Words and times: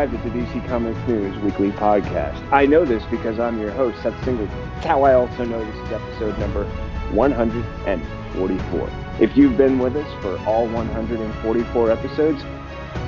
Arrived 0.00 0.14
at 0.14 0.24
the 0.24 0.30
DC 0.30 0.66
Comics 0.66 0.98
News 1.06 1.36
weekly 1.42 1.72
podcast. 1.72 2.40
I 2.50 2.64
know 2.64 2.86
this 2.86 3.04
because 3.10 3.38
I'm 3.38 3.60
your 3.60 3.70
host, 3.70 4.02
Seth 4.02 4.14
Singleton. 4.24 4.58
That's 4.76 4.86
How 4.86 5.02
I 5.02 5.12
also 5.12 5.44
know 5.44 5.62
this 5.62 5.74
is 5.74 5.92
episode 5.92 6.38
number 6.38 6.64
144. 7.12 8.90
If 9.20 9.36
you've 9.36 9.58
been 9.58 9.78
with 9.78 9.96
us 9.96 10.22
for 10.22 10.38
all 10.48 10.66
144 10.68 11.90
episodes, 11.90 12.42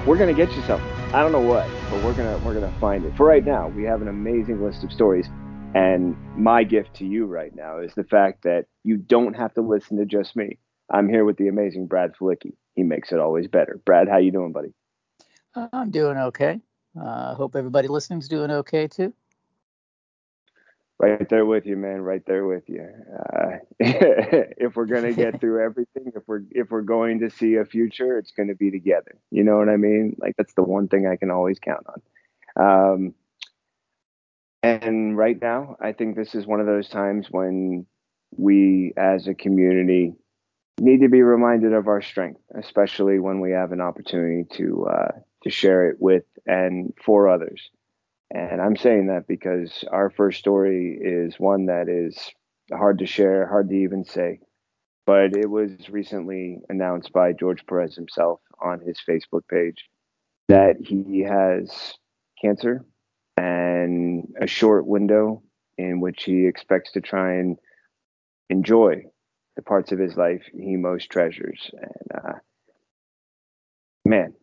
we're 0.07 0.19
gonna 0.19 0.34
get 0.34 0.53
you 0.53 0.61
something. 0.65 0.87
I 1.15 1.23
don't 1.23 1.33
know 1.33 1.41
what, 1.41 1.67
but 1.89 2.05
we're 2.05 2.12
gonna 2.12 2.37
we're 2.45 2.53
gonna 2.53 2.79
find 2.79 3.06
it. 3.06 3.17
For 3.17 3.25
right 3.25 3.43
now, 3.43 3.69
we 3.69 3.84
have 3.84 4.03
an 4.03 4.09
amazing 4.09 4.62
list 4.62 4.84
of 4.84 4.93
stories, 4.93 5.31
and 5.75 6.15
my 6.37 6.62
gift 6.62 6.93
to 6.97 7.06
you 7.06 7.25
right 7.25 7.56
now 7.56 7.79
is 7.79 7.95
the 7.95 8.05
fact 8.05 8.43
that 8.43 8.67
you 8.84 8.98
don't 8.98 9.33
have 9.33 9.55
to 9.55 9.62
listen 9.62 9.97
to 9.97 10.05
just 10.05 10.37
me. 10.37 10.59
I'm 10.91 11.09
here 11.09 11.25
with 11.25 11.39
the 11.39 11.48
amazing 11.48 11.87
Brad 11.87 12.12
Felicki. 12.20 12.53
He 12.75 12.83
makes 12.83 13.12
it 13.12 13.19
always 13.19 13.48
better. 13.48 13.81
Brad, 13.87 14.11
how 14.11 14.19
you 14.19 14.31
doing, 14.31 14.53
buddy? 14.53 14.75
I'm 15.55 15.91
doing 15.91 16.19
okay. 16.19 16.61
I 16.97 17.01
uh, 17.01 17.35
hope 17.35 17.57
everybody 17.57 17.89
listening's 17.89 18.29
doing 18.29 18.51
okay 18.51 18.87
too. 18.87 19.15
Right 20.99 21.29
there 21.29 21.45
with 21.45 21.67
you, 21.67 21.77
man. 21.77 22.03
Right 22.03 22.25
there 22.27 22.47
with 22.47 22.69
you. 22.69 22.87
Uh, 23.13 23.57
if 23.81 24.77
we're 24.77 24.87
gonna 24.87 25.13
get 25.13 25.41
through 25.41 25.65
everything, 25.65 26.13
if 26.15 26.23
we're 26.27 26.43
if 26.51 26.71
we're 26.71 26.83
going 26.83 27.21
to 27.21 27.31
see 27.31 27.57
a 27.57 27.65
future, 27.65 28.19
it's 28.19 28.31
gonna 28.31 28.55
be 28.55 28.71
together. 28.71 29.17
You 29.31 29.43
know 29.43 29.57
what 29.57 29.69
I 29.69 29.77
mean? 29.77 30.17
Like 30.19 30.37
that's 30.37 30.55
the 30.55 30.62
one 30.62 30.89
thing 30.89 31.07
I 31.07 31.17
can 31.17 31.31
always 31.31 31.59
count 31.59 31.87
on. 31.89 32.03
Um, 32.65 33.15
and 34.62 35.17
right 35.17 35.41
now, 35.41 35.77
I 35.81 35.93
think 35.93 36.15
this 36.15 36.34
is 36.34 36.47
one 36.47 36.61
of 36.61 36.67
those 36.67 36.89
times 36.89 37.27
when 37.31 37.84
we, 38.37 38.93
as 38.97 39.27
a 39.27 39.34
community, 39.34 40.15
need 40.81 41.01
to 41.01 41.09
be 41.09 41.23
reminded 41.23 41.73
of 41.73 41.89
our 41.89 42.01
strength, 42.01 42.41
especially 42.55 43.19
when 43.19 43.41
we 43.41 43.51
have 43.51 43.73
an 43.73 43.81
opportunity 43.81 44.45
to 44.56 44.87
uh, 44.87 45.12
to 45.43 45.51
share 45.51 45.91
it 45.91 45.97
with 45.99 46.25
and 46.47 46.93
for 47.05 47.29
others. 47.29 47.71
And 48.35 48.61
I'm 48.61 48.77
saying 48.77 49.09
that 49.09 49.27
because 49.29 49.85
our 49.91 50.11
first 50.11 50.39
story 50.39 50.99
is 51.01 51.39
one 51.39 51.67
that 51.67 51.89
is 51.89 52.31
hard 52.73 52.99
to 53.01 53.07
share, 53.07 53.47
hard 53.47 53.69
to 53.69 53.77
even 53.77 54.05
say, 54.05 54.41
but 55.07 55.37
it 55.37 55.51
was 55.51 55.71
recently 55.91 56.61
announced 56.69 57.12
by 57.12 57.33
George 57.33 57.67
Perez 57.67 57.95
himself 57.95 58.41
on 58.62 58.81
his 58.81 58.99
Facebook 59.07 59.43
page 59.51 59.84
that 60.49 60.77
he 60.81 61.21
has 61.21 61.95
cancer 62.41 62.84
and 63.37 64.33
a 64.41 64.47
short 64.47 64.87
window 64.87 65.43
in 65.79 66.01
which 66.01 66.25
he 66.25 66.47
expects 66.47 66.93
to 66.93 67.01
try 67.01 67.34
and 67.34 67.59
enjoy 68.51 69.03
the 69.56 69.62
parts 69.62 69.93
of 69.93 69.99
his 69.99 70.17
life 70.17 70.43
he 70.55 70.77
most 70.77 71.11
treasures. 71.11 71.71
And 71.73 72.25
uh, 72.25 72.39
man, 74.05 74.34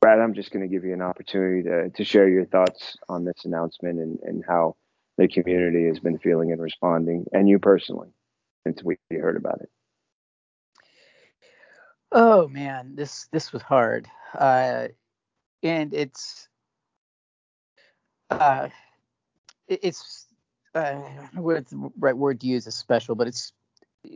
Brad, 0.00 0.20
I'm 0.20 0.34
just 0.34 0.52
going 0.52 0.62
to 0.62 0.72
give 0.72 0.84
you 0.84 0.92
an 0.92 1.02
opportunity 1.02 1.62
to, 1.62 1.90
to 1.90 2.04
share 2.04 2.28
your 2.28 2.44
thoughts 2.44 2.96
on 3.08 3.24
this 3.24 3.44
announcement 3.44 3.98
and, 3.98 4.18
and 4.22 4.44
how 4.46 4.76
the 5.18 5.26
community 5.26 5.86
has 5.86 5.98
been 5.98 6.18
feeling 6.18 6.52
and 6.52 6.60
responding, 6.60 7.26
and 7.32 7.48
you 7.48 7.58
personally, 7.58 8.08
since 8.66 8.82
we 8.82 8.96
heard 9.10 9.36
about 9.36 9.60
it. 9.60 9.70
Oh 12.12 12.48
man, 12.48 12.94
this 12.94 13.28
this 13.32 13.52
was 13.52 13.62
hard, 13.62 14.08
uh, 14.36 14.88
and 15.62 15.94
it's 15.94 16.48
uh, 18.30 18.68
it's 19.68 20.26
uh, 20.74 21.00
I 21.34 21.40
what 21.40 21.68
the 21.68 21.90
right 21.98 22.16
word 22.16 22.40
to 22.40 22.46
use 22.46 22.66
is 22.66 22.74
special, 22.74 23.14
but 23.14 23.28
it's 23.28 23.52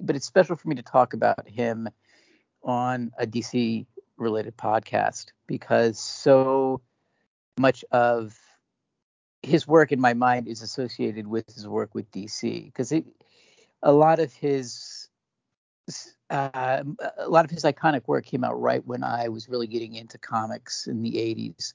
but 0.03 0.16
it's 0.16 0.27
special 0.27 0.56
for 0.56 0.69
me 0.69 0.75
to 0.77 0.82
talk 0.82 1.15
about 1.15 1.48
him 1.48 1.88
on 2.62 3.12
a 3.19 3.27
DC 3.27 3.87
related 4.16 4.56
podcast 4.56 5.26
because 5.47 5.98
so 5.98 6.80
much 7.58 7.84
of 7.92 8.38
his 9.42 9.66
work 9.66 9.92
in 9.92 10.00
my 10.00 10.14
mind 10.14 10.48
is 10.48 10.62
associated 10.62 11.26
with 11.26 11.47
his 11.52 11.69
work 11.69 11.94
with 11.94 12.10
DC 12.10 12.64
because 12.66 12.92
a 13.82 13.92
lot 13.92 14.19
of 14.19 14.32
his 14.32 15.08
uh, 16.30 16.82
a 17.19 17.28
lot 17.28 17.44
of 17.44 17.50
his 17.50 17.64
iconic 17.64 18.03
work 18.06 18.24
came 18.24 18.42
out 18.42 18.60
right 18.60 18.84
when 18.86 19.04
I 19.04 19.28
was 19.28 19.48
really 19.48 19.66
getting 19.66 19.94
into 19.94 20.16
comics 20.16 20.86
in 20.86 21.03
the 21.03 21.12
80s 21.12 21.74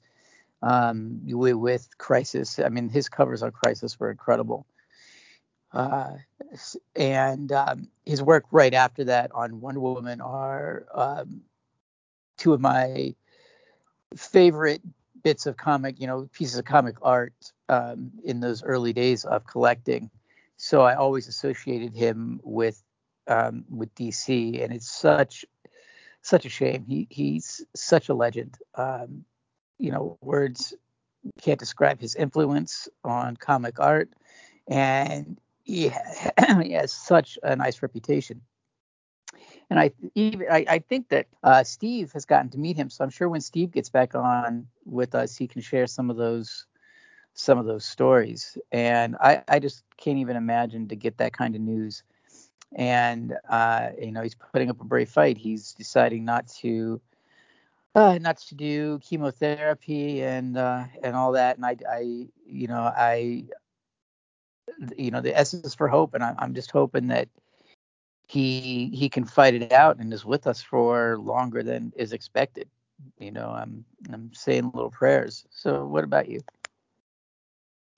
um, 0.62 1.20
with 1.24 1.88
Crisis. 1.98 2.58
I 2.58 2.68
mean, 2.68 2.88
his 2.88 3.08
covers 3.08 3.42
on 3.42 3.52
Crisis 3.52 3.98
were 3.98 4.10
incredible. 4.10 4.66
Uh, 5.72 6.14
and 6.96 7.52
um, 7.52 7.88
his 8.04 8.20
work 8.20 8.44
right 8.50 8.74
after 8.74 9.04
that 9.04 9.30
on 9.32 9.60
Wonder 9.60 9.80
Woman 9.80 10.20
are 10.20 10.86
um, 10.92 11.42
two 12.40 12.54
of 12.54 12.60
my 12.60 13.14
favorite 14.16 14.80
bits 15.22 15.46
of 15.46 15.56
comic, 15.56 16.00
you 16.00 16.06
know, 16.06 16.28
pieces 16.32 16.58
of 16.58 16.64
comic 16.64 16.96
art 17.02 17.34
um, 17.68 18.10
in 18.24 18.40
those 18.40 18.64
early 18.64 18.92
days 18.92 19.24
of 19.24 19.46
collecting. 19.46 20.10
So 20.56 20.80
I 20.80 20.94
always 20.94 21.28
associated 21.28 21.94
him 21.94 22.40
with 22.42 22.82
um, 23.28 23.64
with 23.70 23.94
DC, 23.94 24.62
and 24.62 24.72
it's 24.72 24.90
such 24.90 25.44
such 26.22 26.46
a 26.46 26.48
shame. 26.48 26.84
He 26.88 27.06
he's 27.10 27.64
such 27.76 28.08
a 28.08 28.14
legend. 28.14 28.56
Um, 28.74 29.24
you 29.78 29.92
know, 29.92 30.18
words 30.20 30.74
can't 31.40 31.60
describe 31.60 32.00
his 32.00 32.14
influence 32.14 32.88
on 33.04 33.36
comic 33.36 33.78
art, 33.78 34.10
and 34.66 35.38
he, 35.62 35.90
he 36.62 36.72
has 36.72 36.92
such 36.92 37.38
a 37.42 37.54
nice 37.54 37.82
reputation. 37.82 38.40
And 39.70 39.78
I 39.78 39.92
even 40.16 40.46
I, 40.50 40.64
I 40.68 40.78
think 40.80 41.08
that 41.10 41.26
uh, 41.44 41.62
Steve 41.62 42.12
has 42.12 42.24
gotten 42.24 42.50
to 42.50 42.58
meet 42.58 42.76
him, 42.76 42.90
so 42.90 43.04
I'm 43.04 43.10
sure 43.10 43.28
when 43.28 43.40
Steve 43.40 43.70
gets 43.70 43.88
back 43.88 44.14
on 44.16 44.66
with 44.84 45.14
us, 45.14 45.36
he 45.36 45.46
can 45.46 45.62
share 45.62 45.86
some 45.86 46.10
of 46.10 46.16
those 46.16 46.66
some 47.34 47.58
of 47.58 47.66
those 47.66 47.84
stories. 47.84 48.58
And 48.72 49.16
I, 49.20 49.42
I 49.48 49.60
just 49.60 49.84
can't 49.96 50.18
even 50.18 50.36
imagine 50.36 50.88
to 50.88 50.96
get 50.96 51.18
that 51.18 51.32
kind 51.32 51.54
of 51.54 51.60
news. 51.60 52.02
And 52.74 53.36
uh, 53.48 53.90
you 54.00 54.12
know, 54.12 54.22
he's 54.22 54.34
putting 54.34 54.70
up 54.70 54.80
a 54.80 54.84
brave 54.84 55.08
fight. 55.08 55.38
He's 55.38 55.72
deciding 55.72 56.24
not 56.24 56.48
to 56.60 57.00
uh, 57.94 58.18
not 58.20 58.38
to 58.38 58.54
do 58.54 58.98
chemotherapy 59.00 60.22
and 60.22 60.56
uh, 60.56 60.84
and 61.02 61.16
all 61.16 61.32
that. 61.32 61.56
And 61.56 61.66
I, 61.66 61.76
I, 61.88 62.26
you 62.46 62.68
know, 62.68 62.92
I, 62.96 63.44
you 64.96 65.10
know, 65.10 65.20
the 65.20 65.36
essence 65.36 65.74
for 65.74 65.88
hope. 65.88 66.14
And 66.14 66.22
I, 66.22 66.34
I'm 66.38 66.54
just 66.54 66.70
hoping 66.70 67.08
that 67.08 67.28
he 68.30 68.90
he 68.94 69.08
can 69.08 69.24
fight 69.24 69.54
it 69.54 69.72
out 69.72 69.98
and 69.98 70.12
is 70.14 70.24
with 70.24 70.46
us 70.46 70.62
for 70.62 71.18
longer 71.18 71.64
than 71.64 71.92
is 71.96 72.12
expected. 72.12 72.68
You 73.18 73.32
know, 73.32 73.50
I'm 73.50 73.84
I'm 74.12 74.30
saying 74.32 74.70
little 74.72 74.90
prayers. 74.90 75.44
So 75.50 75.84
what 75.84 76.04
about 76.04 76.28
you? 76.28 76.40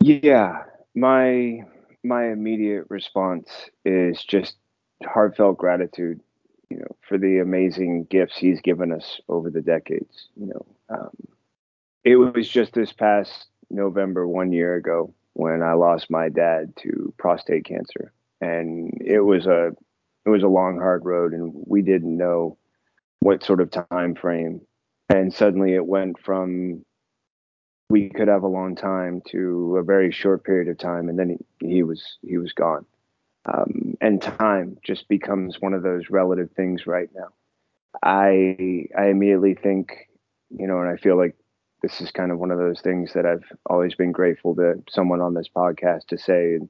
Yeah, 0.01 0.63
my 0.95 1.65
my 2.03 2.31
immediate 2.31 2.87
response 2.89 3.51
is 3.85 4.25
just 4.25 4.57
heartfelt 5.05 5.59
gratitude, 5.59 6.21
you 6.71 6.79
know, 6.79 6.97
for 7.07 7.19
the 7.19 7.41
amazing 7.41 8.05
gifts 8.05 8.39
he's 8.39 8.63
given 8.63 8.91
us 8.91 9.21
over 9.29 9.51
the 9.51 9.61
decades. 9.61 10.29
You 10.35 10.47
know, 10.47 10.67
um, 10.89 11.29
it 12.05 12.17
was 12.17 12.49
just 12.49 12.73
this 12.73 12.93
past 12.93 13.49
November 13.69 14.27
one 14.27 14.51
year 14.51 14.77
ago 14.77 15.13
when 15.35 15.63
I 15.63 15.75
lost 15.75 16.11
my 16.11 16.31
dad 16.31 16.73
to 16.85 17.13
prostate 17.19 17.67
cancer, 17.67 18.15
and 18.41 18.97
it 19.05 19.21
was 19.21 19.47
a 19.47 19.73
it 20.25 20.31
was 20.31 20.43
a 20.43 20.49
long, 20.49 20.79
hard 20.79 21.05
road, 21.05 21.33
and 21.33 21.53
we 21.67 21.83
didn't 21.83 22.17
know 22.17 22.59
what 23.21 23.45
sort 23.45 23.61
of 23.61 23.71
time 23.71 24.15
frame. 24.15 24.61
And 25.09 25.33
suddenly, 25.33 25.75
it 25.75 25.87
went 25.87 26.19
from 26.21 26.85
we 27.91 28.09
could 28.09 28.29
have 28.29 28.43
a 28.43 28.49
long 28.49 28.75
time 28.75 29.21
to 29.31 29.77
a 29.77 29.83
very 29.83 30.11
short 30.11 30.45
period 30.45 30.69
of 30.69 30.79
time, 30.79 31.09
and 31.09 31.19
then 31.19 31.39
he, 31.61 31.69
he 31.69 31.83
was 31.83 32.17
he 32.23 32.39
was 32.39 32.53
gone. 32.53 32.87
Um, 33.45 33.97
and 34.01 34.23
time 34.23 34.79
just 34.85 35.09
becomes 35.09 35.61
one 35.61 35.75
of 35.75 35.83
those 35.83 36.11
relative 36.11 36.51
things 36.53 36.87
right 36.87 37.11
now. 37.15 37.29
I 38.03 38.87
I 38.97 39.09
immediately 39.09 39.55
think, 39.55 40.09
you 40.51 40.67
know, 40.67 40.81
and 40.81 40.89
I 40.89 40.97
feel 40.97 41.17
like 41.17 41.37
this 41.83 42.01
is 42.01 42.11
kind 42.13 42.31
of 42.31 42.39
one 42.39 42.51
of 42.51 42.59
those 42.59 42.81
things 42.81 43.13
that 43.13 43.27
I've 43.27 43.45
always 43.67 43.95
been 43.95 44.13
grateful 44.13 44.55
to 44.55 44.83
someone 44.89 45.21
on 45.21 45.35
this 45.35 45.49
podcast 45.55 46.07
to 46.09 46.19
say. 46.19 46.55
And 46.55 46.69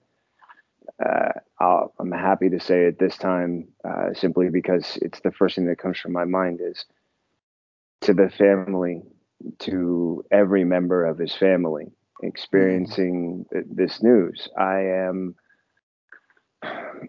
uh, 1.05 1.33
i 1.61 1.85
am 2.01 2.13
happy 2.13 2.49
to 2.51 2.61
say 2.61 2.87
it 2.87 2.99
this 2.99 3.17
time 3.17 3.69
uh, 3.85 4.13
simply 4.15 4.49
because 4.49 4.99
it's 5.03 5.21
the 5.21 5.33
first 5.33 5.57
thing 5.57 5.67
that 5.67 5.79
comes 5.79 5.99
from 5.99 6.13
my 6.13 6.25
mind 6.25 6.61
is 6.63 6.85
to 8.03 8.13
the 8.13 8.29
family, 8.31 9.03
to 9.61 10.25
every 10.31 10.65
member 10.65 11.05
of 11.05 11.19
his 11.19 11.35
family 11.35 11.87
experiencing 12.23 13.45
this 13.51 14.03
news. 14.03 14.49
I 14.57 14.81
am. 14.81 15.35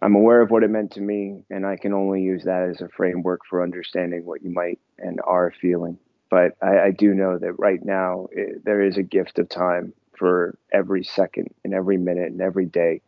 I'm 0.01 0.15
aware 0.15 0.41
of 0.41 0.50
what 0.50 0.63
it 0.63 0.71
meant 0.71 0.91
to 0.94 1.01
me, 1.01 1.44
and 1.51 1.65
I 1.65 1.77
can 1.77 1.94
only 1.94 2.21
use 2.21 2.44
that 2.45 2.68
as 2.69 2.81
a 2.81 2.89
framework 2.89 3.41
for 3.47 3.62
understanding 3.62 4.25
what 4.25 4.41
you 4.41 4.50
might 4.50 4.79
and 4.97 5.19
are 5.25 5.53
feeling. 5.62 6.00
But 6.31 6.57
I, 6.63 6.79
I 6.79 6.91
do 6.91 7.13
know 7.13 7.38
that 7.38 7.53
right 7.59 7.83
now 7.83 8.27
it, 8.31 8.65
there 8.65 8.81
is 8.81 8.97
a 8.97 9.03
gift 9.03 9.38
of 9.38 9.50
time 9.50 9.94
for 10.18 10.57
every 10.71 11.03
second 11.03 11.53
and 11.63 11.74
every 11.74 11.97
minute 11.97 12.31
and 12.31 12.41
every 12.41 12.65
day 12.65 13.01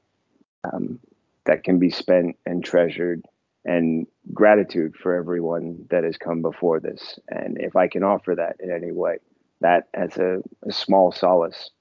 um, 0.73 1.00
that 1.45 1.63
can 1.63 1.79
be 1.79 1.89
spent 1.89 2.38
and 2.45 2.63
treasured 2.63 3.23
and 3.65 4.06
gratitude 4.33 4.95
for 4.95 5.15
everyone 5.15 5.85
that 5.89 6.03
has 6.03 6.17
come 6.17 6.41
before 6.41 6.79
this. 6.79 7.19
And 7.29 7.57
if 7.59 7.75
I 7.75 7.88
can 7.88 8.03
offer 8.03 8.35
that 8.35 8.57
in 8.59 8.71
any 8.71 8.91
way, 8.91 9.17
that 9.62 9.88
as 9.94 10.17
a, 10.17 10.41
a 10.67 10.71
small 10.71 11.12
solace, 11.12 11.71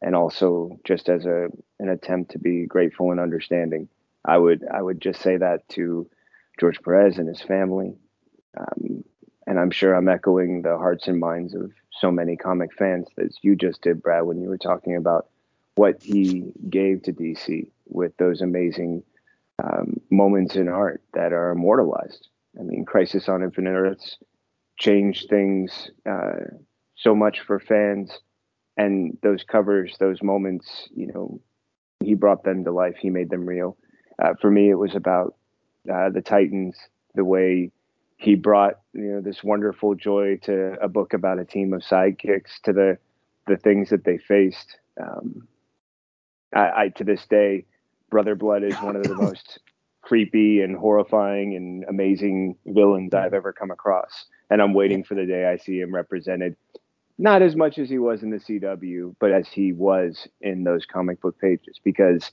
and 0.00 0.14
also 0.14 0.78
just 0.84 1.08
as 1.08 1.24
a 1.24 1.48
an 1.80 1.88
attempt 1.88 2.32
to 2.32 2.38
be 2.38 2.66
grateful 2.66 3.10
and 3.10 3.18
understanding, 3.18 3.88
I 4.24 4.38
would 4.38 4.64
I 4.72 4.82
would 4.82 5.00
just 5.00 5.20
say 5.22 5.36
that 5.36 5.68
to 5.70 6.08
George 6.60 6.80
Perez 6.82 7.18
and 7.18 7.28
his 7.28 7.40
family. 7.42 7.94
Um, 8.56 9.04
and 9.46 9.58
I'm 9.58 9.70
sure 9.70 9.94
I'm 9.94 10.08
echoing 10.08 10.62
the 10.62 10.78
hearts 10.78 11.08
and 11.08 11.18
minds 11.18 11.54
of 11.54 11.72
so 12.00 12.10
many 12.10 12.36
comic 12.36 12.72
fans 12.72 13.06
as 13.18 13.36
you 13.42 13.56
just 13.56 13.82
did, 13.82 14.02
Brad, 14.02 14.24
when 14.24 14.40
you 14.40 14.48
were 14.48 14.58
talking 14.58 14.96
about 14.96 15.26
what 15.74 16.02
he 16.02 16.52
gave 16.70 17.02
to 17.02 17.12
DC 17.12 17.68
with 17.86 18.16
those 18.16 18.40
amazing 18.40 19.02
um, 19.62 20.00
moments 20.10 20.56
in 20.56 20.68
art 20.68 21.02
that 21.14 21.32
are 21.32 21.50
immortalized. 21.50 22.28
I 22.58 22.62
mean, 22.62 22.84
Crisis 22.84 23.28
on 23.28 23.42
Infinite 23.42 23.72
Earths 23.72 24.18
changed 24.78 25.28
things 25.28 25.90
uh, 26.08 26.56
so 26.96 27.14
much 27.14 27.40
for 27.40 27.58
fans, 27.58 28.18
and 28.76 29.16
those 29.22 29.44
covers, 29.44 29.96
those 29.98 30.22
moments, 30.22 30.88
you 30.94 31.06
know, 31.06 31.40
he 32.00 32.14
brought 32.14 32.44
them 32.44 32.64
to 32.64 32.72
life. 32.72 32.96
He 32.98 33.10
made 33.10 33.30
them 33.30 33.46
real. 33.46 33.76
Uh, 34.22 34.34
for 34.40 34.50
me, 34.50 34.70
it 34.70 34.74
was 34.74 34.94
about 34.94 35.36
uh, 35.92 36.10
the 36.10 36.22
Titans, 36.22 36.76
the 37.14 37.24
way 37.24 37.70
he 38.16 38.34
brought 38.34 38.80
you 38.92 39.02
know 39.02 39.20
this 39.20 39.42
wonderful 39.42 39.94
joy 39.94 40.38
to 40.42 40.76
a 40.80 40.88
book 40.88 41.12
about 41.12 41.38
a 41.38 41.44
team 41.44 41.72
of 41.72 41.82
sidekicks 41.82 42.60
to 42.62 42.72
the 42.72 42.98
the 43.46 43.56
things 43.56 43.90
that 43.90 44.04
they 44.04 44.18
faced. 44.18 44.78
Um, 45.00 45.46
I, 46.54 46.84
I 46.84 46.88
to 46.96 47.04
this 47.04 47.26
day 47.26 47.66
Brother 48.14 48.36
Blood 48.36 48.62
is 48.62 48.76
one 48.76 48.94
of 48.94 49.02
the 49.02 49.16
most 49.16 49.58
creepy 50.00 50.60
and 50.60 50.76
horrifying 50.76 51.56
and 51.56 51.82
amazing 51.88 52.54
villains 52.64 53.12
I've 53.12 53.34
ever 53.34 53.52
come 53.52 53.72
across. 53.72 54.26
And 54.50 54.62
I'm 54.62 54.72
waiting 54.72 55.02
for 55.02 55.16
the 55.16 55.26
day 55.26 55.46
I 55.46 55.56
see 55.56 55.80
him 55.80 55.92
represented, 55.92 56.54
not 57.18 57.42
as 57.42 57.56
much 57.56 57.76
as 57.76 57.88
he 57.90 57.98
was 57.98 58.22
in 58.22 58.30
the 58.30 58.36
CW, 58.36 59.16
but 59.18 59.32
as 59.32 59.48
he 59.48 59.72
was 59.72 60.28
in 60.40 60.62
those 60.62 60.86
comic 60.86 61.20
book 61.20 61.40
pages, 61.40 61.80
because 61.82 62.30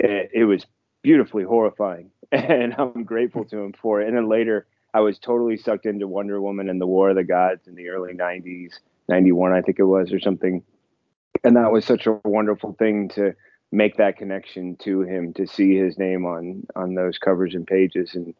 it, 0.00 0.32
it 0.34 0.44
was 0.44 0.66
beautifully 1.00 1.44
horrifying. 1.44 2.10
And 2.30 2.74
I'm 2.76 3.04
grateful 3.04 3.46
to 3.46 3.58
him 3.58 3.72
for 3.72 4.02
it. 4.02 4.08
And 4.08 4.18
then 4.18 4.28
later, 4.28 4.66
I 4.92 5.00
was 5.00 5.18
totally 5.18 5.56
sucked 5.56 5.86
into 5.86 6.06
Wonder 6.06 6.42
Woman 6.42 6.68
and 6.68 6.78
the 6.78 6.86
War 6.86 7.08
of 7.08 7.16
the 7.16 7.24
Gods 7.24 7.66
in 7.66 7.74
the 7.74 7.88
early 7.88 8.12
90s, 8.12 8.80
91, 9.08 9.52
I 9.52 9.62
think 9.62 9.78
it 9.78 9.84
was, 9.84 10.12
or 10.12 10.20
something. 10.20 10.62
And 11.42 11.56
that 11.56 11.72
was 11.72 11.86
such 11.86 12.06
a 12.06 12.20
wonderful 12.24 12.74
thing 12.74 13.08
to 13.14 13.34
make 13.72 13.96
that 13.96 14.16
connection 14.16 14.76
to 14.76 15.02
him 15.02 15.32
to 15.34 15.46
see 15.46 15.76
his 15.76 15.98
name 15.98 16.24
on 16.24 16.66
on 16.74 16.94
those 16.94 17.18
covers 17.18 17.54
and 17.54 17.66
pages 17.66 18.14
and 18.14 18.34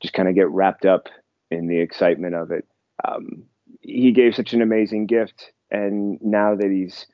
just 0.00 0.14
kind 0.14 0.28
of 0.28 0.34
get 0.34 0.50
wrapped 0.50 0.84
up 0.84 1.08
in 1.50 1.66
the 1.66 1.78
excitement 1.78 2.34
of 2.34 2.50
it. 2.50 2.66
Um, 3.06 3.44
he 3.80 4.12
gave 4.12 4.34
such 4.34 4.52
an 4.52 4.62
amazing 4.62 5.06
gift, 5.06 5.52
and 5.70 6.20
now 6.20 6.54
that 6.54 6.70
he's, 6.70 7.06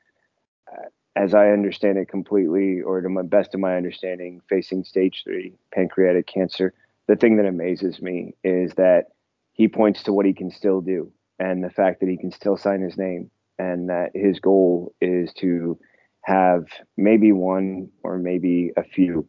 uh, 0.71 0.89
as 1.17 1.35
I 1.35 1.51
understand 1.51 1.99
it 1.99 2.09
completely, 2.09 2.81
or 2.81 3.01
to 3.01 3.09
my 3.09 3.23
best 3.23 3.55
of 3.55 3.61
my 3.61 3.77
understanding, 3.77 4.41
facing 4.49 4.85
stage 4.85 5.23
three 5.25 5.55
pancreatic 5.73 6.27
cancer, 6.27 6.73
the 7.09 7.17
thing 7.17 7.37
that 7.37 7.47
amazes 7.47 8.01
me 8.01 8.35
is 8.43 8.75
that 8.75 9.07
he 9.53 9.69
points 9.69 10.03
to 10.05 10.13
what 10.13 10.27
he 10.27 10.33
can 10.33 10.51
still 10.51 10.81
do, 10.81 11.13
and 11.39 11.63
the 11.63 11.71
fact 11.71 12.01
that 12.01 12.09
he 12.09 12.17
can 12.17 12.33
still 12.33 12.57
sign 12.57 12.81
his 12.81 12.97
name, 12.97 13.31
and 13.59 13.89
that 13.89 14.11
his 14.15 14.41
goal 14.41 14.95
is 15.01 15.33
to 15.35 15.79
have 16.25 16.67
maybe 16.97 17.33
one 17.33 17.89
or 18.03 18.19
maybe 18.19 18.73
a 18.77 18.85
few 18.85 19.27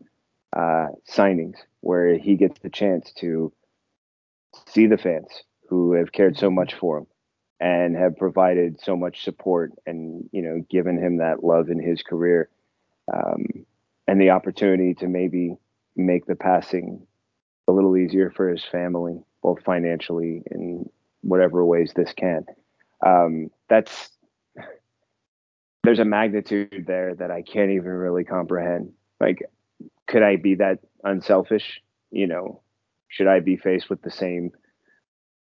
uh, 0.55 0.87
signings 1.09 1.55
where 1.81 2.17
he 2.17 2.35
gets 2.35 2.59
the 2.59 2.69
chance 2.69 3.11
to 3.13 3.51
see 4.67 4.85
the 4.87 4.97
fans 4.97 5.43
who 5.69 5.93
have 5.93 6.11
cared 6.11 6.37
so 6.37 6.51
much 6.51 6.75
for 6.75 6.99
him 6.99 7.07
and 7.59 7.95
have 7.95 8.17
provided 8.17 8.79
so 8.79 8.95
much 8.95 9.23
support 9.23 9.71
and 9.85 10.29
you 10.31 10.41
know 10.41 10.63
given 10.69 10.97
him 10.97 11.17
that 11.17 11.43
love 11.43 11.69
in 11.69 11.81
his 11.81 12.03
career 12.03 12.49
um, 13.11 13.65
and 14.07 14.21
the 14.21 14.29
opportunity 14.29 14.93
to 14.93 15.07
maybe 15.07 15.55
make 15.95 16.25
the 16.25 16.35
passing 16.35 17.05
a 17.67 17.71
little 17.71 17.97
easier 17.97 18.29
for 18.29 18.49
his 18.49 18.63
family 18.63 19.19
both 19.41 19.61
financially 19.63 20.41
in 20.51 20.89
whatever 21.21 21.63
ways 21.65 21.93
this 21.95 22.13
can. 22.13 22.45
Um, 23.05 23.49
that's 23.69 24.09
there's 25.83 25.99
a 25.99 26.05
magnitude 26.05 26.85
there 26.87 27.13
that 27.15 27.29
I 27.29 27.41
can't 27.41 27.71
even 27.71 27.91
really 27.91 28.23
comprehend. 28.23 28.93
Like, 29.19 29.43
could 30.07 30.23
I 30.23 30.37
be 30.37 30.55
that 30.55 30.79
unselfish? 31.03 31.81
You 32.11 32.27
know, 32.27 32.61
should 33.09 33.27
I 33.27 33.39
be 33.41 33.57
faced 33.57 33.89
with 33.89 34.01
the 34.01 34.11
same 34.11 34.51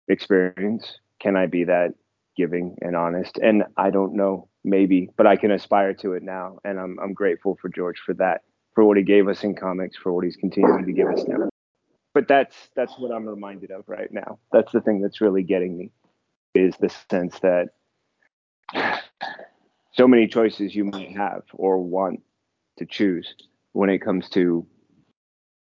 experience? 0.09 0.99
Can 1.21 1.37
I 1.37 1.47
be 1.47 1.65
that 1.65 1.95
giving 2.37 2.77
and 2.81 2.97
honest? 2.97 3.39
And 3.39 3.65
I 3.77 3.91
don't 3.91 4.15
know, 4.15 4.49
maybe, 4.65 5.11
but 5.17 5.27
I 5.27 5.37
can 5.37 5.53
aspire 5.53 5.95
to 5.95 6.13
it 6.13 6.23
now. 6.23 6.59
And 6.65 6.79
I'm 6.79 6.99
I'm 6.99 7.13
grateful 7.13 7.57
for 7.61 7.69
George 7.69 7.99
for 8.05 8.15
that, 8.15 8.43
for 8.75 8.85
what 8.85 8.97
he 8.97 9.05
gave 9.05 9.29
us 9.29 9.45
in 9.45 9.55
comics, 9.55 9.97
for 9.97 10.13
what 10.13 10.25
he's 10.25 10.37
continuing 10.37 10.85
to 10.87 10.93
give 10.93 11.09
us 11.09 11.25
now. 11.27 11.49
But 12.15 12.29
that's 12.29 12.57
that's 12.75 12.99
what 12.99 13.13
I'm 13.13 13.29
reminded 13.29 13.71
of 13.71 13.85
right 13.87 14.13
now. 14.13 14.39
That's 14.53 14.73
the 14.73 14.81
thing 14.81 15.01
that's 15.01 15.21
really 15.21 15.43
getting 15.43 15.77
me 15.77 15.93
is 16.55 16.75
the 16.79 16.91
sense 17.11 17.39
that 17.41 17.69
so 19.97 20.07
many 20.07 20.27
choices 20.27 20.75
you 20.75 20.85
might 20.85 21.17
have 21.17 21.43
or 21.55 21.79
want 21.79 22.21
to 22.79 22.85
choose 22.85 23.35
when 23.73 23.89
it 23.89 23.99
comes 23.99 24.29
to 24.31 24.67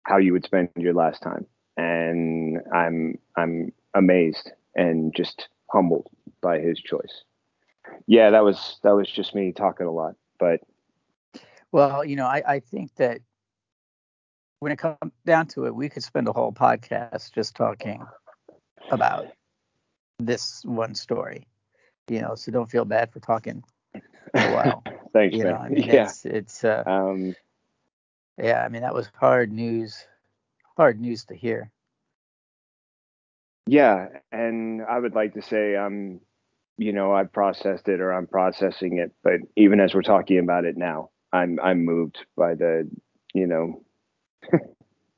how 0.03 0.17
you 0.17 0.31
would 0.33 0.45
spend 0.45 0.69
your 0.77 0.93
last 0.93 1.21
time. 1.21 1.45
And 1.75 2.59
i'm 2.73 3.17
i'm 3.35 3.73
amazed 3.93 4.51
and 4.75 5.13
just 5.15 5.49
humbled 5.71 6.07
by 6.41 6.59
his 6.59 6.79
choice. 6.79 7.23
Yeah 8.07 8.29
that 8.29 8.43
was 8.43 8.79
that 8.83 8.95
was 8.95 9.09
just 9.09 9.35
me 9.35 9.51
talking 9.51 9.87
a 9.87 9.91
lot 9.91 10.15
but 10.39 10.61
well 11.71 12.05
you 12.05 12.15
know 12.15 12.25
i 12.25 12.43
i 12.47 12.59
think 12.59 12.93
that 12.95 13.19
when 14.59 14.71
it 14.71 14.77
comes 14.77 14.97
down 15.25 15.47
to 15.47 15.65
it 15.65 15.75
we 15.75 15.89
could 15.89 16.03
spend 16.03 16.27
a 16.27 16.33
whole 16.33 16.51
podcast 16.51 17.31
just 17.33 17.55
talking 17.55 18.05
about 18.91 19.27
this 20.19 20.63
one 20.65 20.95
story 20.95 21.47
you 22.07 22.21
know 22.21 22.35
so 22.35 22.51
don't 22.51 22.69
feel 22.69 22.85
bad 22.85 23.11
for 23.11 23.19
talking 23.19 23.63
Wow. 24.33 24.83
Thanks, 25.13 25.35
you 25.35 25.43
man. 25.43 25.53
know, 25.53 25.59
I 25.59 25.69
mean, 25.69 25.83
yeah. 25.83 26.05
it's 26.05 26.25
it's 26.25 26.63
uh, 26.63 26.83
um, 26.85 27.35
yeah. 28.37 28.63
I 28.63 28.69
mean, 28.69 28.81
that 28.81 28.93
was 28.93 29.09
hard 29.15 29.51
news. 29.51 30.05
Hard 30.75 30.99
news 30.99 31.25
to 31.25 31.35
hear. 31.35 31.71
Yeah, 33.65 34.07
and 34.31 34.81
I 34.83 34.99
would 34.99 35.13
like 35.15 35.35
to 35.35 35.41
say 35.41 35.77
I'm, 35.77 36.19
you 36.77 36.91
know, 36.91 37.13
I've 37.13 37.31
processed 37.31 37.87
it 37.87 38.01
or 38.01 38.11
I'm 38.11 38.27
processing 38.27 38.97
it, 38.97 39.13
but 39.23 39.39
even 39.55 39.79
as 39.79 39.93
we're 39.93 40.01
talking 40.01 40.39
about 40.39 40.65
it 40.65 40.75
now, 40.75 41.11
I'm 41.31 41.59
I'm 41.61 41.85
moved 41.85 42.17
by 42.35 42.55
the, 42.55 42.89
you 43.33 43.47
know, 43.47 43.83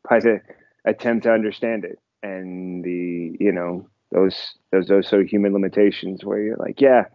by 0.09 0.19
the 0.19 0.41
attempt 0.85 1.23
to 1.23 1.31
understand 1.31 1.85
it 1.85 1.99
and 2.21 2.83
the, 2.83 3.35
you 3.39 3.51
know, 3.51 3.87
those 4.11 4.55
those 4.71 4.87
those 4.87 5.07
so 5.07 5.23
human 5.23 5.53
limitations 5.53 6.23
where 6.23 6.39
you're 6.39 6.57
like, 6.57 6.81
yeah, 6.81 7.05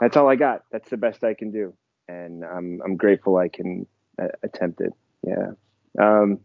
that's 0.00 0.16
all 0.16 0.28
I 0.28 0.36
got. 0.36 0.64
That's 0.70 0.90
the 0.90 0.96
best 0.96 1.24
I 1.24 1.34
can 1.34 1.50
do, 1.50 1.74
and 2.08 2.44
I'm 2.44 2.80
I'm 2.84 2.96
grateful 2.96 3.36
I 3.36 3.48
can 3.48 3.86
uh, 4.20 4.28
attempt 4.42 4.80
it. 4.80 4.92
Yeah. 5.26 5.52
Um, 5.98 6.40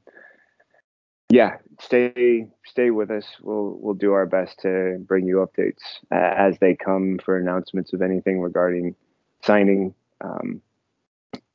yeah, 1.31 1.58
stay 1.79 2.48
stay 2.65 2.91
with 2.91 3.10
us. 3.10 3.25
We'll 3.41 3.77
we'll 3.79 3.93
do 3.93 4.12
our 4.12 4.25
best 4.25 4.60
to 4.62 4.98
bring 5.08 5.25
you 5.25 5.38
updates 5.48 5.81
uh, 6.12 6.34
as 6.38 6.58
they 6.60 6.75
come 6.75 7.20
for 7.24 7.38
announcements 7.38 7.93
of 7.93 8.01
anything 8.01 8.41
regarding 8.41 8.96
signing, 9.41 9.93
um, 10.20 10.62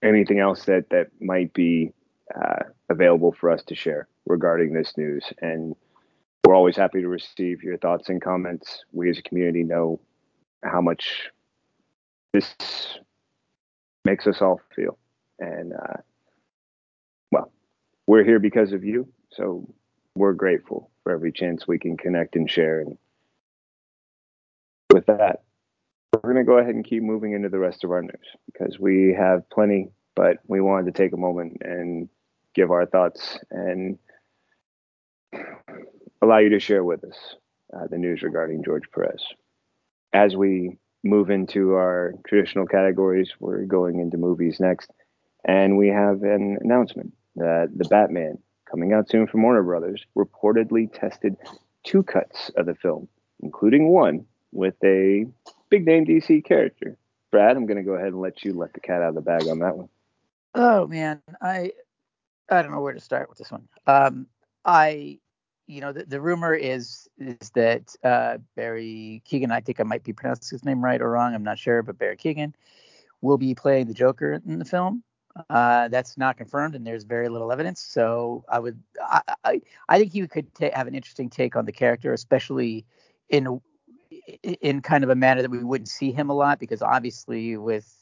anything 0.02 0.40
else 0.40 0.64
that 0.64 0.88
that 0.90 1.08
might 1.20 1.52
be 1.52 1.92
uh, 2.34 2.64
available 2.88 3.36
for 3.38 3.50
us 3.50 3.62
to 3.64 3.74
share 3.74 4.08
regarding 4.26 4.72
this 4.72 4.96
news. 4.96 5.24
And 5.42 5.76
we're 6.44 6.54
always 6.54 6.76
happy 6.76 7.02
to 7.02 7.08
receive 7.08 7.62
your 7.62 7.76
thoughts 7.76 8.08
and 8.08 8.22
comments. 8.22 8.84
We 8.92 9.10
as 9.10 9.18
a 9.18 9.22
community 9.22 9.62
know 9.62 10.00
how 10.64 10.80
much 10.80 11.30
this 12.36 12.54
makes 14.04 14.26
us 14.26 14.42
all 14.42 14.60
feel. 14.74 14.98
And 15.38 15.72
uh, 15.72 16.00
well, 17.32 17.50
we're 18.06 18.24
here 18.24 18.38
because 18.38 18.72
of 18.72 18.84
you, 18.84 19.08
so 19.32 19.66
we're 20.14 20.34
grateful 20.34 20.90
for 21.02 21.12
every 21.12 21.32
chance 21.32 21.66
we 21.66 21.78
can 21.78 21.96
connect 21.96 22.36
and 22.36 22.50
share. 22.50 22.80
And 22.80 22.98
with 24.92 25.06
that, 25.06 25.44
we're 26.12 26.32
going 26.32 26.36
to 26.36 26.44
go 26.44 26.58
ahead 26.58 26.74
and 26.74 26.84
keep 26.84 27.02
moving 27.02 27.32
into 27.32 27.48
the 27.48 27.58
rest 27.58 27.84
of 27.84 27.90
our 27.90 28.02
news 28.02 28.28
because 28.52 28.78
we 28.78 29.14
have 29.18 29.48
plenty, 29.48 29.88
but 30.14 30.36
we 30.46 30.60
wanted 30.60 30.94
to 30.94 31.02
take 31.02 31.12
a 31.12 31.18
moment 31.18 31.58
and 31.62 32.08
give 32.54 32.70
our 32.70 32.84
thoughts 32.86 33.38
and 33.50 33.98
allow 36.22 36.38
you 36.38 36.50
to 36.50 36.60
share 36.60 36.84
with 36.84 37.02
us 37.04 37.36
uh, 37.74 37.86
the 37.90 37.98
news 37.98 38.22
regarding 38.22 38.62
George 38.62 38.84
Perez. 38.92 39.22
As 40.12 40.36
we 40.36 40.78
move 41.08 41.30
into 41.30 41.75
our 41.75 42.14
traditional 42.26 42.66
categories. 42.66 43.32
We're 43.40 43.64
going 43.64 44.00
into 44.00 44.16
movies 44.16 44.60
next. 44.60 44.90
And 45.44 45.76
we 45.76 45.88
have 45.88 46.22
an 46.22 46.58
announcement 46.60 47.12
that 47.36 47.70
The 47.76 47.84
Batman 47.84 48.38
coming 48.70 48.92
out 48.92 49.08
soon 49.08 49.26
from 49.26 49.42
Warner 49.42 49.62
Brothers, 49.62 50.04
reportedly 50.16 50.92
tested 50.92 51.36
two 51.84 52.02
cuts 52.02 52.50
of 52.56 52.66
the 52.66 52.75
film, 52.75 53.08
including 53.40 53.88
one 53.88 54.26
with 54.52 54.75
a 54.84 55.26
big 55.70 55.86
name 55.86 56.04
DC 56.04 56.44
character. 56.44 56.96
Brad, 57.30 57.56
I'm 57.56 57.66
going 57.66 57.76
to 57.76 57.82
go 57.82 57.92
ahead 57.92 58.08
and 58.08 58.20
let 58.20 58.44
you 58.44 58.52
let 58.54 58.72
the 58.72 58.80
cat 58.80 59.02
out 59.02 59.10
of 59.10 59.14
the 59.14 59.20
bag 59.20 59.46
on 59.48 59.60
that 59.60 59.76
one. 59.76 59.88
Oh 60.54 60.86
man, 60.86 61.20
I 61.40 61.72
I 62.50 62.62
don't 62.62 62.72
know 62.72 62.80
where 62.80 62.94
to 62.94 63.00
start 63.00 63.28
with 63.28 63.38
this 63.38 63.50
one. 63.50 63.68
Um, 63.86 64.26
I 64.64 65.18
you 65.66 65.80
know 65.80 65.92
the, 65.92 66.04
the 66.04 66.20
rumor 66.20 66.54
is 66.54 67.08
is 67.18 67.50
that 67.50 67.94
uh, 68.04 68.38
Barry 68.54 69.23
Keoghan, 69.30 69.50
I 69.50 69.61
think 69.61 69.80
I 69.80 69.85
might 69.85 70.04
be 70.04 70.12
pronouncing 70.12 70.56
his 70.56 70.64
name 70.64 70.82
right 70.82 71.00
or 71.00 71.11
wrong, 71.11 71.35
I'm 71.35 71.44
not 71.44 71.58
sure, 71.58 71.82
but 71.82 71.99
Barry 71.99 72.16
Keoghan 72.16 72.54
will 73.20 73.38
be 73.38 73.54
playing 73.54 73.87
the 73.87 73.94
Joker 73.94 74.40
in 74.46 74.58
the 74.58 74.64
film. 74.64 75.02
Uh, 75.50 75.88
that's 75.88 76.16
not 76.16 76.38
confirmed, 76.38 76.75
and 76.75 76.87
there's 76.87 77.04
very 77.04 77.28
little 77.28 77.52
evidence. 77.52 77.80
So 77.80 78.44
I 78.49 78.58
would, 78.58 78.80
I, 79.02 79.20
I, 79.44 79.61
I 79.88 79.99
think 79.99 80.12
he 80.12 80.26
could 80.26 80.54
ta- 80.54 80.70
have 80.73 80.87
an 80.87 80.94
interesting 80.94 81.28
take 81.28 81.56
on 81.56 81.66
the 81.66 81.73
character, 81.73 82.12
especially 82.12 82.87
in 83.28 83.61
in 84.42 84.80
kind 84.80 85.04
of 85.04 85.11
a 85.11 85.14
manner 85.14 85.42
that 85.42 85.50
we 85.50 85.62
wouldn't 85.62 85.88
see 85.88 86.11
him 86.11 86.30
a 86.30 86.35
lot, 86.35 86.58
because 86.58 86.80
obviously 86.80 87.56
with 87.56 87.92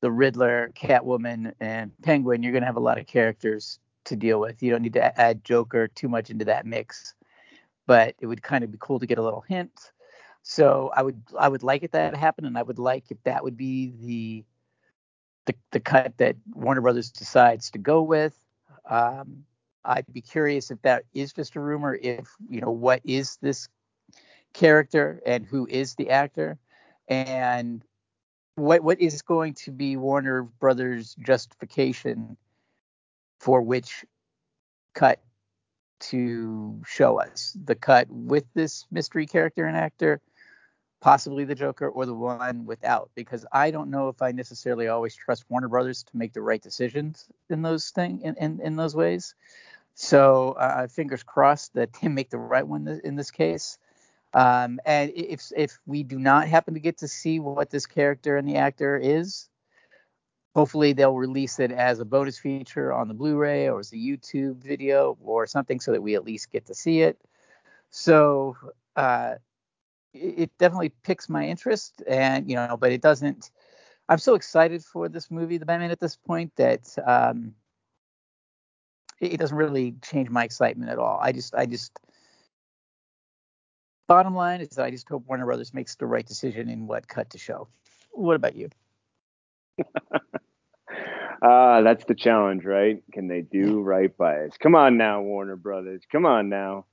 the 0.00 0.10
Riddler, 0.10 0.70
Catwoman, 0.74 1.52
and 1.60 1.92
Penguin, 2.02 2.42
you're 2.42 2.52
going 2.52 2.62
to 2.62 2.66
have 2.66 2.76
a 2.76 2.80
lot 2.80 2.98
of 2.98 3.06
characters 3.06 3.78
to 4.04 4.16
deal 4.16 4.40
with. 4.40 4.62
You 4.62 4.70
don't 4.70 4.82
need 4.82 4.94
to 4.94 5.20
add 5.20 5.44
Joker 5.44 5.88
too 5.88 6.08
much 6.08 6.30
into 6.30 6.44
that 6.46 6.66
mix, 6.66 7.14
but 7.86 8.14
it 8.20 8.26
would 8.26 8.42
kind 8.42 8.64
of 8.64 8.72
be 8.72 8.78
cool 8.80 8.98
to 8.98 9.06
get 9.06 9.18
a 9.18 9.22
little 9.22 9.42
hint. 9.42 9.92
So 10.42 10.90
I 10.94 11.02
would 11.02 11.22
I 11.38 11.48
would 11.48 11.62
like 11.62 11.82
it 11.82 11.92
that 11.92 12.16
happen, 12.16 12.44
and 12.44 12.58
I 12.58 12.62
would 12.62 12.78
like 12.78 13.10
if 13.10 13.22
that 13.24 13.44
would 13.44 13.56
be 13.56 13.92
the 14.00 14.44
the, 15.46 15.54
the 15.72 15.80
cut 15.80 16.16
that 16.18 16.36
Warner 16.52 16.80
Brothers 16.80 17.10
decides 17.10 17.70
to 17.70 17.78
go 17.78 18.02
with. 18.02 18.34
Um, 18.88 19.44
I'd 19.84 20.12
be 20.12 20.20
curious 20.20 20.70
if 20.70 20.80
that 20.82 21.04
is 21.14 21.32
just 21.32 21.56
a 21.56 21.60
rumor. 21.60 21.94
If 21.94 22.28
you 22.48 22.60
know 22.60 22.70
what 22.70 23.00
is 23.04 23.38
this 23.40 23.68
character 24.52 25.20
and 25.24 25.46
who 25.46 25.66
is 25.68 25.94
the 25.94 26.10
actor, 26.10 26.58
and 27.08 27.84
what 28.56 28.82
what 28.82 29.00
is 29.00 29.22
going 29.22 29.54
to 29.54 29.70
be 29.70 29.96
Warner 29.96 30.42
Brothers' 30.42 31.16
justification 31.20 32.36
for 33.42 33.60
which 33.60 34.04
cut 34.94 35.20
to 35.98 36.80
show 36.86 37.20
us 37.20 37.56
the 37.64 37.74
cut 37.74 38.06
with 38.08 38.44
this 38.54 38.86
mystery 38.92 39.26
character 39.26 39.66
and 39.66 39.76
actor 39.76 40.20
possibly 41.00 41.44
the 41.44 41.56
Joker 41.56 41.88
or 41.88 42.06
the 42.06 42.14
one 42.14 42.64
without, 42.64 43.10
because 43.16 43.44
I 43.52 43.72
don't 43.72 43.90
know 43.90 44.08
if 44.08 44.22
I 44.22 44.30
necessarily 44.30 44.86
always 44.86 45.16
trust 45.16 45.44
Warner 45.48 45.66
Brothers 45.66 46.04
to 46.04 46.16
make 46.16 46.32
the 46.32 46.40
right 46.40 46.62
decisions 46.62 47.26
in 47.50 47.62
those 47.62 47.90
thing 47.90 48.20
in, 48.22 48.36
in, 48.36 48.60
in 48.60 48.76
those 48.76 48.94
ways. 48.94 49.34
So 49.96 50.52
uh, 50.52 50.86
fingers 50.86 51.24
crossed 51.24 51.74
that 51.74 51.90
they 52.00 52.06
make 52.06 52.30
the 52.30 52.38
right 52.38 52.66
one 52.66 53.00
in 53.02 53.16
this 53.16 53.32
case. 53.32 53.78
Um, 54.32 54.78
and 54.86 55.10
if 55.14 55.50
if 55.54 55.78
we 55.84 56.04
do 56.04 56.18
not 56.20 56.46
happen 56.46 56.74
to 56.74 56.80
get 56.80 56.98
to 56.98 57.08
see 57.08 57.40
what 57.40 57.68
this 57.68 57.84
character 57.86 58.36
and 58.36 58.48
the 58.48 58.56
actor 58.56 58.96
is, 58.96 59.48
hopefully 60.54 60.92
they'll 60.92 61.16
release 61.16 61.58
it 61.58 61.72
as 61.72 62.00
a 62.00 62.04
bonus 62.04 62.38
feature 62.38 62.92
on 62.92 63.08
the 63.08 63.14
Blu-ray 63.14 63.68
or 63.68 63.80
as 63.80 63.92
a 63.92 63.96
YouTube 63.96 64.62
video 64.62 65.16
or 65.22 65.46
something, 65.46 65.80
so 65.80 65.92
that 65.92 66.02
we 66.02 66.14
at 66.14 66.24
least 66.24 66.50
get 66.50 66.66
to 66.66 66.74
see 66.74 67.02
it. 67.02 67.18
So 67.90 68.56
uh, 68.96 69.34
it 70.14 70.50
definitely 70.58 70.92
picks 71.02 71.28
my 71.28 71.46
interest 71.46 72.02
and 72.06 72.48
you 72.48 72.54
know 72.54 72.76
but 72.78 72.92
it 72.92 73.00
doesn't 73.00 73.50
i'm 74.08 74.18
so 74.18 74.34
excited 74.34 74.84
for 74.84 75.08
this 75.08 75.30
movie 75.30 75.56
the 75.56 75.64
batman 75.64 75.90
at 75.90 76.00
this 76.00 76.16
point 76.16 76.52
that 76.56 76.86
um 77.06 77.54
it, 79.20 79.38
doesn't 79.38 79.56
really 79.56 79.94
change 80.02 80.28
my 80.30 80.42
excitement 80.42 80.90
at 80.90 80.98
all. 80.98 81.18
I 81.22 81.32
just 81.32 81.54
i 81.54 81.64
just 81.64 81.96
bottom 84.08 84.34
line 84.34 84.60
is 84.60 84.70
that 84.70 84.84
i 84.84 84.90
just 84.90 85.08
hope 85.08 85.24
warner 85.26 85.46
brothers 85.46 85.72
makes 85.72 85.94
the 85.94 86.06
right 86.06 86.26
decision 86.26 86.68
in 86.68 86.86
what 86.86 87.06
cut 87.08 87.30
to 87.30 87.38
show. 87.38 87.68
What 88.10 88.34
about 88.36 88.56
you 88.56 88.68
Ah, 91.44 91.78
uh, 91.78 91.82
that's 91.82 92.04
the 92.04 92.14
challenge, 92.14 92.64
right? 92.64 93.02
Can 93.12 93.26
they 93.26 93.40
do 93.40 93.80
right 93.80 94.16
by 94.16 94.44
us? 94.44 94.52
Come 94.58 94.74
on 94.76 94.96
now, 94.96 95.22
Warner 95.22 95.56
Brothers. 95.56 96.02
Come 96.10 96.24
on 96.24 96.48
now 96.48 96.86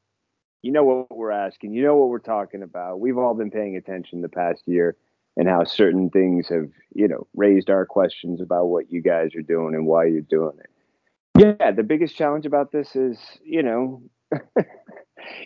you 0.61 0.71
know 0.71 0.83
what 0.83 1.15
we're 1.15 1.31
asking, 1.31 1.73
you 1.73 1.83
know 1.83 1.95
what 1.95 2.09
we're 2.09 2.19
talking 2.19 2.63
about. 2.63 2.99
We've 2.99 3.17
all 3.17 3.33
been 3.33 3.51
paying 3.51 3.77
attention 3.77 4.21
the 4.21 4.29
past 4.29 4.63
year 4.65 4.95
and 5.37 5.47
how 5.47 5.63
certain 5.63 6.09
things 6.09 6.49
have, 6.49 6.69
you 6.93 7.07
know, 7.07 7.27
raised 7.35 7.69
our 7.69 7.85
questions 7.85 8.41
about 8.41 8.65
what 8.65 8.91
you 8.91 9.01
guys 9.01 9.35
are 9.35 9.41
doing 9.41 9.73
and 9.73 9.85
why 9.85 10.05
you're 10.05 10.21
doing 10.21 10.57
it. 10.59 11.57
Yeah, 11.59 11.71
the 11.71 11.83
biggest 11.83 12.15
challenge 12.15 12.45
about 12.45 12.71
this 12.71 12.95
is, 12.95 13.17
you 13.41 13.63
know, 13.63 14.01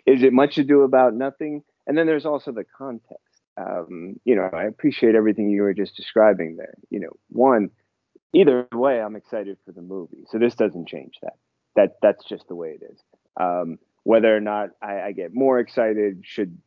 is 0.08 0.24
it 0.24 0.34
much 0.34 0.58
ado 0.58 0.82
about 0.82 1.14
nothing? 1.14 1.64
And 1.86 1.96
then 1.96 2.08
there's 2.08 2.26
also 2.26 2.52
the 2.52 2.64
context. 2.64 3.20
Um, 3.56 4.20
you 4.26 4.36
know, 4.36 4.50
I 4.52 4.64
appreciate 4.64 5.14
everything 5.14 5.52
you 5.52 5.62
were 5.62 5.76
just 5.76 5.96
describing 5.96 6.56
there. 6.56 6.74
You 6.90 7.02
know, 7.02 7.12
one, 7.30 7.70
either 8.34 8.68
way, 8.72 9.02
I'm 9.02 9.16
excited 9.16 9.58
for 9.66 9.72
the 9.72 9.82
movie. 9.82 10.26
So 10.30 10.38
this 10.38 10.56
doesn't 10.56 10.88
change 10.88 11.16
that. 11.22 11.38
That 11.76 11.98
that's 12.02 12.24
just 12.26 12.48
the 12.48 12.56
way 12.56 12.78
it 12.80 12.84
is. 12.92 13.00
Um, 13.40 13.80
whether 14.04 14.36
or 14.36 14.42
not 14.42 14.70
I, 14.82 15.02
I 15.02 15.12
get 15.12 15.34
more 15.34 15.60
excited 15.60 16.24
should 16.24 16.58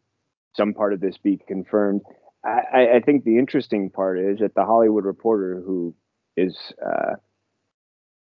some 0.55 0.73
part 0.73 0.93
of 0.93 1.01
this 1.01 1.19
be 1.19 1.39
confirmed. 1.47 2.01
I, 2.45 2.97
I, 2.97 3.01
think 3.01 3.25
the 3.25 3.39
interesting 3.39 3.91
part 3.91 4.19
is 4.19 4.39
that 4.39 4.55
the 4.55 4.65
Hollywood 4.65 5.05
Reporter, 5.05 5.61
who 5.65 5.95
is 6.37 6.57
uh, 6.85 7.15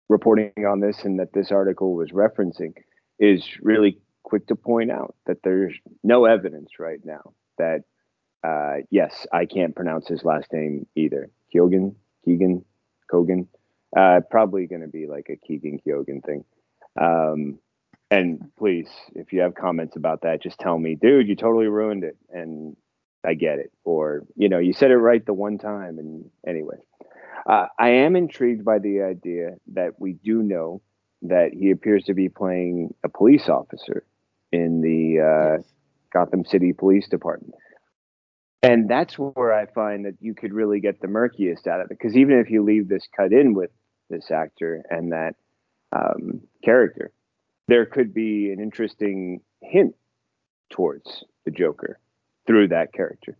reporting 0.07 0.65
on 0.65 0.79
this 0.79 1.03
and 1.03 1.19
that 1.19 1.33
this 1.33 1.51
article 1.51 1.95
was 1.95 2.11
referencing, 2.11 2.73
is 3.19 3.43
really 3.61 3.97
quick 4.23 4.47
to 4.47 4.55
point 4.55 4.91
out 4.91 5.15
that 5.25 5.43
there's 5.43 5.73
no 6.03 6.25
evidence 6.25 6.79
right 6.79 6.99
now 7.03 7.33
that, 7.57 7.83
uh, 8.43 8.83
yes, 8.89 9.25
I 9.33 9.45
can't 9.45 9.75
pronounce 9.75 10.07
his 10.07 10.23
last 10.23 10.53
name 10.53 10.85
either. 10.95 11.29
Keoghan, 11.53 11.95
Keegan, 12.23 12.63
Kogan. 13.11 13.47
Uh, 13.95 14.21
probably 14.29 14.67
going 14.67 14.81
to 14.81 14.87
be 14.87 15.07
like 15.07 15.27
a 15.29 15.35
Keegan 15.35 15.79
Keoghan 15.85 16.23
thing. 16.23 16.45
Um, 16.99 17.59
and 18.09 18.51
please, 18.57 18.89
if 19.15 19.33
you 19.33 19.41
have 19.41 19.55
comments 19.55 19.95
about 19.95 20.21
that, 20.21 20.41
just 20.41 20.59
tell 20.59 20.77
me, 20.77 20.95
dude, 20.95 21.27
you 21.27 21.35
totally 21.35 21.67
ruined 21.67 22.03
it. 22.03 22.17
And 22.29 22.75
I 23.25 23.33
get 23.33 23.59
it. 23.59 23.71
Or, 23.83 24.23
you 24.35 24.49
know, 24.49 24.59
you 24.59 24.73
said 24.73 24.91
it 24.91 24.97
right 24.97 25.25
the 25.25 25.33
one 25.33 25.57
time. 25.57 25.99
And 25.99 26.29
anyway, 26.47 26.77
uh, 27.47 27.67
I 27.77 27.89
am 27.89 28.15
intrigued 28.15 28.63
by 28.63 28.79
the 28.79 29.01
idea 29.01 29.55
that 29.73 29.99
we 29.99 30.13
do 30.13 30.41
know 30.41 30.81
that 31.23 31.51
he 31.53 31.71
appears 31.71 32.05
to 32.05 32.13
be 32.13 32.29
playing 32.29 32.93
a 33.03 33.09
police 33.09 33.49
officer 33.49 34.05
in 34.51 34.81
the 34.81 35.57
uh. 35.59 35.63
Gotham 36.13 36.43
City 36.43 36.73
Police 36.73 37.07
Department. 37.07 37.55
And 38.63 38.87
that's 38.89 39.15
where 39.15 39.53
I 39.53 39.65
find 39.65 40.05
that 40.05 40.15
you 40.19 40.35
could 40.35 40.53
really 40.53 40.79
get 40.79 41.01
the 41.01 41.07
murkiest 41.07 41.67
out 41.67 41.81
of 41.81 41.89
it. 41.89 41.97
Because 41.97 42.15
even 42.15 42.39
if 42.39 42.49
you 42.49 42.63
leave 42.63 42.87
this 42.87 43.07
cut 43.15 43.33
in 43.33 43.53
with 43.53 43.71
this 44.09 44.29
actor 44.29 44.83
and 44.89 45.11
that 45.11 45.35
um, 45.91 46.41
character, 46.63 47.11
there 47.67 47.85
could 47.85 48.13
be 48.13 48.51
an 48.51 48.59
interesting 48.59 49.41
hint 49.61 49.95
towards 50.69 51.23
the 51.45 51.51
Joker 51.51 51.99
through 52.45 52.67
that 52.67 52.93
character. 52.93 53.37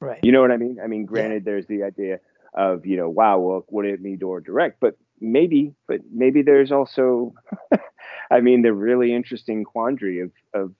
Right. 0.00 0.20
You 0.22 0.32
know 0.32 0.40
what 0.40 0.50
I 0.50 0.58
mean? 0.58 0.78
I 0.82 0.86
mean, 0.86 1.06
granted, 1.06 1.42
yeah. 1.42 1.52
there's 1.52 1.66
the 1.66 1.82
idea 1.82 2.20
of 2.54 2.86
you 2.86 2.96
know, 2.96 3.08
wow, 3.08 3.38
well, 3.38 3.64
would 3.70 3.84
it 3.84 4.02
be 4.02 4.16
door 4.16 4.40
direct? 4.40 4.80
But 4.80 4.96
maybe, 5.20 5.74
but 5.86 6.00
maybe 6.12 6.42
there's 6.42 6.72
also, 6.72 7.34
I 8.30 8.40
mean, 8.40 8.62
the 8.62 8.72
really 8.72 9.14
interesting 9.14 9.64
quandary 9.64 10.20
of 10.20 10.30
of 10.54 10.74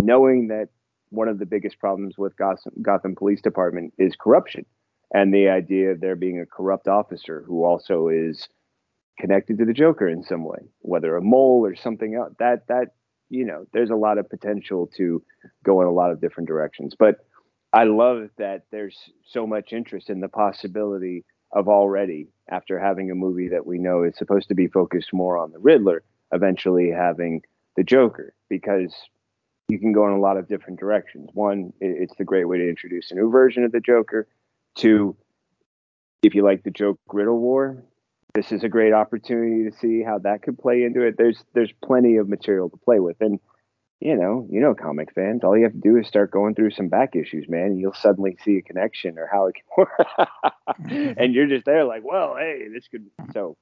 knowing 0.00 0.48
that 0.48 0.68
one 1.10 1.28
of 1.28 1.38
the 1.38 1.46
biggest 1.46 1.78
problems 1.78 2.16
with 2.16 2.36
Gotham, 2.36 2.72
Gotham 2.82 3.14
Police 3.14 3.42
Department 3.42 3.92
is 3.98 4.14
corruption, 4.18 4.64
and 5.12 5.34
the 5.34 5.48
idea 5.48 5.90
of 5.90 6.00
there 6.00 6.16
being 6.16 6.40
a 6.40 6.46
corrupt 6.46 6.88
officer 6.88 7.44
who 7.46 7.64
also 7.64 8.08
is 8.08 8.48
connected 9.18 9.58
to 9.58 9.64
the 9.64 9.72
Joker 9.72 10.08
in 10.08 10.22
some 10.22 10.44
way, 10.44 10.58
whether 10.80 11.16
a 11.16 11.22
mole 11.22 11.64
or 11.64 11.76
something 11.76 12.14
else. 12.14 12.32
That 12.38 12.66
that 12.68 12.88
you 13.28 13.44
know, 13.44 13.64
there's 13.72 13.90
a 13.90 13.96
lot 13.96 14.18
of 14.18 14.28
potential 14.28 14.90
to 14.96 15.22
go 15.64 15.80
in 15.80 15.86
a 15.86 15.92
lot 15.92 16.10
of 16.10 16.20
different 16.20 16.48
directions. 16.48 16.94
But 16.98 17.16
I 17.72 17.84
love 17.84 18.28
that 18.38 18.64
there's 18.72 18.98
so 19.24 19.46
much 19.46 19.72
interest 19.72 20.10
in 20.10 20.20
the 20.20 20.28
possibility 20.28 21.24
of 21.52 21.68
already 21.68 22.28
after 22.50 22.78
having 22.78 23.10
a 23.10 23.14
movie 23.14 23.48
that 23.48 23.66
we 23.66 23.78
know 23.78 24.02
is 24.02 24.16
supposed 24.16 24.48
to 24.48 24.54
be 24.54 24.66
focused 24.66 25.12
more 25.12 25.38
on 25.38 25.52
the 25.52 25.58
Riddler, 25.58 26.02
eventually 26.32 26.90
having 26.90 27.42
the 27.76 27.84
Joker 27.84 28.34
because 28.48 28.92
you 29.70 29.78
can 29.78 29.92
go 29.92 30.06
in 30.06 30.12
a 30.12 30.18
lot 30.18 30.36
of 30.36 30.48
different 30.48 30.80
directions. 30.80 31.30
One, 31.32 31.72
it's 31.80 32.14
the 32.16 32.24
great 32.24 32.46
way 32.46 32.58
to 32.58 32.68
introduce 32.68 33.10
a 33.10 33.14
new 33.14 33.30
version 33.30 33.64
of 33.64 33.72
the 33.72 33.80
Joker. 33.80 34.26
Two, 34.74 35.16
if 36.22 36.34
you 36.34 36.44
like 36.44 36.62
the 36.62 36.70
joke 36.70 36.98
riddle 37.12 37.38
war, 37.38 37.82
this 38.34 38.52
is 38.52 38.62
a 38.62 38.68
great 38.68 38.92
opportunity 38.92 39.68
to 39.68 39.76
see 39.76 40.02
how 40.02 40.18
that 40.18 40.42
could 40.42 40.58
play 40.58 40.84
into 40.84 41.02
it. 41.02 41.16
There's 41.16 41.42
there's 41.54 41.72
plenty 41.84 42.16
of 42.16 42.28
material 42.28 42.68
to 42.70 42.76
play 42.76 43.00
with, 43.00 43.16
and 43.20 43.40
you 44.00 44.16
know, 44.16 44.46
you 44.50 44.60
know, 44.60 44.74
comic 44.74 45.12
fans, 45.14 45.42
all 45.44 45.56
you 45.56 45.64
have 45.64 45.72
to 45.72 45.78
do 45.78 45.96
is 45.96 46.06
start 46.06 46.30
going 46.30 46.54
through 46.54 46.70
some 46.70 46.88
back 46.88 47.14
issues, 47.14 47.46
man, 47.48 47.66
and 47.66 47.80
you'll 47.80 47.92
suddenly 47.92 48.36
see 48.42 48.56
a 48.56 48.62
connection 48.62 49.18
or 49.18 49.28
how 49.30 49.46
it 49.46 49.56
can 49.56 49.64
work. 49.76 50.28
Mm-hmm. 50.80 51.12
and 51.22 51.34
you're 51.34 51.48
just 51.48 51.66
there 51.66 51.84
like, 51.84 52.02
well, 52.04 52.36
hey, 52.38 52.66
this 52.72 52.88
could. 52.88 53.06
So, 53.32 53.56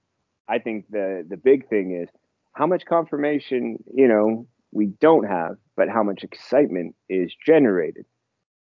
I 0.48 0.58
think 0.58 0.86
the 0.90 1.26
the 1.28 1.36
big 1.36 1.68
thing 1.68 2.00
is 2.02 2.08
how 2.52 2.66
much 2.66 2.84
confirmation, 2.84 3.82
you 3.92 4.08
know, 4.08 4.46
we 4.72 4.86
don't 5.00 5.26
have, 5.26 5.56
but 5.76 5.88
how 5.88 6.02
much 6.02 6.22
excitement 6.22 6.94
is 7.08 7.34
generated, 7.44 8.04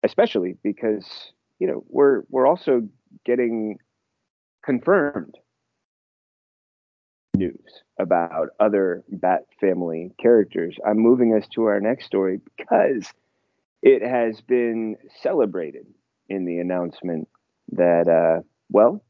especially 0.03 0.57
because 0.63 1.31
you 1.59 1.67
know 1.67 1.83
we're 1.89 2.23
we're 2.29 2.47
also 2.47 2.87
getting 3.25 3.77
confirmed 4.63 5.35
news 7.37 7.83
about 7.99 8.49
other 8.59 9.03
Bat 9.09 9.45
family 9.59 10.11
characters. 10.19 10.75
I'm 10.85 10.97
moving 10.97 11.33
us 11.33 11.47
to 11.53 11.65
our 11.65 11.79
next 11.79 12.05
story 12.05 12.39
because 12.57 13.07
it 13.81 14.01
has 14.01 14.41
been 14.41 14.97
celebrated 15.21 15.85
in 16.29 16.45
the 16.45 16.57
announcement 16.57 17.27
that, 17.71 18.07
uh, 18.07 18.41
well, 18.69 19.03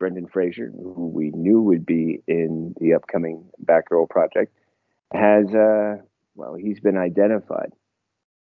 Brendan 0.00 0.26
Fraser, 0.26 0.72
who 0.74 1.08
we 1.14 1.30
knew 1.30 1.62
would 1.62 1.86
be 1.86 2.20
in 2.26 2.74
the 2.80 2.94
upcoming 2.94 3.48
Batgirl 3.64 4.08
project, 4.08 4.52
has, 5.12 5.46
uh, 5.54 5.96
well, 6.34 6.54
he's 6.54 6.80
been 6.80 6.96
identified 6.96 7.72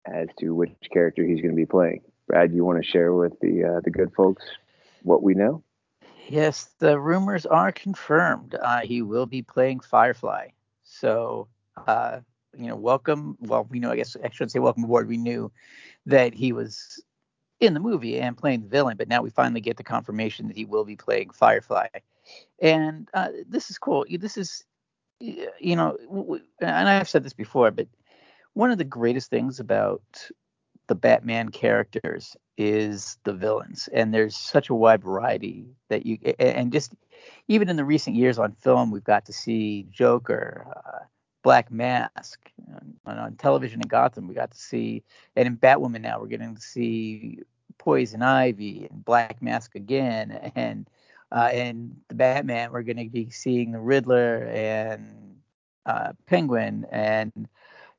as 0.06 0.28
to 0.40 0.54
which 0.54 0.72
character 0.92 1.26
he's 1.26 1.42
going 1.42 1.52
to 1.52 1.56
be 1.56 1.66
playing. 1.66 2.02
Brad, 2.28 2.54
you 2.54 2.64
want 2.64 2.84
to 2.84 2.90
share 2.90 3.14
with 3.14 3.40
the 3.42 3.64
uh, 3.64 3.82
the 3.84 3.92
good 3.92 4.14
folks 4.16 4.44
what 5.04 5.24
we 5.24 5.34
know? 5.34 5.64
Yes, 6.30 6.70
the 6.80 7.00
rumors 7.00 7.46
are 7.46 7.72
confirmed. 7.72 8.56
Uh, 8.62 8.82
he 8.82 9.02
will 9.02 9.26
be 9.26 9.42
playing 9.42 9.82
Firefly. 9.82 10.50
So, 10.84 11.48
uh, 11.86 12.22
you 12.58 12.68
know, 12.68 12.76
welcome. 12.76 13.38
Well, 13.42 13.68
we 13.70 13.80
know, 13.80 13.92
I 13.92 13.98
guess 13.98 14.16
I 14.24 14.30
should 14.30 14.50
say 14.50 14.60
welcome 14.60 14.86
aboard. 14.86 15.08
We 15.08 15.18
knew 15.18 15.52
that 16.06 16.34
he 16.34 16.54
was 16.54 17.04
in 17.60 17.74
the 17.74 17.80
movie 17.80 18.20
and 18.20 18.38
playing 18.38 18.62
the 18.62 18.68
villain, 18.68 18.98
but 18.98 19.08
now 19.08 19.22
we 19.22 19.30
finally 19.30 19.62
get 19.62 19.78
the 19.78 19.84
confirmation 19.84 20.48
that 20.48 20.58
he 20.58 20.66
will 20.66 20.86
be 20.86 20.96
playing 20.96 21.32
Firefly. 21.32 21.88
And 22.62 23.10
uh, 23.14 23.30
this 23.48 23.70
is 23.70 23.78
cool. 23.78 24.06
This 24.10 24.38
is, 24.38 24.64
you 25.60 25.76
know, 25.76 25.98
and 26.60 26.90
I've 26.90 27.10
said 27.10 27.24
this 27.24 27.34
before, 27.34 27.72
but 27.72 27.88
one 28.54 28.72
of 28.72 28.78
the 28.78 28.84
greatest 28.84 29.30
things 29.30 29.60
about 29.60 30.02
the 30.88 30.96
Batman 30.96 31.50
characters 31.50 32.36
is 32.58 33.18
the 33.24 33.34
villains, 33.34 33.88
and 33.94 34.14
there's 34.14 34.36
such 34.36 34.70
a 34.70 34.76
wide 34.76 35.02
variety 35.02 35.66
that 35.90 36.06
you 36.06 36.18
and 36.40 36.72
just 36.72 36.94
even 37.48 37.70
in 37.70 37.78
the 37.78 37.86
recent 37.86 38.16
years 38.16 38.38
on 38.38 38.52
film, 38.52 38.92
we've 38.92 39.04
got 39.04 39.26
to 39.26 39.34
see 39.34 39.88
Joker, 39.90 40.68
uh, 40.76 41.06
Black 41.42 41.72
Mask, 41.72 42.40
on, 43.06 43.18
on 43.18 43.36
television 43.36 43.82
in 43.82 43.88
Gotham, 43.88 44.28
we 44.28 44.36
got 44.36 44.52
to 44.52 44.58
see, 44.58 45.04
and 45.36 45.48
in 45.48 45.58
Batwoman 45.58 46.02
now 46.02 46.20
we're 46.20 46.28
getting 46.28 46.56
to 46.56 46.62
see 46.62 47.40
Poison 47.78 48.22
Ivy 48.22 48.88
and 48.92 49.06
Black 49.06 49.42
Mask 49.42 49.76
again, 49.76 50.52
and 50.56 50.88
uh, 51.34 51.50
and 51.52 51.98
the 52.08 52.16
Batman 52.16 52.72
we're 52.72 52.84
going 52.84 52.98
to 52.98 53.10
be 53.10 53.30
seeing 53.30 53.72
the 53.72 53.80
Riddler 53.80 54.44
and 54.46 55.38
uh, 55.86 56.14
Penguin 56.28 56.86
and 56.92 57.50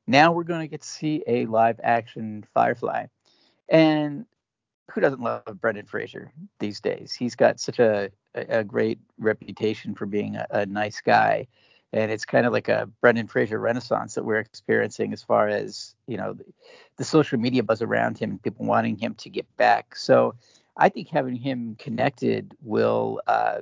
now 0.07 0.31
we're 0.31 0.43
going 0.43 0.61
to 0.61 0.67
get 0.67 0.81
to 0.81 0.87
see 0.87 1.23
a 1.27 1.45
live 1.47 1.79
action 1.83 2.45
Firefly. 2.53 3.07
And 3.69 4.25
who 4.91 5.01
doesn't 5.01 5.21
love 5.21 5.43
Brendan 5.59 5.87
Fraser 5.87 6.31
these 6.59 6.79
days? 6.79 7.13
He's 7.13 7.35
got 7.35 7.59
such 7.59 7.79
a, 7.79 8.11
a 8.35 8.63
great 8.63 8.99
reputation 9.17 9.95
for 9.95 10.05
being 10.05 10.35
a, 10.35 10.45
a 10.51 10.65
nice 10.65 11.01
guy. 11.01 11.47
And 11.91 12.11
it's 12.11 12.25
kind 12.25 12.45
of 12.45 12.53
like 12.53 12.67
a 12.67 12.87
Brendan 13.01 13.27
Fraser 13.27 13.57
renaissance 13.57 14.15
that 14.15 14.25
we're 14.25 14.39
experiencing 14.39 15.13
as 15.13 15.23
far 15.23 15.47
as, 15.47 15.95
you 16.07 16.17
know, 16.17 16.33
the, 16.33 16.45
the 16.97 17.03
social 17.03 17.39
media 17.39 17.63
buzz 17.63 17.81
around 17.81 18.17
him 18.17 18.31
and 18.31 18.43
people 18.43 18.65
wanting 18.65 18.97
him 18.97 19.15
to 19.15 19.29
get 19.29 19.47
back. 19.57 19.95
So 19.95 20.35
I 20.77 20.89
think 20.89 21.09
having 21.09 21.35
him 21.35 21.75
connected 21.79 22.55
will 22.61 23.21
uh, 23.27 23.61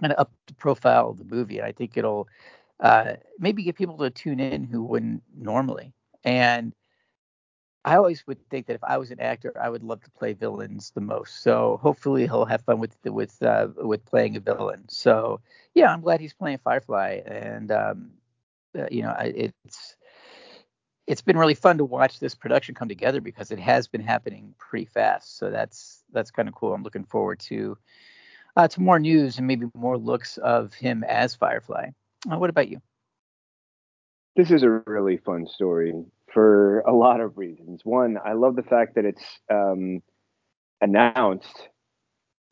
kind 0.00 0.12
of 0.12 0.18
up 0.18 0.32
the 0.46 0.54
profile 0.54 1.10
of 1.10 1.18
the 1.18 1.24
movie. 1.24 1.58
and 1.58 1.66
I 1.66 1.72
think 1.72 1.96
it'll 1.96 2.28
uh, 2.80 3.14
maybe 3.38 3.62
get 3.62 3.76
people 3.76 3.96
to 3.98 4.10
tune 4.10 4.40
in 4.40 4.64
who 4.64 4.82
wouldn't 4.82 5.22
normally. 5.34 5.92
And 6.24 6.72
I 7.84 7.96
always 7.96 8.26
would 8.26 8.38
think 8.50 8.66
that 8.66 8.74
if 8.74 8.84
I 8.84 8.98
was 8.98 9.12
an 9.12 9.20
actor, 9.20 9.52
I 9.60 9.70
would 9.70 9.84
love 9.84 10.02
to 10.02 10.10
play 10.10 10.32
villains 10.32 10.90
the 10.90 11.00
most. 11.00 11.42
So 11.42 11.78
hopefully 11.80 12.26
he'll 12.26 12.44
have 12.44 12.62
fun 12.62 12.80
with 12.80 12.96
with 13.04 13.40
uh, 13.42 13.68
with 13.76 14.04
playing 14.04 14.36
a 14.36 14.40
villain. 14.40 14.84
So 14.88 15.40
yeah, 15.74 15.92
I'm 15.92 16.00
glad 16.00 16.20
he's 16.20 16.34
playing 16.34 16.58
Firefly, 16.58 17.20
and 17.24 17.70
um, 17.70 18.10
uh, 18.76 18.86
you 18.90 19.02
know 19.02 19.14
it's 19.20 19.96
it's 21.06 21.22
been 21.22 21.38
really 21.38 21.54
fun 21.54 21.78
to 21.78 21.84
watch 21.84 22.18
this 22.18 22.34
production 22.34 22.74
come 22.74 22.88
together 22.88 23.20
because 23.20 23.50
it 23.50 23.58
has 23.58 23.86
been 23.86 24.00
happening 24.00 24.54
pretty 24.58 24.86
fast. 24.86 25.38
So 25.38 25.50
that's 25.50 26.02
that's 26.12 26.30
kind 26.30 26.48
of 26.48 26.54
cool. 26.54 26.74
I'm 26.74 26.82
looking 26.82 27.04
forward 27.04 27.40
to 27.40 27.78
uh, 28.56 28.68
to 28.68 28.80
more 28.80 28.98
news 28.98 29.38
and 29.38 29.46
maybe 29.46 29.66
more 29.74 29.98
looks 29.98 30.38
of 30.38 30.74
him 30.74 31.04
as 31.04 31.34
Firefly. 31.34 31.90
Uh, 32.30 32.38
what 32.38 32.50
about 32.50 32.68
you? 32.68 32.80
This 34.34 34.50
is 34.50 34.62
a 34.62 34.82
really 34.86 35.18
fun 35.18 35.46
story 35.46 35.94
for 36.32 36.80
a 36.80 36.92
lot 36.92 37.20
of 37.20 37.38
reasons. 37.38 37.80
One, 37.84 38.18
I 38.22 38.32
love 38.32 38.56
the 38.56 38.62
fact 38.62 38.96
that 38.96 39.04
it's 39.04 39.22
um, 39.50 40.02
announced 40.80 41.68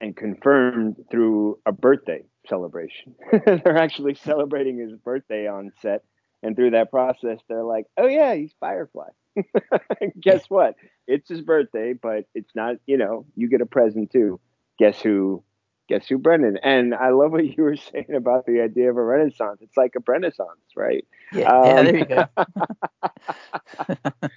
and 0.01 0.17
confirmed 0.17 0.97
through 1.11 1.59
a 1.67 1.73
birthday 1.73 2.25
celebration. 2.47 3.15
they're 3.47 3.77
actually 3.77 4.15
celebrating 4.15 4.79
his 4.79 4.93
birthday 4.93 5.47
on 5.47 5.73
set. 5.83 6.05
And 6.45 6.55
through 6.55 6.73
that 6.73 6.91
process, 6.91 7.41
they're 7.49 7.65
like, 7.65 7.87
oh, 7.97 8.07
yeah, 8.07 8.35
he's 8.35 8.53
Firefly. 8.61 9.09
Guess 10.21 10.51
what? 10.51 10.75
It's 11.09 11.27
his 11.27 11.41
birthday, 11.41 11.95
but 11.95 12.27
it's 12.35 12.55
not, 12.55 12.77
you 12.87 12.99
know, 12.99 13.25
you 13.35 13.49
get 13.49 13.63
a 13.63 13.67
present 13.67 14.13
too. 14.13 14.39
Guess 14.79 15.01
who 15.01 15.43
guess 15.89 16.07
who 16.07 16.19
Brendan? 16.19 16.59
And 16.63 16.95
I 16.95 17.11
love 17.11 17.33
what 17.33 17.47
you 17.57 17.63
were 17.63 17.77
saying 17.93 18.15
about 18.15 18.45
the 18.45 18.61
idea 18.61 18.91
of 18.91 18.99
a 18.99 19.03
renaissance. 19.03 19.61
It's 19.63 19.77
like 19.77 19.95
a 19.97 20.01
renaissance, 20.07 20.61
right? 20.77 21.07
Yeah, 21.33 21.51
um, 21.51 21.65
yeah 21.65 21.83
there 21.83 21.97
you 21.97 22.05
go. 22.05 22.27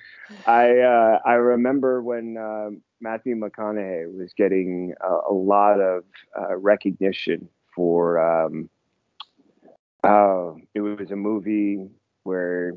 I 0.48 0.80
uh, 0.80 1.20
I 1.26 1.34
remember 1.34 2.02
when 2.02 2.38
uh, 2.38 2.70
Matthew 3.02 3.36
McConaughey 3.36 4.18
was 4.18 4.32
getting 4.34 4.94
a, 5.02 5.32
a 5.32 5.34
lot 5.34 5.82
of 5.82 6.06
uh, 6.40 6.56
recognition 6.56 7.50
for. 7.76 8.20
Um, 8.20 8.70
uh, 10.04 10.54
it 10.74 10.80
was 10.80 11.12
a 11.12 11.16
movie 11.16 11.90
where 12.28 12.74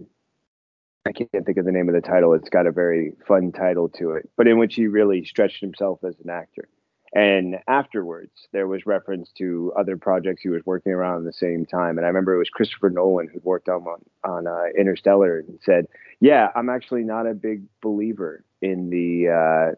I 1.05 1.13
can't 1.13 1.45
think 1.45 1.59
of 1.59 1.65
the 1.65 1.73
name 1.73 1.89
of 1.89 1.95
the 1.95 2.01
title. 2.01 2.35
It's 2.35 2.49
got 2.49 2.67
a 2.67 2.73
very 2.73 3.13
fun 3.27 3.53
title 3.53 3.89
to 3.99 4.13
it, 4.13 4.31
but 4.37 4.47
in 4.47 4.59
which 4.59 4.77
he 4.77 4.87
really 4.87 5.25
stretched 5.25 5.61
himself 5.61 5.99
as 6.05 6.15
an 6.23 6.31
actor. 6.31 6.69
And 7.13 7.57
afterwards, 7.67 8.47
there 8.53 8.69
was 8.69 8.87
reference 8.87 9.33
to 9.39 9.73
other 9.77 9.97
projects 9.97 10.43
he 10.43 10.49
was 10.49 10.63
working 10.65 10.93
around 10.93 11.19
at 11.19 11.25
the 11.25 11.33
same 11.33 11.67
time. 11.67 11.99
And 11.99 12.05
I 12.05 12.09
remember 12.09 12.35
it 12.35 12.39
was 12.39 12.51
Christopher 12.51 12.91
Nolan 12.91 13.29
who 13.33 13.41
worked 13.43 13.69
on 13.69 13.85
on 14.23 14.47
uh, 14.47 14.67
Interstellar 14.79 15.41
and 15.41 15.59
said, 15.65 15.87
"Yeah, 16.21 16.51
I'm 16.55 16.69
actually 16.69 17.03
not 17.03 17.27
a 17.27 17.35
big 17.35 17.65
believer 17.83 18.45
in 18.63 18.91
the 18.91 19.29
uh, 19.29 19.75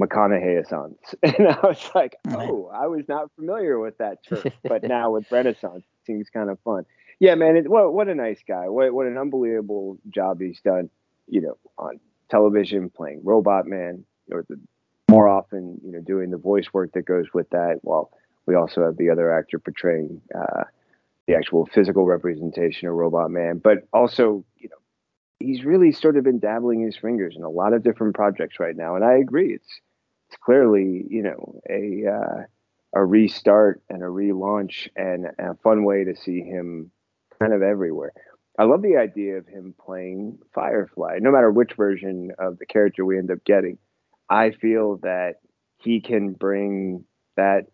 McConaughey 0.00 0.46
Renaissance." 0.46 0.98
And 1.24 1.48
I 1.48 1.58
was 1.64 1.90
like, 1.96 2.14
"Oh, 2.28 2.70
I 2.72 2.86
was 2.86 3.08
not 3.08 3.32
familiar 3.34 3.80
with 3.80 3.98
that 3.98 4.24
term, 4.24 4.52
but 4.62 4.84
now 4.84 5.10
with 5.10 5.32
Renaissance, 5.32 5.82
it 5.82 6.06
seems 6.06 6.30
kind 6.30 6.48
of 6.48 6.60
fun." 6.60 6.84
Yeah, 7.22 7.36
man, 7.36 7.56
it, 7.56 7.70
what 7.70 7.92
what 7.94 8.08
a 8.08 8.16
nice 8.16 8.42
guy. 8.48 8.68
What 8.68 8.92
what 8.92 9.06
an 9.06 9.16
unbelievable 9.16 9.96
job 10.10 10.40
he's 10.40 10.60
done. 10.60 10.90
You 11.28 11.42
know, 11.42 11.58
on 11.78 12.00
television 12.28 12.90
playing 12.90 13.20
Robot 13.22 13.64
Man 13.64 14.04
or 14.32 14.44
the 14.48 14.58
more 15.08 15.28
often, 15.28 15.80
you 15.84 15.92
know, 15.92 16.00
doing 16.00 16.32
the 16.32 16.36
voice 16.36 16.72
work 16.72 16.90
that 16.94 17.06
goes 17.06 17.26
with 17.32 17.48
that. 17.50 17.78
While 17.82 18.10
we 18.46 18.56
also 18.56 18.84
have 18.84 18.96
the 18.96 19.08
other 19.10 19.32
actor 19.32 19.60
portraying 19.60 20.20
uh, 20.34 20.64
the 21.28 21.36
actual 21.36 21.64
physical 21.72 22.06
representation 22.06 22.88
of 22.88 22.94
Robot 22.94 23.30
Man, 23.30 23.58
but 23.58 23.86
also, 23.92 24.44
you 24.56 24.68
know, 24.68 24.78
he's 25.38 25.64
really 25.64 25.92
sort 25.92 26.16
of 26.16 26.24
been 26.24 26.40
dabbling 26.40 26.80
his 26.80 26.96
fingers 26.96 27.36
in 27.36 27.44
a 27.44 27.48
lot 27.48 27.72
of 27.72 27.84
different 27.84 28.16
projects 28.16 28.58
right 28.58 28.74
now. 28.74 28.96
And 28.96 29.04
I 29.04 29.18
agree, 29.18 29.54
it's 29.54 29.80
it's 30.28 30.38
clearly, 30.44 31.04
you 31.08 31.22
know, 31.22 31.60
a 31.70 32.04
uh, 32.04 32.42
a 32.96 33.04
restart 33.04 33.80
and 33.88 34.02
a 34.02 34.06
relaunch 34.06 34.88
and 34.96 35.26
a 35.38 35.54
fun 35.62 35.84
way 35.84 36.02
to 36.02 36.16
see 36.16 36.40
him 36.40 36.90
kind 37.42 37.54
of 37.54 37.62
everywhere. 37.62 38.12
I 38.58 38.64
love 38.64 38.82
the 38.82 38.96
idea 38.96 39.38
of 39.38 39.46
him 39.46 39.74
playing 39.84 40.38
Firefly, 40.54 41.18
no 41.20 41.32
matter 41.32 41.50
which 41.50 41.72
version 41.74 42.30
of 42.38 42.58
the 42.58 42.66
character 42.66 43.04
we 43.04 43.18
end 43.18 43.30
up 43.30 43.44
getting. 43.44 43.78
I 44.28 44.50
feel 44.50 44.98
that 44.98 45.36
he 45.78 46.00
can 46.00 46.32
bring 46.32 47.04
that 47.36 47.66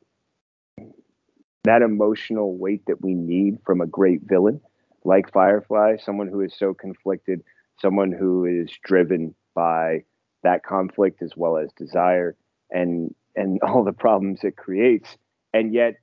that 1.65 1.83
emotional 1.83 2.57
weight 2.57 2.83
that 2.87 3.03
we 3.03 3.15
need 3.15 3.59
from 3.67 3.81
a 3.81 3.87
great 3.87 4.23
villain 4.23 4.61
like 5.05 5.33
Firefly, 5.33 5.97
someone 5.99 6.29
who 6.29 6.41
is 6.41 6.55
so 6.57 6.73
conflicted, 6.73 7.43
someone 7.81 8.13
who 8.13 8.45
is 8.45 8.71
driven 8.83 9.35
by 9.55 10.05
that 10.45 10.63
conflict 10.65 11.23
as 11.23 11.33
well 11.37 11.59
as 11.59 11.71
desire 11.77 12.37
and 12.71 13.15
and 13.37 13.61
all 13.67 13.85
the 13.85 13.93
problems 13.93 14.41
it 14.43 14.57
creates. 14.57 15.17
And 15.53 15.75
yet 15.75 15.95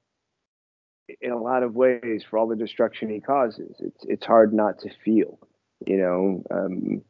in 1.22 1.32
a 1.32 1.42
lot 1.42 1.64
of 1.64 1.76
ways, 1.76 2.24
for 2.30 2.38
all 2.38 2.48
the 2.48 2.56
destruction 2.56 3.10
he 3.10 3.20
causes, 3.20 3.76
it's 3.80 4.04
it's 4.06 4.26
hard 4.26 4.54
not 4.54 4.80
to 4.80 4.90
feel, 5.04 5.40
you 5.86 5.98
know, 5.98 6.44
um, 6.52 7.02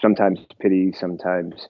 sometimes 0.00 0.40
pity, 0.60 0.92
sometimes 0.92 1.68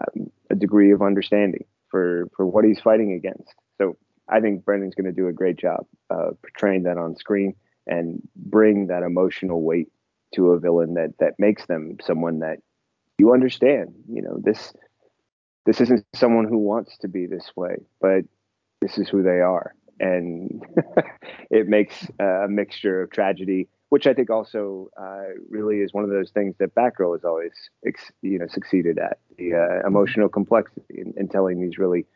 um, 0.00 0.30
a 0.50 0.54
degree 0.54 0.92
of 0.92 1.02
understanding 1.02 1.64
for 1.90 2.28
for 2.36 2.46
what 2.46 2.64
he's 2.64 2.80
fighting 2.80 3.12
against. 3.12 3.54
So 3.78 3.96
I 4.28 4.40
think 4.40 4.64
Brendan's 4.64 4.94
going 4.94 5.06
to 5.06 5.12
do 5.12 5.28
a 5.28 5.32
great 5.32 5.56
job 5.56 5.86
uh, 6.10 6.30
portraying 6.42 6.84
that 6.84 6.98
on 6.98 7.16
screen, 7.16 7.54
and 7.86 8.26
bring 8.36 8.86
that 8.86 9.02
emotional 9.02 9.62
weight 9.62 9.88
to 10.34 10.50
a 10.50 10.58
villain 10.58 10.94
that 10.94 11.18
that 11.18 11.34
makes 11.38 11.66
them 11.66 11.96
someone 12.02 12.40
that 12.40 12.58
you 13.18 13.32
understand. 13.32 13.94
You 14.08 14.22
know, 14.22 14.38
this 14.42 14.72
this 15.66 15.80
isn't 15.80 16.04
someone 16.14 16.46
who 16.46 16.58
wants 16.58 16.96
to 16.98 17.08
be 17.08 17.26
this 17.26 17.52
way, 17.56 17.76
but 18.00 18.24
this 18.80 18.98
is 18.98 19.08
who 19.08 19.22
they 19.22 19.40
are, 19.40 19.74
and 20.00 20.62
it 21.50 21.68
makes 21.68 22.06
a 22.18 22.46
mixture 22.48 23.02
of 23.02 23.10
tragedy, 23.10 23.68
which 23.88 24.06
I 24.06 24.14
think 24.14 24.30
also 24.30 24.90
uh, 25.00 25.34
really 25.48 25.78
is 25.78 25.92
one 25.92 26.04
of 26.04 26.10
those 26.10 26.30
things 26.30 26.54
that 26.58 26.74
Batgirl 26.74 27.14
has 27.14 27.24
always, 27.24 27.52
you 28.22 28.38
know, 28.38 28.46
succeeded 28.48 28.98
at 28.98 29.18
the 29.38 29.54
uh, 29.54 29.86
emotional 29.86 30.28
complexity 30.28 30.82
in, 31.00 31.14
in 31.16 31.28
telling 31.28 31.60
these 31.60 31.78
really 31.78 32.06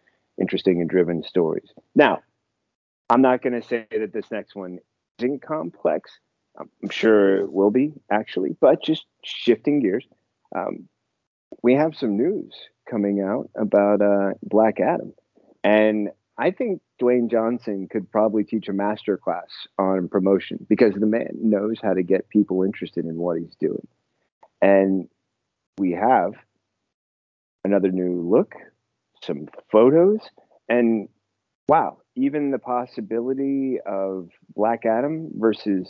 interesting 0.41 0.81
and 0.81 0.89
driven 0.89 1.23
stories. 1.23 1.69
Now, 1.95 2.21
I'm 3.11 3.23
not 3.23 3.43
going 3.43 3.61
to 3.61 3.67
say 3.67 3.87
that 3.91 4.13
this 4.13 4.31
next 4.31 4.55
one 4.55 4.79
isn't 5.19 5.43
complex. 5.43 6.19
I'm 6.59 6.91
sure 6.91 7.37
it 7.37 7.53
will 7.53 7.71
be 7.71 7.93
actually, 8.11 8.57
but 8.61 8.83
just 8.83 9.07
shifting 9.25 9.81
gears. 9.81 10.07
Um, 10.55 10.89
we 11.63 11.75
have 11.75 11.97
some 11.97 12.17
news 12.17 12.55
coming 12.89 13.21
out 13.21 13.51
about 13.55 14.03
uh, 14.03 14.35
Black 14.43 14.81
Adam, 14.81 15.13
and 15.63 16.11
I 16.37 16.51
think 16.51 16.81
Dwayne 17.01 17.31
Johnson 17.31 17.89
could 17.91 18.11
probably 18.11 18.45
teach 18.45 18.69
a 18.69 18.73
master 18.73 19.17
class 19.17 19.49
on 19.79 20.09
promotion 20.09 20.67
because 20.69 20.95
the 20.95 21.07
man 21.07 21.31
knows 21.35 21.79
how 21.83 21.95
to 21.95 22.03
get 22.03 22.29
people 22.29 22.63
interested 22.63 23.05
in 23.05 23.17
what 23.17 23.39
he's 23.39 23.55
doing. 23.61 23.87
And 24.61 25.09
we 25.79 25.93
have 25.93 26.35
another 27.65 27.91
new 27.91 28.21
look, 28.29 28.55
some 29.23 29.49
photos, 29.71 30.21
and 30.69 31.09
wow, 31.69 31.99
even 32.17 32.51
the 32.51 32.59
possibility 32.59 33.79
of 33.87 34.31
Black 34.55 34.85
Adam 34.85 35.31
versus 35.35 35.89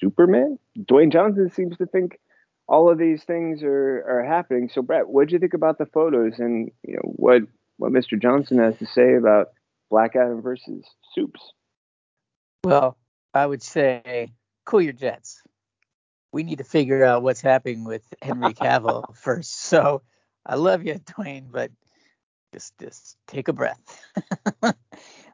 Superman. 0.00 0.58
Dwayne 0.78 1.12
Johnson 1.12 1.50
seems 1.50 1.76
to 1.78 1.86
think 1.86 2.18
all 2.66 2.90
of 2.90 2.98
these 2.98 3.24
things 3.24 3.62
are, 3.62 4.04
are 4.08 4.24
happening. 4.26 4.68
So, 4.72 4.82
Brett, 4.82 5.08
what 5.08 5.28
did 5.28 5.32
you 5.32 5.38
think 5.38 5.54
about 5.54 5.78
the 5.78 5.86
photos 5.86 6.38
and 6.38 6.70
you 6.82 6.94
know 6.94 7.12
what 7.16 7.42
what 7.76 7.92
Mr. 7.92 8.20
Johnson 8.20 8.58
has 8.58 8.78
to 8.78 8.86
say 8.86 9.14
about 9.14 9.48
Black 9.90 10.16
Adam 10.16 10.42
versus 10.42 10.84
Supes? 11.14 11.40
Well, 12.64 12.96
I 13.32 13.46
would 13.46 13.62
say 13.62 14.32
cool 14.64 14.80
your 14.80 14.92
jets. 14.92 15.42
We 16.32 16.42
need 16.42 16.58
to 16.58 16.64
figure 16.64 17.04
out 17.04 17.22
what's 17.22 17.40
happening 17.40 17.84
with 17.84 18.02
Henry 18.20 18.54
Cavill 18.54 19.14
first. 19.14 19.60
So, 19.60 20.02
I 20.46 20.56
love 20.56 20.84
you, 20.84 20.94
Dwayne, 20.94 21.50
but 21.50 21.70
just 22.52 22.76
just 22.78 23.16
take 23.26 23.48
a 23.48 23.52
breath. 23.52 23.80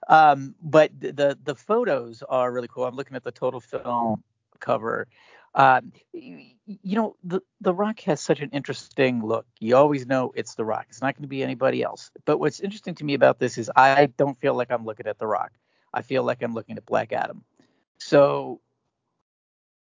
um, 0.09 0.55
but 0.63 0.91
the 0.99 1.39
the 1.43 1.55
photos 1.55 2.23
are 2.29 2.51
really 2.53 2.69
cool. 2.69 2.85
I'm 2.85 2.97
looking 2.97 3.17
at 3.17 3.25
the 3.25 3.33
total 3.33 3.61
film 3.61 4.23
cover. 4.61 5.09
Um, 5.55 5.93
you, 6.13 6.41
you 6.67 6.97
know, 6.97 7.17
the 7.25 7.41
the 7.61 7.75
Rock 7.75 8.01
has 8.01 8.21
such 8.21 8.41
an 8.41 8.51
interesting 8.51 9.25
look. 9.25 9.47
You 9.59 9.77
always 9.77 10.07
know 10.07 10.33
it's 10.37 10.55
the 10.55 10.65
Rock. 10.65 10.87
It's 10.89 11.03
not 11.03 11.17
going 11.17 11.23
to 11.23 11.29
be 11.29 11.43
anybody 11.43 11.83
else. 11.83 12.11
But 12.25 12.39
what's 12.39 12.61
interesting 12.61 12.95
to 12.97 13.05
me 13.05 13.15
about 13.15 13.41
this 13.41 13.59
is 13.59 13.71
I 13.75 14.07
don't 14.17 14.39
feel 14.39 14.55
like 14.55 14.71
I'm 14.71 14.85
looking 14.85 15.07
at 15.07 15.19
the 15.19 15.27
Rock. 15.27 15.51
I 15.93 16.03
feel 16.03 16.23
like 16.23 16.43
I'm 16.43 16.55
looking 16.55 16.77
at 16.77 16.87
Black 16.87 17.13
Adam. 17.13 17.45
So 17.99 18.61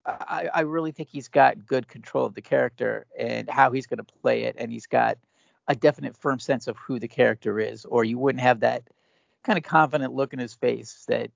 I, 0.05 0.49
I 0.53 0.61
really 0.61 0.91
think 0.91 1.09
he's 1.09 1.27
got 1.27 1.65
good 1.65 1.87
control 1.87 2.25
of 2.25 2.33
the 2.33 2.41
character 2.41 3.05
and 3.17 3.49
how 3.49 3.71
he's 3.71 3.85
going 3.85 4.03
to 4.03 4.13
play 4.21 4.43
it, 4.43 4.55
and 4.57 4.71
he's 4.71 4.87
got 4.87 5.17
a 5.67 5.75
definite 5.75 6.17
firm 6.17 6.39
sense 6.39 6.67
of 6.67 6.77
who 6.77 6.99
the 6.99 7.07
character 7.07 7.59
is, 7.59 7.85
or 7.85 8.03
you 8.03 8.17
wouldn't 8.17 8.41
have 8.41 8.61
that 8.61 8.83
kind 9.43 9.57
of 9.57 9.63
confident 9.63 10.13
look 10.13 10.33
in 10.33 10.39
his 10.39 10.53
face 10.55 11.05
that 11.07 11.31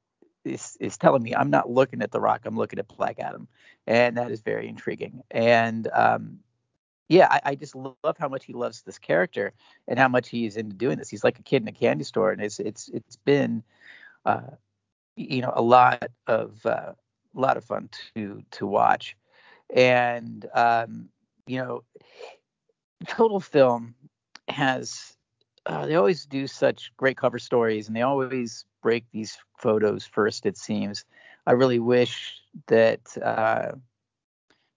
is, 0.45 0.77
is 0.79 0.97
telling 0.97 1.23
me 1.23 1.35
I'm 1.35 1.49
not 1.49 1.69
looking 1.69 2.01
at 2.01 2.11
The 2.11 2.19
Rock, 2.19 2.41
I'm 2.45 2.57
looking 2.57 2.79
at 2.79 2.87
Black 2.87 3.19
Adam, 3.19 3.47
and 3.87 4.17
that 4.17 4.31
is 4.31 4.41
very 4.41 4.67
intriguing. 4.67 5.23
And 5.31 5.87
um, 5.93 6.39
yeah, 7.09 7.27
I, 7.29 7.41
I, 7.45 7.55
just 7.55 7.75
love 7.75 8.17
how 8.17 8.29
much 8.29 8.45
he 8.45 8.53
loves 8.53 8.81
this 8.81 8.97
character 8.97 9.53
and 9.87 9.99
how 9.99 10.07
much 10.07 10.29
he's 10.29 10.57
into 10.57 10.75
doing 10.75 10.97
this. 10.97 11.09
He's 11.09 11.23
like 11.23 11.39
a 11.39 11.43
kid 11.43 11.61
in 11.61 11.67
a 11.67 11.71
candy 11.71 12.03
store, 12.03 12.31
and 12.31 12.41
it's 12.41 12.59
it's 12.59 12.89
it's 12.89 13.17
been 13.17 13.63
uh, 14.25 14.51
you 15.15 15.41
know 15.41 15.53
a 15.55 15.61
lot 15.61 16.09
of 16.27 16.65
uh, 16.65 16.93
a 17.35 17.39
lot 17.39 17.57
of 17.57 17.63
fun 17.63 17.89
to 18.15 18.43
to 18.51 18.65
watch. 18.65 19.15
And 19.73 20.45
um, 20.53 21.09
you 21.45 21.57
know, 21.57 21.83
total 23.07 23.39
film 23.39 23.95
has 24.47 25.12
uh, 25.65 25.85
they 25.85 25.95
always 25.95 26.25
do 26.25 26.47
such 26.47 26.91
great 26.97 27.17
cover 27.17 27.39
stories 27.39 27.87
and 27.87 27.95
they 27.95 28.01
always 28.01 28.65
break 28.81 29.05
these 29.11 29.37
photos 29.57 30.05
first 30.05 30.45
it 30.45 30.57
seems. 30.57 31.05
I 31.45 31.53
really 31.53 31.79
wish 31.79 32.41
that 32.67 33.01
uh, 33.21 33.73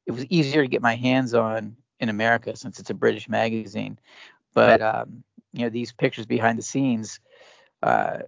it 0.06 0.12
was 0.12 0.24
easier 0.26 0.62
to 0.62 0.68
get 0.68 0.82
my 0.82 0.96
hands 0.96 1.34
on 1.34 1.76
in 2.00 2.08
america 2.08 2.54
since 2.56 2.78
it's 2.78 2.90
a 2.90 2.94
british 2.94 3.28
magazine. 3.28 3.98
But 4.54 4.80
um, 4.82 5.22
you 5.52 5.64
know 5.64 5.70
these 5.70 5.92
pictures 5.92 6.26
behind 6.26 6.58
the 6.58 6.62
scenes 6.62 7.20
uh, 7.82 8.18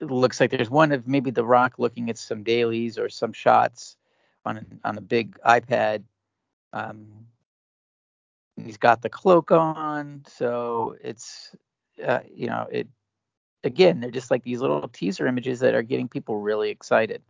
it 0.00 0.10
looks 0.10 0.40
like 0.40 0.50
there's 0.50 0.70
one 0.70 0.92
of 0.92 1.06
maybe 1.06 1.30
the 1.30 1.44
rock 1.44 1.74
looking 1.78 2.10
at 2.10 2.18
some 2.18 2.42
dailies 2.42 2.98
or 2.98 3.08
some 3.08 3.32
shots 3.32 3.96
on 4.44 4.80
on 4.84 4.98
a 4.98 5.00
big 5.00 5.38
ipad. 5.46 6.02
Um, 6.72 7.26
he's 8.56 8.76
got 8.76 9.02
the 9.02 9.08
cloak 9.08 9.50
on, 9.50 10.24
so 10.26 10.96
it's 11.02 11.54
uh, 12.04 12.20
you 12.32 12.46
know 12.46 12.66
it 12.70 12.88
again 13.64 14.00
they're 14.00 14.10
just 14.10 14.30
like 14.30 14.42
these 14.42 14.60
little 14.60 14.88
teaser 14.88 15.26
images 15.26 15.60
that 15.60 15.74
are 15.74 15.82
getting 15.82 16.08
people 16.08 16.38
really 16.38 16.70
excited. 16.70 17.22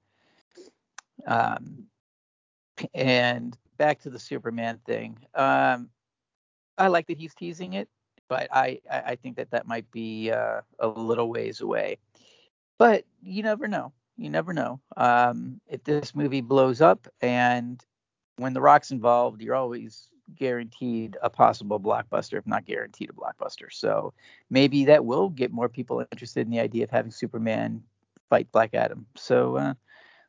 Um, 1.26 1.84
and 2.94 3.56
back 3.76 4.00
to 4.00 4.10
the 4.10 4.18
Superman 4.18 4.80
thing. 4.84 5.18
Um, 5.34 5.90
I 6.76 6.88
like 6.88 7.06
that 7.06 7.18
he's 7.18 7.34
teasing 7.34 7.74
it, 7.74 7.88
but 8.28 8.48
I 8.52 8.80
I 8.90 9.16
think 9.16 9.36
that 9.36 9.50
that 9.50 9.66
might 9.66 9.90
be 9.90 10.30
uh, 10.30 10.60
a 10.78 10.88
little 10.88 11.28
ways 11.28 11.60
away. 11.60 11.98
But 12.78 13.04
you 13.22 13.42
never 13.42 13.68
know. 13.68 13.92
You 14.16 14.30
never 14.30 14.52
know. 14.52 14.80
Um, 14.96 15.60
if 15.68 15.84
this 15.84 16.14
movie 16.14 16.40
blows 16.40 16.80
up 16.80 17.06
and 17.20 17.84
when 18.36 18.52
the 18.52 18.60
rock's 18.60 18.90
involved, 18.90 19.42
you're 19.42 19.54
always 19.54 20.08
guaranteed 20.36 21.16
a 21.22 21.30
possible 21.30 21.78
blockbuster, 21.78 22.38
if 22.38 22.46
not 22.46 22.64
guaranteed 22.64 23.10
a 23.10 23.12
blockbuster. 23.12 23.66
So 23.70 24.12
maybe 24.50 24.86
that 24.86 25.04
will 25.04 25.28
get 25.28 25.52
more 25.52 25.68
people 25.68 26.04
interested 26.12 26.46
in 26.46 26.50
the 26.50 26.60
idea 26.60 26.84
of 26.84 26.90
having 26.90 27.10
Superman 27.10 27.82
fight 28.30 28.50
Black 28.52 28.74
Adam. 28.74 29.06
So 29.16 29.56
uh, 29.56 29.74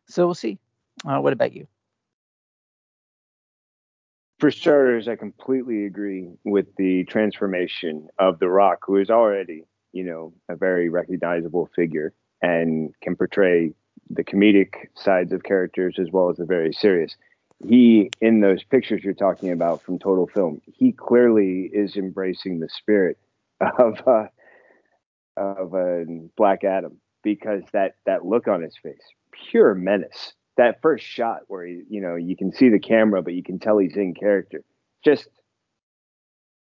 so 0.08 0.25
we'll 0.25 0.36
see. 0.36 0.60
Uh, 1.05 1.19
what 1.19 1.34
about 1.34 1.53
you? 1.53 1.67
For 4.39 4.51
starters, 4.51 5.08
I 5.08 5.15
completely 5.15 5.86
agree 5.86 6.29
with 6.43 6.67
the 6.77 7.05
transformation 7.05 8.10
of 8.19 8.39
The 8.39 8.49
Rock, 8.49 8.79
who 8.86 8.97
is 8.97 9.10
already, 9.10 9.63
you 9.93 10.03
know, 10.03 10.34
a 10.49 10.55
very 10.55 10.89
recognizable 10.89 11.69
figure 11.73 12.13
and 12.41 12.93
can 13.01 13.15
portray 13.15 13.71
the 14.10 14.23
comedic 14.23 14.73
sides 14.93 15.31
of 15.31 15.43
characters 15.43 15.95
as 15.99 16.12
well 16.12 16.29
as 16.29 16.38
the 16.38 16.45
very 16.45 16.73
serious 16.73 17.15
he 17.63 18.09
in 18.21 18.41
those 18.41 18.63
pictures 18.63 19.03
you're 19.03 19.13
talking 19.13 19.51
about 19.51 19.81
from 19.81 19.99
Total 19.99 20.27
Film, 20.27 20.61
he 20.65 20.91
clearly 20.91 21.69
is 21.71 21.95
embracing 21.95 22.59
the 22.59 22.69
spirit 22.69 23.17
of 23.79 23.95
uh, 24.07 24.27
of 25.37 25.73
a 25.73 26.01
uh, 26.01 26.03
Black 26.37 26.63
Adam 26.63 26.99
because 27.23 27.63
that 27.73 27.95
that 28.05 28.25
look 28.25 28.47
on 28.47 28.61
his 28.61 28.75
face, 28.81 29.01
pure 29.49 29.73
menace. 29.73 30.33
That 30.57 30.81
first 30.81 31.05
shot 31.05 31.41
where 31.47 31.65
he, 31.65 31.81
you 31.89 31.99
know, 31.99 32.15
you 32.15 32.37
can 32.37 32.53
see 32.53 32.69
the 32.69 32.79
camera, 32.79 33.21
but 33.21 33.33
you 33.33 33.43
can 33.43 33.59
tell 33.59 33.77
he's 33.77 33.97
in 33.97 34.13
character. 34.13 34.63
Just 35.03 35.27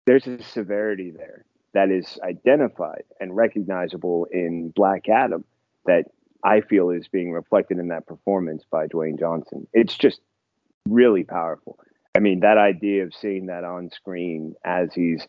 there's 0.05 0.27
a 0.27 0.41
severity 0.41 1.11
there 1.11 1.45
that 1.73 1.91
is 1.91 2.17
identified 2.23 3.03
and 3.19 3.35
recognizable 3.35 4.27
in 4.31 4.71
Black 4.75 5.07
Adam 5.09 5.45
that 5.85 6.05
I 6.43 6.61
feel 6.61 6.89
is 6.89 7.07
being 7.07 7.31
reflected 7.31 7.77
in 7.77 7.89
that 7.89 8.07
performance 8.07 8.63
by 8.69 8.87
Dwayne 8.87 9.19
Johnson. 9.19 9.67
It's 9.73 9.95
just 9.97 10.21
really 10.89 11.23
powerful. 11.23 11.79
I 12.15 12.19
mean, 12.19 12.39
that 12.41 12.57
idea 12.57 13.03
of 13.03 13.13
seeing 13.13 13.47
that 13.47 13.63
on 13.63 13.89
screen 13.91 14.55
as 14.65 14.93
he's 14.93 15.25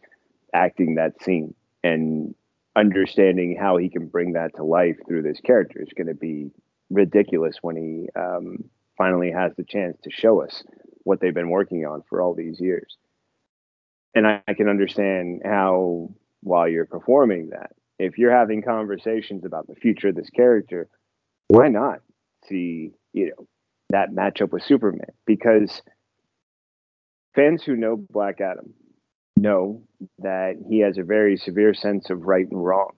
acting 0.55 0.95
that 0.95 1.23
scene 1.23 1.55
and 1.85 2.35
understanding 2.77 3.57
how 3.61 3.77
he 3.77 3.89
can 3.89 4.07
bring 4.07 4.33
that 4.33 4.57
to 4.57 4.65
life 4.65 4.97
through 5.07 5.23
this 5.23 5.41
character 5.41 5.83
is 5.83 5.93
going 5.97 6.07
to 6.07 6.15
be 6.15 6.51
ridiculous 6.91 7.57
when 7.61 7.77
he 7.77 8.09
um, 8.19 8.65
finally 8.97 9.31
has 9.31 9.53
the 9.57 9.65
chance 9.65 9.99
to 10.05 10.11
show 10.11 10.43
us 10.43 10.63
what 11.05 11.21
they've 11.21 11.35
been 11.35 11.51
working 11.51 11.85
on 11.85 12.03
for 12.09 12.23
all 12.23 12.35
these 12.35 12.61
years. 12.61 12.97
And 14.15 14.27
I, 14.27 14.43
I 14.49 14.55
can 14.55 14.69
understand 14.69 15.43
how, 15.45 16.11
while 16.43 16.69
you're 16.69 16.87
performing 16.87 17.51
that, 17.51 17.73
if 17.99 18.17
you're 18.17 18.35
having 18.35 18.63
conversations 18.63 19.45
about 19.45 19.67
the 19.67 19.75
future 19.75 20.09
of 20.09 20.15
this 20.15 20.31
character, 20.31 20.89
why 21.49 21.69
not 21.69 22.01
see, 22.49 22.93
you 23.13 23.27
know, 23.27 23.47
that 23.91 24.11
matchup 24.11 24.53
with 24.53 24.63
Superman 24.63 25.13
because 25.27 25.83
fans 27.35 27.63
who 27.63 27.77
know 27.77 27.97
Black 27.97 28.41
Adam 28.41 28.75
know 29.37 29.83
that 30.19 30.57
he 30.69 30.81
has 30.81 30.99
a 30.99 31.05
very 31.05 31.37
severe 31.37 31.75
sense 31.75 32.11
of 32.11 32.23
right 32.23 32.47
and 32.51 32.65
wrong. 32.65 32.91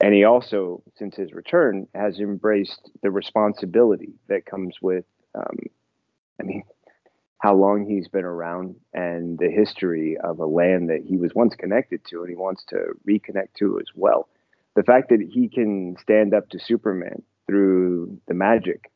And 0.00 0.12
he 0.12 0.24
also, 0.24 0.82
since 0.96 1.16
his 1.16 1.32
return, 1.32 1.86
has 1.94 2.18
embraced 2.18 2.90
the 3.02 3.10
responsibility 3.10 4.12
that 4.28 4.44
comes 4.44 4.76
with 4.82 5.04
um, 5.34 5.56
I 6.40 6.44
mean, 6.44 6.62
how 7.38 7.54
long 7.54 7.86
he's 7.86 8.08
been 8.08 8.24
around 8.24 8.76
and 8.92 9.38
the 9.38 9.50
history 9.50 10.16
of 10.22 10.38
a 10.38 10.46
land 10.46 10.88
that 10.90 11.02
he 11.06 11.16
was 11.16 11.34
once 11.34 11.54
connected 11.54 12.00
to 12.06 12.20
and 12.20 12.30
he 12.30 12.36
wants 12.36 12.64
to 12.68 12.76
reconnect 13.08 13.54
to 13.58 13.78
as 13.78 13.86
well. 13.94 14.28
The 14.74 14.82
fact 14.82 15.10
that 15.10 15.20
he 15.20 15.48
can 15.48 15.96
stand 16.00 16.34
up 16.34 16.48
to 16.50 16.58
Superman 16.58 17.22
through 17.46 18.18
the 18.26 18.34
magic 18.34 18.90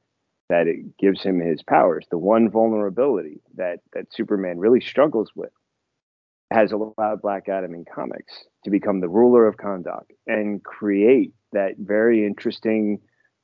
that 0.51 0.67
it 0.67 0.99
gives 0.99 1.23
him 1.23 1.41
his 1.41 1.63
powers, 1.63 2.05
the 2.11 2.19
one 2.19 2.51
vulnerability 2.51 3.41
that 3.55 3.79
that 3.95 4.13
Superman 4.13 4.59
really 4.59 4.81
struggles 4.81 5.31
with, 5.35 5.53
has 6.51 6.73
allowed 6.73 7.23
Black 7.23 7.49
Adam 7.49 7.73
in 7.73 7.85
comics 7.85 8.45
to 8.65 8.71
become 8.71 9.01
the 9.01 9.09
ruler 9.09 9.47
of 9.47 9.57
Kahndaq 9.57 10.03
and 10.27 10.63
create 10.63 11.33
that 11.53 11.77
very 11.79 12.27
interesting 12.27 12.99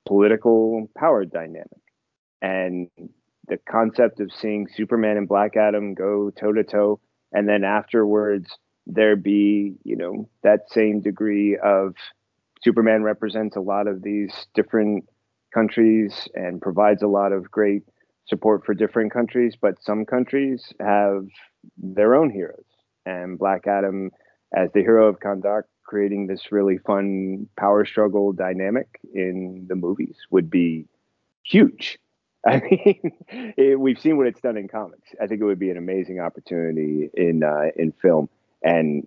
political 0.05 0.91
power 0.99 1.25
dynamic. 1.25 1.69
And 2.43 2.89
the 3.47 3.59
concept 3.71 4.19
of 4.19 4.33
seeing 4.33 4.67
Superman 4.75 5.17
and 5.17 5.29
Black 5.29 5.57
Adam 5.57 5.95
go 5.95 6.31
toe 6.31 6.53
to 6.53 6.65
toe, 6.65 7.01
and 7.33 7.49
then 7.49 7.63
afterwards 7.63 8.59
there 8.89 9.15
be, 9.15 9.77
you 9.85 9.97
know, 9.97 10.29
that 10.43 10.71
same 10.71 11.01
degree 11.01 11.57
of 11.57 11.95
Superman 12.63 13.05
represents 13.05 13.55
a 13.55 13.61
lot 13.61 13.87
of 13.87 14.03
these 14.03 14.33
different 14.55 15.09
countries 15.57 16.29
and 16.35 16.61
provides 16.61 17.03
a 17.03 17.07
lot 17.07 17.33
of 17.33 17.51
great 17.51 17.83
support 18.27 18.65
for 18.67 18.75
different 18.75 19.11
countries, 19.11 19.55
but 19.59 19.83
some 19.83 20.05
countries 20.05 20.73
have 20.81 21.27
their 21.79 22.15
own 22.15 22.31
heroes. 22.31 22.65
And 23.07 23.39
Black 23.39 23.67
Adam, 23.67 24.11
as 24.55 24.69
the 24.75 24.81
hero 24.81 25.09
of 25.09 25.21
Kahndaq, 25.21 25.63
creating 25.85 26.27
this 26.27 26.53
really 26.53 26.77
fun 26.79 27.49
power 27.57 27.87
struggle 27.87 28.33
dynamic 28.33 28.89
in 29.15 29.67
the 29.69 29.77
movies 29.77 30.17
would 30.31 30.51
be 30.51 30.87
huge. 31.43 31.99
I 32.47 32.61
mean, 32.61 33.13
it, 33.57 33.81
we've 33.81 33.99
seen 33.99 34.19
what 34.19 34.27
it's 34.27 34.41
done 34.41 34.57
in 34.57 34.69
comics. 34.69 35.09
I 35.21 35.27
think 35.27 35.41
it 35.41 35.45
would 35.45 35.59
be 35.59 35.71
an 35.71 35.79
amazing 35.79 36.21
opportunity 36.21 37.11
in 37.15 37.43
uh, 37.43 37.71
in 37.77 37.93
film. 38.03 38.29
And 38.63 39.07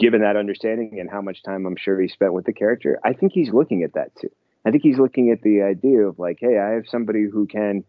given 0.00 0.22
that 0.22 0.36
understanding 0.36 0.98
and 0.98 1.08
how 1.10 1.20
much 1.20 1.42
time 1.42 1.66
I'm 1.66 1.76
sure 1.76 2.00
he 2.00 2.08
spent 2.08 2.32
with 2.32 2.44
the 2.44 2.52
character, 2.52 2.98
I 3.04 3.12
think 3.12 3.32
he's 3.32 3.50
looking 3.50 3.82
at 3.82 3.94
that 3.94 4.16
too. 4.16 4.30
I 4.66 4.72
think 4.72 4.82
he's 4.82 4.98
looking 4.98 5.30
at 5.30 5.42
the 5.42 5.62
idea 5.62 6.00
of 6.00 6.18
like, 6.18 6.38
hey, 6.40 6.58
I 6.58 6.70
have 6.70 6.88
somebody 6.88 7.24
who 7.30 7.46
can. 7.46 7.84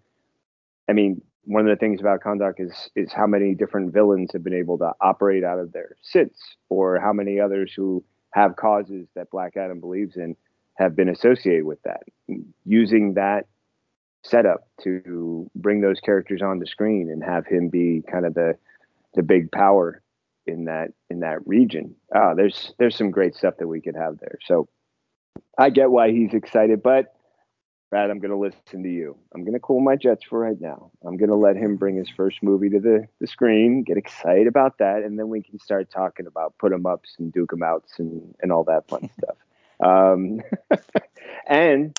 I 0.88 0.94
mean, 0.94 1.22
one 1.44 1.68
of 1.68 1.76
the 1.76 1.80
things 1.80 2.00
about 2.00 2.22
Kahndaq 2.22 2.60
is 2.60 2.90
is 2.96 3.12
how 3.12 3.26
many 3.26 3.56
different 3.56 3.94
villains 3.94 4.30
have 4.34 4.44
been 4.44 4.54
able 4.54 4.78
to 4.78 4.92
operate 5.02 5.44
out 5.44 5.58
of 5.58 5.72
there 5.72 5.96
since, 6.04 6.38
or 6.70 7.00
how 7.00 7.14
many 7.14 7.40
others 7.40 7.74
who 7.76 8.04
have 8.32 8.56
causes 8.56 9.08
that 9.16 9.32
Black 9.32 9.58
Adam 9.58 9.80
believes 9.80 10.18
in 10.18 10.36
have 10.76 10.96
been 10.96 11.10
associated 11.10 11.66
with 11.66 11.82
that. 11.82 12.04
Using 12.64 13.16
that 13.16 13.48
setup 14.22 14.68
to 14.84 15.50
bring 15.56 15.82
those 15.82 16.00
characters 16.00 16.44
on 16.44 16.60
the 16.60 16.68
screen 16.68 17.10
and 17.10 17.24
have 17.24 17.48
him 17.48 17.70
be 17.70 18.04
kind 18.12 18.26
of 18.26 18.36
the 18.36 18.56
the 19.16 19.24
big 19.24 19.52
power 19.52 20.04
in 20.46 20.66
that 20.66 20.90
in 21.10 21.22
that 21.22 21.40
region. 21.48 21.96
Ah, 22.14 22.36
there's 22.36 22.74
there's 22.78 22.96
some 22.96 23.10
great 23.10 23.34
stuff 23.34 23.56
that 23.58 23.68
we 23.68 23.82
could 23.82 23.96
have 23.96 24.20
there. 24.20 24.38
So 24.46 24.68
I 25.58 25.70
get 25.70 25.92
why 25.92 26.12
he's 26.12 26.34
excited, 26.34 26.84
but 26.84 27.14
Brad, 27.90 28.10
I'm 28.10 28.20
going 28.20 28.32
to 28.32 28.38
listen 28.38 28.84
to 28.84 28.90
you. 28.90 29.18
I'm 29.34 29.44
going 29.44 29.54
to 29.54 29.60
cool 29.60 29.80
my 29.80 29.96
jets 29.96 30.26
for 30.26 30.40
right 30.40 30.60
now. 30.60 30.92
I'm 31.06 31.16
going 31.16 31.30
to 31.30 31.36
let 31.36 31.56
him 31.56 31.78
bring 31.78 31.96
his 31.96 32.10
first 32.10 32.44
movie 32.44 32.70
to 32.70 32.80
the, 32.80 33.08
the 33.22 33.28
screen, 33.28 33.84
get 33.84 33.96
excited 33.96 34.48
about 34.48 34.80
that, 34.80 35.04
and 35.04 35.18
then 35.18 35.30
we 35.30 35.42
can 35.42 35.58
start 35.60 35.90
talking 35.90 36.28
about 36.28 36.58
put 36.58 36.72
put 36.72 36.74
'em 36.74 36.86
ups 36.86 37.16
and 37.18 37.32
duke 37.32 37.54
'em 37.54 37.64
outs 37.64 37.94
and, 37.98 38.36
and 38.42 38.52
all 38.52 38.66
that 38.66 38.90
fun 38.90 39.10
stuff. 39.18 39.38
Um, 39.80 40.42
and 41.48 41.98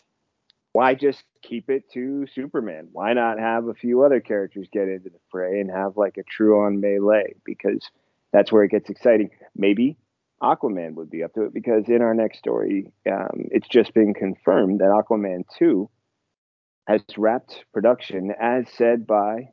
why 0.72 0.94
just 0.94 1.24
keep 1.42 1.70
it 1.70 1.90
to 1.92 2.26
Superman? 2.34 2.88
Why 2.92 3.14
not 3.14 3.38
have 3.38 3.68
a 3.68 3.74
few 3.74 4.02
other 4.02 4.20
characters 4.20 4.68
get 4.70 4.88
into 4.88 5.08
the 5.08 5.18
fray 5.30 5.60
and 5.60 5.70
have 5.70 5.96
like 5.96 6.18
a 6.18 6.22
true 6.22 6.64
on 6.64 6.80
melee? 6.80 7.34
Because 7.44 7.80
that's 8.30 8.52
where 8.52 8.62
it 8.62 8.70
gets 8.70 8.90
exciting. 8.90 9.30
Maybe 9.56 9.96
Aquaman 10.42 10.94
would 10.94 11.10
be 11.10 11.22
up 11.22 11.34
to 11.34 11.42
it 11.42 11.54
because 11.54 11.84
in 11.88 12.02
our 12.02 12.14
next 12.14 12.38
story, 12.38 12.92
um, 13.10 13.46
it's 13.50 13.68
just 13.68 13.92
been 13.94 14.14
confirmed 14.14 14.80
that 14.80 14.90
Aquaman 14.90 15.44
2 15.58 15.90
has 16.86 17.02
wrapped 17.16 17.64
production 17.72 18.32
as 18.40 18.64
said 18.70 19.06
by 19.06 19.48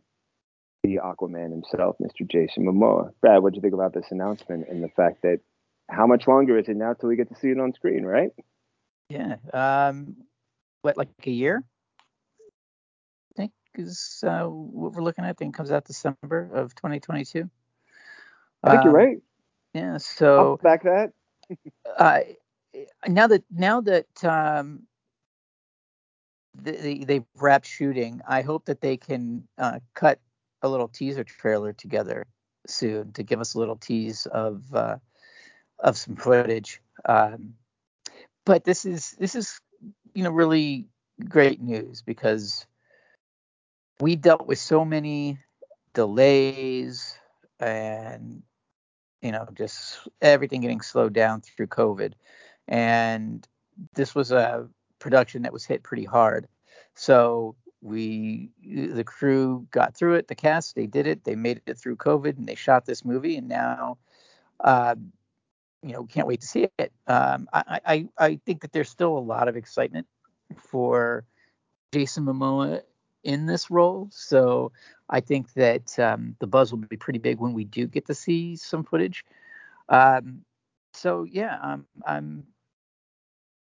the 0.83 0.99
Aquaman 1.03 1.51
himself, 1.51 1.95
Mr. 2.01 2.29
Jason 2.29 2.65
Momoa. 2.65 3.09
Brad, 3.21 3.41
what 3.41 3.53
do 3.53 3.57
you 3.57 3.61
think 3.61 3.73
about 3.73 3.93
this 3.93 4.05
announcement 4.11 4.67
and 4.69 4.83
the 4.83 4.89
fact 4.89 5.23
that 5.23 5.39
how 5.89 6.05
much 6.07 6.27
longer 6.27 6.57
is 6.57 6.67
it 6.67 6.77
now 6.77 6.93
till 6.93 7.09
we 7.09 7.15
get 7.15 7.29
to 7.29 7.35
see 7.35 7.49
it 7.49 7.59
on 7.59 7.73
screen, 7.73 8.03
right? 8.03 8.29
Yeah. 9.09 9.35
Um, 9.53 10.17
what, 10.81 10.97
like 10.97 11.09
a 11.25 11.31
year? 11.31 11.63
I 13.33 13.41
think 13.41 13.51
is 13.75 14.23
uh, 14.25 14.43
what 14.43 14.93
we're 14.93 15.03
looking 15.03 15.25
at. 15.25 15.29
I 15.31 15.33
think 15.33 15.55
comes 15.55 15.71
out 15.71 15.85
December 15.85 16.49
of 16.53 16.75
2022. 16.75 17.49
I 18.63 18.69
think 18.69 18.79
um, 18.79 18.85
you're 18.85 18.93
right. 18.93 19.17
Yeah. 19.75 19.97
So 19.97 20.39
I'll 20.39 20.57
back 20.57 20.83
that. 20.83 21.11
uh, 21.97 22.19
now 23.09 23.27
that 23.27 23.43
now 23.51 23.81
that 23.81 24.23
um, 24.23 24.83
they, 26.55 27.03
they've 27.05 27.25
wrapped 27.35 27.67
shooting, 27.67 28.21
I 28.25 28.41
hope 28.41 28.65
that 28.65 28.79
they 28.79 28.95
can 28.95 29.45
uh, 29.57 29.79
cut 29.93 30.21
a 30.61 30.69
little 30.69 30.87
teaser 30.87 31.25
trailer 31.25 31.73
together 31.73 32.25
soon 32.65 33.11
to 33.11 33.23
give 33.23 33.41
us 33.41 33.53
a 33.53 33.59
little 33.59 33.75
tease 33.75 34.25
of 34.27 34.63
uh, 34.73 34.95
of 35.79 35.97
some 35.97 36.15
footage. 36.15 36.81
Um, 37.03 37.55
but 38.45 38.63
this 38.63 38.85
is 38.85 39.11
this 39.19 39.35
is 39.35 39.59
you 40.13 40.23
know 40.23 40.31
really 40.31 40.87
great 41.27 41.61
news 41.61 42.01
because 42.01 42.65
we 43.99 44.15
dealt 44.15 44.47
with 44.47 44.59
so 44.59 44.85
many 44.85 45.37
delays 45.93 47.17
and 47.59 48.41
you 49.25 49.31
know 49.31 49.47
just 49.53 50.07
everything 50.21 50.61
getting 50.61 50.81
slowed 50.81 51.13
down 51.13 51.41
through 51.41 51.67
covid 51.67 52.13
and 52.67 53.47
this 53.93 54.15
was 54.15 54.31
a 54.31 54.67
production 54.99 55.41
that 55.41 55.53
was 55.53 55.65
hit 55.65 55.83
pretty 55.83 56.05
hard 56.05 56.47
so 56.93 57.55
we 57.81 58.49
the 58.63 59.03
crew 59.03 59.67
got 59.71 59.95
through 59.95 60.15
it 60.15 60.27
the 60.27 60.35
cast 60.35 60.75
they 60.75 60.87
did 60.87 61.07
it 61.07 61.23
they 61.23 61.35
made 61.35 61.61
it 61.65 61.77
through 61.77 61.95
covid 61.95 62.37
and 62.37 62.47
they 62.47 62.55
shot 62.55 62.85
this 62.85 63.03
movie 63.03 63.37
and 63.37 63.47
now 63.47 63.97
uh, 64.61 64.95
you 65.85 65.93
know, 65.93 66.03
can't 66.05 66.27
wait 66.27 66.41
to 66.41 66.47
see 66.47 66.67
it. 66.79 66.91
Um, 67.05 67.47
I, 67.53 67.79
I, 67.85 68.07
I 68.17 68.39
think 68.43 68.61
that 68.61 68.71
there's 68.71 68.89
still 68.89 69.15
a 69.15 69.19
lot 69.19 69.47
of 69.47 69.55
excitement 69.55 70.07
for 70.57 71.25
Jason 71.93 72.25
Momoa 72.25 72.81
in 73.23 73.45
this 73.45 73.69
role. 73.69 74.07
So 74.11 74.71
I 75.09 75.19
think 75.19 75.53
that 75.53 75.97
um, 75.99 76.35
the 76.39 76.47
buzz 76.47 76.71
will 76.71 76.79
be 76.79 76.97
pretty 76.97 77.19
big 77.19 77.39
when 77.39 77.53
we 77.53 77.63
do 77.65 77.87
get 77.87 78.05
to 78.07 78.15
see 78.15 78.55
some 78.55 78.83
footage. 78.83 79.23
Um, 79.89 80.43
so 80.93 81.23
yeah, 81.23 81.59
I'm, 81.61 81.85
I'm, 82.05 82.43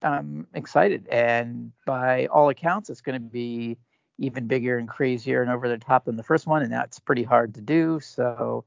I'm 0.03 0.47
excited, 0.55 1.09
and 1.09 1.73
by 1.87 2.27
all 2.27 2.49
accounts, 2.49 2.91
it's 2.91 3.01
going 3.01 3.21
to 3.21 3.29
be 3.29 3.77
even 4.19 4.47
bigger 4.47 4.79
and 4.79 4.89
crazier 4.89 5.43
and 5.43 5.51
over 5.51 5.69
the 5.69 5.79
top 5.79 6.05
than 6.05 6.17
the 6.17 6.23
first 6.23 6.47
one, 6.47 6.63
and 6.63 6.73
that's 6.73 6.99
pretty 6.99 7.23
hard 7.23 7.55
to 7.55 7.61
do. 7.61 7.99
So, 8.01 8.65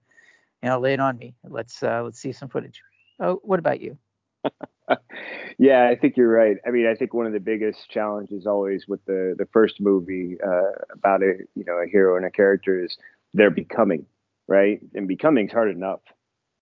you 0.61 0.69
know, 0.69 0.79
lay 0.79 0.93
it 0.93 0.99
on 0.99 1.17
me. 1.17 1.35
Let's 1.47 1.81
uh, 1.83 2.01
let's 2.03 2.19
see 2.19 2.31
some 2.31 2.49
footage. 2.49 2.81
Oh, 3.19 3.39
what 3.43 3.59
about 3.59 3.79
you? 3.81 3.97
yeah, 5.59 5.87
I 5.89 5.95
think 5.95 6.17
you're 6.17 6.29
right. 6.29 6.57
I 6.65 6.71
mean, 6.71 6.87
I 6.87 6.95
think 6.95 7.13
one 7.13 7.25
of 7.25 7.33
the 7.33 7.39
biggest 7.39 7.89
challenges 7.89 8.45
always 8.45 8.85
with 8.87 9.03
the 9.05 9.35
the 9.37 9.47
first 9.53 9.79
movie 9.79 10.37
uh, 10.45 10.71
about 10.93 11.21
a 11.23 11.33
you 11.55 11.63
know 11.65 11.75
a 11.75 11.87
hero 11.87 12.17
and 12.17 12.25
a 12.25 12.31
character 12.31 12.83
is 12.83 12.97
they're 13.33 13.51
becoming 13.51 14.05
right, 14.47 14.79
and 14.93 15.07
becoming's 15.07 15.51
hard 15.51 15.71
enough, 15.71 16.01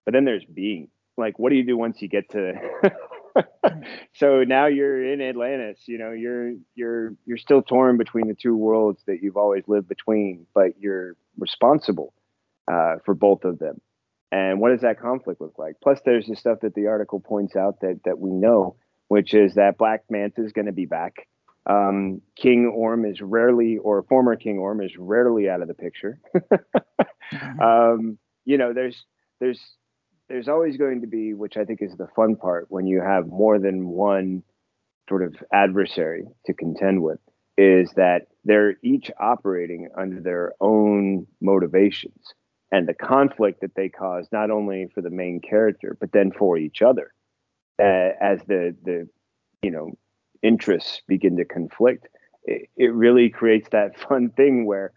but 0.06 0.14
then 0.14 0.26
there's 0.26 0.46
being. 0.46 0.90
Like, 1.20 1.40
what 1.40 1.50
do 1.50 1.56
you 1.56 1.66
do 1.66 1.76
once 1.78 2.00
you 2.00 2.08
get 2.08 2.30
to? 2.32 2.54
so 4.14 4.44
now 4.44 4.68
you're 4.68 5.12
in 5.14 5.22
Atlantis. 5.22 5.80
You 5.88 5.98
know, 5.98 6.12
you're 6.12 6.54
you're 6.76 7.16
you're 7.26 7.38
still 7.38 7.62
torn 7.62 7.98
between 7.98 8.28
the 8.28 8.36
two 8.36 8.56
worlds 8.56 9.02
that 9.08 9.24
you've 9.24 9.38
always 9.38 9.64
lived 9.68 9.88
between, 9.88 10.46
but 10.54 10.80
you're 10.80 11.16
responsible 11.40 12.14
uh, 12.72 12.98
for 13.06 13.16
both 13.16 13.46
of 13.46 13.60
them 13.60 13.82
and 14.32 14.60
what 14.60 14.72
does 14.72 14.82
that 14.82 15.00
conflict 15.00 15.40
look 15.40 15.58
like? 15.58 15.76
Plus, 15.82 16.00
there's 16.06 16.28
the 16.28 16.36
stuff 16.36 16.60
that 16.62 16.76
the 16.76 16.88
article 16.88 17.20
points 17.20 17.56
out 17.56 17.80
that 17.82 18.02
that 18.06 18.20
we 18.20 18.32
know, 18.32 18.76
which 19.08 19.34
is 19.34 19.56
that 19.56 19.78
Black 19.78 20.04
Manta 20.10 20.44
is 20.44 20.52
going 20.52 20.66
to 20.66 20.74
be 20.74 20.86
back. 20.86 21.28
Um, 21.66 22.22
King 22.36 22.72
Orm 22.74 23.06
is 23.06 23.22
rarely, 23.22 23.78
or 23.78 24.04
former 24.04 24.36
King 24.36 24.58
Orm 24.58 24.82
is 24.82 24.96
rarely 24.98 25.50
out 25.50 25.62
of 25.62 25.68
the 25.68 25.74
picture. 25.74 26.20
um, 27.62 28.18
you 28.46 28.58
know, 28.58 28.74
there's 28.74 29.06
there's 29.40 29.62
there's 30.28 30.50
always 30.50 30.78
going 30.78 31.02
to 31.02 31.08
be, 31.08 31.34
which 31.34 31.56
I 31.56 31.64
think 31.64 31.82
is 31.82 31.96
the 31.96 32.08
fun 32.16 32.36
part, 32.36 32.68
when 32.70 32.86
you 32.86 33.02
have 33.02 33.28
more 33.28 33.60
than 33.60 33.88
one 33.88 34.44
sort 35.08 35.24
of 35.24 35.36
adversary 35.54 36.26
to 36.46 36.54
contend 36.54 37.02
with, 37.02 37.20
is 37.58 37.92
that 37.96 38.28
they're 38.44 38.76
each 38.84 39.10
operating 39.20 39.88
under 39.98 40.20
their 40.20 40.54
own 40.60 41.28
motivations 41.40 42.34
and 42.72 42.88
the 42.88 42.94
conflict 42.94 43.62
that 43.62 43.76
they 43.76 43.90
cause 43.90 44.28
not 44.32 44.52
only 44.52 44.88
for 44.94 45.02
the 45.02 45.10
main 45.10 45.40
character 45.40 45.96
but 46.00 46.12
then 46.12 46.32
for 46.32 46.58
each 46.58 46.82
other 46.82 47.14
uh, 47.80 48.12
as 48.22 48.40
the 48.48 48.76
the 48.84 49.08
you 49.62 49.72
know 49.72 49.92
interests 50.44 51.02
begin 51.08 51.38
to 51.38 51.46
conflict 51.46 52.08
it, 52.44 52.70
it 52.78 52.94
really 52.94 53.30
creates 53.30 53.70
that 53.72 54.00
fun 54.10 54.30
thing 54.30 54.66
where 54.66 54.94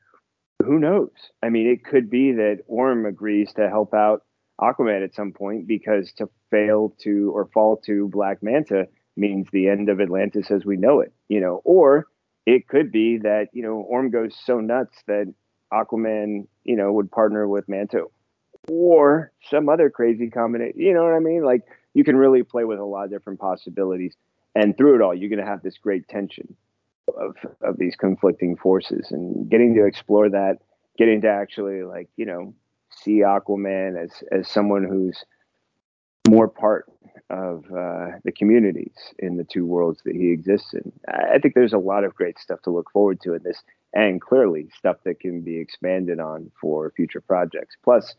who 0.63 0.79
knows? 0.79 1.11
I 1.43 1.49
mean, 1.49 1.67
it 1.67 1.85
could 1.85 2.11
be 2.11 2.33
that 2.33 2.61
Orm 2.67 3.07
agrees 3.07 3.53
to 3.55 3.69
help 3.69 3.95
out 3.95 4.25
Aquaman 4.61 5.03
at 5.03 5.15
some 5.15 5.33
point 5.33 5.67
because 5.67 6.13
to 6.15 6.29
fail 6.51 6.95
to 7.01 7.33
or 7.35 7.47
fall 7.47 7.79
to 7.87 8.09
Black 8.09 8.43
Manta 8.43 8.87
means 9.17 9.49
the 9.51 9.69
end 9.69 9.89
of 9.89 10.01
Atlantis 10.01 10.51
as 10.51 10.65
we 10.65 10.77
know 10.77 11.01
it, 11.01 11.13
you 11.29 11.41
know, 11.41 11.63
or 11.65 12.07
it 12.47 12.69
could 12.69 12.93
be 12.93 13.19
that, 13.19 13.49
you 13.53 13.63
know, 13.63 13.77
Orm 13.77 14.11
goes 14.11 14.37
so 14.45 14.61
nuts 14.61 14.97
that 15.07 15.33
Aquaman, 15.73 16.47
you 16.65 16.77
know, 16.77 16.93
would 16.93 17.11
partner 17.11 17.47
with 17.49 17.69
Manta 17.69 18.05
or 18.69 19.33
some 19.49 19.69
other 19.69 19.91
crazy 19.91 20.31
combination. 20.31 20.81
You 20.81 20.95
know 20.95 21.05
what 21.05 21.15
I 21.15 21.21
mean? 21.21 21.45
Like 21.45 21.63
you 21.95 22.05
can 22.05 22.17
really 22.17 22.43
play 22.43 22.65
with 22.65 22.79
a 22.79 22.85
lot 22.85 23.05
of 23.05 23.11
different 23.11 23.41
possibilities. 23.41 24.15
And 24.55 24.77
through 24.77 24.97
it 24.97 25.03
all, 25.03 25.15
you're 25.15 25.29
going 25.31 25.45
to 25.45 25.51
have 25.51 25.63
this 25.63 25.79
great 25.79 26.09
tension 26.09 26.57
of, 27.19 27.37
of 27.63 27.79
these 27.79 27.97
conflicting 27.97 28.57
forces 28.57 29.09
and 29.11 29.49
getting 29.49 29.75
to 29.75 29.87
explore 29.87 30.29
that, 30.31 30.59
getting 30.99 31.21
to 31.23 31.29
actually 31.29 31.83
like, 31.83 32.09
you 32.17 32.27
know, 32.27 32.55
see 32.91 33.21
Aquaman 33.21 34.03
as, 34.03 34.11
as 34.33 34.49
someone 34.49 34.85
who's 34.85 35.25
more 36.31 36.49
part 36.49 36.87
of 37.29 37.65
uh, 37.67 38.19
the 38.25 38.33
communities 38.37 38.95
in 39.19 39.37
the 39.37 39.45
two 39.45 39.67
worlds 39.67 40.01
that 40.05 40.15
he 40.15 40.31
exists 40.31 40.73
in. 40.75 40.93
I 41.09 41.39
think 41.39 41.55
there's 41.55 41.73
a 41.73 41.79
lot 41.79 42.05
of 42.05 42.15
great 42.15 42.39
stuff 42.39 42.63
to 42.63 42.71
look 42.71 42.91
forward 42.93 43.21
to 43.23 43.35
in 43.35 43.43
this, 43.43 43.63
and 43.93 44.21
clearly 44.21 44.69
stuff 44.77 44.97
that 45.05 45.21
can 45.21 45.43
be 45.43 45.59
expanded 45.59 46.21
on 46.21 46.51
for 46.61 46.93
future 46.97 47.21
projects. 47.21 47.77
Plus, 47.85 48.15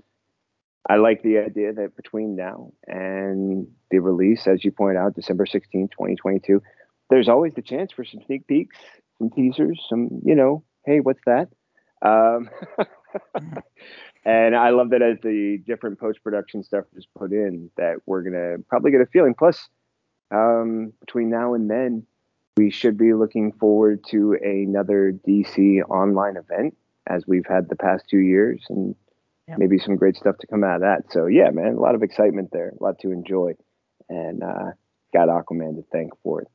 I 0.89 0.95
like 0.95 1.21
the 1.23 1.37
idea 1.37 1.73
that 1.73 1.95
between 1.95 2.35
now 2.35 2.71
and 2.87 3.67
the 3.91 3.99
release, 3.99 4.47
as 4.47 4.65
you 4.65 4.71
point 4.71 4.97
out, 4.97 5.15
December 5.15 5.45
16, 5.45 5.89
2022, 5.89 6.61
there's 7.09 7.29
always 7.29 7.53
the 7.53 7.61
chance 7.61 7.91
for 7.91 8.03
some 8.03 8.21
sneak 8.25 8.47
peeks, 8.47 8.77
some 9.17 9.29
teasers, 9.29 9.79
some, 9.89 10.21
you 10.25 10.35
know, 10.35 10.63
hey, 10.85 10.99
what's 10.99 11.21
that? 11.25 11.49
Um, 12.01 12.49
and 14.25 14.55
I 14.55 14.69
love 14.69 14.89
that 14.91 15.01
as 15.01 15.17
the 15.21 15.59
different 15.65 15.99
post 15.99 16.23
production 16.23 16.63
stuff 16.63 16.85
is 16.95 17.07
put 17.17 17.31
in, 17.31 17.69
that 17.77 17.97
we're 18.05 18.21
going 18.21 18.33
to 18.33 18.63
probably 18.67 18.91
get 18.91 19.01
a 19.01 19.05
feeling. 19.05 19.33
Plus, 19.37 19.69
um, 20.31 20.93
between 20.99 21.29
now 21.29 21.53
and 21.53 21.69
then, 21.69 22.05
we 22.57 22.69
should 22.69 22.97
be 22.97 23.13
looking 23.13 23.53
forward 23.53 24.03
to 24.09 24.37
another 24.43 25.17
DC 25.27 25.81
online 25.89 26.37
event 26.37 26.75
as 27.07 27.25
we've 27.27 27.45
had 27.47 27.69
the 27.69 27.75
past 27.75 28.05
two 28.09 28.19
years. 28.19 28.61
And 28.69 28.95
maybe 29.57 29.77
some 29.77 29.95
great 29.95 30.15
stuff 30.15 30.37
to 30.39 30.47
come 30.47 30.63
out 30.63 30.75
of 30.75 30.81
that. 30.81 31.11
So 31.11 31.25
yeah, 31.25 31.49
man, 31.51 31.75
a 31.75 31.79
lot 31.79 31.95
of 31.95 32.03
excitement 32.03 32.49
there, 32.51 32.73
a 32.79 32.83
lot 32.83 32.99
to 32.99 33.11
enjoy, 33.11 33.53
and 34.09 34.43
uh, 34.43 34.71
got 35.13 35.29
Aquaman 35.29 35.75
to 35.75 35.83
thank 35.91 36.11
for 36.23 36.41
it. 36.41 36.47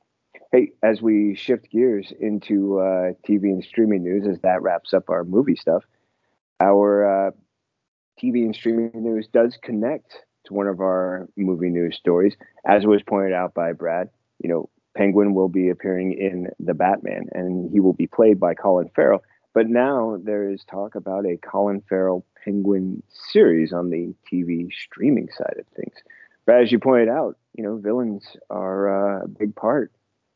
Hey, 0.52 0.72
as 0.82 1.02
we 1.02 1.34
shift 1.34 1.70
gears 1.70 2.12
into 2.18 2.78
uh, 2.78 3.12
TV 3.28 3.44
and 3.44 3.64
streaming 3.64 4.04
news, 4.04 4.26
as 4.26 4.40
that 4.42 4.62
wraps 4.62 4.94
up 4.94 5.10
our 5.10 5.24
movie 5.24 5.56
stuff, 5.56 5.82
our 6.60 7.28
uh, 7.28 7.30
TV 8.22 8.44
and 8.44 8.54
streaming 8.54 8.90
news 8.94 9.28
does 9.32 9.58
connect 9.62 10.12
to 10.46 10.54
one 10.54 10.66
of 10.66 10.80
our 10.80 11.28
movie 11.36 11.70
news 11.70 11.96
stories, 11.96 12.34
as 12.64 12.86
was 12.86 13.02
pointed 13.02 13.32
out 13.32 13.54
by 13.54 13.72
Brad. 13.72 14.08
You 14.42 14.48
know, 14.48 14.68
Penguin 14.96 15.34
will 15.34 15.48
be 15.48 15.68
appearing 15.68 16.12
in 16.12 16.48
The 16.58 16.74
Batman, 16.74 17.26
and 17.32 17.70
he 17.70 17.80
will 17.80 17.92
be 17.92 18.06
played 18.06 18.40
by 18.40 18.54
Colin 18.54 18.90
Farrell. 18.94 19.22
But 19.54 19.68
now 19.68 20.18
there 20.22 20.50
is 20.50 20.64
talk 20.64 20.94
about 20.94 21.26
a 21.26 21.38
Colin 21.38 21.82
Farrell 21.88 22.24
Penguin 22.44 23.02
series 23.10 23.72
on 23.72 23.90
the 23.90 24.14
TV 24.30 24.68
streaming 24.72 25.28
side 25.36 25.56
of 25.58 25.66
things. 25.74 25.94
But 26.46 26.56
as 26.56 26.70
you 26.70 26.78
pointed 26.78 27.08
out, 27.08 27.36
you 27.54 27.64
know, 27.64 27.76
villains 27.76 28.36
are 28.50 29.20
uh, 29.20 29.24
a 29.24 29.28
big 29.28 29.54
part, 29.56 29.92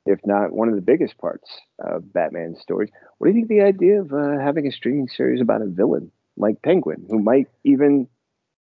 if 0.06 0.20
not 0.24 0.52
one 0.52 0.68
of 0.68 0.74
the 0.74 0.80
biggest 0.80 1.18
parts 1.18 1.50
of 1.78 2.12
Batman 2.12 2.56
stories. 2.60 2.90
What 3.18 3.26
do 3.26 3.32
you 3.32 3.34
think 3.34 3.48
the 3.48 3.62
idea 3.62 4.00
of 4.00 4.12
uh, 4.12 4.38
having 4.38 4.66
a 4.66 4.72
streaming 4.72 5.08
series 5.08 5.40
about 5.40 5.62
a 5.62 5.66
villain 5.66 6.10
like 6.36 6.62
Penguin, 6.62 7.06
who 7.08 7.18
might 7.18 7.48
even 7.64 8.08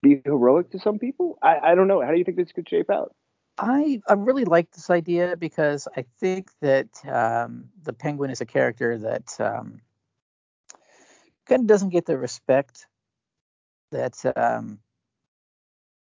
be 0.03 0.21
heroic 0.25 0.71
to 0.71 0.79
some 0.79 0.99
people? 0.99 1.39
I, 1.43 1.59
I 1.59 1.75
don't 1.75 1.89
know. 1.89 2.01
How 2.01 2.11
do 2.11 2.19
you 2.19 2.25
think 2.25 2.37
this 2.37 2.53
could 2.53 2.69
shape 2.69 2.91
out? 2.91 3.15
I, 3.59 4.01
I 4.09 4.15
really 4.15 4.47
like 4.47 4.71
this 4.71 4.89
idea 4.89 5.37
because 5.37 5.87
I 5.95 6.07
think 6.19 6.51
that 6.63 6.89
um, 7.07 7.67
the 7.83 7.93
Penguin 7.93 8.31
is 8.31 8.41
a 8.41 8.47
character 8.47 8.99
that 8.99 9.39
um, 9.39 9.83
kind 11.47 11.61
of 11.61 11.67
doesn't 11.67 11.91
get 11.91 12.07
the 12.07 12.17
respect 12.17 12.87
that 13.93 14.17
um, 14.37 14.79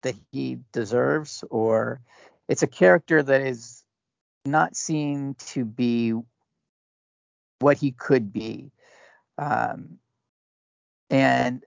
that 0.01 0.15
he 0.31 0.59
deserves, 0.73 1.43
or 1.49 2.01
it's 2.49 2.63
a 2.63 2.67
character 2.67 3.23
that 3.23 3.41
is 3.41 3.76
not 4.47 4.75
seen 4.75 5.35
to 5.39 5.65
be 5.65 6.13
what 7.59 7.77
he 7.77 7.91
could 7.91 8.31
be. 8.31 8.71
Um, 9.37 9.99
and 11.09 11.63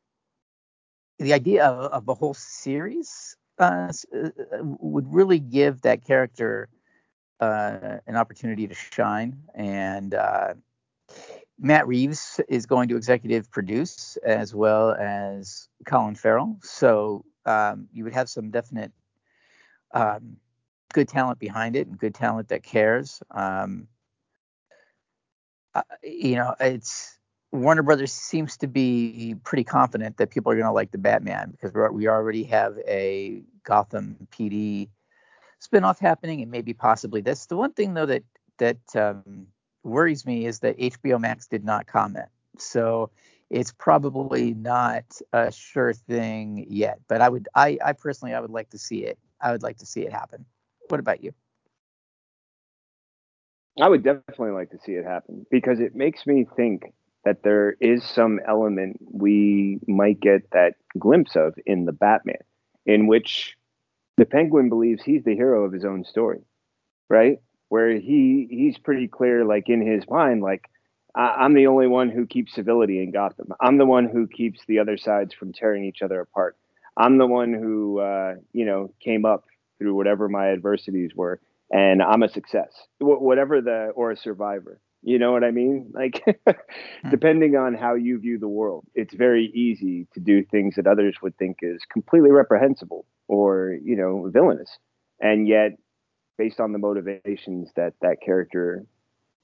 the 1.18 1.32
idea 1.32 1.66
of, 1.66 1.92
of 1.92 2.08
a 2.08 2.14
whole 2.14 2.34
series 2.34 3.36
uh, 3.58 3.92
uh, 4.14 4.30
would 4.62 5.12
really 5.12 5.38
give 5.38 5.82
that 5.82 6.04
character 6.04 6.68
uh, 7.40 7.98
an 8.06 8.16
opportunity 8.16 8.66
to 8.66 8.74
shine. 8.74 9.42
And 9.54 10.14
uh, 10.14 10.54
Matt 11.58 11.86
Reeves 11.86 12.40
is 12.48 12.66
going 12.66 12.88
to 12.88 12.96
executive 12.96 13.50
produce 13.50 14.16
as 14.24 14.54
well 14.54 14.92
as 14.92 15.68
Colin 15.86 16.14
Farrell. 16.14 16.56
So 16.62 17.24
um, 17.44 17.88
you 17.92 18.04
would 18.04 18.14
have 18.14 18.28
some 18.28 18.50
definite 18.50 18.92
um, 19.92 20.36
good 20.92 21.08
talent 21.08 21.38
behind 21.38 21.76
it 21.76 21.86
and 21.86 21.98
good 21.98 22.14
talent 22.14 22.48
that 22.48 22.62
cares. 22.62 23.22
Um, 23.30 23.88
uh, 25.74 25.82
you 26.02 26.36
know, 26.36 26.54
it's 26.58 27.18
Warner 27.52 27.82
Brothers 27.82 28.12
seems 28.12 28.56
to 28.58 28.66
be 28.66 29.36
pretty 29.44 29.64
confident 29.64 30.16
that 30.18 30.30
people 30.30 30.52
are 30.52 30.56
going 30.56 30.66
to 30.66 30.72
like 30.72 30.90
the 30.90 30.98
Batman 30.98 31.50
because 31.52 31.72
we 31.72 32.04
we 32.04 32.08
already 32.08 32.44
have 32.44 32.78
a 32.86 33.42
Gotham 33.64 34.28
PD 34.32 34.88
spinoff 35.60 35.98
happening 35.98 36.42
and 36.42 36.50
maybe 36.50 36.72
possibly 36.72 37.20
this. 37.20 37.46
The 37.46 37.56
one 37.56 37.72
thing 37.72 37.94
though 37.94 38.06
that 38.06 38.24
that 38.58 38.96
um, 38.96 39.46
worries 39.82 40.26
me 40.26 40.46
is 40.46 40.60
that 40.60 40.78
HBO 40.78 41.20
Max 41.20 41.46
did 41.46 41.64
not 41.64 41.86
comment. 41.86 42.28
So 42.58 43.10
it's 43.48 43.72
probably 43.72 44.54
not 44.54 45.04
a 45.32 45.50
sure 45.50 45.92
thing 45.92 46.66
yet. 46.68 47.00
But 47.08 47.20
I 47.20 47.28
would, 47.28 47.48
I, 47.54 47.78
I 47.84 47.92
personally, 47.92 48.34
I 48.34 48.40
would 48.40 48.50
like 48.50 48.70
to 48.70 48.78
see 48.78 49.04
it. 49.04 49.18
I 49.40 49.52
would 49.52 49.62
like 49.62 49.78
to 49.78 49.86
see 49.86 50.02
it 50.02 50.12
happen. 50.12 50.44
What 50.90 51.00
about 51.00 51.22
you? 51.22 51.32
I 53.80 53.88
would 53.88 54.02
definitely 54.02 54.50
like 54.50 54.70
to 54.70 54.78
see 54.84 54.92
it 54.92 55.04
happen 55.04 55.46
because 55.50 55.80
it 55.80 55.94
makes 55.94 56.26
me 56.26 56.46
think 56.56 56.92
that 57.24 57.42
there 57.42 57.76
is 57.80 58.04
some 58.04 58.40
element 58.46 58.98
we 59.00 59.78
might 59.86 60.20
get 60.20 60.50
that 60.50 60.74
glimpse 60.98 61.36
of 61.36 61.54
in 61.66 61.84
the 61.84 61.92
Batman, 61.92 62.42
in 62.84 63.06
which 63.06 63.56
the 64.16 64.26
Penguin 64.26 64.68
believes 64.68 65.02
he's 65.02 65.24
the 65.24 65.34
hero 65.34 65.64
of 65.64 65.72
his 65.72 65.84
own 65.84 66.04
story, 66.04 66.40
right? 67.08 67.38
where 67.70 67.92
he 67.98 68.46
he's 68.50 68.76
pretty 68.76 69.08
clear, 69.08 69.44
like 69.44 69.68
in 69.68 69.80
his 69.80 70.04
mind, 70.10 70.42
like 70.42 70.68
I, 71.14 71.44
am 71.44 71.54
the 71.54 71.68
only 71.68 71.86
one 71.86 72.10
who 72.10 72.26
keeps 72.26 72.54
civility 72.54 73.02
in 73.02 73.12
Gotham. 73.12 73.52
I'm 73.60 73.78
the 73.78 73.86
one 73.86 74.06
who 74.06 74.26
keeps 74.26 74.60
the 74.66 74.80
other 74.80 74.98
sides 74.98 75.32
from 75.32 75.52
tearing 75.52 75.84
each 75.84 76.02
other 76.02 76.20
apart. 76.20 76.56
I'm 76.96 77.16
the 77.16 77.28
one 77.28 77.54
who 77.54 78.00
uh, 78.00 78.34
you 78.52 78.66
know 78.66 78.92
came 79.00 79.24
up 79.24 79.44
through 79.80 79.96
whatever 79.96 80.28
my 80.28 80.50
adversities 80.50 81.10
were, 81.16 81.40
and 81.70 82.02
I'm 82.02 82.22
a 82.22 82.28
success, 82.28 82.70
whatever 83.00 83.60
the 83.60 83.90
or 83.94 84.12
a 84.12 84.16
survivor. 84.16 84.80
You 85.02 85.18
know 85.18 85.32
what 85.32 85.44
I 85.44 85.50
mean? 85.50 85.92
Like, 85.94 86.22
hmm. 86.46 87.10
depending 87.10 87.56
on 87.56 87.74
how 87.74 87.94
you 87.94 88.18
view 88.18 88.38
the 88.38 88.48
world, 88.48 88.84
it's 88.94 89.14
very 89.14 89.46
easy 89.54 90.06
to 90.14 90.20
do 90.20 90.44
things 90.44 90.76
that 90.76 90.86
others 90.86 91.16
would 91.22 91.36
think 91.38 91.58
is 91.62 91.80
completely 91.90 92.30
reprehensible 92.30 93.06
or, 93.26 93.78
you 93.82 93.96
know, 93.96 94.28
villainous. 94.30 94.78
And 95.18 95.48
yet, 95.48 95.78
based 96.36 96.60
on 96.60 96.72
the 96.72 96.78
motivations 96.78 97.70
that 97.76 97.94
that 98.02 98.18
character 98.24 98.84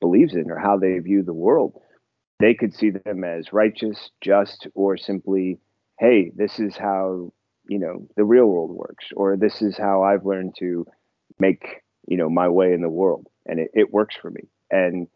believes 0.00 0.34
in 0.34 0.50
or 0.50 0.58
how 0.58 0.78
they 0.78 0.98
view 0.98 1.22
the 1.22 1.34
world. 1.34 1.80
They 2.38 2.54
could 2.54 2.74
see 2.74 2.90
them 2.90 3.24
as 3.24 3.52
righteous, 3.52 4.10
just, 4.20 4.66
or 4.74 4.96
simply, 4.96 5.58
hey, 5.98 6.32
this 6.34 6.58
is 6.58 6.76
how 6.76 7.32
you 7.68 7.78
know 7.78 8.06
the 8.16 8.24
real 8.24 8.46
world 8.46 8.70
works, 8.70 9.06
or 9.14 9.36
this 9.36 9.62
is 9.62 9.76
how 9.76 10.02
I've 10.02 10.26
learned 10.26 10.54
to 10.58 10.86
make 11.38 11.82
you 12.06 12.16
know 12.16 12.28
my 12.28 12.48
way 12.48 12.72
in 12.72 12.82
the 12.82 12.88
world, 12.88 13.26
and 13.46 13.60
it, 13.60 13.70
it 13.74 13.92
works 13.92 14.16
for 14.20 14.30
me. 14.30 14.42
And 14.70 15.08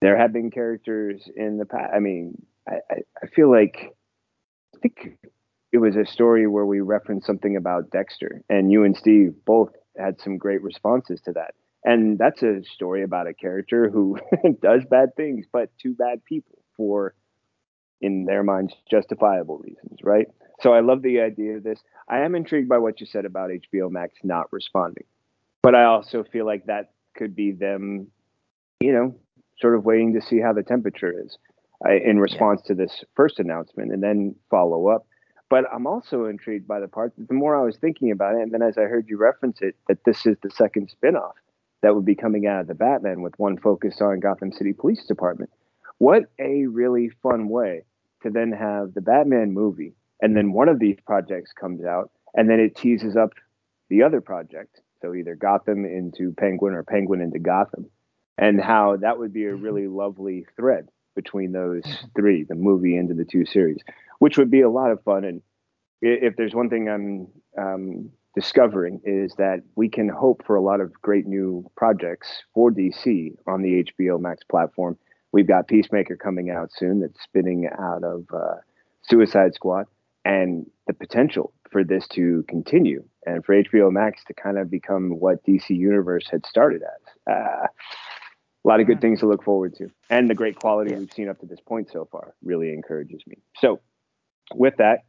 there 0.00 0.16
have 0.16 0.32
been 0.32 0.50
characters 0.50 1.28
in 1.36 1.58
the 1.58 1.66
past. 1.66 1.92
I 1.94 1.98
mean, 2.00 2.40
I, 2.68 2.74
I, 2.90 2.96
I 3.22 3.26
feel 3.28 3.50
like 3.50 3.94
I 4.74 4.78
think 4.78 5.18
it 5.72 5.78
was 5.78 5.96
a 5.96 6.04
story 6.04 6.46
where 6.46 6.66
we 6.66 6.80
referenced 6.80 7.26
something 7.26 7.56
about 7.56 7.90
Dexter, 7.90 8.42
and 8.48 8.70
you 8.70 8.84
and 8.84 8.96
Steve 8.96 9.34
both 9.44 9.70
had 9.96 10.20
some 10.20 10.38
great 10.38 10.62
responses 10.62 11.20
to 11.22 11.32
that. 11.32 11.54
And 11.84 12.18
that's 12.18 12.42
a 12.42 12.62
story 12.62 13.02
about 13.02 13.26
a 13.26 13.34
character 13.34 13.90
who 13.90 14.18
does 14.62 14.84
bad 14.88 15.16
things, 15.16 15.46
but 15.52 15.70
to 15.82 15.94
bad 15.94 16.24
people 16.24 16.58
for, 16.76 17.14
in 18.00 18.24
their 18.24 18.42
minds, 18.42 18.74
justifiable 18.90 19.58
reasons, 19.58 19.98
right? 20.02 20.28
So 20.62 20.72
I 20.72 20.80
love 20.80 21.02
the 21.02 21.20
idea 21.20 21.56
of 21.56 21.64
this. 21.64 21.80
I 22.08 22.20
am 22.20 22.34
intrigued 22.34 22.68
by 22.68 22.78
what 22.78 23.00
you 23.00 23.06
said 23.06 23.24
about 23.24 23.50
HBO 23.50 23.90
Max 23.90 24.14
not 24.22 24.52
responding, 24.52 25.04
but 25.62 25.74
I 25.74 25.84
also 25.84 26.24
feel 26.24 26.46
like 26.46 26.66
that 26.66 26.92
could 27.16 27.34
be 27.34 27.52
them, 27.52 28.06
you 28.80 28.92
know, 28.92 29.14
sort 29.60 29.74
of 29.74 29.84
waiting 29.84 30.14
to 30.14 30.20
see 30.20 30.40
how 30.40 30.52
the 30.52 30.62
temperature 30.62 31.12
is 31.24 31.36
uh, 31.84 31.92
in 31.92 32.18
response 32.18 32.62
yeah. 32.64 32.68
to 32.68 32.74
this 32.74 33.04
first 33.14 33.40
announcement 33.40 33.92
and 33.92 34.02
then 34.02 34.34
follow 34.50 34.88
up. 34.88 35.06
But 35.50 35.64
I'm 35.72 35.86
also 35.86 36.26
intrigued 36.26 36.66
by 36.66 36.80
the 36.80 36.88
part 36.88 37.12
that 37.18 37.28
the 37.28 37.34
more 37.34 37.56
I 37.56 37.64
was 37.64 37.76
thinking 37.76 38.10
about 38.10 38.36
it, 38.36 38.42
and 38.42 38.52
then 38.52 38.62
as 38.62 38.78
I 38.78 38.82
heard 38.82 39.08
you 39.08 39.18
reference 39.18 39.58
it, 39.60 39.76
that 39.88 39.98
this 40.06 40.24
is 40.24 40.36
the 40.42 40.50
second 40.50 40.90
spinoff 40.90 41.32
that 41.82 41.94
would 41.94 42.06
be 42.06 42.14
coming 42.14 42.46
out 42.46 42.60
of 42.62 42.68
the 42.68 42.74
Batman 42.74 43.20
with 43.20 43.38
one 43.38 43.58
focus 43.58 44.00
on 44.00 44.20
Gotham 44.20 44.52
City 44.52 44.72
Police 44.72 45.04
Department. 45.06 45.50
What 45.98 46.22
a 46.38 46.66
really 46.66 47.10
fun 47.22 47.48
way 47.48 47.82
to 48.22 48.30
then 48.30 48.52
have 48.52 48.94
the 48.94 49.00
Batman 49.00 49.52
movie, 49.52 49.94
and 50.22 50.36
then 50.36 50.52
one 50.52 50.68
of 50.68 50.78
these 50.78 50.96
projects 51.04 51.52
comes 51.52 51.84
out, 51.84 52.10
and 52.34 52.48
then 52.48 52.60
it 52.60 52.74
teases 52.76 53.16
up 53.16 53.32
the 53.90 54.02
other 54.02 54.22
project. 54.22 54.80
So 55.02 55.14
either 55.14 55.34
Gotham 55.34 55.84
into 55.84 56.32
Penguin 56.38 56.74
or 56.74 56.84
Penguin 56.84 57.20
into 57.20 57.40
Gotham, 57.40 57.90
and 58.38 58.60
how 58.60 58.96
that 58.98 59.18
would 59.18 59.32
be 59.32 59.44
a 59.44 59.50
mm-hmm. 59.50 59.62
really 59.62 59.88
lovely 59.88 60.46
thread 60.56 60.88
between 61.14 61.52
those 61.52 61.82
mm-hmm. 61.82 62.06
three, 62.16 62.44
the 62.44 62.54
movie 62.54 62.96
into 62.96 63.14
the 63.14 63.24
two 63.24 63.44
series, 63.44 63.80
which 64.20 64.38
would 64.38 64.50
be 64.50 64.62
a 64.62 64.70
lot 64.70 64.90
of 64.90 65.02
fun. 65.02 65.24
And 65.24 65.42
if 66.00 66.36
there's 66.36 66.54
one 66.54 66.70
thing 66.70 66.88
I'm 66.88 67.28
um, 67.62 68.10
discovering 68.34 69.00
is 69.04 69.34
that 69.36 69.62
we 69.76 69.88
can 69.88 70.08
hope 70.08 70.42
for 70.46 70.56
a 70.56 70.62
lot 70.62 70.80
of 70.80 70.92
great 70.94 71.26
new 71.26 71.70
projects 71.76 72.42
for 72.54 72.70
DC 72.70 73.36
on 73.46 73.62
the 73.62 73.84
HBO 73.84 74.20
Max 74.20 74.42
platform. 74.44 74.96
We've 75.32 75.48
got 75.48 75.68
Peacemaker 75.68 76.16
coming 76.16 76.50
out 76.50 76.70
soon 76.72 77.00
that's 77.00 77.22
spinning 77.22 77.68
out 77.78 78.04
of 78.04 78.24
uh, 78.32 78.56
Suicide 79.02 79.54
Squad, 79.54 79.86
and 80.24 80.66
the 80.86 80.92
potential 80.92 81.52
for 81.70 81.84
this 81.84 82.06
to 82.08 82.44
continue 82.48 83.02
and 83.24 83.44
for 83.44 83.54
HBO 83.54 83.90
Max 83.90 84.22
to 84.24 84.34
kind 84.34 84.58
of 84.58 84.70
become 84.70 85.18
what 85.18 85.44
DC 85.44 85.70
Universe 85.70 86.28
had 86.30 86.44
started 86.46 86.82
as. 86.82 87.32
Uh, 87.34 87.66
a 88.64 88.68
lot 88.68 88.80
of 88.80 88.86
good 88.86 89.00
things 89.00 89.20
to 89.20 89.26
look 89.26 89.42
forward 89.42 89.74
to, 89.74 89.88
and 90.08 90.30
the 90.30 90.36
great 90.36 90.54
quality 90.56 90.94
we've 90.94 91.12
seen 91.12 91.28
up 91.28 91.40
to 91.40 91.46
this 91.46 91.58
point 91.66 91.90
so 91.92 92.08
far 92.12 92.34
really 92.44 92.72
encourages 92.72 93.20
me. 93.26 93.38
So, 93.58 93.80
with 94.54 94.74
that, 94.76 95.00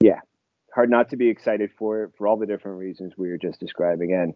yeah, 0.00 0.20
hard 0.74 0.88
not 0.88 1.10
to 1.10 1.16
be 1.16 1.28
excited 1.28 1.70
for 1.78 2.04
it 2.04 2.12
for 2.16 2.26
all 2.26 2.38
the 2.38 2.46
different 2.46 2.78
reasons 2.78 3.12
we 3.18 3.28
were 3.28 3.36
just 3.36 3.60
describing. 3.60 4.14
And 4.14 4.32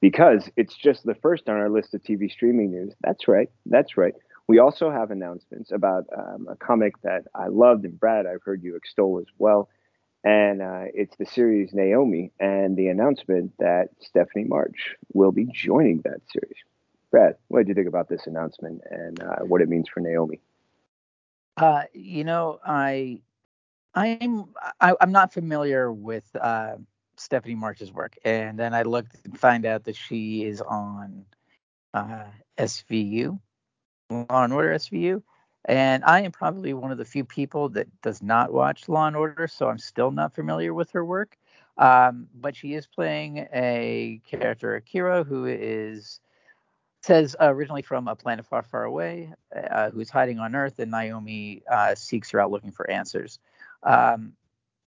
because 0.00 0.48
it's 0.56 0.76
just 0.76 1.04
the 1.04 1.14
first 1.14 1.48
on 1.48 1.56
our 1.56 1.70
list 1.70 1.94
of 1.94 2.02
TV 2.02 2.30
streaming 2.30 2.70
news. 2.70 2.94
That's 3.00 3.26
right. 3.26 3.48
That's 3.66 3.96
right. 3.96 4.14
We 4.48 4.58
also 4.58 4.90
have 4.90 5.10
announcements 5.10 5.70
about 5.72 6.06
um, 6.16 6.48
a 6.50 6.56
comic 6.56 7.00
that 7.02 7.24
I 7.34 7.48
loved, 7.48 7.84
and 7.84 8.00
Brad, 8.00 8.26
I've 8.26 8.42
heard 8.42 8.62
you 8.62 8.76
extol 8.76 9.18
as 9.20 9.26
well. 9.36 9.68
And 10.24 10.62
uh, 10.62 10.84
it's 10.94 11.14
the 11.16 11.26
series 11.26 11.74
Naomi, 11.74 12.32
and 12.40 12.76
the 12.76 12.88
announcement 12.88 13.52
that 13.58 13.90
Stephanie 14.00 14.46
March 14.46 14.96
will 15.12 15.32
be 15.32 15.44
joining 15.44 16.00
that 16.04 16.22
series. 16.32 16.56
Brad, 17.10 17.36
what 17.48 17.60
did 17.60 17.68
you 17.68 17.74
think 17.74 17.88
about 17.88 18.08
this 18.08 18.26
announcement 18.26 18.82
and 18.90 19.22
uh, 19.22 19.36
what 19.40 19.60
it 19.60 19.68
means 19.68 19.88
for 19.88 20.00
Naomi? 20.00 20.40
Uh, 21.56 21.82
you 21.92 22.24
know, 22.24 22.58
I 22.64 23.20
I'm 23.94 24.46
I, 24.80 24.90
am 24.90 24.96
i 25.00 25.02
am 25.02 25.12
not 25.12 25.32
familiar 25.32 25.92
with 25.92 26.24
uh, 26.34 26.76
Stephanie 27.16 27.54
March's 27.54 27.92
work, 27.92 28.16
and 28.24 28.58
then 28.58 28.74
I 28.74 28.82
looked 28.82 29.16
and 29.24 29.38
find 29.38 29.66
out 29.66 29.84
that 29.84 29.96
she 29.96 30.44
is 30.44 30.60
on 30.60 31.24
uh, 31.94 32.24
SVU, 32.58 33.38
Law 34.10 34.44
and 34.44 34.52
Order 34.52 34.74
SVU, 34.74 35.22
and 35.66 36.04
I 36.04 36.22
am 36.22 36.32
probably 36.32 36.72
one 36.72 36.92
of 36.92 36.98
the 36.98 37.04
few 37.04 37.24
people 37.24 37.68
that 37.70 37.88
does 38.02 38.22
not 38.22 38.52
watch 38.52 38.88
Law 38.88 39.06
and 39.06 39.16
Order, 39.16 39.46
so 39.46 39.68
I'm 39.68 39.78
still 39.78 40.10
not 40.10 40.34
familiar 40.34 40.72
with 40.72 40.90
her 40.92 41.04
work. 41.04 41.36
Um, 41.76 42.26
but 42.34 42.56
she 42.56 42.74
is 42.74 42.86
playing 42.86 43.46
a 43.54 44.20
character, 44.28 44.74
Akira, 44.74 45.24
who 45.24 45.44
is 45.46 46.20
says 47.02 47.36
uh, 47.40 47.52
originally 47.52 47.82
from 47.82 48.08
a 48.08 48.16
planet 48.16 48.44
far, 48.44 48.62
far 48.62 48.84
away, 48.84 49.32
uh, 49.70 49.90
who's 49.90 50.10
hiding 50.10 50.40
on 50.40 50.56
Earth, 50.56 50.78
and 50.78 50.90
Naomi 50.90 51.62
uh, 51.70 51.94
seeks 51.94 52.30
her 52.30 52.40
out 52.40 52.50
looking 52.50 52.72
for 52.72 52.90
answers. 52.90 53.38
Um, 53.84 54.32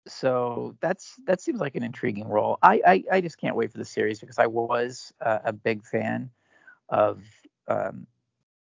so 0.07 0.75
that's 0.81 1.17
that 1.27 1.41
seems 1.41 1.61
like 1.61 1.77
an 1.77 1.85
intriguing 1.85 2.27
role. 2.27 2.59
I, 2.63 2.81
I, 2.87 3.05
I 3.13 3.21
just 3.21 3.39
can't 3.39 3.55
wait 3.55 3.71
for 3.71 3.79
the 3.79 3.85
series 3.85 4.19
because 4.19 4.39
I 4.39 4.47
was 4.47 5.13
uh, 5.21 5.39
a 5.45 5.53
big 5.53 5.85
fan 5.85 6.31
of 6.89 7.23
um, 7.69 8.07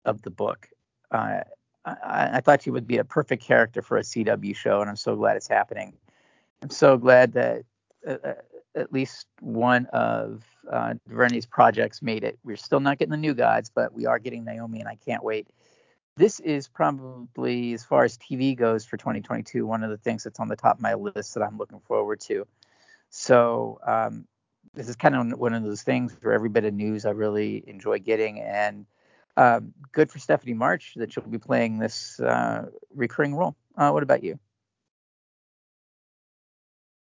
of 0.06 0.22
the 0.22 0.30
book. 0.30 0.70
Uh, 1.12 1.41
I, 1.86 2.30
I, 2.34 2.41
thought 2.41 2.64
she 2.64 2.72
would 2.72 2.88
be 2.88 2.97
a 2.97 3.04
perfect 3.04 3.43
character 3.43 3.82
for 3.82 3.97
a 3.97 4.01
CW 4.01 4.56
show, 4.56 4.82
and 4.82 4.89
I'm 4.89 4.95
so 4.95 5.16
glad 5.16 5.38
it's 5.38 5.47
happening. 5.47 5.93
I'm 6.62 6.70
so 6.70 6.97
glad 6.97 7.34
that 7.34 7.64
uh, 8.08 8.18
uh 8.24 8.34
at 8.76 8.91
least 8.91 9.28
one 9.39 9.86
of 9.88 10.43
uh, 10.72 10.95
projects 11.51 12.01
made 12.01 12.24
it. 12.24 12.39
We're 12.43 12.56
still 12.58 12.80
not 12.80 12.97
getting 12.97 13.12
the 13.12 13.18
new 13.18 13.36
gods, 13.36 13.70
but 13.70 13.93
we 13.93 14.08
are 14.08 14.18
getting 14.18 14.43
Naomi, 14.43 14.80
and 14.80 14.89
I 14.89 14.95
can't 14.95 15.24
wait 15.24 15.47
this 16.16 16.39
is 16.41 16.68
probably, 16.68 17.74
as 17.74 17.84
far 17.84 18.04
as 18.04 18.18
TV 18.18 18.56
goes 18.56 18.86
for 18.86 18.97
2022, 18.97 19.66
one 19.66 19.84
of 19.84 19.89
the 19.89 19.97
things 19.97 20.24
that's 20.24 20.39
on 20.39 20.47
the 20.47 20.56
top 20.56 20.78
of 20.78 20.82
my 20.82 20.93
list 20.93 21.34
that 21.34 21.41
I'm 21.41 21.58
looking 21.58 21.80
forward 21.80 22.20
to. 22.22 22.45
So 23.10 23.80
um, 23.86 24.28
this 24.74 24.89
is 24.89 24.95
kind 24.95 25.16
of 25.16 25.39
one 25.39 25.54
of 25.54 25.64
those 25.64 25.82
things 25.82 26.16
where 26.22 26.34
every 26.34 26.49
bit 26.49 26.66
of 26.66 26.74
news 26.74 27.06
I 27.06 27.12
really 27.12 27.64
enjoy 27.68 27.99
getting, 27.99 28.41
and 28.41 28.86
um, 29.38 29.73
good 29.91 30.11
for 30.11 30.19
Stephanie 30.19 30.53
March 30.53 30.93
that 30.95 31.13
she'll 31.13 31.23
be 31.23 31.38
playing 31.38 31.79
this 31.79 32.19
uh, 32.19 32.65
recurring 32.93 33.36
role. 33.36 33.55
Uh, 33.77 33.91
what 33.91 34.03
about 34.03 34.23
you? 34.23 34.39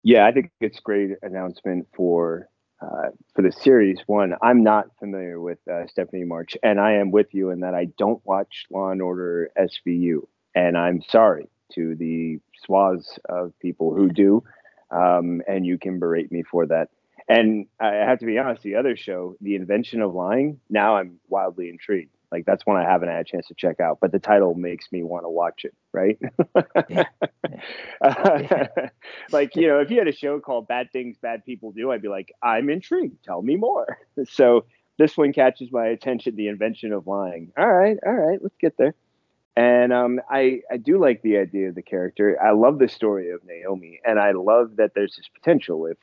Yeah, 0.03 0.27
I 0.27 0.33
think 0.33 0.53
it's 0.61 0.79
a 0.79 0.83
great 0.83 1.13
announcement 1.23 1.89
for 1.95 2.49
uh, 2.81 3.09
for 3.35 3.43
the 3.43 3.53
series 3.53 3.99
one, 4.07 4.35
I'm 4.43 4.63
not 4.63 4.87
familiar 4.99 5.41
with 5.41 5.59
uh, 5.71 5.87
Stephanie 5.87 6.25
March, 6.25 6.57
and 6.63 6.79
I 6.79 6.93
am 6.93 7.11
with 7.11 7.33
you 7.33 7.51
in 7.51 7.61
that 7.61 7.75
I 7.75 7.87
don't 7.99 8.25
watch 8.27 8.67
Law 8.71 8.91
and 8.91 9.01
Order 9.01 9.51
SVU, 9.59 10.27
and 10.55 10.77
I'm 10.77 11.03
sorry 11.09 11.49
to 11.73 11.95
the 11.95 12.39
swaths 12.65 13.19
of 13.29 13.59
people 13.61 13.95
who 13.95 14.11
do, 14.11 14.45
um, 14.91 15.41
and 15.49 15.65
you 15.65 15.79
can 15.79 15.99
berate 15.99 16.31
me 16.31 16.43
for 16.43 16.67
that. 16.67 16.91
And 17.29 17.67
I 17.81 17.95
have 17.95 18.19
to 18.21 18.27
be 18.27 18.39
honest, 18.39 18.63
the 18.63 18.77
other 18.77 18.95
show, 18.95 19.37
The 19.41 19.57
Invention 19.57 20.03
of 20.03 20.15
Lying, 20.15 20.61
now 20.69 20.97
I'm 20.97 21.19
wildly 21.29 21.71
intrigued. 21.71 22.16
Like 22.33 22.45
that's 22.45 22.67
one 22.67 22.77
I 22.77 22.83
haven't 22.83 23.09
had 23.09 23.21
a 23.21 23.25
chance 23.25 23.47
to 23.49 23.55
check 23.55 23.81
out, 23.81 23.99
but 24.01 24.11
the 24.13 24.19
title 24.19 24.55
makes 24.55 24.91
me 24.91 25.03
want 25.03 25.25
to 25.25 25.29
watch 25.29 25.65
it, 25.65 25.75
right? 25.93 26.19
yeah. 26.89 27.05
uh, 28.01 28.67
like 29.33 29.55
you 29.55 29.69
know, 29.69 29.79
if 29.81 29.91
you 29.91 29.99
had 29.99 30.09
a 30.09 30.13
show 30.13 30.41
called 30.41 30.67
"Bad 30.67 30.93
Things 30.93 31.17
Bad 31.21 31.45
People 31.45 31.73
Do," 31.73 31.93
I'd 31.93 32.03
be 32.03 32.09
like, 32.09 32.33
I'm 32.43 32.69
intrigued. 32.69 33.25
Tell 33.25 33.43
me 33.43 33.57
more. 33.57 33.99
so 34.29 34.65
this 34.99 35.17
one 35.17 35.33
catches 35.33 35.71
my 35.71 35.87
attention. 35.87 36.35
The 36.35 36.49
invention 36.49 36.93
of 36.93 37.07
lying. 37.07 37.53
All 37.57 37.73
right, 37.73 37.97
all 38.05 38.15
right, 38.15 38.39
let's 38.43 38.57
get 38.61 38.77
there. 38.77 38.95
And 39.55 39.93
um, 39.93 40.21
I 40.29 40.63
I 40.71 40.79
do 40.79 40.99
like 40.99 41.23
the 41.23 41.39
idea 41.39 41.69
of 41.69 41.77
the 41.77 41.83
character. 41.83 42.37
I 42.43 42.53
love 42.53 42.79
the 42.79 42.89
story 42.89 43.31
of 43.31 43.45
Naomi, 43.45 44.01
and 44.05 44.19
I 44.19 44.33
love 44.33 44.77
that 44.77 44.93
there's 44.95 45.17
this 45.17 45.29
potential 45.33 45.87
if 45.87 45.97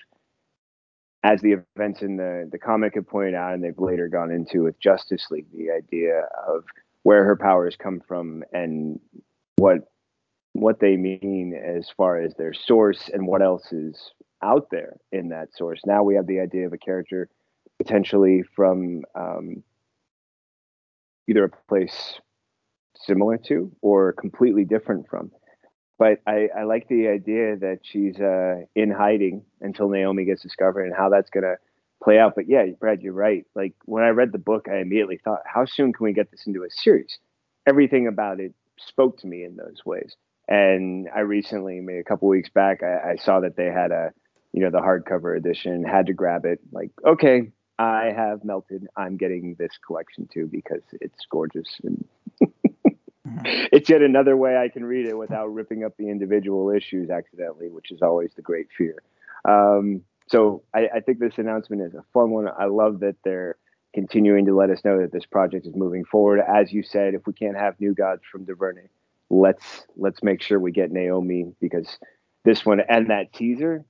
as 1.23 1.41
the 1.41 1.53
events 1.75 2.01
in 2.01 2.17
the, 2.17 2.49
the 2.51 2.57
comic 2.57 2.95
have 2.95 3.07
pointed 3.07 3.33
out, 3.33 3.53
and 3.53 3.63
they've 3.63 3.77
later 3.77 4.09
gone 4.09 4.31
into 4.31 4.63
with 4.63 4.79
Justice 4.79 5.27
League, 5.31 5.47
the 5.53 5.71
idea 5.71 6.27
of 6.47 6.65
where 7.03 7.23
her 7.23 7.35
powers 7.35 7.75
come 7.77 8.01
from 8.07 8.43
and 8.51 8.99
what 9.57 9.79
what 10.53 10.79
they 10.79 10.97
mean 10.97 11.53
as 11.55 11.89
far 11.97 12.19
as 12.21 12.35
their 12.35 12.53
source 12.53 13.09
and 13.11 13.25
what 13.25 13.41
else 13.41 13.71
is 13.71 14.11
out 14.43 14.67
there 14.69 14.97
in 15.11 15.29
that 15.29 15.51
source. 15.55 15.81
Now 15.83 16.03
we 16.03 16.13
have 16.13 16.27
the 16.27 16.39
idea 16.39 16.67
of 16.67 16.73
a 16.73 16.77
character 16.77 17.27
potentially 17.79 18.43
from 18.55 19.01
um, 19.15 19.63
either 21.27 21.45
a 21.45 21.49
place 21.67 22.19
similar 22.95 23.37
to 23.37 23.71
or 23.81 24.13
completely 24.13 24.63
different 24.63 25.07
from 25.09 25.31
but 26.03 26.19
I, 26.27 26.49
I 26.53 26.63
like 26.63 26.89
the 26.89 27.07
idea 27.07 27.55
that 27.55 27.79
she's 27.83 28.19
uh, 28.19 28.65
in 28.75 28.91
hiding 28.91 29.45
until 29.61 29.87
Naomi 29.87 30.25
gets 30.25 30.41
discovered 30.41 30.83
and 30.83 30.93
how 30.93 31.07
that's 31.07 31.29
gonna 31.29 31.55
play 32.03 32.19
out. 32.19 32.33
But 32.35 32.49
yeah, 32.49 32.65
Brad, 32.77 33.01
you're 33.01 33.13
right. 33.13 33.45
Like 33.55 33.73
when 33.85 34.03
I 34.03 34.09
read 34.09 34.33
the 34.33 34.37
book, 34.37 34.67
I 34.69 34.79
immediately 34.79 35.17
thought, 35.23 35.43
how 35.45 35.63
soon 35.63 35.93
can 35.93 36.03
we 36.03 36.11
get 36.11 36.29
this 36.29 36.45
into 36.45 36.63
a 36.63 36.69
series? 36.69 37.19
Everything 37.65 38.07
about 38.07 38.41
it 38.41 38.53
spoke 38.77 39.17
to 39.19 39.27
me 39.27 39.45
in 39.45 39.55
those 39.55 39.85
ways. 39.85 40.17
And 40.49 41.07
I 41.15 41.21
recently, 41.21 41.79
maybe 41.79 41.99
a 41.99 42.03
couple 42.03 42.27
weeks 42.27 42.49
back, 42.49 42.83
I, 42.83 43.11
I 43.11 43.15
saw 43.15 43.39
that 43.39 43.55
they 43.55 43.67
had 43.67 43.93
a, 43.93 44.11
you 44.51 44.61
know, 44.61 44.71
the 44.71 44.79
hardcover 44.79 45.37
edition. 45.37 45.85
Had 45.85 46.07
to 46.07 46.13
grab 46.13 46.43
it. 46.43 46.59
Like, 46.73 46.91
okay, 47.07 47.53
I 47.79 48.11
have 48.13 48.43
melted. 48.43 48.87
I'm 48.97 49.15
getting 49.15 49.55
this 49.57 49.79
collection 49.87 50.27
too 50.33 50.49
because 50.51 50.83
it's 50.99 51.25
gorgeous 51.31 51.79
and 51.81 52.05
it's 53.45 53.89
yet 53.89 54.01
another 54.01 54.35
way 54.37 54.57
I 54.57 54.69
can 54.69 54.85
read 54.85 55.05
it 55.05 55.17
without 55.17 55.47
ripping 55.53 55.83
up 55.83 55.95
the 55.97 56.09
individual 56.09 56.69
issues 56.71 57.09
accidentally, 57.09 57.69
which 57.69 57.91
is 57.91 58.01
always 58.01 58.31
the 58.35 58.41
great 58.41 58.67
fear. 58.77 59.01
Um, 59.45 60.01
so 60.27 60.63
I, 60.73 60.87
I, 60.95 60.99
think 61.01 61.19
this 61.19 61.37
announcement 61.37 61.81
is 61.81 61.93
a 61.93 62.03
fun 62.13 62.31
one. 62.31 62.47
I 62.47 62.65
love 62.65 63.01
that 63.01 63.15
they're 63.25 63.57
continuing 63.93 64.45
to 64.45 64.55
let 64.55 64.69
us 64.69 64.83
know 64.85 65.01
that 65.01 65.11
this 65.11 65.25
project 65.25 65.67
is 65.67 65.75
moving 65.75 66.05
forward. 66.05 66.39
As 66.39 66.71
you 66.71 66.81
said, 66.81 67.13
if 67.13 67.27
we 67.27 67.33
can't 67.33 67.57
have 67.57 67.79
new 67.79 67.93
gods 67.93 68.21
from 68.31 68.45
DuVernay, 68.45 68.87
let's 69.29 69.85
let's 69.97 70.23
make 70.23 70.41
sure 70.41 70.59
we 70.59 70.71
get 70.71 70.91
Naomi 70.91 71.53
because 71.59 71.97
this 72.45 72.65
one 72.65 72.81
and 72.87 73.09
that 73.09 73.33
teaser 73.33 73.85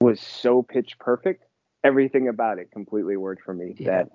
was 0.00 0.20
so 0.20 0.62
pitch 0.62 0.96
perfect. 0.98 1.44
Everything 1.82 2.28
about 2.28 2.58
it 2.58 2.70
completely 2.70 3.16
worked 3.16 3.42
for 3.42 3.52
me. 3.52 3.74
Yeah. 3.76 3.90
That 3.90 4.08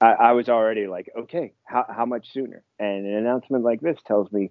I, 0.00 0.12
I 0.12 0.32
was 0.32 0.48
already 0.48 0.86
like, 0.86 1.10
okay, 1.18 1.54
how 1.64 1.86
how 1.88 2.06
much 2.06 2.32
sooner? 2.32 2.62
And 2.78 3.06
an 3.06 3.14
announcement 3.14 3.64
like 3.64 3.80
this 3.80 3.98
tells 4.06 4.30
me 4.30 4.50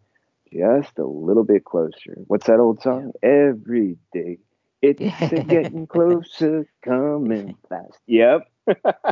just 0.51 0.97
a 0.97 1.05
little 1.05 1.43
bit 1.43 1.65
closer. 1.65 2.17
What's 2.27 2.47
that 2.47 2.59
old 2.59 2.81
song? 2.81 3.11
Every 3.21 3.97
day 4.13 4.39
it's 4.81 4.99
getting 5.47 5.87
closer, 5.87 6.67
coming 6.83 7.55
fast. 7.69 7.97
Yep. 8.07 8.47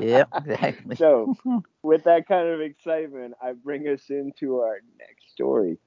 yep, 0.02 0.30
exactly. 0.46 0.96
so, 0.96 1.36
with 1.84 2.04
that 2.04 2.28
kind 2.28 2.48
of 2.50 2.62
excitement, 2.62 3.34
I 3.42 3.54
bring 3.54 3.88
us 3.88 4.10
into 4.10 4.60
our 4.60 4.80
next 5.00 5.32
story. 5.32 5.78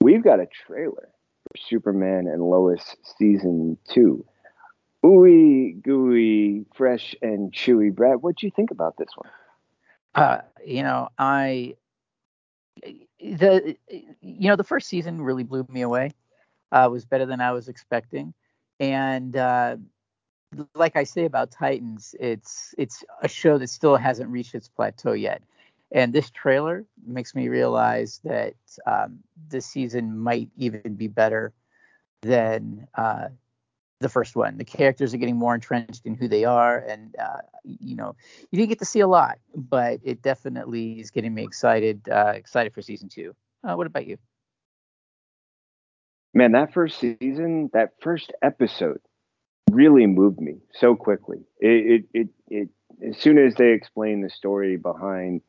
We've 0.00 0.22
got 0.22 0.40
a 0.40 0.46
trailer 0.46 1.08
for 1.44 1.58
Superman 1.58 2.26
and 2.26 2.42
Lois 2.42 2.96
season 3.18 3.76
two. 3.88 4.24
Ooey 5.04 5.80
gooey, 5.82 6.64
fresh 6.74 7.14
and 7.22 7.52
chewy. 7.52 7.94
Brad, 7.94 8.16
what 8.20 8.36
do 8.36 8.46
you 8.46 8.52
think 8.54 8.70
about 8.70 8.96
this 8.96 9.08
one? 9.14 9.30
Uh, 10.18 10.40
you 10.66 10.82
know, 10.82 11.08
I 11.16 11.76
the 13.20 13.76
you 14.20 14.48
know 14.48 14.56
the 14.56 14.64
first 14.64 14.88
season 14.88 15.22
really 15.22 15.44
blew 15.44 15.64
me 15.68 15.82
away. 15.82 16.10
Uh, 16.72 16.88
was 16.90 17.04
better 17.04 17.24
than 17.24 17.40
I 17.40 17.52
was 17.52 17.68
expecting, 17.68 18.34
and 18.80 19.36
uh, 19.36 19.76
like 20.74 20.96
I 20.96 21.04
say 21.04 21.24
about 21.24 21.52
Titans, 21.52 22.16
it's 22.18 22.74
it's 22.78 23.04
a 23.22 23.28
show 23.28 23.58
that 23.58 23.68
still 23.70 23.96
hasn't 23.96 24.28
reached 24.28 24.56
its 24.56 24.68
plateau 24.68 25.12
yet. 25.12 25.40
And 25.92 26.12
this 26.12 26.30
trailer 26.32 26.84
makes 27.06 27.36
me 27.36 27.48
realize 27.48 28.20
that 28.24 28.54
um, 28.86 29.20
this 29.48 29.66
season 29.66 30.18
might 30.18 30.50
even 30.56 30.94
be 30.96 31.06
better 31.06 31.52
than 32.22 32.88
uh, 32.96 33.28
the 34.00 34.08
first 34.08 34.36
one. 34.36 34.58
The 34.58 34.64
characters 34.64 35.12
are 35.12 35.16
getting 35.16 35.36
more 35.36 35.54
entrenched 35.54 36.06
in 36.06 36.14
who 36.14 36.28
they 36.28 36.44
are, 36.44 36.78
and 36.78 37.14
uh, 37.16 37.38
you 37.64 37.96
know, 37.96 38.14
you 38.50 38.58
didn't 38.58 38.68
get 38.68 38.78
to 38.80 38.84
see 38.84 39.00
a 39.00 39.08
lot, 39.08 39.38
but 39.54 40.00
it 40.02 40.22
definitely 40.22 41.00
is 41.00 41.10
getting 41.10 41.34
me 41.34 41.42
excited. 41.42 42.08
Uh, 42.08 42.32
excited 42.34 42.72
for 42.72 42.82
season 42.82 43.08
two. 43.08 43.34
Uh, 43.64 43.74
what 43.74 43.86
about 43.86 44.06
you? 44.06 44.16
Man, 46.34 46.52
that 46.52 46.72
first 46.72 47.00
season, 47.00 47.70
that 47.72 47.94
first 48.00 48.32
episode, 48.42 49.00
really 49.70 50.06
moved 50.06 50.40
me 50.40 50.58
so 50.72 50.94
quickly. 50.94 51.38
It, 51.58 52.04
it, 52.14 52.20
it, 52.20 52.28
it 52.48 52.68
as 53.08 53.16
soon 53.16 53.38
as 53.38 53.54
they 53.54 53.72
explained 53.72 54.24
the 54.24 54.30
story 54.30 54.76
behind 54.76 55.40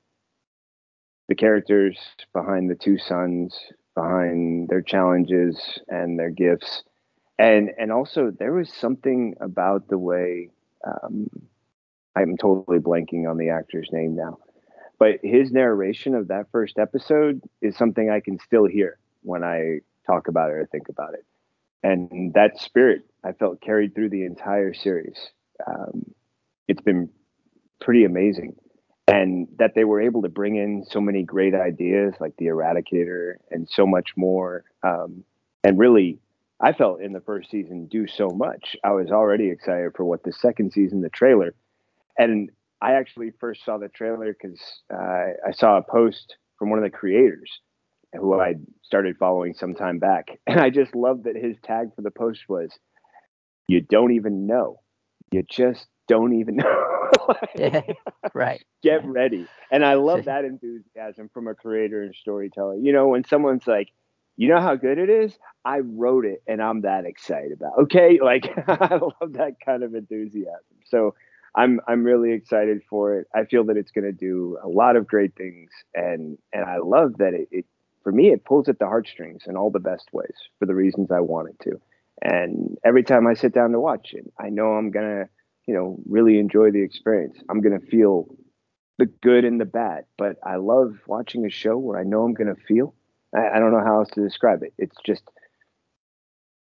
the 1.27 1.35
characters, 1.35 1.97
behind 2.33 2.69
the 2.69 2.75
two 2.75 2.97
sons, 2.97 3.55
behind 3.93 4.69
their 4.69 4.81
challenges 4.81 5.79
and 5.87 6.17
their 6.17 6.31
gifts 6.31 6.83
and 7.39 7.71
and 7.79 7.91
also 7.91 8.31
there 8.37 8.53
was 8.53 8.71
something 8.71 9.35
about 9.41 9.87
the 9.87 9.97
way 9.97 10.49
um, 10.85 11.29
I'm 12.15 12.37
totally 12.37 12.79
blanking 12.79 13.27
on 13.29 13.37
the 13.37 13.49
actor's 13.49 13.89
name 13.91 14.15
now, 14.15 14.37
but 14.99 15.19
his 15.23 15.51
narration 15.51 16.13
of 16.13 16.27
that 16.27 16.51
first 16.51 16.77
episode 16.77 17.41
is 17.61 17.75
something 17.75 18.09
I 18.09 18.19
can 18.19 18.37
still 18.39 18.65
hear 18.65 18.99
when 19.23 19.43
I 19.43 19.79
talk 20.05 20.27
about 20.27 20.51
it 20.51 20.53
or 20.53 20.67
think 20.71 20.89
about 20.89 21.15
it, 21.15 21.25
and 21.81 22.33
that 22.35 22.59
spirit 22.59 23.01
I 23.23 23.31
felt 23.31 23.61
carried 23.61 23.95
through 23.95 24.09
the 24.09 24.25
entire 24.25 24.73
series. 24.73 25.17
Um, 25.65 26.13
it's 26.67 26.81
been 26.81 27.09
pretty 27.81 28.05
amazing. 28.05 28.55
And 29.07 29.47
that 29.57 29.73
they 29.73 29.85
were 29.85 29.99
able 29.99 30.21
to 30.21 30.29
bring 30.29 30.55
in 30.55 30.85
so 30.87 31.01
many 31.01 31.23
great 31.23 31.55
ideas 31.55 32.13
like 32.19 32.35
the 32.37 32.45
Eradicator 32.45 33.37
and 33.49 33.67
so 33.67 33.87
much 33.87 34.11
more, 34.15 34.65
um, 34.83 35.23
and 35.63 35.79
really 35.79 36.19
I 36.61 36.73
felt 36.73 37.01
in 37.01 37.13
the 37.13 37.21
first 37.21 37.49
season 37.49 37.87
do 37.87 38.05
so 38.07 38.29
much. 38.29 38.75
I 38.83 38.91
was 38.91 39.11
already 39.11 39.49
excited 39.49 39.91
for 39.95 40.03
what 40.03 40.23
the 40.23 40.33
second 40.33 40.73
season, 40.73 41.01
the 41.01 41.09
trailer, 41.09 41.55
and 42.17 42.49
I 42.81 42.93
actually 42.93 43.31
first 43.39 43.63
saw 43.63 43.77
the 43.77 43.87
trailer 43.87 44.33
because 44.33 44.59
uh, 44.93 44.97
I 45.47 45.51
saw 45.53 45.77
a 45.77 45.81
post 45.81 46.35
from 46.57 46.69
one 46.69 46.79
of 46.79 46.83
the 46.83 46.95
creators 46.97 47.49
who 48.13 48.39
I 48.39 48.55
started 48.83 49.17
following 49.17 49.53
some 49.53 49.73
time 49.73 49.99
back, 49.99 50.39
and 50.47 50.59
I 50.59 50.69
just 50.69 50.95
loved 50.95 51.25
that 51.25 51.35
his 51.35 51.55
tag 51.63 51.95
for 51.95 52.01
the 52.01 52.11
post 52.11 52.41
was, 52.49 52.71
"You 53.67 53.81
don't 53.81 54.11
even 54.11 54.45
know, 54.45 54.81
you 55.31 55.43
just 55.49 55.87
don't 56.07 56.33
even 56.33 56.55
know." 56.57 56.85
right. 58.33 58.63
Get 58.83 59.05
ready, 59.05 59.47
and 59.71 59.85
I 59.85 59.93
love 59.93 60.25
that 60.25 60.43
enthusiasm 60.43 61.29
from 61.33 61.47
a 61.47 61.55
creator 61.55 62.03
and 62.03 62.13
storyteller. 62.13 62.75
You 62.75 62.91
know, 62.91 63.07
when 63.07 63.23
someone's 63.23 63.67
like, 63.67 63.89
you 64.39 64.47
know 64.47 64.61
how 64.61 64.75
good 64.75 64.97
it 64.97 65.09
is? 65.09 65.37
I 65.65 65.79
wrote 65.79 66.23
it 66.23 66.41
and 66.47 66.61
I'm 66.61 66.81
that 66.83 67.03
excited 67.03 67.51
about. 67.51 67.73
It. 67.77 67.81
Okay, 67.81 68.19
like 68.23 68.49
I 68.69 68.95
love 68.95 69.33
that 69.33 69.55
kind 69.63 69.83
of 69.83 69.93
enthusiasm. 69.93 70.77
So 70.85 71.13
I'm 71.55 71.81
I'm 71.89 72.05
really 72.05 72.31
excited 72.31 72.79
for 72.89 73.19
it. 73.19 73.27
I 73.35 73.43
feel 73.43 73.65
that 73.65 73.75
it's 73.75 73.91
going 73.91 74.05
to 74.05 74.13
do 74.13 74.57
a 74.63 74.69
lot 74.69 74.95
of 74.95 75.07
great 75.07 75.35
things, 75.35 75.71
and 75.93 76.37
and 76.53 76.63
I 76.63 76.77
love 76.77 77.17
that 77.17 77.33
it, 77.33 77.49
it 77.51 77.65
for 78.01 78.13
me 78.13 78.31
it 78.31 78.45
pulls 78.45 78.69
at 78.69 78.79
the 78.79 78.85
heartstrings 78.85 79.43
in 79.45 79.57
all 79.57 79.71
the 79.71 79.79
best 79.79 80.07
ways 80.13 80.35
for 80.57 80.65
the 80.65 80.75
reasons 80.75 81.11
I 81.11 81.19
want 81.19 81.49
it 81.49 81.59
to. 81.63 81.81
And 82.21 82.77
every 82.85 83.03
time 83.03 83.27
I 83.27 83.33
sit 83.33 83.53
down 83.53 83.71
to 83.71 83.79
watch 83.81 84.13
it, 84.13 84.31
I 84.39 84.47
know 84.47 84.67
I'm 84.67 84.89
gonna 84.89 85.25
you 85.67 85.73
know 85.73 85.99
really 86.07 86.39
enjoy 86.39 86.71
the 86.71 86.81
experience. 86.81 87.37
I'm 87.49 87.59
gonna 87.59 87.81
feel 87.81 88.33
the 88.99 89.07
good 89.07 89.43
and 89.43 89.59
the 89.59 89.65
bad, 89.65 90.05
but 90.17 90.37
I 90.45 90.55
love 90.55 90.95
watching 91.07 91.45
a 91.45 91.49
show 91.49 91.77
where 91.77 91.99
I 91.99 92.03
know 92.03 92.23
I'm 92.23 92.33
gonna 92.33 92.55
feel 92.55 92.93
I, 93.35 93.55
I 93.55 93.59
don't 93.59 93.71
know 93.71 93.83
how 93.83 93.99
else 93.99 94.09
to 94.13 94.21
describe 94.21 94.63
it. 94.63 94.73
It's 94.77 94.97
just 95.05 95.23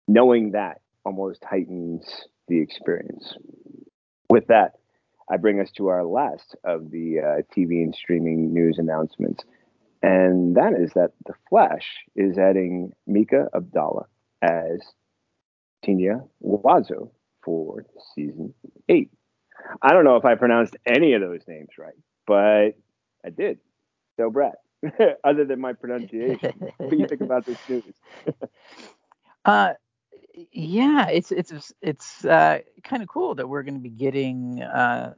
knowing 0.09 0.53
that 0.53 0.81
almost 1.05 1.45
heightens 1.45 2.05
the 2.49 2.61
experience. 2.61 3.35
With 4.29 4.47
that, 4.49 4.73
I 5.31 5.37
bring 5.37 5.61
us 5.61 5.71
to 5.77 5.89
our 5.89 6.05
last 6.05 6.57
of 6.65 6.91
the 6.91 7.21
uh, 7.21 7.43
TV 7.57 7.83
and 7.83 7.95
streaming 7.95 8.53
news 8.53 8.77
announcements, 8.79 9.45
and 10.03 10.57
that 10.57 10.73
is 10.79 10.93
that 10.95 11.13
The 11.27 11.35
Flash 11.49 11.87
is 12.17 12.39
adding 12.39 12.93
Mika 13.07 13.49
Abdalla 13.55 14.05
as 14.43 14.81
Tina 15.85 16.25
Wazo 16.43 17.11
for 17.45 17.85
season 18.15 18.55
eight. 18.89 19.11
I 19.83 19.93
don't 19.93 20.05
know 20.05 20.17
if 20.17 20.25
I 20.25 20.35
pronounced 20.35 20.77
any 20.87 21.13
of 21.13 21.21
those 21.21 21.43
names 21.47 21.71
right, 21.79 21.95
but 22.27 22.71
I 23.25 23.31
did. 23.31 23.59
So, 24.17 24.31
Brad, 24.31 24.55
other 25.24 25.45
than 25.45 25.61
my 25.61 25.72
pronunciation. 25.72 26.53
what 26.76 26.91
do 26.91 26.97
you 26.97 27.07
think 27.07 27.20
about 27.20 27.45
this 27.47 27.59
news? 27.68 27.85
uh, 29.45 29.74
yeah, 30.53 31.09
it's 31.09 31.33
it's 31.33 31.72
it's 31.83 32.24
uh, 32.24 32.61
kind 32.85 33.03
of 33.03 33.09
cool 33.09 33.35
that 33.35 33.49
we're 33.49 33.62
going 33.62 33.74
to 33.74 33.81
be 33.81 33.91
getting 33.91 34.62
uh, 34.62 35.14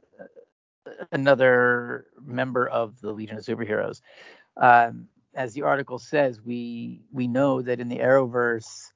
another 1.11 2.07
member 2.21 2.67
of 2.67 2.99
the 3.01 3.11
Legion 3.11 3.37
of 3.37 3.45
Superheroes. 3.45 4.01
Um, 4.57 5.07
as 5.35 5.53
the 5.53 5.63
article 5.63 5.99
says, 5.99 6.41
we 6.41 7.01
we 7.11 7.27
know 7.27 7.61
that 7.61 7.79
in 7.79 7.89
the 7.89 7.99
Arrowverse 7.99 8.91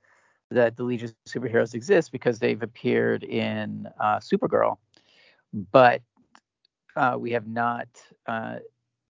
that 0.49 0.77
the 0.77 0.83
Legion 0.83 1.09
of 1.09 1.31
Superheroes 1.31 1.73
exists 1.73 2.09
because 2.09 2.39
they've 2.39 2.61
appeared 2.61 3.23
in 3.23 3.87
uh, 3.99 4.19
Supergirl, 4.19 4.77
but 5.71 6.01
uh, 6.95 7.15
we 7.19 7.31
have 7.31 7.47
not 7.47 7.87
uh, 8.27 8.57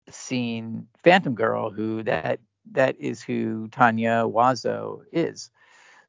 seen 0.09 0.87
Phantom 1.03 1.35
Girl, 1.35 1.69
who 1.69 2.03
that 2.03 2.39
that 2.71 2.95
is 2.99 3.21
who 3.21 3.67
Tanya 3.69 4.23
Wazo 4.25 5.01
is. 5.11 5.51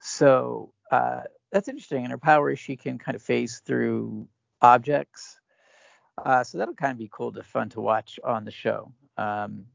So 0.01 0.73
uh, 0.91 1.23
that's 1.53 1.69
interesting. 1.69 2.05
And 2.05 2.11
her 2.11 2.19
power 2.19 2.51
is 2.51 2.59
she 2.59 2.77
can 2.77 2.99
kind 2.99 3.15
of 3.15 3.23
phase 3.23 3.63
through 3.65 4.29
objects. 4.63 5.39
Uh, 6.25 6.43
so 6.43 6.59
that'll 6.59 6.75
kind 6.75 6.93
of 6.93 6.99
be 6.99 7.11
cool 7.13 7.33
to 7.33 7.43
fun 7.43 7.69
to 7.71 7.81
watch 7.81 8.19
on 8.25 8.45
the 8.45 8.51
show. 8.51 8.93
Um, 9.19 9.67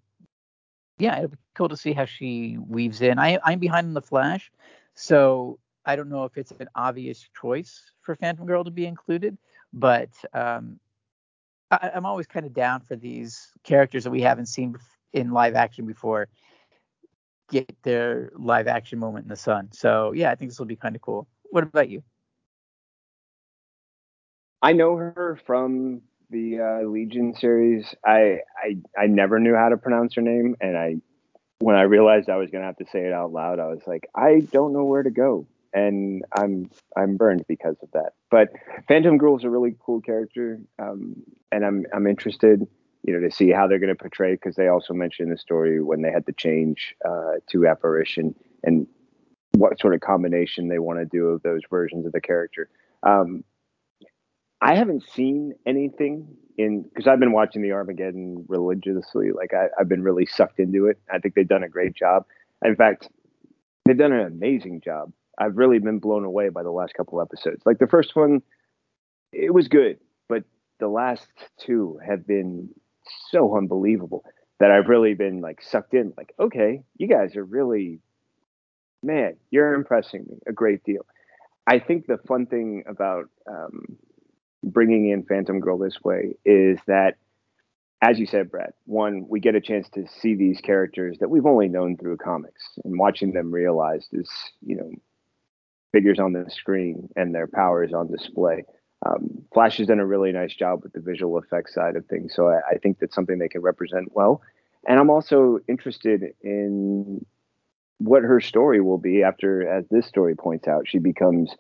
yeah, 0.98 1.18
it'll 1.18 1.30
be 1.30 1.38
cool 1.56 1.70
to 1.70 1.78
see 1.78 1.94
how 1.94 2.06
she 2.06 2.58
weaves 2.60 3.02
in. 3.02 3.20
I, 3.20 3.40
I'm 3.44 3.60
behind 3.60 3.88
in 3.88 3.94
the 3.94 4.02
Flash, 4.02 4.52
so 4.94 5.60
I 5.86 5.96
don't 5.96 6.10
know 6.10 6.26
if 6.26 6.38
it's 6.38 6.52
an 6.60 6.70
obvious 6.76 7.28
choice 7.40 7.92
for 8.02 8.16
Phantom 8.16 8.46
Girl 8.46 8.64
to 8.64 8.72
be 8.72 8.86
included, 8.86 9.38
but 9.74 10.10
um, 10.34 10.80
I, 11.72 11.92
am 11.94 12.06
always 12.06 12.28
kind 12.28 12.46
of 12.46 12.54
down 12.54 12.82
for 12.82 12.96
these 12.96 13.48
characters 13.64 14.04
that 14.04 14.12
we 14.12 14.22
haven't 14.22 14.48
seen 14.48 14.76
in 15.14 15.32
live 15.32 15.56
action 15.56 15.86
before 15.86 16.28
get 17.50 17.76
their 17.84 18.32
live 18.36 18.68
action 18.68 19.00
moment 19.00 19.26
in 19.26 19.30
the 19.30 19.36
sun. 19.36 19.70
So 19.72 20.12
yeah, 20.14 20.32
I 20.32 20.36
think 20.36 20.52
this 20.52 20.60
will 20.60 20.66
be 20.66 20.76
kind 20.76 20.96
of 20.96 21.02
cool. 21.02 21.28
What 21.50 21.64
about 21.64 21.90
you? 21.90 22.04
I 24.62 24.74
know 24.74 24.96
her 24.96 25.40
from 25.46 26.02
the 26.30 26.60
uh, 26.60 26.88
Legion 26.88 27.34
series. 27.36 27.94
I, 28.06 28.40
I 28.58 28.78
I 28.98 29.08
never 29.08 29.40
knew 29.40 29.56
how 29.56 29.70
to 29.70 29.78
pronounce 29.78 30.16
her 30.16 30.22
name, 30.22 30.56
and 30.62 30.78
I 30.78 30.96
when 31.60 31.76
I 31.76 31.82
realized 31.82 32.30
I 32.30 32.38
was 32.38 32.50
gonna 32.52 32.66
have 32.66 32.78
to 32.78 32.86
say 32.92 33.00
it 33.00 33.14
out 33.14 33.34
loud, 33.34 33.60
I 33.60 33.68
was 33.68 33.82
like, 33.88 34.08
I 34.16 34.42
don't 34.52 34.74
know 34.74 34.86
where 34.86 35.04
to 35.04 35.10
go 35.10 35.48
and 35.74 36.24
I'm 36.36 36.70
I'm 36.98 37.18
burned 37.18 37.46
because 37.48 37.76
of 37.82 37.90
that. 37.94 38.14
But 38.30 38.50
Phantom 38.88 39.18
Girl 39.18 39.38
is 39.38 39.44
a 39.44 39.50
really 39.50 39.76
cool 39.84 40.02
character, 40.02 40.60
um, 40.80 41.16
and 41.52 41.66
I'm 41.66 41.86
I'm 41.94 42.08
interested, 42.08 42.68
you 43.04 43.14
know, 43.14 43.20
to 43.28 43.34
see 43.34 43.52
how 43.52 43.68
they're 43.68 43.80
going 43.80 43.96
to 43.96 43.96
portray 43.96 44.34
because 44.34 44.56
they 44.56 44.68
also 44.68 44.94
mentioned 44.94 45.32
the 45.32 45.38
story 45.38 45.82
when 45.82 46.02
they 46.02 46.12
had 46.12 46.26
to 46.26 46.34
change 46.34 46.96
uh, 47.08 47.36
to 47.52 47.68
apparition 47.68 48.36
and 48.64 48.88
what 49.54 49.80
sort 49.80 49.94
of 49.94 50.02
combination 50.02 50.68
they 50.68 50.80
want 50.80 51.00
to 51.00 51.06
do 51.06 51.28
of 51.28 51.42
those 51.44 51.62
versions 51.70 52.06
of 52.06 52.12
the 52.12 52.22
character. 52.22 52.70
Um, 53.04 53.44
I 54.62 54.76
haven't 54.76 55.10
seen 55.10 55.54
anything 55.66 56.28
in 56.58 56.84
because 56.84 57.08
I've 57.08 57.20
been 57.20 57.32
watching 57.32 57.62
the 57.62 57.72
Armageddon 57.72 58.46
religiously. 58.48 59.32
Like 59.32 59.54
I, 59.54 59.68
have 59.78 59.90
been 59.90 60.04
really 60.04 60.26
sucked 60.26 60.60
into 60.60 60.86
it. 60.88 61.00
I 61.12 61.18
think 61.18 61.34
they've 61.34 61.48
done 61.48 61.64
a 61.64 61.70
great 61.70 61.96
job. 61.96 62.26
In 62.64 62.76
fact, 62.76 63.10
they've 63.86 63.98
done 63.98 64.14
an 64.14 64.28
amazing 64.28 64.82
job. 64.82 65.12
I've 65.42 65.58
really 65.58 65.80
been 65.80 65.98
blown 65.98 66.24
away 66.24 66.50
by 66.50 66.62
the 66.62 66.70
last 66.70 66.94
couple 66.94 67.20
episodes. 67.20 67.64
Like 67.66 67.80
the 67.80 67.88
first 67.88 68.16
one, 68.16 68.44
it 69.34 69.54
was 69.54 69.68
good, 69.68 69.98
but 70.30 70.44
the 70.80 70.88
last 70.88 71.28
two 71.58 72.00
have 72.06 72.28
been 72.28 72.70
so 73.32 73.58
unbelievable 73.58 74.24
that 74.60 74.70
I've 74.70 74.88
really 74.88 75.16
been 75.16 75.42
like 75.42 75.60
sucked 75.64 75.96
in. 75.96 76.14
Like, 76.16 76.34
okay, 76.40 76.84
you 76.98 77.08
guys 77.08 77.36
are 77.36 77.44
really, 77.44 78.00
man, 79.02 79.36
you're 79.50 79.74
impressing 79.74 80.26
me 80.30 80.38
a 80.46 80.54
great 80.54 80.84
deal. 80.84 81.08
I 81.66 81.80
think 81.80 82.06
the 82.06 82.20
fun 82.28 82.46
thing 82.46 82.84
about 82.88 83.26
um, 83.50 83.98
bringing 84.64 85.10
in 85.10 85.24
Phantom 85.24 85.60
Girl 85.60 85.80
this 85.80 85.98
way 86.04 86.36
is 86.46 86.78
that, 86.86 87.16
as 88.04 88.20
you 88.20 88.28
said, 88.28 88.52
Brad, 88.52 88.74
one, 88.86 89.26
we 89.28 89.40
get 89.40 89.56
a 89.56 89.62
chance 89.62 89.90
to 89.96 90.06
see 90.08 90.36
these 90.36 90.62
characters 90.62 91.18
that 91.20 91.30
we've 91.32 91.48
only 91.48 91.68
known 91.68 91.98
through 91.98 92.18
comics 92.18 92.62
and 92.84 93.00
watching 93.00 93.34
them 93.34 93.52
realized 93.52 94.10
is, 94.12 94.30
you 94.64 94.76
know, 94.76 94.92
figures 95.92 96.20
on 96.20 96.34
the 96.34 96.50
screen 96.50 97.10
and 97.16 97.34
their 97.34 97.48
powers 97.48 97.94
on 97.94 98.12
display. 98.12 98.64
Um, 99.06 99.44
Flash 99.54 99.78
has 99.78 99.88
done 99.88 100.00
a 100.00 100.06
really 100.06 100.32
nice 100.32 100.54
job 100.54 100.82
with 100.84 100.94
the 100.94 101.00
visual 101.00 101.38
effects 101.40 101.74
side 101.74 101.96
of 101.96 102.06
things. 102.06 102.34
So 102.36 102.48
I, 102.48 102.60
I 102.72 102.78
think 102.78 103.00
that's 103.00 103.16
something 103.16 103.40
they 103.40 103.50
can 103.50 103.62
represent 103.62 104.10
well. 104.14 104.42
And 104.88 105.00
I'm 105.00 105.10
also 105.10 105.60
interested 105.68 106.22
in 106.42 107.26
what 107.98 108.24
her 108.24 108.40
story 108.40 108.82
will 108.82 108.98
be 108.98 109.24
after, 109.24 109.68
as 109.68 109.86
this 109.90 110.08
story 110.08 110.36
points 110.36 110.68
out, 110.68 110.88
she 110.88 111.00
becomes 111.00 111.52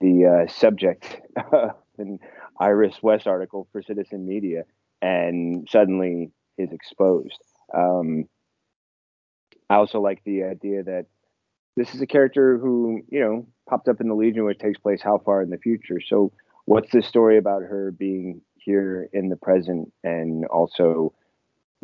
the 0.00 0.46
uh, 0.46 0.52
subject 0.52 1.20
of 1.52 1.70
an 1.98 2.18
Iris 2.58 3.02
West 3.02 3.26
article 3.26 3.68
for 3.72 3.82
Citizen 3.82 4.26
Media 4.26 4.64
and 5.02 5.68
suddenly 5.70 6.30
is 6.58 6.72
exposed. 6.72 7.38
Um, 7.74 8.24
I 9.68 9.76
also 9.76 10.00
like 10.00 10.22
the 10.24 10.44
idea 10.44 10.82
that 10.84 11.06
this 11.76 11.94
is 11.94 12.00
a 12.00 12.06
character 12.06 12.58
who, 12.58 13.02
you 13.08 13.20
know, 13.20 13.46
popped 13.68 13.88
up 13.88 14.00
in 14.00 14.08
the 14.08 14.14
Legion, 14.14 14.44
which 14.44 14.58
takes 14.58 14.78
place 14.78 15.00
how 15.02 15.18
far 15.18 15.42
in 15.42 15.50
the 15.50 15.58
future. 15.58 16.00
So, 16.00 16.32
what's 16.64 16.90
the 16.92 17.02
story 17.02 17.38
about 17.38 17.62
her 17.62 17.92
being 17.92 18.40
here 18.56 19.08
in 19.12 19.28
the 19.28 19.36
present 19.36 19.92
and 20.02 20.44
also 20.46 21.12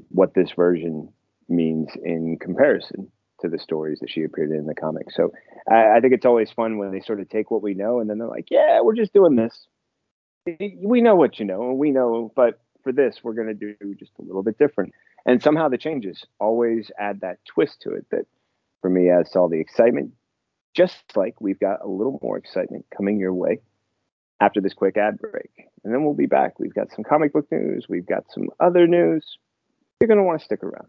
what 0.09 0.35
this 0.35 0.51
version 0.51 1.09
means 1.49 1.89
in 2.05 2.37
comparison 2.41 3.11
to 3.41 3.49
the 3.49 3.59
stories 3.59 3.99
that 4.01 4.11
she 4.11 4.23
appeared 4.23 4.51
in, 4.51 4.59
in 4.59 4.67
the 4.67 4.75
comics. 4.75 5.15
So 5.15 5.33
I, 5.71 5.97
I, 5.97 6.01
think 6.01 6.15
it's 6.15 6.27
always 6.27 6.51
fun 6.51 6.79
when 6.79 6.93
they 6.93 7.01
sort 7.01 7.21
of 7.21 7.29
take 7.29 7.51
what 7.51 7.63
we 7.63 7.75
know 7.75 8.01
and 8.01 8.09
then 8.09 8.19
they're 8.19 8.29
like, 8.29 8.49
yeah, 8.51 8.81
we're 8.81 8.95
just 8.95 9.13
doing 9.13 9.37
this. 9.37 9.67
We 10.47 11.01
know 11.01 11.15
what 11.15 11.39
you 11.39 11.45
know, 11.45 11.71
and 11.71 11.79
we 11.79 11.93
know, 11.93 12.33
but 12.35 12.61
for 12.83 12.93
this, 12.93 13.21
we're 13.23 13.35
going 13.35 13.47
to 13.47 13.55
do 13.55 13.95
just 13.95 14.11
a 14.19 14.23
little 14.23 14.43
bit 14.43 14.59
different. 14.59 14.93
And 15.25 15.41
somehow 15.41 15.69
the 15.69 15.79
changes 15.79 16.25
always 16.41 16.91
add 16.99 17.21
that 17.21 17.39
twist 17.45 17.81
to 17.83 17.93
it 17.93 18.07
that 18.11 18.27
for 18.81 18.91
me 18.91 19.09
adds 19.09 19.37
all 19.37 19.49
the 19.49 19.61
excitement. 19.61 20.13
Just 20.75 21.17
like 21.17 21.41
we've 21.41 21.61
got 21.61 21.85
a 21.85 21.89
little 21.89 22.19
more 22.23 22.39
excitement 22.39 22.87
coming 22.97 23.19
your 23.19 23.35
way 23.35 23.61
after 24.41 24.61
this 24.61 24.75
quick 24.75 24.97
ad 24.97 25.19
break. 25.19 25.51
And 25.85 25.93
then 25.93 26.05
we'll 26.05 26.15
be 26.15 26.27
back. 26.27 26.59
We've 26.59 26.75
got 26.75 26.93
some 26.95 27.05
comic 27.05 27.33
book 27.33 27.47
news, 27.53 27.87
we've 27.89 28.07
got 28.07 28.25
some 28.31 28.49
other 28.59 28.87
news. 28.87 29.39
You're 30.01 30.09
going 30.09 30.19
to 30.19 30.25
want 30.25 30.41
to 30.41 30.45
stick 30.45 30.63
around. 30.63 30.89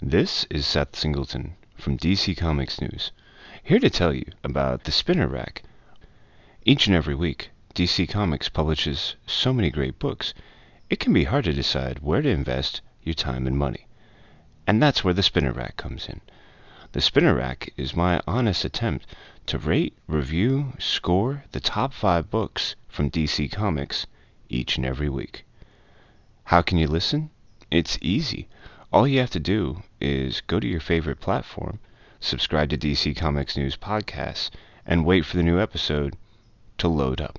This 0.00 0.46
is 0.50 0.66
Seth 0.66 0.94
Singleton 0.94 1.56
from 1.76 1.96
DC 1.96 2.36
Comics 2.36 2.80
News, 2.80 3.10
here 3.62 3.78
to 3.78 3.88
tell 3.88 4.12
you 4.12 4.26
about 4.44 4.84
the 4.84 4.92
Spinner 4.92 5.28
Rack. 5.28 5.62
Each 6.64 6.86
and 6.86 6.94
every 6.94 7.14
week, 7.14 7.50
DC 7.74 8.08
Comics 8.08 8.48
publishes 8.48 9.16
so 9.26 9.52
many 9.52 9.70
great 9.70 9.98
books, 9.98 10.34
it 10.90 11.00
can 11.00 11.12
be 11.12 11.24
hard 11.24 11.44
to 11.44 11.52
decide 11.52 12.00
where 12.00 12.22
to 12.22 12.28
invest 12.28 12.80
your 13.02 13.14
time 13.14 13.46
and 13.46 13.56
money. 13.56 13.86
And 14.66 14.82
that's 14.82 15.02
where 15.02 15.14
the 15.14 15.22
Spinner 15.22 15.52
Rack 15.52 15.76
comes 15.76 16.08
in. 16.08 16.20
The 16.92 17.02
Spinner 17.02 17.34
Rack 17.34 17.70
is 17.76 17.94
my 17.94 18.22
honest 18.26 18.64
attempt 18.64 19.06
to 19.44 19.58
rate, 19.58 19.94
review, 20.06 20.72
score 20.78 21.44
the 21.52 21.60
top 21.60 21.92
five 21.92 22.30
books 22.30 22.76
from 22.88 23.10
DC 23.10 23.52
Comics 23.52 24.06
each 24.48 24.78
and 24.78 24.86
every 24.86 25.10
week. 25.10 25.44
How 26.44 26.62
can 26.62 26.78
you 26.78 26.88
listen? 26.88 27.28
It's 27.70 27.98
easy. 28.00 28.48
All 28.90 29.06
you 29.06 29.18
have 29.18 29.28
to 29.32 29.38
do 29.38 29.82
is 30.00 30.40
go 30.40 30.58
to 30.58 30.66
your 30.66 30.80
favorite 30.80 31.20
platform, 31.20 31.78
subscribe 32.20 32.70
to 32.70 32.78
DC 32.78 33.14
Comics 33.14 33.54
News 33.54 33.76
Podcasts, 33.76 34.48
and 34.86 35.04
wait 35.04 35.26
for 35.26 35.36
the 35.36 35.42
new 35.42 35.60
episode 35.60 36.16
to 36.78 36.88
load 36.88 37.20
up. 37.20 37.38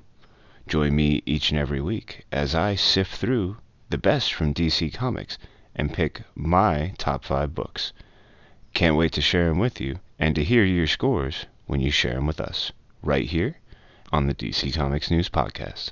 Join 0.67 0.95
me 0.95 1.23
each 1.25 1.49
and 1.49 1.59
every 1.59 1.81
week 1.81 2.23
as 2.31 2.53
I 2.53 2.75
sift 2.75 3.15
through 3.15 3.57
the 3.89 3.97
best 3.97 4.31
from 4.31 4.53
DC 4.53 4.93
Comics 4.93 5.39
and 5.73 5.91
pick 5.91 6.21
my 6.35 6.93
top 6.99 7.25
five 7.25 7.55
books. 7.55 7.93
Can't 8.73 8.95
wait 8.95 9.11
to 9.13 9.21
share 9.21 9.49
them 9.49 9.59
with 9.59 9.81
you 9.81 9.99
and 10.17 10.35
to 10.35 10.43
hear 10.43 10.63
your 10.63 10.87
scores 10.87 11.45
when 11.65 11.81
you 11.81 11.91
share 11.91 12.15
them 12.15 12.27
with 12.27 12.39
us, 12.39 12.71
right 13.01 13.27
here 13.27 13.57
on 14.11 14.27
the 14.27 14.33
DC 14.33 14.73
Comics 14.73 15.11
News 15.11 15.29
Podcast. 15.29 15.91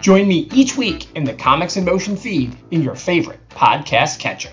Join 0.00 0.26
me 0.28 0.48
each 0.54 0.76
week 0.78 1.14
in 1.14 1.24
the 1.24 1.34
Comics 1.34 1.76
in 1.76 1.84
Motion 1.84 2.16
feed 2.16 2.56
in 2.70 2.82
your 2.82 2.94
favorite 2.94 3.46
podcast 3.50 4.18
catcher. 4.18 4.50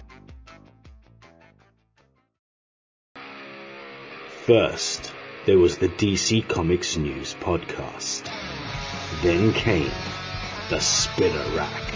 First, 4.45 5.13
there 5.45 5.57
was 5.57 5.77
the 5.77 5.87
DC 5.87 6.47
Comics 6.49 6.97
News 6.97 7.35
podcast. 7.39 8.29
Then 9.21 9.53
came 9.53 9.91
the 10.69 10.79
Spinner 10.81 11.55
Rack. 11.55 11.93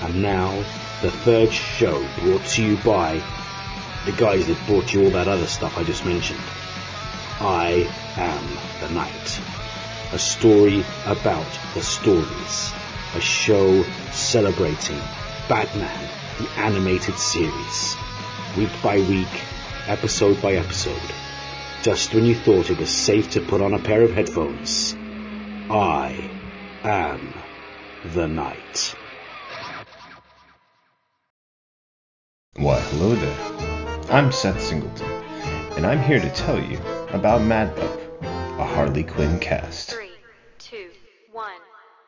And 0.00 0.22
now, 0.22 0.56
the 1.02 1.10
third 1.10 1.52
show 1.52 2.06
brought 2.20 2.44
to 2.46 2.64
you 2.64 2.78
by 2.78 3.22
the 4.06 4.12
guys 4.12 4.46
that 4.46 4.66
brought 4.66 4.94
you 4.94 5.04
all 5.04 5.10
that 5.10 5.28
other 5.28 5.46
stuff 5.46 5.76
I 5.76 5.84
just 5.84 6.06
mentioned. 6.06 6.40
I 7.40 7.90
am 8.16 8.88
the 8.88 8.94
Night 8.94 9.40
a 10.12 10.18
story 10.18 10.84
about 11.06 11.46
the 11.74 11.82
stories, 11.82 12.72
a 13.14 13.20
show 13.20 13.82
celebrating 14.10 14.98
Batman, 15.48 16.08
the 16.38 16.48
animated 16.60 17.16
series, 17.16 17.96
week 18.56 18.70
by 18.82 18.98
week, 18.98 19.28
episode 19.86 20.40
by 20.42 20.54
episode. 20.54 21.00
Just 21.82 22.12
when 22.12 22.24
you 22.24 22.34
thought 22.34 22.70
it 22.70 22.78
was 22.78 22.90
safe 22.90 23.30
to 23.30 23.40
put 23.40 23.60
on 23.60 23.74
a 23.74 23.78
pair 23.78 24.02
of 24.02 24.12
headphones, 24.12 24.96
I 25.70 26.30
am 26.82 27.32
the 28.04 28.26
Night. 28.26 28.96
Why, 32.56 32.80
hello 32.80 33.14
there. 33.14 34.10
I'm 34.10 34.32
Seth 34.32 34.60
Singleton, 34.60 35.08
and 35.76 35.86
I'm 35.86 36.02
here 36.02 36.20
to 36.20 36.30
tell 36.30 36.60
you 36.60 36.78
about 37.10 37.42
Mad 37.42 37.74
Pup, 37.76 38.22
a 38.58 38.64
Harley 38.64 39.04
Quinn 39.04 39.38
cast. 39.38 39.96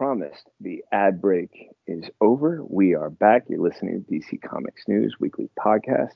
promised, 0.00 0.48
the 0.62 0.82
ad 0.92 1.20
break 1.20 1.68
is 1.86 2.08
over. 2.22 2.64
We 2.66 2.94
are 2.94 3.10
back. 3.10 3.44
You're 3.50 3.60
listening 3.60 4.02
to 4.02 4.10
DC 4.10 4.40
Comics 4.40 4.84
News 4.88 5.16
Weekly 5.20 5.50
Podcast. 5.58 6.14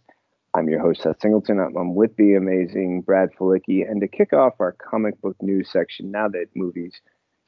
I'm 0.54 0.70
your 0.70 0.80
host, 0.80 1.02
Seth 1.02 1.20
Singleton. 1.20 1.60
I'm, 1.60 1.94
with 1.94 2.16
the 2.16 2.32
amazing 2.32 3.02
Brad 3.02 3.28
Felicki. 3.38 3.86
And 3.86 4.00
to 4.00 4.08
kick 4.08 4.32
off 4.32 4.54
our 4.58 4.72
comic 4.72 5.20
book 5.20 5.36
news 5.42 5.70
section, 5.70 6.10
now 6.10 6.28
that 6.28 6.46
movies, 6.54 6.94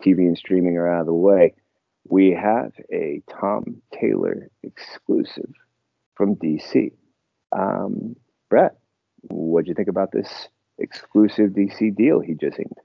TV, 0.05 0.19
and 0.27 0.37
streaming 0.37 0.77
are 0.77 0.87
out 0.87 1.01
of 1.01 1.07
the 1.07 1.15
way, 1.15 1.55
we 2.07 2.33
have 2.33 2.73
a 2.93 3.23
Tom 3.31 3.81
Taylor 3.99 4.51
exclusive 4.63 5.55
from 6.17 6.37
DC. 6.37 6.93
Um, 7.59 8.15
Brad, 8.51 8.73
what'd 9.23 9.69
you 9.69 9.75
think 9.75 9.89
about 9.89 10.13
this 10.13 10.49
exclusive 10.79 11.53
DC 11.53 11.97
deal 11.97 12.21
he 12.21 12.35
just 12.35 12.59
inked? 12.59 12.81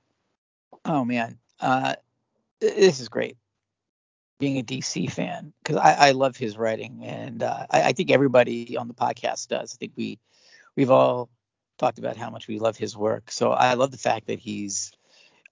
Oh 0.86 1.04
man, 1.04 1.38
uh, 1.60 1.96
this 2.62 3.02
is 3.02 3.10
great. 3.10 3.36
Being 4.42 4.58
a 4.58 4.64
DC 4.64 5.12
fan 5.12 5.54
because 5.64 5.78
I, 5.78 6.08
I 6.08 6.12
love 6.12 6.36
his 6.36 6.58
writing, 6.58 7.04
and 7.04 7.44
uh, 7.44 7.68
I, 7.70 7.84
I 7.84 7.92
think 7.94 8.12
everybody 8.12 8.76
on 8.76 8.88
the 8.88 8.94
podcast 8.94 9.48
does. 9.48 9.74
I 9.74 9.78
think 9.78 9.94
we 9.96 10.20
we've 10.76 10.92
all 10.92 11.30
talked 11.78 12.00
about 12.00 12.18
how 12.18 12.30
much 12.30 12.48
we 12.48 12.60
love 12.60 12.76
his 12.76 12.98
work. 12.98 13.32
So 13.32 13.52
I 13.52 13.76
love 13.76 13.92
the 13.92 13.98
fact 13.98 14.28
that 14.28 14.40
he's 14.40 14.92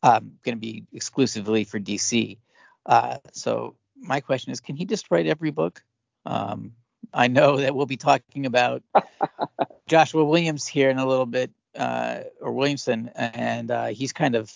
um, 0.03 0.33
going 0.43 0.55
to 0.55 0.59
be 0.59 0.85
exclusively 0.91 1.63
for 1.63 1.79
DC. 1.79 2.37
Uh, 2.85 3.17
so 3.31 3.75
my 3.95 4.21
question 4.21 4.51
is, 4.51 4.59
can 4.59 4.75
he 4.75 4.85
just 4.85 5.11
write 5.11 5.27
every 5.27 5.51
book? 5.51 5.83
Um, 6.25 6.73
I 7.13 7.27
know 7.27 7.57
that 7.57 7.75
we'll 7.75 7.85
be 7.85 7.97
talking 7.97 8.45
about 8.45 8.83
Joshua 9.87 10.23
Williams 10.23 10.67
here 10.67 10.89
in 10.89 10.97
a 10.97 11.05
little 11.05 11.25
bit, 11.25 11.51
uh, 11.75 12.21
or 12.41 12.51
Williamson, 12.51 13.11
and 13.15 13.71
uh, 13.71 13.87
he's 13.87 14.13
kind 14.13 14.35
of 14.35 14.51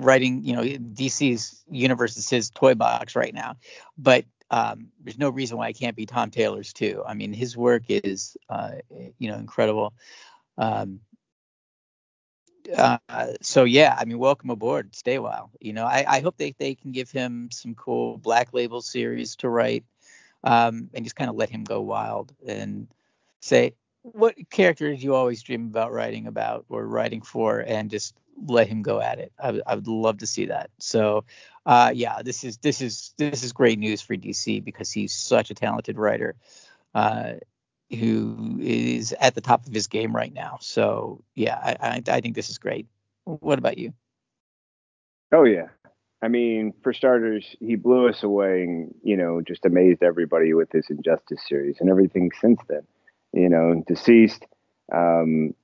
writing, 0.00 0.44
you 0.44 0.54
know, 0.54 0.62
DC's 0.62 1.62
universe 1.70 2.16
is 2.16 2.28
his 2.28 2.50
toy 2.50 2.74
box 2.74 3.16
right 3.16 3.34
now. 3.34 3.56
But 3.96 4.24
um, 4.50 4.88
there's 5.02 5.18
no 5.18 5.30
reason 5.30 5.56
why 5.58 5.68
it 5.68 5.78
can't 5.78 5.96
be 5.96 6.06
Tom 6.06 6.30
Taylor's 6.30 6.72
too. 6.72 7.02
I 7.06 7.14
mean, 7.14 7.32
his 7.32 7.56
work 7.56 7.84
is, 7.88 8.36
uh, 8.48 8.72
you 9.18 9.30
know, 9.30 9.36
incredible. 9.36 9.94
Um, 10.58 11.00
uh, 12.76 12.98
so 13.40 13.64
yeah, 13.64 13.96
I 13.98 14.04
mean, 14.04 14.18
welcome 14.18 14.50
aboard. 14.50 14.94
Stay 14.94 15.14
a 15.14 15.22
while. 15.22 15.50
You 15.60 15.72
know, 15.72 15.86
I, 15.86 16.04
I 16.06 16.20
hope 16.20 16.36
they 16.36 16.54
they 16.58 16.74
can 16.74 16.92
give 16.92 17.10
him 17.10 17.48
some 17.52 17.74
cool 17.74 18.18
Black 18.18 18.52
Label 18.52 18.82
series 18.82 19.36
to 19.36 19.48
write, 19.48 19.84
um, 20.44 20.90
and 20.94 21.04
just 21.04 21.16
kind 21.16 21.30
of 21.30 21.36
let 21.36 21.50
him 21.50 21.64
go 21.64 21.80
wild 21.80 22.32
and 22.46 22.88
say 23.40 23.74
what 24.02 24.34
character 24.50 24.90
did 24.90 25.02
you 25.02 25.14
always 25.14 25.42
dream 25.42 25.66
about 25.66 25.92
writing 25.92 26.26
about 26.26 26.64
or 26.68 26.86
writing 26.86 27.22
for, 27.22 27.60
and 27.60 27.90
just 27.90 28.14
let 28.46 28.68
him 28.68 28.82
go 28.82 29.00
at 29.00 29.18
it. 29.18 29.32
I, 29.42 29.52
would- 29.74 29.86
love 29.86 30.18
to 30.18 30.26
see 30.26 30.46
that. 30.46 30.70
So, 30.78 31.24
uh, 31.66 31.92
yeah, 31.94 32.22
this 32.22 32.42
is 32.44 32.56
this 32.58 32.80
is 32.80 33.14
this 33.18 33.42
is 33.42 33.52
great 33.52 33.78
news 33.78 34.00
for 34.00 34.16
DC 34.16 34.64
because 34.64 34.90
he's 34.90 35.12
such 35.12 35.50
a 35.50 35.54
talented 35.54 35.98
writer. 35.98 36.36
Uh, 36.94 37.34
who 37.90 38.58
is 38.60 39.12
at 39.20 39.34
the 39.34 39.40
top 39.40 39.66
of 39.66 39.72
his 39.72 39.88
game 39.88 40.14
right 40.14 40.32
now. 40.32 40.58
So 40.60 41.22
yeah, 41.34 41.56
I, 41.56 41.76
I, 41.80 42.02
I 42.06 42.20
think 42.20 42.36
this 42.36 42.50
is 42.50 42.58
great. 42.58 42.86
What 43.24 43.58
about 43.58 43.78
you? 43.78 43.92
Oh 45.32 45.44
yeah. 45.44 45.68
I 46.22 46.28
mean, 46.28 46.74
for 46.82 46.92
starters, 46.92 47.56
he 47.60 47.76
blew 47.76 48.08
us 48.08 48.22
away 48.22 48.62
and, 48.62 48.94
you 49.02 49.16
know, 49.16 49.40
just 49.40 49.64
amazed 49.64 50.02
everybody 50.02 50.52
with 50.52 50.70
his 50.70 50.90
Injustice 50.90 51.40
series 51.48 51.76
and 51.80 51.88
everything 51.88 52.30
since 52.40 52.60
then. 52.68 52.82
You 53.32 53.48
know, 53.48 53.82
deceased. 53.86 54.44
Um, 54.92 55.54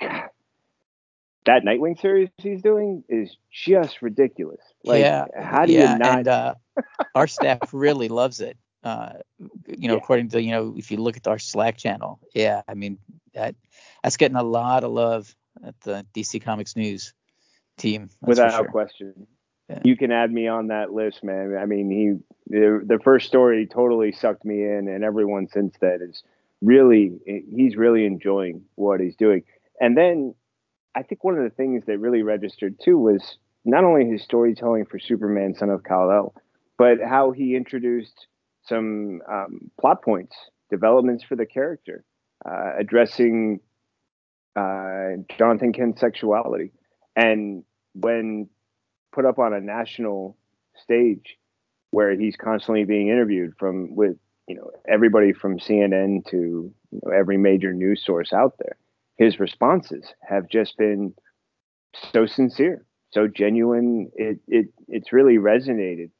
God, 0.00 0.30
that 1.46 1.62
Nightwing 1.64 2.00
series 2.00 2.28
he's 2.38 2.60
doing 2.60 3.04
is 3.08 3.36
just 3.50 4.02
ridiculous. 4.02 4.60
Like, 4.84 5.00
yeah, 5.00 5.26
how 5.40 5.64
do 5.66 5.72
yeah, 5.72 5.92
you 5.92 5.98
not? 5.98 6.18
And 6.18 6.28
uh, 6.28 6.54
our 7.14 7.26
staff 7.26 7.58
really 7.72 8.08
loves 8.08 8.40
it. 8.40 8.58
Uh, 8.82 9.14
you 9.66 9.88
know, 9.88 9.94
Yeah. 9.94 9.98
according 9.98 10.28
to 10.30 10.42
you 10.42 10.50
know, 10.50 10.74
if 10.76 10.90
you 10.90 10.98
look 10.98 11.16
at 11.16 11.26
our 11.26 11.38
Slack 11.38 11.76
channel, 11.76 12.20
yeah, 12.34 12.62
I 12.68 12.74
mean 12.74 12.98
that 13.34 13.54
that's 14.02 14.16
getting 14.16 14.36
a 14.36 14.42
lot 14.42 14.84
of 14.84 14.92
love 14.92 15.34
at 15.64 15.80
the 15.80 16.06
DC 16.14 16.42
Comics 16.42 16.76
News 16.76 17.14
team. 17.78 18.10
without 18.20 18.52
sure. 18.52 18.64
question. 18.66 19.26
Yeah. 19.68 19.80
You 19.84 19.96
can 19.96 20.12
add 20.12 20.30
me 20.32 20.46
on 20.46 20.68
that 20.68 20.92
list, 20.92 21.24
man. 21.24 21.56
I 21.60 21.66
mean, 21.66 21.90
he 21.90 22.52
the, 22.52 22.80
the 22.84 23.00
first 23.02 23.26
story 23.26 23.66
totally 23.66 24.12
sucked 24.12 24.44
me 24.44 24.62
in, 24.62 24.88
and 24.88 25.02
everyone 25.02 25.48
since 25.48 25.74
then 25.80 25.98
is 26.08 26.22
really 26.62 27.12
he's 27.54 27.76
really 27.76 28.06
enjoying 28.06 28.62
what 28.74 29.00
he's 29.00 29.16
doing. 29.16 29.42
And 29.80 29.96
then 29.96 30.34
I 30.94 31.02
think 31.02 31.22
one 31.22 31.36
of 31.36 31.44
the 31.44 31.50
things 31.50 31.84
that 31.86 31.98
really 31.98 32.22
registered 32.22 32.76
too 32.82 32.98
was 32.98 33.38
not 33.64 33.84
only 33.84 34.06
his 34.06 34.22
storytelling 34.22 34.86
for 34.86 34.98
Superman, 34.98 35.54
Son 35.54 35.70
of 35.70 35.84
Kal 35.84 36.10
El, 36.10 36.34
but 36.78 36.98
how 37.06 37.32
he 37.32 37.56
introduced 37.56 38.26
some 38.64 39.20
um, 39.30 39.70
plot 39.80 40.02
points, 40.02 40.36
developments 40.70 41.24
for 41.24 41.36
the 41.36 41.46
character, 41.46 42.04
uh, 42.48 42.72
addressing 42.78 43.60
uh, 44.56 45.16
Jonathan 45.36 45.72
Kent's 45.72 46.00
sexuality, 46.00 46.72
and 47.14 47.64
when 47.94 48.48
put 49.12 49.24
up 49.24 49.38
on 49.38 49.52
a 49.52 49.60
national 49.60 50.36
stage 50.82 51.38
where 51.90 52.18
he's 52.18 52.36
constantly 52.36 52.84
being 52.84 53.08
interviewed 53.08 53.54
from 53.58 53.94
with 53.94 54.16
you 54.48 54.54
know 54.54 54.70
everybody 54.88 55.32
from 55.32 55.58
CNN 55.58 56.24
to 56.30 56.72
you 56.90 57.00
know 57.02 57.12
every 57.12 57.36
major 57.36 57.72
news 57.72 58.04
source 58.04 58.32
out 58.32 58.54
there 58.58 58.76
his 59.16 59.40
responses 59.40 60.04
have 60.26 60.48
just 60.48 60.76
been 60.76 61.14
so 62.12 62.26
sincere 62.26 62.84
so 63.10 63.26
genuine 63.26 64.10
it 64.14 64.38
it 64.46 64.66
it's 64.88 65.12
really 65.12 65.36
resonated 65.36 66.10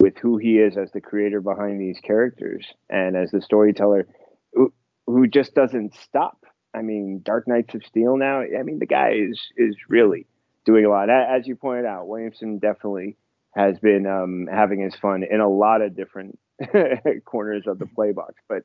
with 0.00 0.16
who 0.16 0.38
he 0.38 0.58
is 0.58 0.76
as 0.76 0.90
the 0.92 1.00
creator 1.00 1.40
behind 1.40 1.80
these 1.80 2.00
characters 2.00 2.66
and 2.88 3.16
as 3.16 3.30
the 3.30 3.42
storyteller 3.42 4.06
who, 4.54 4.72
who 5.06 5.26
just 5.26 5.54
doesn't 5.54 5.94
stop 5.94 6.44
i 6.74 6.82
mean 6.82 7.20
dark 7.22 7.46
knights 7.46 7.74
of 7.74 7.84
steel 7.84 8.16
now 8.16 8.40
i 8.40 8.62
mean 8.62 8.78
the 8.78 8.86
guy 8.86 9.12
is 9.12 9.38
is 9.56 9.76
really 9.88 10.26
doing 10.64 10.84
a 10.84 10.88
lot. 10.88 11.10
As 11.10 11.46
you 11.46 11.56
pointed 11.56 11.86
out, 11.86 12.08
Williamson 12.08 12.58
definitely 12.58 13.16
has 13.52 13.78
been 13.78 14.06
um, 14.06 14.48
having 14.50 14.80
his 14.80 14.94
fun 14.94 15.24
in 15.28 15.40
a 15.40 15.48
lot 15.48 15.82
of 15.82 15.96
different 15.96 16.38
corners 17.24 17.66
of 17.66 17.78
the 17.78 17.86
play 17.86 18.12
box. 18.12 18.34
But 18.48 18.64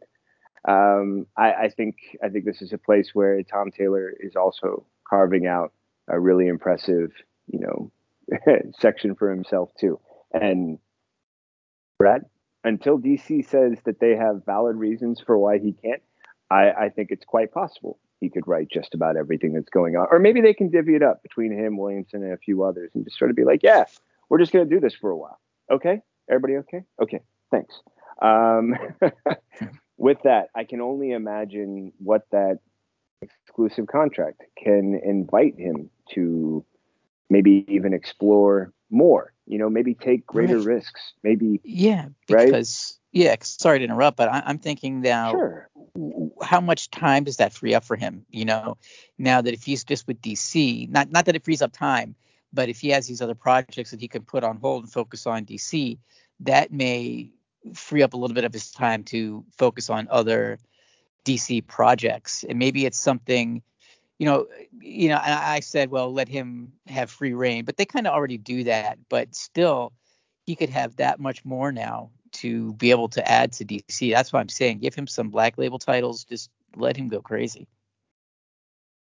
um, 0.68 1.28
I, 1.38 1.54
I 1.54 1.70
think 1.70 1.96
I 2.24 2.30
think 2.30 2.46
this 2.46 2.62
is 2.62 2.74
a 2.74 2.78
place 2.78 3.12
where 3.14 3.42
Tom 3.44 3.72
Taylor 3.72 4.14
is 4.20 4.36
also 4.36 4.86
carving 5.08 5.46
out 5.48 5.72
a 6.08 6.20
really 6.20 6.48
impressive, 6.48 7.12
you 7.48 7.60
know, 7.60 7.92
section 8.80 9.16
for 9.16 9.30
himself 9.30 9.70
too. 9.80 10.00
And 10.34 10.80
Brad, 11.98 12.26
until 12.64 13.00
DC 13.00 13.48
says 13.48 13.78
that 13.86 14.00
they 14.00 14.16
have 14.16 14.46
valid 14.46 14.76
reasons 14.76 15.22
for 15.26 15.38
why 15.38 15.60
he 15.60 15.74
can't, 15.74 16.02
I, 16.50 16.72
I 16.72 16.90
think 16.90 17.12
it's 17.12 17.26
quite 17.26 17.54
possible 17.54 18.00
he 18.20 18.30
could 18.30 18.48
write 18.48 18.70
just 18.72 18.94
about 18.94 19.18
everything 19.18 19.54
that's 19.54 19.70
going 19.70 19.96
on. 19.96 20.08
Or 20.10 20.20
maybe 20.20 20.42
they 20.42 20.54
can 20.54 20.70
divvy 20.70 20.96
it 20.96 21.04
up 21.04 21.22
between 21.22 21.52
him, 21.52 21.78
Williamson, 21.78 22.24
and 22.24 22.34
a 22.34 22.38
few 22.38 22.64
others 22.64 22.92
and 22.94 23.04
just 23.04 23.18
sort 23.18 23.30
of 23.30 23.38
be 23.38 23.44
like, 23.44 23.62
yeah, 23.62 23.86
we're 24.30 24.40
just 24.40 24.52
going 24.52 24.68
to 24.68 24.74
do 24.74 24.80
this 24.80 24.96
for 24.96 25.10
a 25.10 25.18
while. 25.18 25.40
Okay? 25.72 26.02
Everybody 26.30 26.56
okay? 26.58 26.84
Okay. 27.02 27.22
Thanks. 27.52 27.74
Um, 28.22 28.76
with 29.98 30.18
that, 30.24 30.50
I 30.56 30.64
can 30.64 30.82
only 30.82 31.12
imagine 31.12 31.94
what 32.00 32.28
that 32.32 32.60
exclusive 33.22 33.88
contract 33.88 34.42
can 34.62 35.00
invite 35.04 35.58
him 35.58 35.90
to 36.14 36.64
maybe 37.30 37.66
even 37.68 37.94
explore 37.94 38.72
more, 38.90 39.34
you 39.48 39.58
know, 39.58 39.70
maybe 39.70 39.94
take 39.94 40.26
greater 40.26 40.58
Right. 40.58 40.76
risks, 40.76 41.14
maybe. 41.24 41.60
Yeah, 41.64 42.10
Right? 42.30 42.46
because 42.48 43.00
yeah, 43.12 43.36
sorry 43.42 43.80
to 43.80 43.86
interrupt, 43.86 44.18
but 44.18 44.30
I, 44.30 44.44
I'm 44.46 44.60
thinking 44.60 45.02
now. 45.02 45.32
Sure. 45.32 45.70
how 46.44 46.60
much 46.60 46.92
time 46.92 47.24
does 47.24 47.38
that 47.38 47.54
free 47.54 47.74
up 47.74 47.86
for 47.86 47.96
him? 47.96 48.26
You 48.30 48.44
know, 48.44 48.78
now 49.18 49.42
that 49.42 49.54
if 49.54 49.64
he's 49.64 49.86
just 49.86 50.06
with 50.08 50.22
DC, 50.22 50.90
not 50.90 51.10
not 51.10 51.26
that 51.26 51.36
it 51.36 51.44
frees 51.46 51.62
up 51.62 51.72
time, 51.72 52.16
but 52.52 52.68
if 52.68 52.80
he 52.82 52.90
has 52.90 53.08
these 53.08 53.22
other 53.22 53.36
projects 53.36 53.92
that 53.92 54.02
he 54.02 54.08
can 54.10 54.24
put 54.24 54.44
on 54.44 54.58
hold 54.58 54.84
and 54.84 54.92
focus 54.92 55.26
on 55.26 55.46
DC, 55.46 55.98
that 56.42 56.72
may 56.72 57.32
free 57.74 58.04
up 58.04 58.14
a 58.14 58.18
little 58.18 58.36
bit 58.36 58.44
of 58.44 58.54
his 58.54 58.72
time 58.72 59.04
to 59.04 59.44
focus 59.58 59.90
on 59.90 60.08
other 60.12 60.60
DC 61.26 61.66
projects, 61.66 62.44
and 62.48 62.60
maybe 62.60 62.86
it's 62.86 63.00
something, 63.00 63.62
you 64.20 64.26
know, 64.26 64.48
you 64.80 65.10
know. 65.10 65.20
I 65.22 65.60
said, 65.60 65.90
well, 65.90 66.14
let 66.14 66.28
him 66.28 66.72
have 66.88 67.10
free 67.10 67.34
reign, 67.34 67.66
but 67.66 67.78
they 67.78 67.86
kind 67.86 68.06
of 68.06 68.14
already 68.14 68.38
do 68.38 68.64
that. 68.66 69.00
But 69.10 69.34
still, 69.36 69.94
he 70.46 70.56
could 70.56 70.70
have 70.70 70.98
that 70.98 71.20
much 71.20 71.44
more 71.44 71.72
now 71.72 72.12
to 72.34 72.74
be 72.74 72.92
able 72.92 73.10
to 73.10 73.32
add 73.32 73.54
to 73.54 73.66
DC. 73.66 74.12
That's 74.12 74.32
why 74.32 74.40
I'm 74.40 74.50
saying 74.50 74.80
give 74.80 74.94
him 74.94 75.08
some 75.08 75.30
black 75.30 75.58
label 75.58 75.80
titles. 75.80 76.24
Just 76.26 76.52
let 76.76 76.96
him 76.96 77.08
go 77.08 77.22
crazy. 77.22 77.68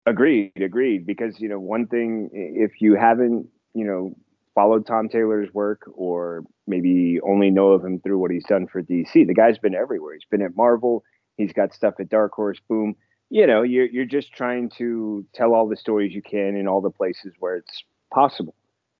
Agreed, 0.06 0.52
agreed. 0.56 1.06
Because 1.06 1.38
you 1.40 1.48
know, 1.48 1.60
one 1.60 1.86
thing, 1.86 2.30
if 2.32 2.80
you 2.80 2.96
haven't, 2.96 3.48
you 3.74 3.84
know, 3.84 4.16
followed 4.58 4.84
Tom 4.84 5.08
Taylor's 5.08 5.54
work 5.54 5.88
or 5.94 6.42
maybe 6.66 7.20
only 7.22 7.48
know 7.48 7.68
of 7.68 7.84
him 7.84 8.00
through 8.00 8.18
what 8.18 8.32
he's 8.32 8.44
done 8.46 8.66
for 8.66 8.82
DC, 8.82 9.24
the 9.24 9.32
guy's 9.32 9.56
been 9.56 9.72
everywhere. 9.72 10.14
He's 10.14 10.24
been 10.28 10.42
at 10.42 10.56
Marvel. 10.56 11.04
He's 11.36 11.52
got 11.52 11.72
stuff 11.72 11.94
at 12.00 12.08
Dark 12.08 12.32
Horse. 12.32 12.58
Boom. 12.68 12.96
You 13.30 13.46
know, 13.46 13.62
you're 13.62 13.86
you're 13.86 14.04
just 14.04 14.32
trying 14.32 14.68
to 14.78 15.24
tell 15.32 15.54
all 15.54 15.68
the 15.68 15.76
stories 15.76 16.12
you 16.12 16.22
can 16.22 16.56
in 16.56 16.66
all 16.66 16.80
the 16.80 16.90
places 16.90 17.34
where 17.38 17.54
it's 17.54 17.84
possible 18.12 18.56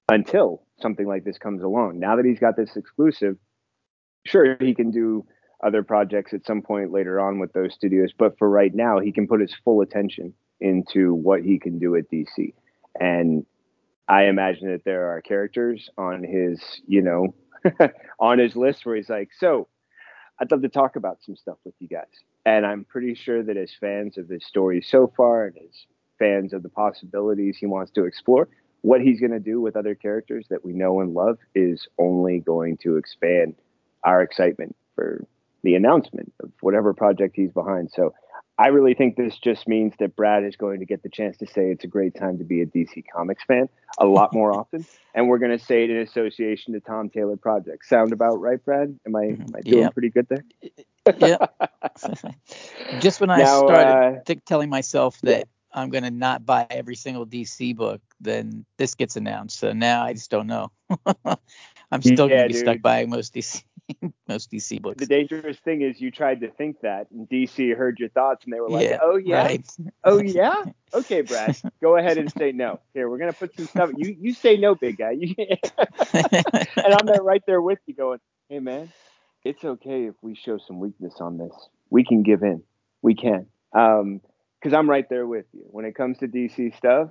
until 0.09 0.63
something 0.81 1.09
like 1.09 1.25
this 1.25 1.39
comes 1.39 1.61
along. 1.61 1.99
Now 1.99 2.15
that 2.15 2.25
he's 2.25 2.39
got 2.39 2.57
this 2.57 2.77
exclusive, 2.77 3.37
sure 4.27 4.57
he 4.61 4.77
can 4.77 4.93
do 4.93 5.27
other 5.65 5.83
projects 5.83 6.33
at 6.35 6.47
some 6.47 6.63
point 6.63 6.93
later 6.93 7.19
on 7.19 7.41
with 7.41 7.53
those 7.53 7.75
studios, 7.75 8.13
but 8.17 8.39
for 8.39 8.49
right 8.49 8.73
now, 8.73 9.01
he 9.01 9.11
can 9.11 9.27
put 9.27 9.41
his 9.41 9.57
full 9.65 9.81
attention 9.81 10.35
into 10.61 11.15
what 11.15 11.43
he 11.43 11.59
can 11.59 11.81
do 11.81 11.97
at 11.97 12.09
DC. 12.13 12.55
And 13.01 13.45
I 14.09 14.25
imagine 14.25 14.71
that 14.71 14.85
there 14.85 15.11
are 15.11 15.21
characters 15.21 15.91
on 15.99 16.25
his, 16.25 16.61
you 16.87 17.03
know, 17.03 17.35
on 18.21 18.39
his 18.39 18.57
list 18.57 18.87
where 18.87 18.97
he's 18.97 19.11
like, 19.11 19.31
so 19.39 19.69
I'd 20.41 20.51
love 20.51 20.63
to 20.63 20.69
talk 20.69 20.97
about 20.97 21.19
some 21.25 21.37
stuff 21.37 21.59
with 21.65 21.75
you 21.79 21.89
guys. 21.89 22.07
And 22.47 22.65
I'm 22.65 22.85
pretty 22.85 23.15
sure 23.15 23.43
that 23.43 23.57
as 23.57 23.71
fans 23.79 24.17
of 24.17 24.29
this 24.29 24.47
story 24.47 24.81
so 24.81 25.13
far 25.17 25.47
and 25.47 25.57
as 25.59 25.87
fans 26.19 26.53
of 26.53 26.63
the 26.63 26.69
possibilities 26.69 27.59
he 27.59 27.67
wants 27.67 27.93
to 27.93 28.05
explore, 28.05 28.49
what 28.83 29.01
he's 29.01 29.21
going 29.21 29.33
to 29.33 29.41
do 29.41 29.61
with 29.61 29.77
other 29.77 29.95
characters 29.95 30.47
that 30.49 30.65
we 30.65 30.73
know 30.73 31.01
and 31.01 31.13
love 31.13 31.39
is 31.55 31.87
only 31.99 32.39
going 32.39 32.79
to 32.79 32.97
expand 32.97 33.55
our 34.05 34.23
excitement 34.23 34.75
for 34.95 35.25
the 35.65 35.75
announcement 35.75 36.33
of 36.43 36.51
whatever 36.61 36.95
project 36.95 37.35
he's 37.37 37.53
behind. 37.53 37.91
So 37.93 38.15
I 38.59 38.69
really 38.69 38.95
think 38.95 39.17
this 39.17 39.39
just 39.39 39.69
means 39.69 39.95
that 40.01 40.17
Brad 40.17 40.45
is 40.45 40.57
going 40.57 40.81
to 40.81 40.87
get 40.87 41.03
the 41.03 41.09
chance 41.09 41.37
to 41.39 41.47
say 41.47 41.71
it's 41.71 41.85
a 41.85 41.89
great 41.89 42.15
time 42.17 42.39
to 42.39 42.45
be 42.45 42.61
a 42.63 42.67
DC 42.67 43.05
Comics 43.15 43.45
fan 43.45 43.69
a 43.99 44.07
lot 44.07 44.33
more 44.33 44.53
often, 44.59 44.85
and 45.15 45.29
we're 45.29 45.39
going 45.39 45.57
to 45.57 45.65
say 45.65 45.85
it 45.85 45.91
in 45.91 45.99
association 45.99 46.75
to 46.75 46.81
Tom 46.81 47.09
Taylor 47.09 47.37
projects. 47.37 47.89
Sound 47.89 48.13
about 48.13 48.37
right, 48.37 48.63
Brad? 48.65 48.99
Am 49.07 49.17
I 49.17 49.25
am 49.25 49.55
I 49.57 49.61
doing 49.63 49.87
Yeah. 49.87 49.91
pretty 49.91 50.11
good 50.11 50.27
there? 50.29 50.45
yeah. 51.19 51.39
Just 52.99 53.21
when 53.21 53.31
I 53.31 53.41
Now, 53.41 53.67
started 53.67 53.97
uh, 53.97 54.21
th- 54.27 54.41
telling 54.47 54.71
myself 54.71 55.21
that 55.23 55.49
I'm 55.73 55.91
going 55.91 56.05
to 56.05 56.11
not 56.11 56.45
buy 56.45 56.67
every 56.71 56.97
single 56.97 57.27
DC 57.27 57.77
book, 57.77 58.01
then 58.21 58.65
this 58.77 58.95
gets 58.95 59.17
announced. 59.17 59.59
So 59.59 59.73
now 59.73 60.05
I 60.05 60.13
just 60.15 60.31
don't 60.31 60.47
know. 60.47 60.71
I'm 61.91 62.03
still 62.03 62.29
Yeah, 62.29 62.29
going 62.29 62.41
to 62.41 62.47
be 62.47 62.53
stuck 62.55 62.77
dude. 62.77 62.83
buying 62.83 63.11
most 63.11 63.35
DC 63.35 63.63
most 64.29 64.51
DC 64.51 64.81
books. 64.81 64.99
The 64.99 65.07
dangerous 65.07 65.59
thing 65.59 65.83
is 65.83 66.01
you 66.01 66.11
tried 66.11 66.41
to 66.41 66.51
think 66.51 66.81
that, 66.83 67.09
and 67.11 67.29
DC 67.29 67.77
heard 67.77 67.99
your 67.99 68.09
thoughts, 68.11 68.45
and 68.45 68.53
they 68.53 68.61
were 68.61 68.71
like, 68.71 68.89
Yeah, 68.89 68.99
"Oh 69.03 69.17
yeah, 69.17 69.43
right. 69.43 69.67
oh 70.05 70.19
yeah, 70.21 70.65
okay, 70.95 71.23
Brad, 71.23 71.61
go 71.83 71.97
ahead 71.97 72.19
and 72.19 72.33
say 72.33 72.53
no. 72.53 72.81
Here, 72.95 73.09
we're 73.09 73.19
gonna 73.19 73.33
put 73.33 73.55
some 73.57 73.67
stuff. 73.67 73.91
You 73.97 74.17
you 74.19 74.35
say 74.35 74.57
no, 74.57 74.75
big 74.75 74.99
guy. 74.99 75.15
And 76.77 76.95
I'm 76.95 77.07
there 77.07 77.23
right 77.23 77.43
there 77.47 77.61
with 77.61 77.79
you, 77.87 77.95
going, 77.95 78.21
"Hey 78.49 78.61
man, 78.61 78.93
it's 79.45 79.65
okay 79.65 80.05
if 80.05 80.15
we 80.23 80.35
show 80.35 80.59
some 80.59 80.81
weakness 80.81 81.15
on 81.21 81.39
this. 81.39 81.53
We 81.91 82.05
can 82.05 82.23
give 82.23 82.43
in. 82.43 82.63
We 83.03 83.15
can." 83.15 83.47
Um, 83.73 84.21
because 84.61 84.77
I'm 84.77 84.91
right 84.91 85.09
there 85.09 85.27
with 85.27 85.47
you 85.53 85.65
when 85.71 85.85
it 85.85 85.95
comes 85.95 86.19
to 86.19 86.29
DC 86.29 86.77
stuff. 86.77 87.11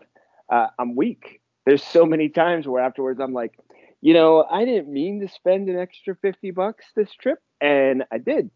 Uh, 0.52 0.68
I'm 0.78 0.96
weak. 0.96 1.42
There's 1.66 1.84
so 1.84 2.06
many 2.06 2.30
times 2.30 2.68
where 2.68 2.84
afterwards 2.84 3.20
I'm 3.20 3.34
like, 3.34 3.58
you 4.02 4.14
know, 4.14 4.44
I 4.50 4.66
didn't 4.66 4.92
mean 4.92 5.22
to 5.22 5.28
spend 5.28 5.70
an 5.70 5.78
extra 5.78 6.16
50 6.16 6.52
bucks 6.52 6.86
this 6.96 7.12
trip, 7.14 7.40
and 7.62 8.04
I 8.12 8.18
did. 8.20 8.52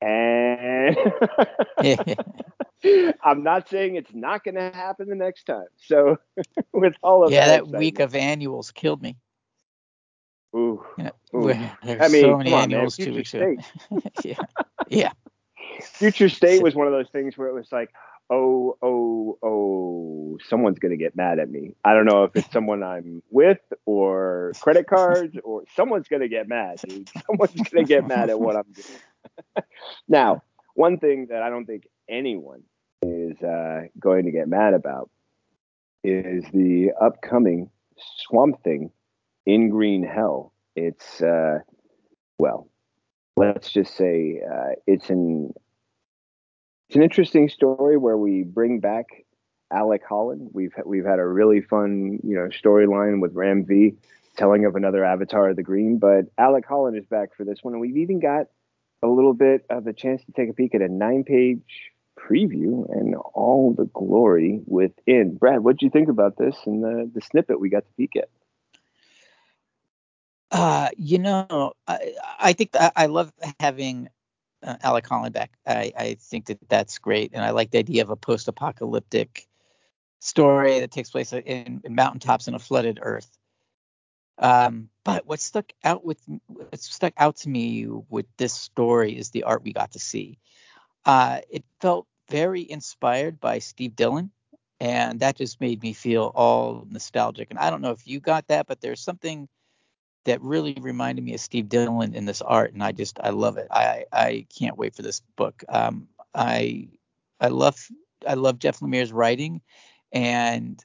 And 0.00 0.96
I'm 3.22 3.42
not 3.42 3.68
saying 3.68 3.96
it's 3.96 4.14
not 4.14 4.44
going 4.44 4.54
to 4.54 4.70
happen 4.72 5.08
the 5.08 5.16
next 5.16 5.44
time. 5.44 5.66
So, 5.78 6.18
with 6.72 6.94
all 7.02 7.24
of 7.24 7.32
yeah, 7.32 7.46
that, 7.46 7.70
that 7.70 7.78
week 7.78 7.98
of 7.98 8.14
annuals 8.14 8.70
killed 8.70 9.02
me. 9.02 9.16
Ooh, 10.54 10.84
You 10.96 11.04
know, 11.04 11.10
ooh. 11.34 11.54
there's 11.82 12.00
I 12.00 12.08
mean, 12.08 12.22
so 12.22 12.36
many 12.38 12.50
come 12.50 12.60
on, 12.60 12.70
man, 12.70 12.74
annuals 12.74 12.96
two 12.96 13.14
weeks 13.14 13.34
ago. 13.34 13.56
yeah, 14.24 14.36
yeah. 14.88 15.12
Future 15.82 16.28
State 16.28 16.62
was 16.62 16.74
one 16.74 16.86
of 16.86 16.92
those 16.92 17.10
things 17.10 17.36
where 17.36 17.48
it 17.48 17.54
was 17.54 17.70
like, 17.70 17.90
oh, 18.30 18.76
oh, 18.82 19.38
oh, 19.42 20.38
someone's 20.48 20.78
going 20.78 20.90
to 20.90 20.96
get 20.96 21.16
mad 21.16 21.38
at 21.38 21.50
me. 21.50 21.74
I 21.84 21.94
don't 21.94 22.04
know 22.04 22.24
if 22.24 22.36
it's 22.36 22.50
someone 22.52 22.82
I'm 22.82 23.22
with 23.30 23.60
or 23.86 24.52
credit 24.60 24.86
cards 24.86 25.36
or 25.44 25.64
someone's 25.74 26.08
going 26.08 26.22
to 26.22 26.28
get 26.28 26.48
mad, 26.48 26.80
dude. 26.86 27.08
Someone's 27.26 27.54
going 27.54 27.84
to 27.84 27.88
get 27.88 28.06
mad 28.06 28.30
at 28.30 28.38
what 28.38 28.56
I'm 28.56 28.72
doing. 28.72 29.64
now, 30.08 30.42
one 30.74 30.98
thing 30.98 31.28
that 31.30 31.42
I 31.42 31.50
don't 31.50 31.66
think 31.66 31.88
anyone 32.08 32.62
is 33.02 33.40
uh, 33.42 33.82
going 33.98 34.26
to 34.26 34.30
get 34.30 34.48
mad 34.48 34.74
about 34.74 35.10
is 36.04 36.44
the 36.52 36.92
upcoming 37.00 37.70
Swamp 37.96 38.62
Thing 38.62 38.90
in 39.46 39.70
Green 39.70 40.04
Hell. 40.04 40.52
It's, 40.76 41.20
uh, 41.22 41.60
well, 42.38 42.68
let's 43.36 43.70
just 43.70 43.96
say 43.96 44.40
uh, 44.48 44.74
it's 44.86 45.10
an 45.10 45.52
it's 46.88 46.96
an 46.96 47.02
interesting 47.02 47.48
story 47.48 47.98
where 47.98 48.16
we 48.16 48.44
bring 48.44 48.80
back 48.80 49.06
Alec 49.70 50.02
Holland. 50.08 50.50
We've 50.52 50.72
we've 50.86 51.04
had 51.04 51.18
a 51.18 51.26
really 51.26 51.60
fun 51.60 52.18
you 52.22 52.34
know 52.34 52.48
storyline 52.48 53.20
with 53.20 53.34
Ram 53.34 53.64
V 53.66 53.94
telling 54.36 54.64
of 54.64 54.76
another 54.76 55.04
Avatar 55.04 55.50
of 55.50 55.56
the 55.56 55.62
Green, 55.62 55.98
but 55.98 56.26
Alec 56.38 56.64
Holland 56.66 56.96
is 56.96 57.04
back 57.04 57.34
for 57.36 57.44
this 57.44 57.58
one, 57.62 57.74
and 57.74 57.80
we've 57.80 57.98
even 57.98 58.20
got 58.20 58.46
a 59.02 59.06
little 59.06 59.34
bit 59.34 59.66
of 59.68 59.86
a 59.86 59.92
chance 59.92 60.24
to 60.24 60.32
take 60.32 60.48
a 60.48 60.52
peek 60.52 60.74
at 60.74 60.80
a 60.80 60.88
nine-page 60.88 61.92
preview 62.18 62.90
and 62.90 63.14
all 63.34 63.74
the 63.76 63.84
glory 63.86 64.60
within. 64.66 65.36
Brad, 65.36 65.56
what 65.56 65.64
would 65.64 65.82
you 65.82 65.90
think 65.90 66.08
about 66.08 66.38
this 66.38 66.56
and 66.64 66.82
the 66.82 67.10
the 67.12 67.20
snippet 67.20 67.60
we 67.60 67.68
got 67.68 67.84
to 67.84 67.92
peek 67.98 68.16
at? 68.16 68.30
Uh, 70.50 70.88
you 70.96 71.18
know, 71.18 71.74
I, 71.86 72.14
I 72.40 72.52
think 72.54 72.70
I, 72.74 72.90
I 72.96 73.06
love 73.06 73.30
having 73.60 74.08
uh, 74.62 74.76
Alec 74.82 75.06
Holland 75.06 75.34
back. 75.34 75.52
I, 75.66 75.92
I 75.96 76.16
think 76.20 76.46
that 76.46 76.58
that's 76.68 76.98
great, 76.98 77.32
and 77.34 77.44
I 77.44 77.50
like 77.50 77.70
the 77.70 77.78
idea 77.78 78.02
of 78.02 78.10
a 78.10 78.16
post-apocalyptic 78.16 79.48
story 80.20 80.80
that 80.80 80.90
takes 80.90 81.10
place 81.10 81.32
in, 81.32 81.80
in 81.84 81.94
mountaintops 81.94 82.48
in 82.48 82.54
a 82.54 82.58
flooded 82.58 82.98
Earth. 83.02 83.30
Um, 84.38 84.88
but 85.04 85.26
what 85.26 85.40
stuck 85.40 85.72
out 85.82 86.04
with 86.04 86.20
what 86.46 86.80
stuck 86.80 87.12
out 87.16 87.36
to 87.38 87.48
me 87.48 87.86
with 88.08 88.26
this 88.36 88.52
story 88.52 89.16
is 89.18 89.30
the 89.30 89.44
art 89.44 89.64
we 89.64 89.72
got 89.72 89.92
to 89.92 89.98
see. 89.98 90.38
Uh, 91.04 91.40
it 91.50 91.64
felt 91.80 92.06
very 92.28 92.68
inspired 92.70 93.40
by 93.40 93.58
Steve 93.58 93.96
Dillon, 93.96 94.30
and 94.80 95.20
that 95.20 95.36
just 95.36 95.60
made 95.60 95.82
me 95.82 95.92
feel 95.92 96.30
all 96.34 96.86
nostalgic. 96.88 97.48
And 97.50 97.58
I 97.58 97.70
don't 97.70 97.80
know 97.80 97.90
if 97.90 98.06
you 98.06 98.20
got 98.20 98.46
that, 98.48 98.66
but 98.66 98.80
there's 98.80 99.00
something 99.00 99.48
that 100.28 100.42
really 100.42 100.76
reminded 100.78 101.24
me 101.24 101.34
of 101.34 101.40
Steve 101.40 101.68
Dillon 101.68 102.14
in 102.14 102.26
this 102.26 102.42
art, 102.42 102.72
and 102.72 102.82
I 102.82 102.92
just 102.92 103.18
I 103.22 103.30
love 103.30 103.56
it. 103.56 103.68
I 103.70 104.04
I 104.12 104.46
can't 104.56 104.76
wait 104.76 104.94
for 104.94 105.02
this 105.02 105.22
book. 105.36 105.64
Um, 105.68 106.08
I 106.34 106.88
I 107.40 107.48
love 107.48 107.76
I 108.26 108.34
love 108.34 108.58
Jeff 108.58 108.80
Lemire's 108.80 109.12
writing, 109.12 109.62
and 110.12 110.82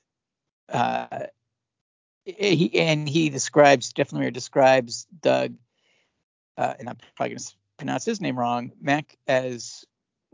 uh, 0.69 1.25
he 2.25 2.79
and 2.79 3.07
he 3.07 3.29
describes 3.29 3.91
Jeff 3.91 4.11
Lemire 4.11 4.31
describes 4.31 5.07
Doug, 5.21 5.55
uh, 6.57 6.73
and 6.79 6.87
I'm 6.89 6.97
probably 7.15 7.35
to 7.35 7.53
pronounce 7.77 8.05
his 8.05 8.21
name 8.21 8.39
wrong, 8.39 8.71
Mac 8.81 9.17
as 9.27 9.83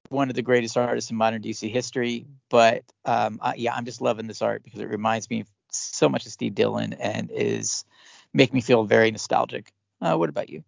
one 0.10 0.30
of 0.30 0.36
the 0.36 0.42
greatest 0.44 0.78
artists 0.78 1.10
in 1.10 1.18
modern 1.18 1.42
DC 1.42 1.72
history. 1.72 2.28
But 2.50 2.84
um, 3.06 3.40
I, 3.42 3.56
yeah, 3.56 3.74
I'm 3.74 3.86
just 3.86 4.02
loving 4.02 4.28
this 4.28 4.42
art 4.44 4.64
because 4.64 4.80
it 4.80 4.90
reminds 4.90 5.30
me 5.30 5.46
so 5.72 6.10
much 6.10 6.26
of 6.26 6.32
Steve 6.32 6.56
Dillon 6.56 6.94
and 6.94 7.32
is 7.32 7.86
make 8.34 8.54
me 8.54 8.62
feel 8.62 8.84
very 8.84 9.12
nostalgic. 9.12 9.72
Uh, 10.02 10.16
what 10.16 10.30
about 10.30 10.50
you? 10.50 10.64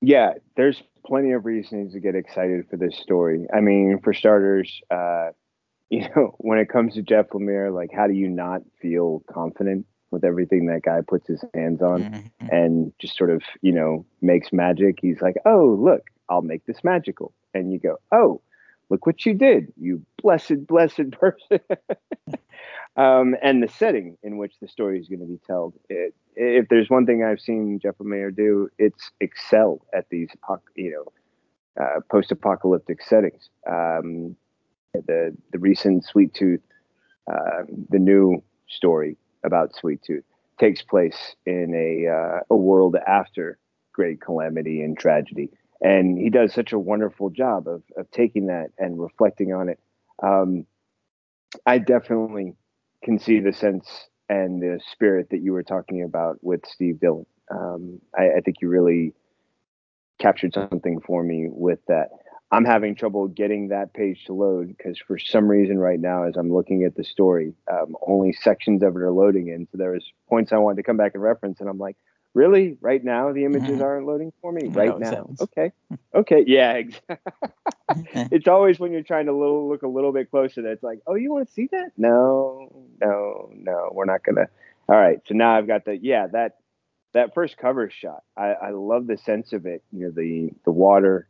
Yeah, 0.00 0.34
there's 0.56 0.82
plenty 1.04 1.32
of 1.32 1.44
reasons 1.44 1.92
to 1.92 2.00
get 2.00 2.14
excited 2.14 2.66
for 2.70 2.76
this 2.76 2.96
story. 2.96 3.46
I 3.52 3.60
mean, 3.60 3.98
for 4.02 4.12
starters, 4.12 4.80
uh, 4.90 5.30
you 5.90 6.08
know, 6.14 6.34
when 6.38 6.58
it 6.58 6.68
comes 6.68 6.94
to 6.94 7.02
Jeff 7.02 7.30
Lemire, 7.30 7.74
like, 7.74 7.90
how 7.92 8.06
do 8.06 8.12
you 8.12 8.28
not 8.28 8.62
feel 8.80 9.22
confident 9.32 9.86
with 10.10 10.24
everything 10.24 10.66
that 10.66 10.82
guy 10.82 11.00
puts 11.06 11.26
his 11.26 11.42
hands 11.54 11.82
on 11.82 12.02
Mm-hmm. 12.02 12.46
and 12.50 12.92
just 12.98 13.16
sort 13.16 13.30
of, 13.30 13.42
you 13.62 13.72
know, 13.72 14.04
makes 14.20 14.52
magic? 14.52 14.98
He's 15.00 15.20
like, 15.20 15.36
oh, 15.46 15.76
look, 15.80 16.02
I'll 16.28 16.42
make 16.42 16.66
this 16.66 16.84
magical. 16.84 17.32
And 17.54 17.72
you 17.72 17.78
go, 17.78 17.96
oh, 18.12 18.42
look 18.90 19.06
what 19.06 19.24
you 19.24 19.34
did, 19.34 19.72
you 19.80 20.02
blessed, 20.22 20.66
blessed 20.66 21.10
person. 21.12 21.60
um, 22.98 23.36
and 23.40 23.62
the 23.62 23.68
setting 23.68 24.18
in 24.24 24.38
which 24.38 24.54
the 24.60 24.66
story 24.68 24.98
is 24.98 25.08
going 25.08 25.20
to 25.20 25.26
be 25.26 25.40
told. 25.46 25.72
It, 25.88 26.14
if 26.34 26.68
there's 26.68 26.90
one 26.90 27.06
thing 27.06 27.24
I've 27.24 27.40
seen 27.40 27.78
Jeff 27.80 27.94
Lemire 27.98 28.34
do, 28.34 28.68
it's 28.76 29.10
excel 29.20 29.80
at 29.94 30.06
these, 30.10 30.28
you 30.76 30.90
know, 30.90 31.82
uh, 31.82 32.00
post-apocalyptic 32.10 33.00
settings. 33.02 33.50
Um, 33.70 34.36
the 34.92 35.36
the 35.52 35.58
recent 35.60 36.04
Sweet 36.04 36.34
Tooth, 36.34 36.60
uh, 37.30 37.62
the 37.88 38.00
new 38.00 38.42
story 38.68 39.16
about 39.44 39.76
Sweet 39.76 40.02
Tooth 40.02 40.24
takes 40.58 40.82
place 40.82 41.36
in 41.46 41.72
a 41.74 42.10
uh, 42.10 42.40
a 42.50 42.56
world 42.56 42.96
after 43.06 43.58
great 43.92 44.20
calamity 44.20 44.82
and 44.82 44.98
tragedy, 44.98 45.50
and 45.80 46.18
he 46.18 46.30
does 46.30 46.52
such 46.52 46.72
a 46.72 46.78
wonderful 46.78 47.30
job 47.30 47.68
of 47.68 47.82
of 47.96 48.10
taking 48.10 48.46
that 48.46 48.70
and 48.76 48.98
reflecting 49.00 49.52
on 49.52 49.68
it. 49.68 49.78
Um, 50.20 50.66
I 51.64 51.78
definitely 51.78 52.54
can 53.02 53.18
see 53.18 53.40
the 53.40 53.52
sense 53.52 54.08
and 54.28 54.60
the 54.60 54.80
spirit 54.92 55.28
that 55.30 55.40
you 55.40 55.52
were 55.52 55.62
talking 55.62 56.02
about 56.02 56.38
with 56.42 56.60
Steve 56.66 57.00
Dillon. 57.00 57.26
Um, 57.50 58.00
I, 58.16 58.38
I 58.38 58.40
think 58.44 58.56
you 58.60 58.68
really 58.68 59.14
captured 60.18 60.52
something 60.52 61.00
for 61.00 61.22
me 61.22 61.46
with 61.48 61.78
that. 61.88 62.08
I'm 62.50 62.64
having 62.64 62.94
trouble 62.94 63.28
getting 63.28 63.68
that 63.68 63.92
page 63.92 64.24
to 64.26 64.32
load 64.32 64.68
because 64.68 64.98
for 64.98 65.18
some 65.18 65.48
reason 65.48 65.78
right 65.78 66.00
now, 66.00 66.24
as 66.24 66.36
I'm 66.36 66.52
looking 66.52 66.84
at 66.84 66.94
the 66.96 67.04
story, 67.04 67.52
um, 67.70 67.94
only 68.06 68.32
sections 68.32 68.82
of 68.82 68.96
it 68.96 69.02
are 69.02 69.12
loading 69.12 69.48
in. 69.48 69.68
So 69.70 69.76
there 69.76 69.92
was 69.92 70.04
points 70.28 70.52
I 70.52 70.56
wanted 70.56 70.76
to 70.76 70.82
come 70.82 70.96
back 70.96 71.12
and 71.14 71.22
reference, 71.22 71.60
and 71.60 71.68
I'm 71.68 71.78
like, 71.78 71.96
really? 72.38 72.76
Right 72.80 73.02
now 73.02 73.32
the 73.32 73.44
images 73.44 73.68
mm-hmm. 73.68 73.82
aren't 73.82 74.06
loading 74.06 74.32
for 74.40 74.52
me? 74.52 74.68
Right 74.68 74.98
now? 74.98 75.10
Sounds. 75.10 75.40
Okay. 75.40 75.72
Okay. 76.14 76.44
Yeah. 76.46 76.74
Exactly. 76.74 77.16
it's 78.30 78.46
always 78.46 78.78
when 78.78 78.92
you're 78.92 79.02
trying 79.02 79.26
to 79.26 79.32
little, 79.32 79.68
look 79.68 79.82
a 79.82 79.88
little 79.88 80.12
bit 80.12 80.30
closer 80.30 80.62
that 80.62 80.70
it's 80.70 80.82
like, 80.82 81.00
oh, 81.06 81.14
you 81.14 81.32
want 81.32 81.48
to 81.48 81.52
see 81.52 81.68
that? 81.72 81.90
No, 81.96 82.70
no, 83.00 83.50
no. 83.54 83.90
We're 83.92 84.04
not 84.04 84.22
gonna. 84.22 84.46
All 84.88 84.96
right. 84.96 85.20
So 85.26 85.34
now 85.34 85.56
I've 85.56 85.66
got 85.66 85.84
the 85.84 85.96
yeah 85.96 86.28
that 86.28 86.58
that 87.12 87.34
first 87.34 87.56
cover 87.56 87.90
shot. 87.90 88.22
I, 88.36 88.52
I 88.52 88.70
love 88.70 89.06
the 89.06 89.18
sense 89.18 89.52
of 89.52 89.66
it. 89.66 89.82
You 89.92 90.06
know 90.06 90.12
the 90.12 90.50
the 90.64 90.72
water 90.72 91.28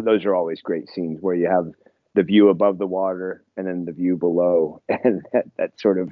those 0.00 0.24
are 0.24 0.34
always 0.34 0.62
great 0.62 0.88
scenes 0.88 1.18
where 1.20 1.34
you 1.34 1.48
have 1.48 1.72
the 2.14 2.22
view 2.22 2.48
above 2.48 2.78
the 2.78 2.86
water 2.86 3.44
and 3.56 3.66
then 3.66 3.84
the 3.84 3.92
view 3.92 4.16
below, 4.16 4.82
and 4.88 5.22
that, 5.32 5.44
that 5.56 5.80
sort 5.80 5.98
of 5.98 6.10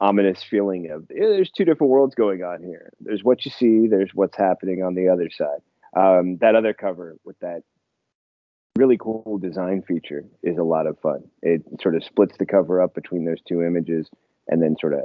ominous 0.00 0.42
feeling 0.42 0.90
of 0.90 1.06
there's 1.08 1.50
two 1.50 1.64
different 1.64 1.90
worlds 1.90 2.14
going 2.14 2.42
on 2.42 2.62
here. 2.62 2.90
There's 3.00 3.22
what 3.22 3.44
you 3.44 3.50
see, 3.50 3.86
there's 3.88 4.10
what's 4.14 4.36
happening 4.36 4.82
on 4.82 4.94
the 4.94 5.08
other 5.08 5.30
side. 5.30 5.60
Um, 5.96 6.38
that 6.40 6.56
other 6.56 6.74
cover 6.74 7.16
with 7.24 7.38
that 7.40 7.62
really 8.76 8.98
cool 8.98 9.38
design 9.40 9.82
feature 9.86 10.24
is 10.42 10.58
a 10.58 10.64
lot 10.64 10.86
of 10.86 10.98
fun. 10.98 11.22
It 11.42 11.62
sort 11.80 11.94
of 11.94 12.02
splits 12.02 12.36
the 12.38 12.46
cover 12.46 12.82
up 12.82 12.94
between 12.94 13.24
those 13.24 13.40
two 13.46 13.62
images 13.62 14.08
and 14.48 14.60
then 14.60 14.76
sort 14.80 14.94
of 14.94 15.00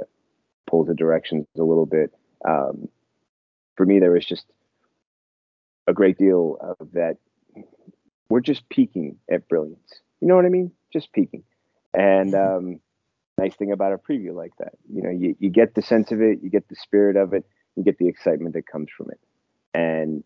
pulls 0.68 0.88
the 0.88 0.94
directions 0.94 1.46
a 1.56 1.62
little 1.62 1.86
bit. 1.86 2.12
Um, 2.46 2.88
for 3.76 3.86
me, 3.86 4.00
there 4.00 4.10
was 4.10 4.26
just 4.26 4.44
a 5.86 5.92
great 5.92 6.18
deal 6.18 6.56
of 6.60 6.92
that 6.92 7.16
we're 8.28 8.40
just 8.40 8.68
peeking 8.68 9.16
at 9.30 9.48
brilliance. 9.48 10.00
You 10.20 10.28
know 10.28 10.36
what 10.36 10.46
I 10.46 10.50
mean? 10.50 10.72
Just 10.92 11.12
peeking. 11.12 11.44
And 11.94 12.32
mm-hmm. 12.32 12.56
um, 12.56 12.80
nice 13.40 13.54
thing 13.56 13.72
about 13.72 13.92
a 13.92 13.98
preview 13.98 14.34
like 14.34 14.52
that, 14.58 14.74
you 14.92 15.02
know, 15.02 15.10
you, 15.10 15.34
you 15.38 15.50
get 15.50 15.74
the 15.74 15.82
sense 15.82 16.12
of 16.12 16.20
it, 16.20 16.38
you 16.42 16.50
get 16.50 16.68
the 16.68 16.76
spirit 16.76 17.16
of 17.16 17.32
it, 17.32 17.44
you 17.76 17.82
get 17.82 17.98
the 17.98 18.08
excitement 18.08 18.54
that 18.54 18.66
comes 18.66 18.88
from 18.96 19.10
it. 19.10 19.20
And 19.72 20.24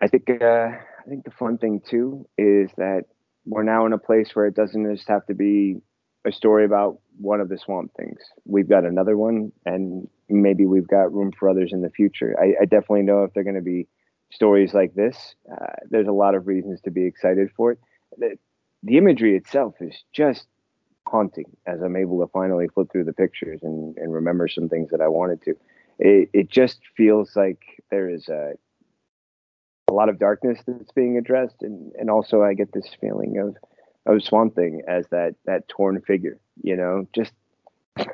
I 0.00 0.08
think 0.08 0.28
uh, 0.30 0.44
I 0.44 1.08
think 1.08 1.24
the 1.24 1.30
fun 1.30 1.58
thing 1.58 1.80
too 1.88 2.26
is 2.36 2.70
that 2.76 3.04
we're 3.46 3.62
now 3.62 3.86
in 3.86 3.92
a 3.92 3.98
place 3.98 4.30
where 4.34 4.46
it 4.46 4.54
doesn't 4.54 4.94
just 4.94 5.08
have 5.08 5.24
to 5.26 5.34
be 5.34 5.76
a 6.26 6.32
story 6.32 6.64
about 6.64 6.98
one 7.18 7.40
of 7.40 7.48
the 7.48 7.56
swamp 7.56 7.92
things. 7.96 8.18
We've 8.44 8.68
got 8.68 8.84
another 8.84 9.16
one, 9.16 9.52
and 9.64 10.08
maybe 10.28 10.66
we've 10.66 10.88
got 10.88 11.12
room 11.12 11.32
for 11.38 11.48
others 11.48 11.72
in 11.72 11.82
the 11.82 11.90
future. 11.90 12.36
I, 12.38 12.62
I 12.62 12.64
definitely 12.64 13.02
know 13.02 13.22
if 13.22 13.32
they're 13.32 13.44
going 13.44 13.56
to 13.56 13.62
be 13.62 13.86
stories 14.30 14.74
like 14.74 14.94
this, 14.94 15.36
uh, 15.50 15.72
there's 15.88 16.08
a 16.08 16.12
lot 16.12 16.34
of 16.34 16.46
reasons 16.46 16.80
to 16.82 16.90
be 16.90 17.06
excited 17.06 17.48
for 17.56 17.72
it. 17.72 17.78
The, 18.18 18.36
the, 18.82 18.98
imagery 18.98 19.36
itself 19.36 19.74
is 19.80 19.94
just 20.12 20.46
haunting 21.06 21.56
as 21.66 21.80
I'm 21.82 21.96
able 21.96 22.20
to 22.20 22.30
finally 22.32 22.68
flip 22.68 22.90
through 22.90 23.04
the 23.04 23.12
pictures 23.12 23.60
and, 23.62 23.96
and 23.96 24.12
remember 24.12 24.48
some 24.48 24.68
things 24.68 24.90
that 24.90 25.00
I 25.00 25.08
wanted 25.08 25.42
to. 25.42 25.54
It, 25.98 26.30
it 26.32 26.50
just 26.50 26.80
feels 26.96 27.36
like 27.36 27.60
there 27.90 28.08
is 28.08 28.28
a, 28.28 28.52
a 29.88 29.92
lot 29.92 30.08
of 30.08 30.18
darkness 30.18 30.60
that's 30.66 30.92
being 30.92 31.16
addressed, 31.16 31.62
and, 31.62 31.92
and 31.98 32.10
also 32.10 32.42
I 32.42 32.54
get 32.54 32.72
this 32.72 32.88
feeling 33.00 33.38
of 33.38 33.56
of 34.06 34.22
Swamp 34.22 34.54
Thing 34.54 34.82
as 34.86 35.06
that 35.10 35.34
that 35.46 35.68
torn 35.68 36.00
figure, 36.02 36.38
you 36.62 36.76
know, 36.76 37.08
just 37.14 37.32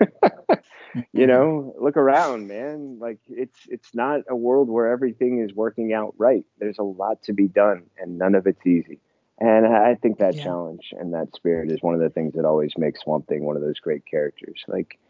you 1.12 1.26
know, 1.26 1.74
look 1.80 1.96
around, 1.96 2.46
man. 2.48 2.98
Like 2.98 3.18
it's 3.28 3.58
it's 3.68 3.94
not 3.94 4.20
a 4.28 4.36
world 4.36 4.68
where 4.68 4.88
everything 4.88 5.42
is 5.42 5.54
working 5.54 5.92
out 5.92 6.14
right. 6.18 6.44
There's 6.58 6.78
a 6.78 6.84
lot 6.84 7.22
to 7.24 7.32
be 7.32 7.48
done, 7.48 7.84
and 7.98 8.18
none 8.18 8.34
of 8.34 8.46
it's 8.46 8.64
easy. 8.66 9.00
And 9.42 9.66
I 9.66 9.96
think 9.96 10.18
that 10.18 10.36
yeah. 10.36 10.44
challenge 10.44 10.94
and 10.96 11.12
that 11.14 11.34
spirit 11.34 11.72
is 11.72 11.82
one 11.82 11.94
of 11.94 12.00
the 12.00 12.10
things 12.10 12.34
that 12.34 12.44
always 12.44 12.74
makes 12.78 13.00
Swamp 13.00 13.26
Thing 13.26 13.42
one 13.42 13.56
of 13.56 13.62
those 13.62 13.80
great 13.80 14.06
characters. 14.06 14.62
Like, 14.68 15.00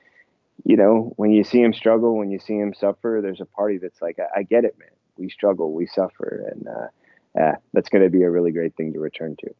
you 0.64 0.74
know, 0.74 1.12
when 1.16 1.32
you 1.32 1.44
see 1.44 1.60
him 1.60 1.74
struggle, 1.74 2.16
when 2.16 2.30
you 2.30 2.38
see 2.38 2.54
him 2.54 2.72
suffer, 2.72 3.20
there's 3.22 3.42
a 3.42 3.44
party 3.44 3.76
that's 3.76 4.00
like, 4.00 4.18
I, 4.18 4.40
I 4.40 4.42
get 4.44 4.64
it, 4.64 4.74
man. 4.78 4.88
We 5.18 5.28
struggle, 5.28 5.74
we 5.74 5.86
suffer, 5.86 6.50
and 6.50 6.66
uh, 6.66 6.86
yeah, 7.36 7.56
that's 7.74 7.90
going 7.90 8.04
to 8.04 8.08
be 8.08 8.22
a 8.22 8.30
really 8.30 8.52
great 8.52 8.74
thing 8.74 8.94
to 8.94 9.00
return 9.00 9.36
to. 9.40 9.50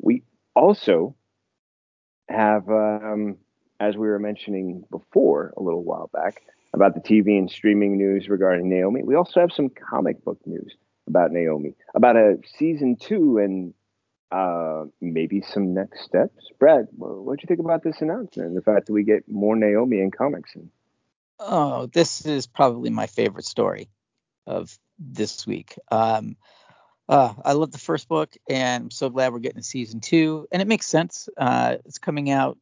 We 0.00 0.24
also 0.56 1.14
have 2.28 2.68
um, 2.68 3.36
as 3.78 3.96
we 3.96 4.08
were 4.08 4.18
mentioning 4.18 4.84
before 4.90 5.54
a 5.56 5.62
little 5.62 5.84
while 5.84 6.10
back 6.12 6.42
about 6.74 6.94
the 6.94 7.00
TV 7.00 7.38
and 7.38 7.48
streaming 7.48 7.96
news 7.96 8.28
regarding 8.28 8.68
Naomi, 8.68 9.04
we 9.04 9.14
also 9.14 9.38
have 9.38 9.52
some 9.52 9.68
comic 9.68 10.24
book 10.24 10.40
news 10.46 10.74
about 11.06 11.30
Naomi, 11.30 11.74
about 11.94 12.16
a 12.16 12.38
season 12.58 12.96
two 12.96 13.38
and 13.38 13.72
uh, 14.30 14.84
maybe 15.00 15.42
some 15.42 15.74
next 15.74 16.04
steps. 16.04 16.50
Brad, 16.58 16.88
what 16.92 17.38
do 17.38 17.42
you 17.42 17.46
think 17.48 17.60
about 17.60 17.82
this 17.82 18.00
announcement 18.00 18.48
and 18.48 18.56
the 18.56 18.62
fact 18.62 18.86
that 18.86 18.92
we 18.92 19.02
get 19.02 19.28
more 19.28 19.56
Naomi 19.56 20.00
in 20.00 20.10
comics? 20.10 20.54
Oh, 21.38 21.86
this 21.86 22.26
is 22.26 22.46
probably 22.46 22.90
my 22.90 23.06
favorite 23.06 23.46
story 23.46 23.88
of 24.46 24.76
this 24.98 25.46
week. 25.46 25.78
Um, 25.90 26.36
uh, 27.08 27.34
I 27.44 27.54
love 27.54 27.72
the 27.72 27.78
first 27.78 28.08
book, 28.08 28.36
and 28.48 28.84
I'm 28.84 28.90
so 28.90 29.08
glad 29.08 29.32
we're 29.32 29.40
getting 29.40 29.58
a 29.58 29.64
season 29.64 30.00
two. 30.00 30.46
And 30.52 30.62
it 30.62 30.68
makes 30.68 30.86
sense. 30.86 31.28
Uh, 31.36 31.78
it's 31.84 31.98
coming 31.98 32.30
out 32.30 32.58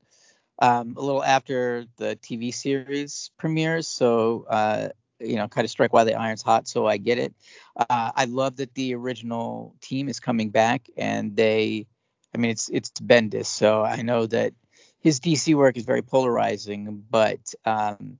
um, 0.59 0.95
a 0.97 1.03
little 1.03 1.23
after 1.23 1.85
the 1.99 2.17
TV 2.17 2.55
series 2.55 3.31
premieres. 3.39 3.89
So, 3.89 4.47
uh, 4.49 4.89
you 5.21 5.37
know, 5.37 5.49
kind 5.49 5.65
of 5.65 5.71
strike 5.71 5.93
while 5.93 6.05
the 6.05 6.15
iron's 6.15 6.43
hot. 6.43 6.69
So 6.69 6.87
I 6.87 6.97
get 6.97 7.19
it. 7.19 7.35
Uh, 7.77 8.13
I 8.15 8.25
love 8.27 8.57
that 8.57 8.75
the 8.75 8.95
original 8.95 9.75
team 9.81 10.09
is 10.09 10.21
coming 10.21 10.51
back, 10.51 10.89
and 10.97 11.37
they, 11.37 11.87
I 12.35 12.39
mean, 12.39 12.51
it's 12.51 12.69
it's 12.69 12.91
Bendis, 12.91 13.47
so 13.47 13.83
I 13.83 14.03
know 14.03 14.27
that 14.27 14.53
his 15.01 15.21
DC 15.21 15.55
work 15.55 15.77
is 15.77 15.85
very 15.85 16.03
polarizing, 16.03 17.05
but 17.11 17.55
um, 17.65 18.19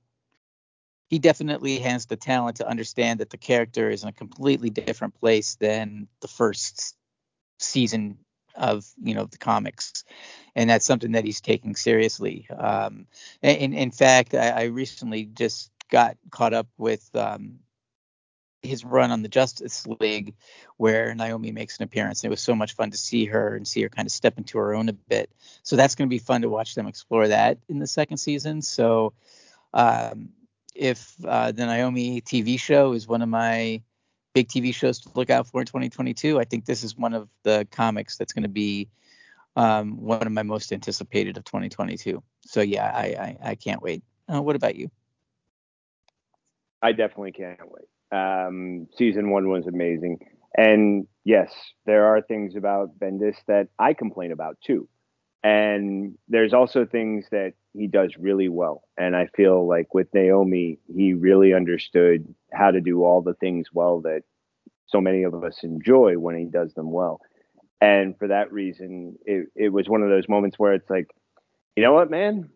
he 1.09 1.19
definitely 1.19 1.79
has 1.79 2.05
the 2.05 2.15
talent 2.15 2.57
to 2.57 2.67
understand 2.67 3.19
that 3.19 3.29
the 3.29 3.37
character 3.37 3.89
is 3.89 4.03
in 4.03 4.09
a 4.09 4.13
completely 4.13 4.69
different 4.69 5.19
place 5.19 5.55
than 5.55 6.07
the 6.21 6.27
first 6.27 6.95
season 7.59 8.17
of 8.55 8.85
you 9.01 9.13
know 9.13 9.25
the 9.25 9.37
comics 9.37 10.03
and 10.55 10.69
that's 10.69 10.85
something 10.85 11.13
that 11.13 11.23
he's 11.23 11.41
taking 11.41 11.75
seriously. 11.75 12.47
Um, 12.49 13.07
in, 13.41 13.73
in 13.73 13.91
fact, 13.91 14.33
I, 14.33 14.49
I, 14.49 14.63
recently 14.63 15.25
just 15.25 15.71
got 15.89 16.17
caught 16.31 16.53
up 16.53 16.67
with 16.77 17.09
um, 17.15 17.59
his 18.61 18.83
run 18.83 19.11
on 19.11 19.21
the 19.21 19.29
Justice 19.29 19.87
League, 19.99 20.35
where 20.77 21.15
Naomi 21.15 21.51
makes 21.51 21.77
an 21.77 21.83
appearance. 21.83 22.23
It 22.23 22.29
was 22.29 22.41
so 22.41 22.55
much 22.55 22.73
fun 22.73 22.91
to 22.91 22.97
see 22.97 23.25
her 23.25 23.55
and 23.55 23.67
see 23.67 23.81
her 23.81 23.89
kind 23.89 24.05
of 24.05 24.11
step 24.11 24.37
into 24.37 24.57
her 24.57 24.73
own 24.73 24.89
a 24.89 24.93
bit. 24.93 25.29
So 25.63 25.75
that's 25.75 25.95
going 25.95 26.07
to 26.07 26.13
be 26.13 26.19
fun 26.19 26.41
to 26.41 26.49
watch 26.49 26.75
them 26.75 26.87
explore 26.87 27.27
that 27.27 27.57
in 27.67 27.79
the 27.79 27.87
second 27.87 28.17
season. 28.17 28.61
So 28.61 29.13
um, 29.73 30.29
if 30.75 31.13
uh, 31.25 31.51
the 31.51 31.65
Naomi 31.65 32.21
TV 32.21 32.59
show 32.59 32.93
is 32.93 33.07
one 33.07 33.21
of 33.21 33.29
my 33.29 33.81
big 34.33 34.47
TV 34.47 34.73
shows 34.73 34.99
to 35.01 35.09
look 35.15 35.29
out 35.29 35.47
for 35.47 35.61
in 35.61 35.67
2022, 35.67 36.39
I 36.39 36.43
think 36.43 36.65
this 36.65 36.83
is 36.83 36.97
one 36.97 37.13
of 37.13 37.29
the 37.43 37.67
comics 37.71 38.17
that's 38.17 38.33
going 38.33 38.43
to 38.43 38.49
be 38.49 38.89
um, 39.55 40.01
one 40.01 40.25
of 40.25 40.31
my 40.31 40.43
most 40.43 40.71
anticipated 40.71 41.37
of 41.37 41.43
2022. 41.43 42.21
So 42.45 42.61
yeah, 42.61 42.91
I 42.93 43.03
I, 43.03 43.37
I 43.51 43.55
can't 43.55 43.81
wait. 43.81 44.03
Uh, 44.31 44.41
what 44.41 44.55
about 44.55 44.75
you? 44.75 44.91
I 46.81 46.91
definitely 46.91 47.33
can't 47.33 47.59
wait. 47.61 47.87
Um, 48.11 48.87
season 48.97 49.29
one 49.29 49.49
was 49.49 49.67
amazing, 49.67 50.19
and 50.55 51.07
yes, 51.23 51.51
there 51.85 52.05
are 52.05 52.21
things 52.21 52.55
about 52.55 52.97
Bendis 52.99 53.35
that 53.47 53.67
I 53.77 53.93
complain 53.93 54.31
about 54.31 54.57
too. 54.65 54.87
And 55.43 56.17
there's 56.27 56.53
also 56.53 56.85
things 56.85 57.25
that 57.31 57.53
he 57.73 57.87
does 57.87 58.13
really 58.19 58.49
well. 58.49 58.83
And 58.97 59.15
I 59.15 59.27
feel 59.27 59.65
like 59.67 59.93
with 59.93 60.13
Naomi, 60.13 60.79
he 60.93 61.13
really 61.13 61.53
understood 61.53 62.33
how 62.51 62.71
to 62.71 62.81
do 62.81 63.03
all 63.03 63.21
the 63.21 63.35
things 63.35 63.67
well 63.71 64.01
that 64.01 64.23
so 64.87 64.99
many 64.99 65.23
of 65.23 65.43
us 65.43 65.59
enjoy 65.63 66.15
when 66.17 66.37
he 66.37 66.45
does 66.45 66.73
them 66.73 66.91
well. 66.91 67.21
And 67.79 68.17
for 68.17 68.27
that 68.27 68.51
reason, 68.51 69.17
it, 69.25 69.47
it 69.55 69.69
was 69.69 69.87
one 69.87 70.01
of 70.01 70.09
those 70.09 70.27
moments 70.27 70.59
where 70.59 70.73
it's 70.73 70.89
like, 70.89 71.07
you 71.77 71.83
know 71.83 71.93
what, 71.93 72.11
man? 72.11 72.49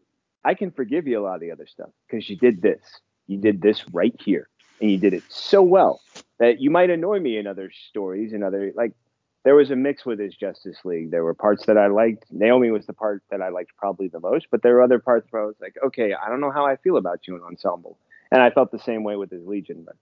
I 0.44 0.56
can 0.56 0.72
forgive 0.72 1.08
you 1.08 1.22
a 1.22 1.24
lot 1.24 1.36
of 1.36 1.42
the 1.42 1.52
other 1.52 1.68
stuff 1.68 1.90
because 2.10 2.30
you 2.30 2.36
did 2.36 2.62
this. 2.62 2.82
You 3.28 3.38
did 3.38 3.62
this 3.62 3.84
right 3.92 4.16
here. 4.24 4.50
And 4.82 4.92
you 4.92 4.98
did 4.98 5.14
it 5.14 5.24
so 5.30 5.62
well 5.62 6.02
that 6.40 6.60
you 6.60 6.70
might 6.70 6.90
annoy 6.90 7.20
me 7.20 7.38
in 7.38 7.48
other 7.48 7.72
stories 7.90 8.34
and 8.34 8.44
other, 8.44 8.72
like, 8.76 8.92
there 9.46 9.56
was 9.56 9.72
a 9.72 9.76
mix 9.76 10.06
with 10.06 10.20
his 10.20 10.34
Justice 10.36 10.78
League. 10.86 11.12
There 11.12 11.24
were 11.24 11.34
parts 11.34 11.66
that 11.66 11.78
I 11.78 11.88
liked. 11.88 12.26
Naomi 12.32 12.72
was 12.72 12.86
the 12.86 12.94
part 12.94 13.24
that 13.30 13.42
I 13.42 13.50
liked 13.50 13.72
probably 13.78 14.08
the 14.08 14.22
most, 14.22 14.48
but 14.50 14.64
there 14.64 14.76
were 14.76 14.82
other 14.82 15.00
parts 15.00 15.28
where 15.32 15.44
I 15.44 15.46
was 15.46 15.56
like, 15.62 15.76
okay, 15.86 16.14
I 16.14 16.30
don't 16.30 16.40
know 16.40 16.52
how 16.52 16.66
I 16.66 16.78
feel 16.78 16.96
about 16.96 17.28
you 17.28 17.36
in 17.36 17.42
Ensemble, 17.44 17.98
and 18.32 18.42
I 18.42 18.52
felt 18.52 18.72
the 18.72 18.80
same 18.80 19.04
way 19.04 19.18
with 19.18 19.30
his 19.32 19.46
Legion. 19.46 19.84
But 19.86 19.96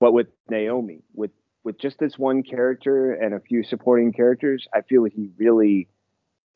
but 0.00 0.12
with 0.12 0.28
Naomi, 0.48 1.02
with 1.14 1.32
with 1.64 1.78
just 1.78 1.98
this 1.98 2.18
one 2.18 2.42
character 2.42 3.12
and 3.12 3.34
a 3.34 3.40
few 3.40 3.62
supporting 3.62 4.10
characters, 4.10 4.66
I 4.74 4.80
feel 4.80 5.02
like 5.02 5.12
he 5.12 5.28
really 5.36 5.86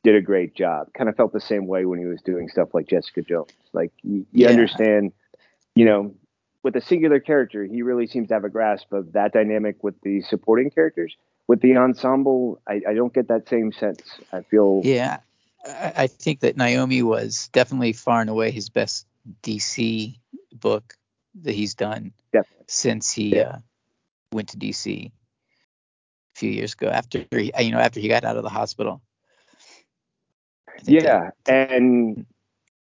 did 0.02 0.14
a 0.14 0.22
great 0.22 0.54
job. 0.54 0.92
Kind 0.94 1.10
of 1.10 1.16
felt 1.16 1.34
the 1.34 1.40
same 1.40 1.66
way 1.66 1.84
when 1.84 1.98
he 1.98 2.06
was 2.06 2.22
doing 2.22 2.48
stuff 2.48 2.72
like 2.72 2.86
Jessica 2.88 3.20
Jones. 3.20 3.52
Like 3.74 3.92
you, 4.02 4.24
you 4.32 4.44
Yeah. 4.44 4.48
understand, 4.48 5.12
you 5.76 5.84
know, 5.84 6.14
with 6.64 6.74
a 6.74 6.80
singular 6.80 7.20
character, 7.20 7.64
he 7.64 7.82
really 7.82 8.08
seems 8.08 8.28
to 8.28 8.34
have 8.34 8.44
a 8.44 8.48
grasp 8.48 8.92
of 8.92 9.12
that 9.12 9.32
dynamic 9.32 9.84
with 9.84 9.94
the 10.00 10.22
supporting 10.22 10.70
characters. 10.70 11.14
With 11.46 11.60
the 11.60 11.76
ensemble, 11.76 12.60
I, 12.66 12.80
I 12.88 12.94
don't 12.94 13.14
get 13.14 13.28
that 13.28 13.48
same 13.48 13.70
sense. 13.70 14.00
I 14.32 14.40
feel 14.42 14.80
Yeah, 14.82 15.18
I, 15.64 15.92
I 15.96 16.06
think 16.08 16.40
that 16.40 16.56
Naomi 16.56 17.02
was 17.02 17.48
definitely 17.52 17.92
far 17.92 18.20
and 18.20 18.30
away 18.30 18.50
his 18.50 18.68
best 18.68 19.06
DC 19.42 20.18
book 20.54 20.94
that 21.42 21.54
he's 21.54 21.74
done 21.74 22.12
Definitely. 22.32 22.64
since 22.68 23.12
he 23.12 23.36
Yeah. 23.36 23.48
uh, 23.48 23.58
went 24.32 24.48
to 24.48 24.56
DC 24.56 25.06
a 25.06 25.12
few 26.34 26.50
years 26.50 26.72
ago 26.72 26.88
after 26.88 27.24
he, 27.30 27.52
you 27.60 27.70
know 27.70 27.78
after 27.78 28.00
he 28.00 28.08
got 28.08 28.24
out 28.24 28.36
of 28.36 28.42
the 28.42 28.48
hospital. 28.48 29.02
Yeah, 30.84 31.30
and 31.46 32.26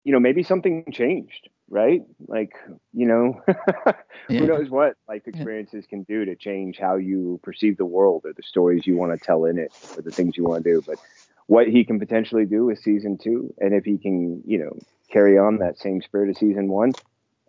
you 0.04 0.12
know 0.12 0.20
maybe 0.20 0.42
something 0.42 0.84
changed, 0.92 1.48
right? 1.68 2.02
Like 2.26 2.52
you 2.92 3.06
know, 3.06 3.40
Yeah. 4.28 4.38
who 4.38 4.46
knows 4.46 4.70
what 4.70 4.94
life 5.08 5.22
experiences 5.26 5.86
can 5.88 6.02
do 6.04 6.24
to 6.24 6.36
change 6.36 6.78
how 6.78 6.96
you 6.96 7.40
perceive 7.42 7.76
the 7.76 7.84
world 7.86 8.22
or 8.24 8.32
the 8.34 8.42
stories 8.42 8.86
you 8.86 8.96
want 8.96 9.12
to 9.12 9.26
tell 9.26 9.44
in 9.44 9.58
it 9.58 9.72
or 9.96 10.02
the 10.02 10.12
things 10.12 10.36
you 10.36 10.44
want 10.44 10.64
to 10.64 10.70
do. 10.70 10.82
But 10.86 10.98
what 11.46 11.68
he 11.68 11.84
can 11.84 11.98
potentially 11.98 12.44
do 12.46 12.66
with 12.66 12.78
season 12.78 13.18
two, 13.22 13.52
and 13.58 13.74
if 13.74 13.84
he 13.84 13.98
can, 13.98 14.42
you 14.46 14.58
know, 14.58 14.82
carry 15.10 15.38
on 15.38 15.58
that 15.58 15.78
same 15.78 16.00
spirit 16.02 16.30
of 16.30 16.36
season 16.36 16.68
one, 16.68 16.94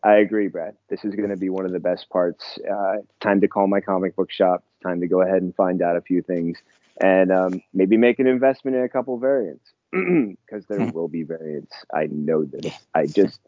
I 0.03 0.15
agree, 0.15 0.47
Brad. 0.47 0.76
This 0.89 1.03
is 1.03 1.15
going 1.15 1.30
to 1.30 1.36
be 1.38 1.49
one 1.49 1.65
of 1.65 1.72
the 1.72 1.80
best 1.80 2.09
parts. 2.09 2.57
Uh, 2.59 2.99
it's 2.99 3.17
time 3.22 3.41
to 3.41 3.47
call 3.47 3.67
my 3.67 3.82
comic 3.82 4.15
book 4.15 4.32
shop. 4.32 4.63
It's 4.74 4.84
time 4.84 5.01
to 5.01 5.07
go 5.07 5.22
ahead 5.22 5.41
and 5.41 5.55
find 5.55 5.82
out 5.82 5.97
a 5.97 6.01
few 6.01 6.22
things, 6.22 6.59
and 7.01 7.32
um, 7.32 7.61
maybe 7.74 7.97
make 7.97 8.20
an 8.20 8.28
investment 8.28 8.78
in 8.78 8.84
a 8.84 8.89
couple 8.89 9.17
variants 9.20 9.74
because 9.91 10.65
there 10.67 10.84
Hmm. 10.84 10.89
will 10.89 11.07
be 11.07 11.24
variants. 11.24 11.74
I 11.93 12.07
know 12.11 12.45
this. 12.45 12.74
I 12.95 13.07
just 13.07 13.39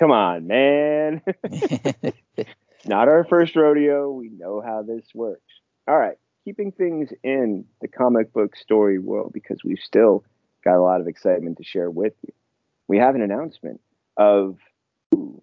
come 0.00 0.10
on, 0.10 0.46
man. 0.46 1.22
Not 2.86 3.08
our 3.08 3.24
first 3.24 3.54
rodeo. 3.54 4.10
We 4.10 4.30
know 4.30 4.62
how 4.64 4.82
this 4.82 5.04
works. 5.14 5.42
All 5.86 5.98
right, 5.98 6.16
keeping 6.44 6.72
things 6.72 7.10
in 7.22 7.66
the 7.82 7.88
comic 7.88 8.32
book 8.32 8.56
story 8.56 8.98
world 8.98 9.32
because 9.34 9.58
we've 9.62 9.78
still 9.78 10.24
got 10.64 10.76
a 10.76 10.82
lot 10.82 11.00
of 11.00 11.06
excitement 11.06 11.58
to 11.58 11.64
share 11.64 11.90
with 11.90 12.14
you. 12.22 12.32
We 12.88 12.98
have 12.98 13.14
an 13.14 13.22
announcement 13.22 13.80
of 14.16 14.56
ooh, 15.14 15.42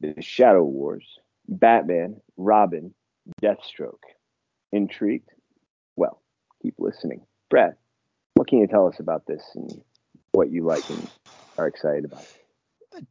the 0.00 0.14
Shadow 0.20 0.64
Wars, 0.64 1.06
Batman, 1.46 2.20
Robin, 2.36 2.94
Deathstroke. 3.42 4.02
Intrigued? 4.72 5.28
Well, 5.96 6.22
keep 6.62 6.74
listening. 6.78 7.22
Brad, 7.50 7.76
what 8.34 8.48
can 8.48 8.60
you 8.60 8.66
tell 8.66 8.86
us 8.86 9.00
about 9.00 9.26
this 9.26 9.42
and 9.54 9.82
what 10.32 10.50
you 10.50 10.64
like 10.64 10.88
and 10.88 11.10
are 11.58 11.66
excited 11.66 12.04
about? 12.04 12.24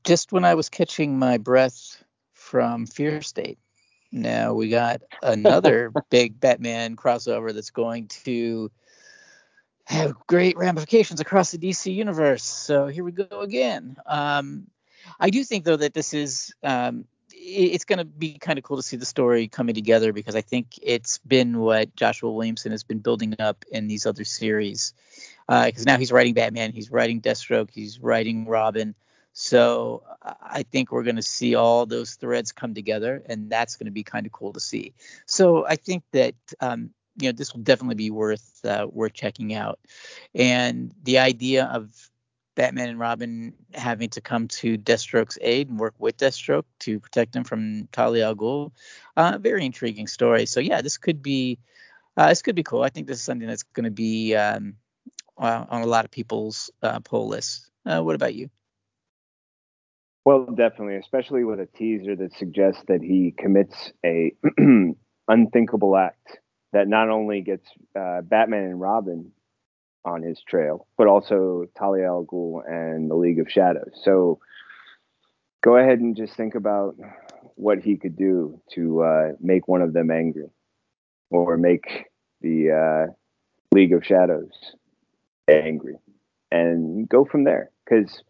Just 0.04 0.32
when 0.32 0.46
I 0.46 0.56
was 0.56 0.70
catching 0.70 1.18
my 1.18 1.38
breath 1.38 2.04
from 2.34 2.86
Fear 2.86 3.22
State. 3.22 3.60
Now 4.12 4.54
we 4.54 4.70
got 4.70 5.02
another 5.22 5.92
big 6.10 6.40
Batman 6.40 6.96
crossover 6.96 7.54
that's 7.54 7.70
going 7.70 8.08
to 8.24 8.72
have 9.86 10.14
great 10.28 10.58
ramifications 10.58 11.20
across 11.20 11.52
the 11.52 11.58
DC 11.58 11.94
universe. 11.94 12.44
So 12.44 12.88
here 12.88 13.04
we 13.04 13.12
go 13.12 13.42
again. 13.42 13.98
Um, 14.06 14.68
I 15.20 15.30
do 15.30 15.44
think 15.44 15.64
though 15.66 15.78
that 15.78 15.94
this 15.94 16.14
is 16.14 16.54
um, 16.64 17.06
it's 17.32 17.86
going 17.86 18.00
to 18.00 18.06
be 18.06 18.38
kind 18.38 18.60
of 18.60 18.64
cool 18.64 18.78
to 18.78 18.84
see 18.84 18.98
the 18.98 19.06
story 19.06 19.48
coming 19.48 19.76
together 19.76 20.12
because 20.12 20.36
I 20.36 20.42
think 20.42 20.78
it's 20.82 21.20
been 21.20 21.60
what 21.60 21.96
Joshua 21.96 22.32
Williamson 22.32 22.72
has 22.72 22.84
been 22.84 23.00
building 23.00 23.36
up 23.40 23.64
in 23.72 23.88
these 23.88 24.06
other 24.06 24.26
series. 24.26 24.94
Because 25.48 25.86
now 25.86 25.98
he's 25.98 26.12
writing 26.12 26.36
Batman, 26.36 26.74
he's 26.74 26.92
writing 26.92 27.22
Deathstroke, 27.22 27.72
he's 27.72 28.00
writing 28.00 28.46
Robin. 28.46 28.94
So 29.42 30.04
I 30.42 30.64
think 30.64 30.92
we're 30.92 31.04
going 31.04 31.16
to 31.16 31.22
see 31.22 31.56
all 31.56 31.86
those 31.86 32.16
threads 32.16 32.52
come 32.52 32.74
together, 32.74 33.24
and 33.26 33.50
that's 33.50 33.78
going 33.78 33.86
to 33.86 33.92
be 33.92 34.04
kind 34.04 34.26
of 34.26 34.34
cool 34.34 34.52
to 34.52 34.60
see. 34.60 34.94
So 35.28 35.66
I 35.66 35.78
think 35.78 36.04
that 36.12 36.36
um, 36.60 36.90
you 37.16 37.30
know 37.30 37.32
this 37.32 37.54
will 37.54 37.62
definitely 37.62 37.96
be 37.96 38.12
worth 38.12 38.60
uh, 38.66 38.88
worth 38.92 39.14
checking 39.14 39.54
out. 39.54 39.80
And 40.36 40.94
the 41.04 41.20
idea 41.20 41.68
of 41.68 41.90
Batman 42.56 42.90
and 42.90 43.00
Robin 43.00 43.54
having 43.74 44.10
to 44.10 44.20
come 44.20 44.50
to 44.60 44.78
Deathstroke's 44.78 45.38
aid 45.40 45.70
and 45.70 45.80
work 45.80 45.96
with 45.98 46.18
Deathstroke 46.18 46.66
to 46.80 47.00
protect 47.00 47.34
him 47.34 47.46
from 47.46 47.88
Talia 47.94 48.26
al 48.26 48.36
Ghul, 48.36 48.74
uh, 49.16 49.38
very 49.40 49.66
intriguing 49.66 50.08
story. 50.08 50.48
So 50.48 50.60
yeah, 50.60 50.82
this 50.82 50.98
could 50.98 51.24
be 51.24 51.60
uh, 52.18 52.28
this 52.28 52.42
could 52.42 52.56
be 52.56 52.64
cool. 52.64 52.84
I 52.84 52.90
think 52.90 53.08
this 53.08 53.20
is 53.20 53.24
something 53.24 53.48
that's 53.48 53.64
going 53.64 53.86
to 53.86 53.90
be 53.90 54.36
um, 54.36 54.76
uh, 55.38 55.64
on 55.70 55.82
a 55.82 55.86
lot 55.86 56.04
of 56.04 56.12
people's 56.12 56.72
uh, 56.84 57.00
pull 57.00 57.30
lists. 57.30 57.72
Uh, 57.86 58.02
what 58.02 58.16
about 58.16 58.36
you? 58.36 58.50
Well, 60.26 60.46
definitely, 60.46 60.98
especially 60.98 61.44
with 61.44 61.60
a 61.60 61.66
teaser 61.66 62.16
that 62.18 62.34
suggests 62.34 62.84
that 62.88 63.02
he 63.02 63.34
commits 63.38 63.92
a 64.06 64.34
unthinkable 65.28 65.96
act 65.96 66.40
that 66.74 66.88
not 66.88 67.10
only 67.10 67.42
gets 67.42 67.68
uh, 67.98 68.22
Batman 68.22 68.66
and 68.66 68.82
Robin 68.82 69.32
on 70.06 70.22
his 70.22 70.42
trail, 70.48 70.88
but 70.98 71.08
also 71.08 71.66
Talia 71.78 72.08
al 72.08 72.26
Ghul 72.26 72.62
and 72.68 73.10
the 73.10 73.16
League 73.16 73.40
of 73.40 73.50
Shadows. 73.50 73.92
So 74.04 74.40
go 75.64 75.78
ahead 75.78 76.00
and 76.00 76.16
just 76.16 76.36
think 76.36 76.56
about 76.56 76.96
what 77.56 77.80
he 77.80 77.98
could 77.98 78.16
do 78.16 78.62
to 78.74 79.02
uh, 79.04 79.32
make 79.40 79.68
one 79.68 79.82
of 79.82 79.94
them 79.94 80.12
angry, 80.12 80.50
or 81.30 81.58
make 81.58 82.06
the 82.42 83.08
uh, 83.10 83.14
League 83.74 83.94
of 83.94 84.06
Shadows 84.06 84.52
angry, 85.50 85.96
and 86.52 87.08
go 87.10 87.26
from 87.26 87.44
there. 87.44 87.72
Because 87.86 88.22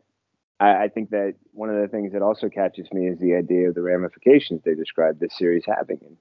I, 0.59 0.83
I 0.83 0.87
think 0.89 1.11
that 1.11 1.35
one 1.51 1.69
of 1.69 1.81
the 1.81 1.87
things 1.87 2.13
that 2.13 2.21
also 2.21 2.49
catches 2.49 2.91
me 2.91 3.07
is 3.07 3.19
the 3.19 3.35
idea 3.35 3.69
of 3.69 3.75
the 3.75 3.81
ramifications 3.81 4.61
they 4.63 4.75
describe 4.75 5.19
this 5.19 5.37
series 5.37 5.63
having. 5.65 5.99
And 6.01 6.17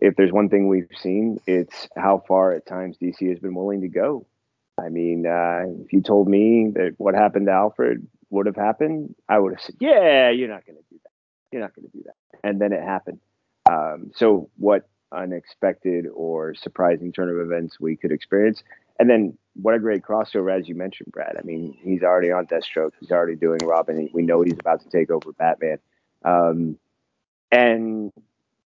if 0.00 0.16
there's 0.16 0.32
one 0.32 0.48
thing 0.48 0.68
we've 0.68 0.88
seen, 1.00 1.38
it's 1.46 1.88
how 1.96 2.22
far 2.26 2.52
at 2.52 2.66
times 2.66 2.96
DC 2.98 3.28
has 3.28 3.38
been 3.38 3.54
willing 3.54 3.80
to 3.82 3.88
go. 3.88 4.26
I 4.78 4.90
mean, 4.90 5.26
uh, 5.26 5.64
if 5.84 5.92
you 5.92 6.02
told 6.02 6.28
me 6.28 6.70
that 6.74 6.94
what 6.98 7.14
happened 7.14 7.46
to 7.46 7.52
Alfred 7.52 8.06
would 8.28 8.46
have 8.46 8.56
happened, 8.56 9.14
I 9.28 9.38
would 9.38 9.54
have 9.54 9.62
said, 9.62 9.76
"Yeah, 9.80 10.30
you're 10.30 10.48
not 10.48 10.66
going 10.66 10.76
to 10.76 10.84
do 10.90 11.00
that. 11.02 11.10
You're 11.50 11.62
not 11.62 11.74
going 11.74 11.88
to 11.90 11.96
do 11.96 12.04
that." 12.04 12.38
And 12.44 12.60
then 12.60 12.72
it 12.74 12.82
happened. 12.82 13.20
Um, 13.70 14.10
so, 14.14 14.50
what 14.58 14.86
unexpected 15.12 16.06
or 16.12 16.54
surprising 16.54 17.12
turn 17.12 17.30
of 17.30 17.38
events 17.38 17.80
we 17.80 17.96
could 17.96 18.12
experience? 18.12 18.62
And 18.98 19.10
then, 19.10 19.38
what 19.54 19.74
a 19.74 19.78
great 19.78 20.02
crossover, 20.02 20.54
as 20.54 20.68
you 20.68 20.74
mentioned, 20.74 21.12
Brad. 21.12 21.36
I 21.38 21.42
mean, 21.42 21.76
he's 21.80 22.02
already 22.02 22.30
on 22.30 22.46
Deathstroke. 22.46 22.92
He's 23.00 23.10
already 23.10 23.36
doing 23.36 23.58
Robin. 23.64 24.08
We 24.12 24.22
know 24.22 24.42
he's 24.42 24.58
about 24.58 24.82
to 24.82 24.88
take 24.90 25.10
over 25.10 25.32
Batman. 25.32 25.78
Um, 26.24 26.78
and 27.50 28.12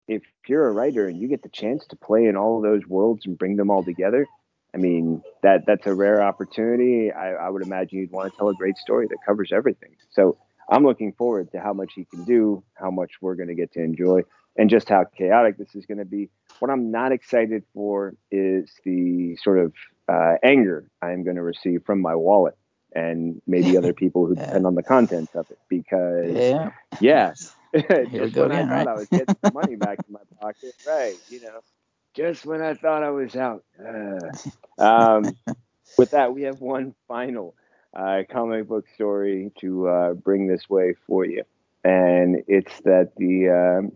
if 0.06 0.22
you're 0.46 0.68
a 0.68 0.72
writer 0.72 1.06
and 1.06 1.20
you 1.20 1.28
get 1.28 1.42
the 1.42 1.48
chance 1.48 1.86
to 1.88 1.96
play 1.96 2.26
in 2.26 2.36
all 2.36 2.58
of 2.58 2.62
those 2.62 2.86
worlds 2.86 3.26
and 3.26 3.38
bring 3.38 3.56
them 3.56 3.70
all 3.70 3.82
together, 3.82 4.26
I 4.74 4.78
mean 4.78 5.22
that 5.42 5.64
that's 5.66 5.86
a 5.86 5.94
rare 5.94 6.22
opportunity. 6.22 7.10
I, 7.10 7.32
I 7.34 7.48
would 7.48 7.62
imagine 7.62 7.98
you'd 7.98 8.10
want 8.10 8.30
to 8.30 8.36
tell 8.36 8.48
a 8.48 8.54
great 8.54 8.76
story 8.76 9.06
that 9.08 9.18
covers 9.26 9.50
everything. 9.52 9.96
So 10.10 10.38
I'm 10.70 10.84
looking 10.84 11.12
forward 11.12 11.50
to 11.52 11.60
how 11.60 11.72
much 11.72 11.92
he 11.94 12.04
can 12.04 12.24
do, 12.24 12.62
how 12.74 12.90
much 12.90 13.12
we're 13.20 13.34
going 13.34 13.48
to 13.48 13.54
get 13.54 13.72
to 13.72 13.82
enjoy, 13.82 14.22
and 14.56 14.68
just 14.68 14.88
how 14.88 15.04
chaotic 15.04 15.56
this 15.56 15.74
is 15.74 15.86
going 15.86 15.98
to 15.98 16.04
be. 16.04 16.28
What 16.58 16.70
I'm 16.70 16.90
not 16.90 17.12
excited 17.12 17.64
for 17.72 18.14
is 18.30 18.70
the 18.84 19.36
sort 19.36 19.58
of 19.58 19.72
uh, 20.08 20.34
anger 20.42 20.90
I'm 21.02 21.24
going 21.24 21.36
to 21.36 21.42
receive 21.42 21.82
from 21.84 22.00
my 22.00 22.14
wallet 22.14 22.56
and 22.94 23.40
maybe 23.46 23.76
other 23.76 23.92
people 23.94 24.26
who 24.26 24.36
depend 24.36 24.66
on 24.66 24.74
the 24.74 24.82
content 24.82 25.30
of 25.34 25.46
it. 25.50 25.58
Because 25.68 26.54
Yeah. 26.54 26.70
yeah, 27.00 27.34
just 28.14 28.36
when 28.36 28.50
again, 28.50 28.52
I 28.52 28.64
thought 28.64 28.86
right? 28.86 28.88
I 28.88 28.94
was 28.94 29.08
getting 29.14 29.36
the 29.42 29.50
money 29.50 29.76
back 29.76 30.00
in 30.06 30.12
my 30.12 30.20
pocket, 30.40 30.74
right? 30.84 31.20
You 31.28 31.40
know, 31.40 31.60
just 32.14 32.44
when 32.46 32.62
I 32.62 32.74
thought 32.74 33.02
I 33.02 33.10
was 33.10 33.36
out. 33.36 33.64
Uh, 33.78 34.30
um, 34.82 35.36
with 35.96 36.10
that, 36.12 36.32
we 36.34 36.42
have 36.42 36.60
one 36.60 36.94
final 37.08 37.54
uh, 37.96 38.22
comic 38.30 38.68
book 38.68 38.84
story 38.94 39.52
to 39.60 39.88
uh, 39.88 40.12
bring 40.14 40.46
this 40.46 40.68
way 40.68 40.94
for 41.06 41.24
you, 41.24 41.42
and 41.84 42.42
it's 42.48 42.80
that 42.84 43.12
the 43.16 43.48
um, 43.80 43.92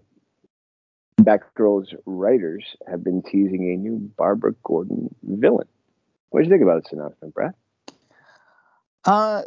Batgirl's 1.21 1.95
writers 2.07 2.77
have 2.87 3.03
been 3.05 3.23
teasing 3.23 3.71
a 3.73 3.77
new 3.77 3.99
Barbara 4.17 4.55
Gordon 4.65 5.15
villain. 5.23 5.69
What 6.33 6.41
do 6.41 6.45
you 6.45 6.51
think 6.51 6.63
about 6.63 6.83
this 6.83 6.93
announcement, 6.93 7.35
Brad? 7.35 7.53
Uh, 9.05 9.43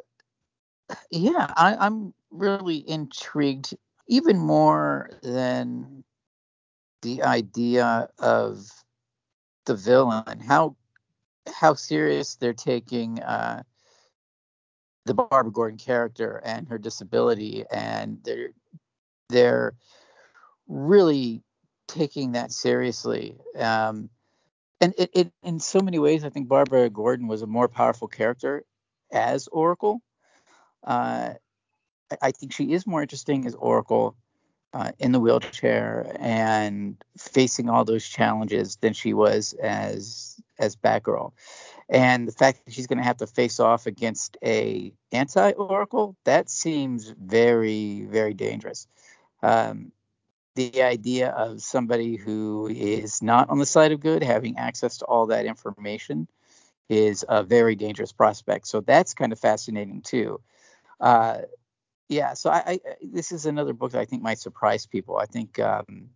yeah, 1.09 1.51
I, 1.57 1.75
I'm 1.79 2.13
really 2.29 2.87
intrigued, 2.87 3.73
even 4.07 4.37
more 4.37 5.09
than 5.23 6.03
the 7.01 7.23
idea 7.23 8.07
of 8.19 8.67
the 9.65 9.75
villain, 9.75 10.39
how 10.39 10.75
how 11.51 11.73
serious 11.73 12.35
they're 12.35 12.53
taking 12.53 13.19
uh, 13.21 13.63
the 15.05 15.15
Barbara 15.15 15.51
Gordon 15.51 15.79
character 15.79 16.39
and 16.45 16.67
her 16.67 16.77
disability, 16.77 17.65
and 17.71 18.19
they're 18.23 18.49
they're 19.29 19.73
really 20.67 21.41
taking 21.87 22.33
that 22.33 22.51
seriously. 22.51 23.37
Um, 23.57 24.11
and 24.81 24.93
it, 24.97 25.09
it, 25.13 25.31
in 25.43 25.59
so 25.59 25.79
many 25.79 25.99
ways, 25.99 26.23
I 26.23 26.29
think 26.29 26.47
Barbara 26.47 26.89
Gordon 26.89 27.27
was 27.27 27.41
a 27.41 27.47
more 27.47 27.67
powerful 27.67 28.07
character 28.07 28.63
as 29.11 29.47
Oracle. 29.47 30.01
Uh, 30.83 31.33
I, 32.21 32.31
think 32.31 32.53
she 32.53 32.73
is 32.73 32.85
more 32.85 33.01
interesting 33.01 33.45
as 33.47 33.55
Oracle 33.55 34.15
uh, 34.73 34.91
in 34.99 35.11
the 35.11 35.19
wheelchair 35.19 36.15
and 36.19 36.97
facing 37.17 37.69
all 37.69 37.85
those 37.85 38.07
challenges 38.07 38.75
than 38.77 38.93
she 38.93 39.13
was 39.13 39.53
as 39.53 40.39
as 40.59 40.75
Batgirl. 40.75 41.31
And 41.89 42.27
the 42.27 42.31
fact 42.31 42.65
that 42.65 42.73
she's 42.73 42.87
going 42.87 42.97
to 42.97 43.03
have 43.03 43.17
to 43.17 43.27
face 43.27 43.59
off 43.59 43.85
against 43.85 44.37
a 44.43 44.93
anti-Oracle, 45.11 46.15
that 46.25 46.49
seems 46.49 47.09
very, 47.09 48.05
very 48.09 48.33
dangerous. 48.33 48.87
Um, 49.43 49.91
the 50.55 50.83
idea 50.83 51.29
of 51.29 51.61
somebody 51.61 52.15
who 52.15 52.67
is 52.67 53.21
not 53.21 53.49
on 53.49 53.59
the 53.59 53.65
side 53.65 53.91
of 53.91 53.99
good 53.99 54.23
having 54.23 54.57
access 54.57 54.97
to 54.97 55.05
all 55.05 55.27
that 55.27 55.45
information 55.45 56.27
is 56.89 57.25
a 57.27 57.43
very 57.43 57.75
dangerous 57.75 58.11
prospect. 58.11 58.67
So 58.67 58.81
that's 58.81 59.13
kind 59.13 59.31
of 59.31 59.39
fascinating 59.39 60.01
too. 60.01 60.39
Uh, 60.99 61.39
yeah, 62.07 62.33
so 62.33 62.49
I, 62.49 62.63
I, 62.65 62.79
this 63.01 63.31
is 63.31 63.45
another 63.45 63.73
book 63.73 63.91
that 63.91 64.01
I 64.01 64.05
think 64.05 64.21
might 64.21 64.39
surprise 64.39 64.85
people. 64.85 65.17
I 65.17 65.25
think 65.25 65.59
um, 65.59 66.09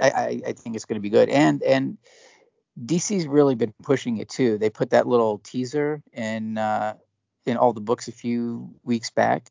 I, 0.00 0.42
I, 0.46 0.52
think 0.52 0.74
it's 0.74 0.84
going 0.84 0.96
to 0.96 1.00
be 1.00 1.10
good, 1.10 1.28
and 1.28 1.62
and 1.62 1.98
DC's 2.82 3.26
really 3.26 3.54
been 3.54 3.72
pushing 3.82 4.16
it 4.16 4.28
too. 4.28 4.58
They 4.58 4.70
put 4.70 4.90
that 4.90 5.06
little 5.06 5.38
teaser 5.38 6.02
in 6.12 6.58
uh, 6.58 6.94
in 7.46 7.56
all 7.56 7.72
the 7.72 7.80
books 7.80 8.08
a 8.08 8.12
few 8.12 8.74
weeks 8.82 9.10
back. 9.10 9.50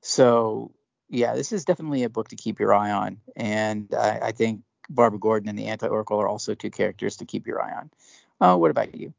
So 0.00 0.72
yeah, 1.10 1.34
this 1.34 1.52
is 1.52 1.64
definitely 1.64 2.04
a 2.04 2.08
book 2.08 2.28
to 2.28 2.36
keep 2.36 2.58
your 2.58 2.72
eye 2.72 2.90
on, 2.90 3.18
and 3.36 3.92
I, 3.94 4.20
I 4.22 4.32
think 4.32 4.62
Barbara 4.88 5.18
Gordon 5.18 5.48
and 5.48 5.58
the 5.58 5.66
Anti 5.66 5.86
Oracle 5.88 6.20
are 6.20 6.28
also 6.28 6.54
two 6.54 6.70
characters 6.70 7.16
to 7.18 7.24
keep 7.24 7.46
your 7.46 7.60
eye 7.60 7.72
on. 7.72 7.90
Uh, 8.40 8.56
what 8.56 8.70
about 8.70 8.94
you? 8.94 9.12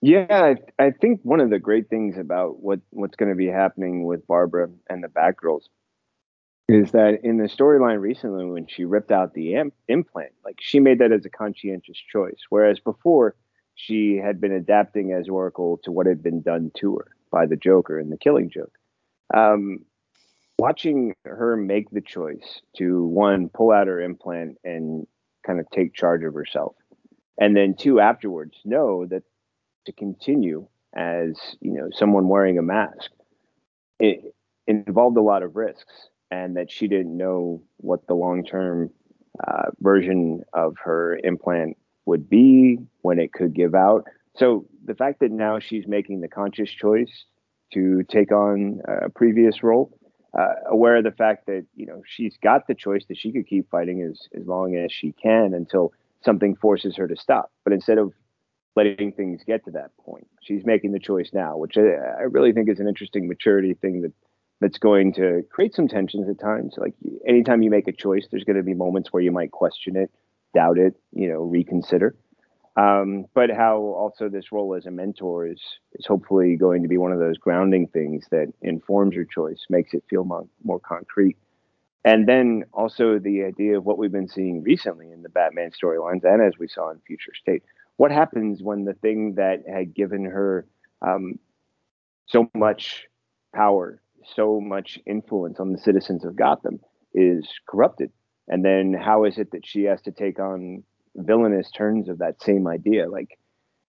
Yeah, 0.00 0.26
I, 0.28 0.56
I 0.82 0.90
think 0.90 1.20
one 1.22 1.40
of 1.40 1.50
the 1.50 1.60
great 1.60 1.88
things 1.88 2.18
about 2.18 2.60
what 2.60 2.80
what's 2.90 3.14
going 3.14 3.30
to 3.30 3.36
be 3.36 3.46
happening 3.46 4.04
with 4.04 4.26
Barbara 4.26 4.68
and 4.90 5.04
the 5.04 5.08
Batgirls 5.08 5.68
is 6.68 6.92
that 6.92 7.20
in 7.22 7.36
the 7.36 7.44
storyline 7.44 8.00
recently, 8.00 8.44
when 8.46 8.66
she 8.66 8.84
ripped 8.84 9.12
out 9.12 9.34
the 9.34 9.54
implant, 9.88 10.32
like 10.44 10.56
she 10.60 10.80
made 10.80 10.98
that 10.98 11.12
as 11.12 11.24
a 11.24 11.30
conscientious 11.30 11.98
choice, 12.10 12.40
whereas 12.48 12.80
before 12.80 13.36
she 13.74 14.16
had 14.16 14.40
been 14.40 14.52
adapting 14.52 15.12
as 15.12 15.28
Oracle 15.28 15.78
to 15.84 15.92
what 15.92 16.06
had 16.06 16.22
been 16.22 16.40
done 16.40 16.70
to 16.78 16.96
her 16.96 17.08
by 17.30 17.46
the 17.46 17.56
Joker 17.56 17.98
in 18.00 18.10
the 18.10 18.16
Killing 18.16 18.50
Joke. 18.50 18.72
Um, 19.34 19.84
watching 20.58 21.14
her 21.24 21.56
make 21.56 21.90
the 21.90 22.00
choice 22.00 22.60
to 22.76 23.04
one 23.04 23.48
pull 23.48 23.70
out 23.70 23.86
her 23.86 24.00
implant 24.00 24.58
and 24.64 25.06
kind 25.46 25.60
of 25.60 25.66
take 25.70 25.94
charge 25.94 26.22
of 26.24 26.34
herself, 26.34 26.74
and 27.38 27.56
then 27.56 27.74
two 27.74 28.00
afterwards 28.00 28.56
know 28.64 29.06
that 29.06 29.22
to 29.86 29.92
continue 29.92 30.66
as 30.94 31.34
you 31.60 31.72
know 31.72 31.88
someone 31.92 32.28
wearing 32.28 32.58
a 32.58 32.62
mask 32.62 33.10
it, 33.98 34.34
involved 34.66 35.16
a 35.16 35.22
lot 35.22 35.42
of 35.42 35.56
risks 35.56 36.08
and 36.30 36.56
that 36.56 36.70
she 36.70 36.88
didn't 36.88 37.16
know 37.16 37.62
what 37.78 38.06
the 38.06 38.14
long-term 38.14 38.90
uh, 39.46 39.70
version 39.80 40.42
of 40.52 40.74
her 40.82 41.18
implant 41.24 41.76
would 42.06 42.28
be 42.28 42.78
when 43.02 43.18
it 43.18 43.32
could 43.32 43.54
give 43.54 43.74
out. 43.74 44.04
So 44.36 44.66
the 44.84 44.94
fact 44.94 45.20
that 45.20 45.30
now 45.30 45.58
she's 45.58 45.86
making 45.86 46.20
the 46.20 46.28
conscious 46.28 46.70
choice 46.70 47.24
to 47.74 48.02
take 48.04 48.32
on 48.32 48.80
a 48.86 49.10
previous 49.10 49.62
role 49.62 49.98
uh, 50.38 50.54
aware 50.70 50.96
of 50.96 51.04
the 51.04 51.12
fact 51.12 51.46
that 51.46 51.64
you 51.74 51.86
know 51.86 52.02
she's 52.06 52.36
got 52.42 52.66
the 52.66 52.74
choice 52.74 53.04
that 53.08 53.18
she 53.18 53.32
could 53.32 53.46
keep 53.46 53.70
fighting 53.70 54.02
as 54.02 54.28
as 54.38 54.46
long 54.46 54.76
as 54.76 54.92
she 54.92 55.12
can 55.12 55.54
until 55.54 55.92
something 56.24 56.54
forces 56.56 56.96
her 56.96 57.08
to 57.08 57.16
stop 57.16 57.50
but 57.64 57.72
instead 57.72 57.98
of 57.98 58.12
letting 58.76 59.12
things 59.12 59.42
get 59.46 59.64
to 59.64 59.70
that 59.72 59.90
point. 59.98 60.26
She's 60.42 60.64
making 60.64 60.92
the 60.92 60.98
choice 60.98 61.30
now, 61.32 61.56
which 61.56 61.76
I, 61.76 61.80
I 61.80 62.22
really 62.22 62.52
think 62.52 62.68
is 62.68 62.80
an 62.80 62.88
interesting 62.88 63.28
maturity 63.28 63.74
thing 63.74 64.02
that 64.02 64.12
that's 64.60 64.78
going 64.78 65.12
to 65.14 65.42
create 65.50 65.74
some 65.74 65.88
tensions 65.88 66.28
at 66.28 66.38
times. 66.38 66.74
Like 66.76 66.94
anytime 67.26 67.62
you 67.62 67.70
make 67.70 67.88
a 67.88 67.92
choice, 67.92 68.26
there's 68.30 68.44
going 68.44 68.56
to 68.56 68.62
be 68.62 68.74
moments 68.74 69.12
where 69.12 69.22
you 69.22 69.32
might 69.32 69.50
question 69.50 69.96
it, 69.96 70.10
doubt 70.54 70.78
it, 70.78 70.94
you 71.12 71.28
know, 71.28 71.42
reconsider. 71.42 72.14
Um, 72.74 73.26
but 73.34 73.50
how 73.50 73.76
also 73.76 74.30
this 74.30 74.50
role 74.50 74.74
as 74.74 74.86
a 74.86 74.90
mentor 74.90 75.46
is 75.46 75.60
is 75.92 76.06
hopefully 76.06 76.56
going 76.56 76.82
to 76.82 76.88
be 76.88 76.96
one 76.96 77.12
of 77.12 77.18
those 77.18 77.36
grounding 77.36 77.86
things 77.88 78.24
that 78.30 78.50
informs 78.62 79.14
your 79.14 79.26
choice, 79.26 79.66
makes 79.68 79.92
it 79.92 80.04
feel 80.08 80.24
more, 80.24 80.46
more 80.64 80.80
concrete. 80.80 81.36
And 82.04 82.26
then 82.26 82.64
also 82.72 83.18
the 83.18 83.44
idea 83.44 83.76
of 83.76 83.84
what 83.84 83.98
we've 83.98 84.10
been 84.10 84.28
seeing 84.28 84.62
recently 84.62 85.10
in 85.10 85.22
the 85.22 85.28
Batman 85.28 85.70
storylines, 85.70 86.24
and 86.24 86.42
as 86.42 86.58
we 86.58 86.66
saw 86.66 86.90
in 86.90 86.98
Future 87.06 87.32
State, 87.34 87.62
what 87.96 88.10
happens 88.10 88.62
when 88.62 88.84
the 88.84 88.94
thing 88.94 89.34
that 89.34 89.62
had 89.68 89.94
given 89.94 90.24
her 90.24 90.66
um, 91.02 91.38
so 92.26 92.50
much 92.54 93.06
power, 93.54 94.00
so 94.34 94.60
much 94.60 94.98
influence 95.06 95.60
on 95.60 95.72
the 95.72 95.78
citizens 95.78 96.24
of 96.24 96.34
Gotham 96.34 96.80
is 97.14 97.46
corrupted? 97.68 98.10
And 98.48 98.64
then 98.64 98.94
how 98.94 99.24
is 99.24 99.38
it 99.38 99.52
that 99.52 99.66
she 99.66 99.84
has 99.84 100.00
to 100.02 100.10
take 100.10 100.40
on 100.40 100.82
villainous 101.16 101.70
turns 101.70 102.08
of 102.08 102.18
that 102.18 102.42
same 102.42 102.66
idea? 102.66 103.08
Like, 103.08 103.38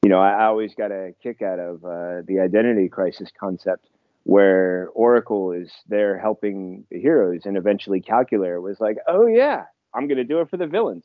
you 0.03 0.11
know, 0.11 0.21
I, 0.21 0.47
always 0.47 0.75
got 0.75 0.91
a 0.91 1.13
kick 1.23 1.43
out 1.43 1.59
of 1.59 1.85
uh, 1.85 2.23
the 2.27 2.41
identity 2.43 2.89
crisis 2.89 3.31
concept 3.39 3.89
where 4.25 4.89
Oracle 4.95 5.53
is 5.53 5.71
there 5.89 6.19
helping 6.19 6.85
the 6.91 7.01
heroes, 7.01 7.43
and 7.45 7.57
eventually 7.57 8.01
Calculator 8.01 8.61
was 8.61 8.81
like, 8.81 8.97
oh, 9.09 9.27
yeah, 9.27 9.65
I'm 9.95 10.09
going 10.09 10.19
to 10.19 10.25
do 10.25 10.41
it 10.41 10.51
for 10.51 10.57
the 10.57 10.67
villains, 10.67 11.05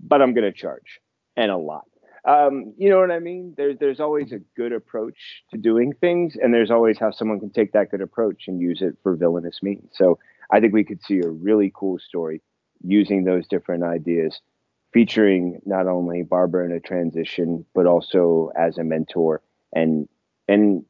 but 0.00 0.22
I'm 0.22 0.34
going 0.34 0.50
to 0.50 0.56
charge 0.56 1.00
and 1.36 1.50
a 1.50 1.56
lot. 1.56 1.84
Um, 2.24 2.74
you 2.78 2.88
know 2.88 3.00
what 3.00 3.10
I 3.10 3.18
mean? 3.18 3.54
There's 3.56 3.76
there's 3.80 3.98
always 3.98 4.30
a 4.30 4.38
good 4.56 4.72
approach 4.72 5.42
to 5.50 5.58
doing 5.58 5.92
things, 6.00 6.36
and 6.40 6.54
there's 6.54 6.70
always 6.70 6.98
how 6.98 7.10
someone 7.10 7.40
can 7.40 7.50
take 7.50 7.72
that 7.72 7.90
good 7.90 8.00
approach 8.00 8.44
and 8.46 8.60
use 8.60 8.80
it 8.80 8.96
for 9.02 9.16
villainous 9.16 9.58
means. 9.60 9.90
So 9.92 10.18
I 10.52 10.60
think 10.60 10.72
we 10.72 10.84
could 10.84 11.02
see 11.02 11.18
a 11.18 11.28
really 11.28 11.72
cool 11.74 11.98
story 11.98 12.40
using 12.84 13.24
those 13.24 13.48
different 13.48 13.82
ideas, 13.82 14.40
featuring 14.92 15.60
not 15.64 15.86
only 15.86 16.22
Barbara 16.22 16.66
in 16.66 16.72
a 16.72 16.80
transition, 16.80 17.64
but 17.74 17.86
also 17.86 18.50
as 18.56 18.78
a 18.78 18.84
mentor, 18.84 19.42
and 19.72 20.08
and 20.48 20.84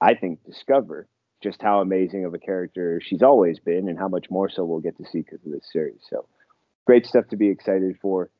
I 0.00 0.14
think 0.14 0.44
discover 0.44 1.08
just 1.42 1.60
how 1.60 1.80
amazing 1.80 2.24
of 2.24 2.34
a 2.34 2.38
character 2.38 3.00
she's 3.02 3.22
always 3.22 3.58
been, 3.58 3.88
and 3.88 3.98
how 3.98 4.08
much 4.08 4.30
more 4.30 4.48
so 4.48 4.64
we'll 4.64 4.80
get 4.80 4.96
to 4.98 5.04
see 5.04 5.20
because 5.20 5.44
of 5.44 5.52
this 5.52 5.68
series. 5.72 6.00
So 6.08 6.26
great 6.86 7.06
stuff 7.06 7.28
to 7.28 7.36
be 7.36 7.48
excited 7.48 7.96
for. 8.00 8.30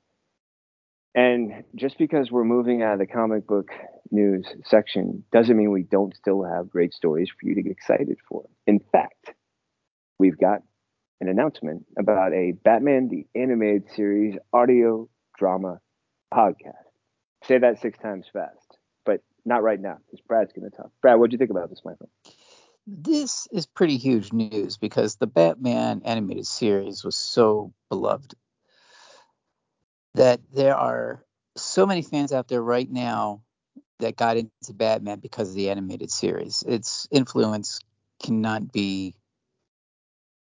And 1.15 1.65
just 1.75 1.99
because 1.99 2.31
we're 2.31 2.45
moving 2.45 2.83
out 2.83 2.95
of 2.95 2.99
the 2.99 3.07
comic 3.07 3.47
book 3.47 3.71
news 4.11 4.47
section 4.65 5.25
doesn't 5.33 5.57
mean 5.57 5.71
we 5.71 5.83
don't 5.83 6.17
still 6.17 6.43
have 6.43 6.71
great 6.71 6.95
stories 6.95 7.29
for 7.29 7.47
you 7.47 7.55
to 7.55 7.63
get 7.63 7.73
excited 7.73 8.17
for. 8.29 8.45
In 8.67 8.81
fact, 8.93 9.35
we've 10.19 10.39
got 10.39 10.63
an 11.23 11.29
announcement 11.29 11.87
about 11.97 12.33
a 12.33 12.51
Batman 12.51 13.09
the 13.09 13.25
Animated 13.41 13.85
Series 13.95 14.37
audio 14.53 15.09
drama 15.39 15.79
podcast. 16.35 16.73
Say 17.45 17.59
that 17.59 17.81
six 17.81 17.97
times 17.97 18.27
fast, 18.33 18.79
but 19.07 19.21
not 19.45 19.63
right 19.63 19.81
now 19.81 19.99
because 20.05 20.21
Brad's 20.27 20.53
going 20.53 20.69
to 20.69 20.77
talk. 20.77 20.91
Brad, 21.01 21.21
what 21.21 21.31
do 21.31 21.35
you 21.35 21.39
think 21.39 21.53
about 21.53 21.71
this, 21.71 21.79
friend? 21.79 21.97
This 22.89 23.47
is 23.53 23.67
pretty 23.67 23.99
huge 23.99 24.33
news 24.33 24.79
because 24.79 25.15
the 25.15 25.29
Batman 25.29 26.03
animated 26.05 26.45
series 26.45 27.05
was 27.05 27.15
so 27.15 27.73
beloved 27.89 28.35
that 30.15 30.41
there 30.53 30.77
are 30.77 31.25
so 31.57 31.87
many 31.87 32.03
fans 32.03 32.33
out 32.33 32.49
there 32.49 32.63
right 32.63 32.91
now 32.91 33.43
that 34.01 34.17
got 34.17 34.37
into 34.37 34.73
Batman 34.75 35.21
because 35.21 35.51
of 35.51 35.55
the 35.55 35.71
animated 35.71 36.11
series. 36.11 36.65
Its 36.67 37.07
influence 37.13 37.79
cannot 38.21 38.73
be 38.73 39.15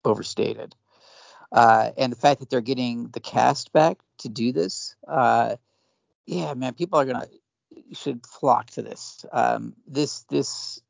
overstated. 0.06 0.76
Uh, 1.52 1.91
and 1.98 2.11
the 2.11 2.18
fact 2.18 2.40
that 2.40 2.49
they're 2.49 2.61
getting 2.61 3.10
the 3.10 3.19
cast 3.19 3.72
back 3.72 3.99
to 4.19 4.30
do 4.30 4.52
this, 4.52 4.95
uh, 5.07 5.56
yeah, 6.26 6.53
man, 6.53 6.73
people 6.73 6.99
are 6.99 7.06
gonna 7.06 7.27
should 7.94 8.26
flock 8.26 8.72
to 8.72 8.82
this. 8.82 9.26
Um, 9.32 9.76
this 9.88 10.22
this 10.23 10.82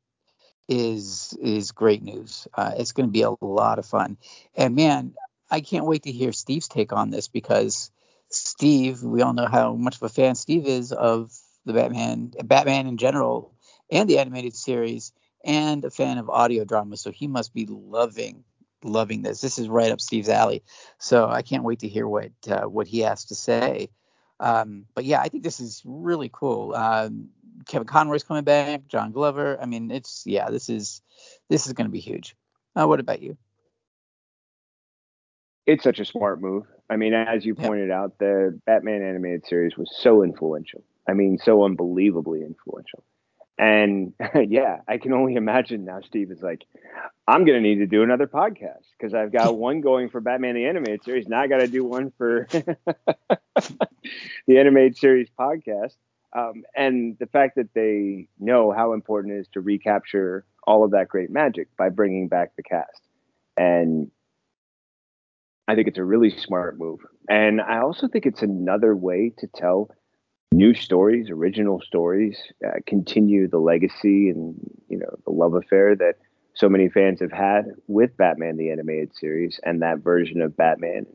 is 0.68 1.36
is 1.40 1.72
great 1.72 2.02
news. 2.02 2.48
Uh, 2.54 2.72
it's 2.76 2.92
going 2.92 3.08
to 3.08 3.12
be 3.12 3.22
a 3.22 3.34
lot 3.40 3.78
of 3.78 3.86
fun, 3.86 4.16
and 4.56 4.74
man, 4.74 5.14
I 5.50 5.60
can't 5.60 5.86
wait 5.86 6.04
to 6.04 6.12
hear 6.12 6.32
Steve's 6.32 6.68
take 6.68 6.92
on 6.92 7.10
this 7.10 7.28
because 7.28 7.90
Steve, 8.30 9.02
we 9.02 9.22
all 9.22 9.32
know 9.32 9.46
how 9.46 9.74
much 9.74 9.96
of 9.96 10.02
a 10.02 10.08
fan 10.08 10.34
Steve 10.34 10.66
is 10.66 10.92
of 10.92 11.32
the 11.64 11.72
Batman, 11.72 12.32
Batman 12.44 12.86
in 12.86 12.96
general, 12.96 13.54
and 13.90 14.08
the 14.08 14.18
animated 14.18 14.56
series, 14.56 15.12
and 15.44 15.84
a 15.84 15.90
fan 15.90 16.18
of 16.18 16.28
audio 16.28 16.64
drama. 16.64 16.96
So 16.96 17.10
he 17.12 17.28
must 17.28 17.54
be 17.54 17.66
loving, 17.66 18.44
loving 18.84 19.22
this. 19.22 19.40
This 19.40 19.58
is 19.58 19.68
right 19.68 19.90
up 19.90 20.00
Steve's 20.00 20.28
alley. 20.28 20.62
So 20.98 21.28
I 21.28 21.42
can't 21.42 21.64
wait 21.64 21.80
to 21.80 21.88
hear 21.88 22.06
what 22.06 22.32
uh, 22.48 22.64
what 22.64 22.86
he 22.86 23.00
has 23.00 23.26
to 23.26 23.34
say. 23.34 23.90
Um, 24.38 24.86
but 24.94 25.04
yeah, 25.04 25.20
I 25.20 25.28
think 25.28 25.42
this 25.42 25.60
is 25.60 25.82
really 25.84 26.30
cool. 26.32 26.74
Um, 26.74 27.30
Kevin 27.66 27.86
Conroy's 27.86 28.22
coming 28.22 28.44
back, 28.44 28.86
John 28.88 29.12
Glover. 29.12 29.58
I 29.60 29.66
mean, 29.66 29.90
it's 29.90 30.24
yeah, 30.26 30.50
this 30.50 30.68
is 30.68 31.00
this 31.48 31.66
is 31.66 31.72
going 31.72 31.86
to 31.86 31.92
be 31.92 32.00
huge. 32.00 32.36
Uh, 32.74 32.86
what 32.86 33.00
about 33.00 33.22
you? 33.22 33.36
It's 35.66 35.82
such 35.82 35.98
a 35.98 36.04
smart 36.04 36.40
move. 36.40 36.64
I 36.88 36.96
mean, 36.96 37.12
as 37.12 37.44
you 37.44 37.54
pointed 37.54 37.90
out, 37.90 38.18
the 38.18 38.60
Batman 38.66 39.02
animated 39.02 39.46
series 39.46 39.76
was 39.76 39.92
so 40.00 40.22
influential. 40.22 40.84
I 41.08 41.14
mean, 41.14 41.38
so 41.42 41.64
unbelievably 41.64 42.42
influential. 42.42 43.02
And 43.58 44.12
yeah, 44.48 44.80
I 44.86 44.98
can 44.98 45.12
only 45.12 45.34
imagine 45.34 45.84
now 45.84 46.00
Steve 46.06 46.30
is 46.30 46.42
like, 46.42 46.64
I'm 47.26 47.44
going 47.44 47.62
to 47.62 47.66
need 47.66 47.76
to 47.76 47.86
do 47.86 48.02
another 48.02 48.26
podcast 48.26 48.84
because 48.98 49.14
I've 49.14 49.32
got 49.32 49.56
one 49.58 49.80
going 49.80 50.10
for 50.10 50.20
Batman 50.20 50.54
the 50.54 50.66
Animated 50.66 51.04
Series. 51.04 51.28
Now 51.28 51.40
I 51.40 51.46
got 51.46 51.58
to 51.58 51.68
do 51.68 51.84
one 51.84 52.12
for 52.18 52.46
the 52.50 52.76
Animated 54.48 54.96
Series 54.96 55.28
podcast. 55.38 55.94
Um, 56.36 56.64
and 56.76 57.16
the 57.18 57.26
fact 57.26 57.56
that 57.56 57.72
they 57.74 58.28
know 58.38 58.70
how 58.70 58.92
important 58.92 59.34
it 59.34 59.40
is 59.40 59.48
to 59.54 59.60
recapture 59.60 60.44
all 60.66 60.84
of 60.84 60.90
that 60.90 61.08
great 61.08 61.30
magic 61.30 61.68
by 61.78 61.88
bringing 61.88 62.28
back 62.28 62.54
the 62.56 62.62
cast. 62.62 63.00
And 63.56 64.10
I 65.66 65.74
think 65.74 65.88
it's 65.88 65.98
a 65.98 66.04
really 66.04 66.30
smart 66.30 66.78
move. 66.78 67.00
And 67.28 67.60
I 67.60 67.78
also 67.78 68.06
think 68.06 68.26
it's 68.26 68.42
another 68.42 68.94
way 68.94 69.32
to 69.38 69.46
tell 69.46 69.90
new 70.52 70.74
stories, 70.74 71.30
original 71.30 71.80
stories, 71.80 72.38
uh, 72.66 72.72
continue 72.86 73.48
the 73.48 73.58
legacy 73.58 74.30
and 74.30 74.54
you 74.88 74.98
know 74.98 75.10
the 75.24 75.32
love 75.32 75.54
affair 75.54 75.96
that 75.96 76.14
so 76.54 76.68
many 76.68 76.88
fans 76.88 77.20
have 77.20 77.32
had 77.32 77.66
with 77.88 78.16
Batman 78.16 78.56
the 78.56 78.70
animated 78.70 79.14
series 79.14 79.60
and 79.64 79.82
that 79.82 79.98
version 79.98 80.40
of 80.40 80.56
Batman 80.56 81.06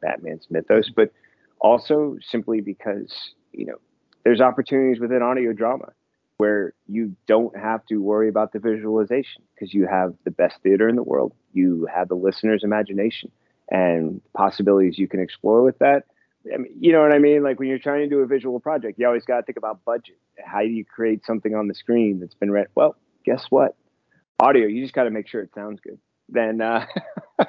Batman's 0.00 0.46
mythos, 0.50 0.90
but 0.94 1.12
also 1.60 2.16
simply 2.20 2.60
because 2.60 3.34
you 3.52 3.66
know 3.66 3.76
there's 4.24 4.40
opportunities 4.40 5.00
within 5.00 5.22
audio 5.22 5.52
drama 5.52 5.92
where 6.38 6.72
you 6.88 7.14
don't 7.26 7.56
have 7.56 7.84
to 7.86 7.98
worry 7.98 8.28
about 8.28 8.52
the 8.52 8.58
visualization 8.58 9.42
because 9.54 9.72
you 9.72 9.86
have 9.86 10.14
the 10.24 10.30
best 10.30 10.56
theater 10.62 10.88
in 10.88 10.96
the 10.96 11.02
world. 11.02 11.32
You 11.52 11.86
have 11.94 12.08
the 12.08 12.14
listener's 12.16 12.64
imagination 12.64 13.30
and 13.70 14.20
possibilities 14.34 14.98
you 14.98 15.06
can 15.08 15.20
explore 15.20 15.62
with 15.62 15.78
that. 15.78 16.04
I 16.52 16.56
mean, 16.56 16.72
you 16.78 16.92
know 16.92 17.00
what 17.00 17.14
I 17.14 17.18
mean? 17.18 17.42
Like 17.42 17.58
when 17.58 17.68
you're 17.68 17.78
trying 17.78 18.00
to 18.00 18.08
do 18.08 18.20
a 18.20 18.26
visual 18.26 18.58
project, 18.60 18.98
you 18.98 19.06
always 19.06 19.24
got 19.24 19.36
to 19.38 19.42
think 19.42 19.58
about 19.58 19.84
budget. 19.84 20.18
How 20.44 20.60
do 20.60 20.68
you 20.68 20.84
create 20.84 21.24
something 21.24 21.54
on 21.54 21.68
the 21.68 21.74
screen 21.74 22.20
that's 22.20 22.34
been 22.34 22.50
read? 22.50 22.68
Well, 22.74 22.96
guess 23.24 23.46
what? 23.50 23.76
Audio, 24.40 24.66
you 24.66 24.82
just 24.82 24.94
got 24.94 25.04
to 25.04 25.10
make 25.10 25.28
sure 25.28 25.40
it 25.40 25.50
sounds 25.54 25.80
good. 25.80 25.98
Then 26.28 26.60
uh, 26.60 26.86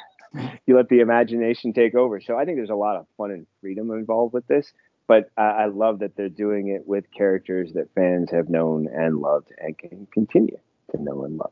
you 0.66 0.76
let 0.76 0.90
the 0.90 1.00
imagination 1.00 1.74
take 1.74 1.96
over. 1.96 2.22
So 2.22 2.38
I 2.38 2.46
think 2.46 2.58
there's 2.58 2.70
a 2.70 2.76
lot 2.76 2.98
of 2.98 3.08
fun 3.18 3.32
and 3.32 3.48
freedom 3.62 3.90
involved 3.92 4.34
with 4.34 4.48
this. 4.48 4.72
But 5.06 5.30
I 5.38 5.66
love 5.66 6.00
that 6.00 6.16
they're 6.16 6.30
doing 6.30 6.70
it 6.70 6.88
with 6.88 7.12
characters 7.16 7.74
that 7.74 7.94
fans 7.94 8.32
have 8.32 8.48
known 8.48 8.88
and 8.88 9.18
loved 9.18 9.52
and 9.60 9.78
can 9.78 10.08
continue 10.14 10.58
to 10.92 11.02
know 11.02 11.26
and 11.26 11.38
love. 11.38 11.52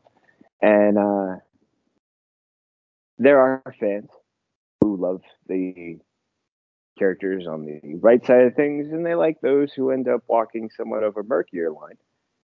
And 0.62 0.96
uh, 0.96 1.36
there 3.18 3.38
are 3.38 3.74
fans 3.78 4.08
who 4.80 4.96
love 4.96 5.20
the 5.48 5.98
characters 6.98 7.46
on 7.46 7.64
the 7.64 7.96
right 7.96 8.24
side 8.24 8.42
of 8.42 8.54
things, 8.54 8.92
and 8.92 9.04
they 9.04 9.14
like 9.14 9.40
those 9.40 9.72
who 9.72 9.90
end 9.90 10.08
up 10.08 10.22
walking 10.28 10.70
somewhat 10.76 11.02
of 11.02 11.16
a 11.16 11.22
murkier 11.22 11.70
line. 11.70 11.96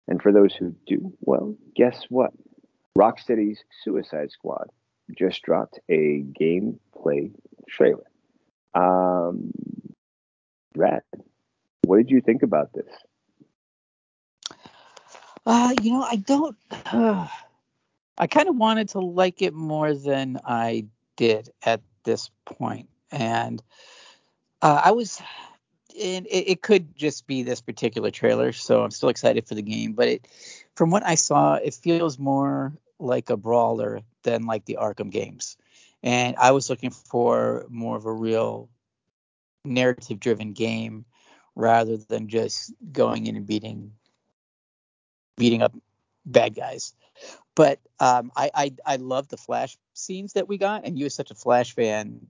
And 0.07 0.23
for 0.23 0.33
those 0.33 0.55
who 0.55 0.75
do, 0.87 1.13
well, 1.21 1.55
guess 1.77 2.05
what? 2.09 2.33
Rocksteady's 2.97 3.63
Suicide 3.85 4.31
Squad 4.31 4.71
just 5.17 5.43
dropped 5.43 5.79
a 5.89 6.25
gameplay 6.41 7.33
trailer. 7.69 8.11
Um, 8.75 9.53
Brad, 10.75 11.03
what 11.85 11.99
did 11.99 12.11
you 12.11 12.21
think 12.21 12.43
about 12.43 12.73
this? 12.73 12.91
Uh, 15.47 15.75
you 15.83 15.93
know, 15.93 16.03
I 16.03 16.17
don't. 16.17 16.57
Uh, 16.71 17.27
I 18.19 18.27
kind 18.27 18.49
of 18.49 18.57
wanted 18.57 18.91
to 18.91 19.01
like 19.01 19.43
it 19.43 19.55
more 19.55 19.95
than 19.95 20.39
I 20.45 20.87
did 21.17 21.51
at 21.65 21.81
this 22.05 22.31
point, 22.45 22.89
and 23.11 23.63
uh, 24.63 24.83
I 24.85 24.93
was. 24.93 25.21
It, 25.95 26.27
it 26.31 26.63
could 26.63 26.97
just 26.97 27.27
be 27.27 27.43
this 27.43 27.61
particular 27.61 28.13
trailer, 28.13 28.53
so 28.53 28.85
I'm 28.85 28.93
still 28.93 29.09
excited 29.09 29.49
for 29.49 29.57
the 29.57 29.63
game. 29.63 29.95
But 29.95 30.09
it, 30.09 30.29
from 30.77 30.91
what 30.91 31.05
I 31.05 31.17
saw, 31.17 31.55
it 31.55 31.75
feels 31.75 32.19
more 32.19 32.73
like 33.01 33.31
a 33.31 33.37
brawler 33.37 34.03
than 34.23 34.47
like 34.47 34.65
the 34.65 34.79
Arkham 34.81 35.11
games, 35.11 35.57
and 36.03 36.37
I 36.37 36.53
was 36.53 36.71
looking 36.71 36.91
for 36.91 37.67
more 37.69 37.97
of 37.97 38.07
a 38.07 38.13
real 38.13 38.69
narrative-driven 39.65 40.53
game 40.53 41.05
rather 41.57 41.97
than 41.97 42.29
just 42.29 42.73
going 42.93 43.27
in 43.27 43.35
and 43.37 43.47
beating 43.47 43.93
beating 45.37 45.63
up 45.63 45.75
bad 46.25 46.55
guys. 46.55 46.95
But 47.57 47.81
um, 47.99 48.31
I, 48.37 48.51
I 48.55 48.73
I 48.87 48.97
love 48.97 49.27
the 49.29 49.37
Flash 49.37 49.77
scenes 49.95 50.35
that 50.35 50.47
we 50.47 50.59
got, 50.59 50.85
and 50.85 50.97
you 50.97 51.07
as 51.07 51.15
such 51.15 51.33
a 51.33 51.35
Flash 51.35 51.75
fan, 51.75 52.29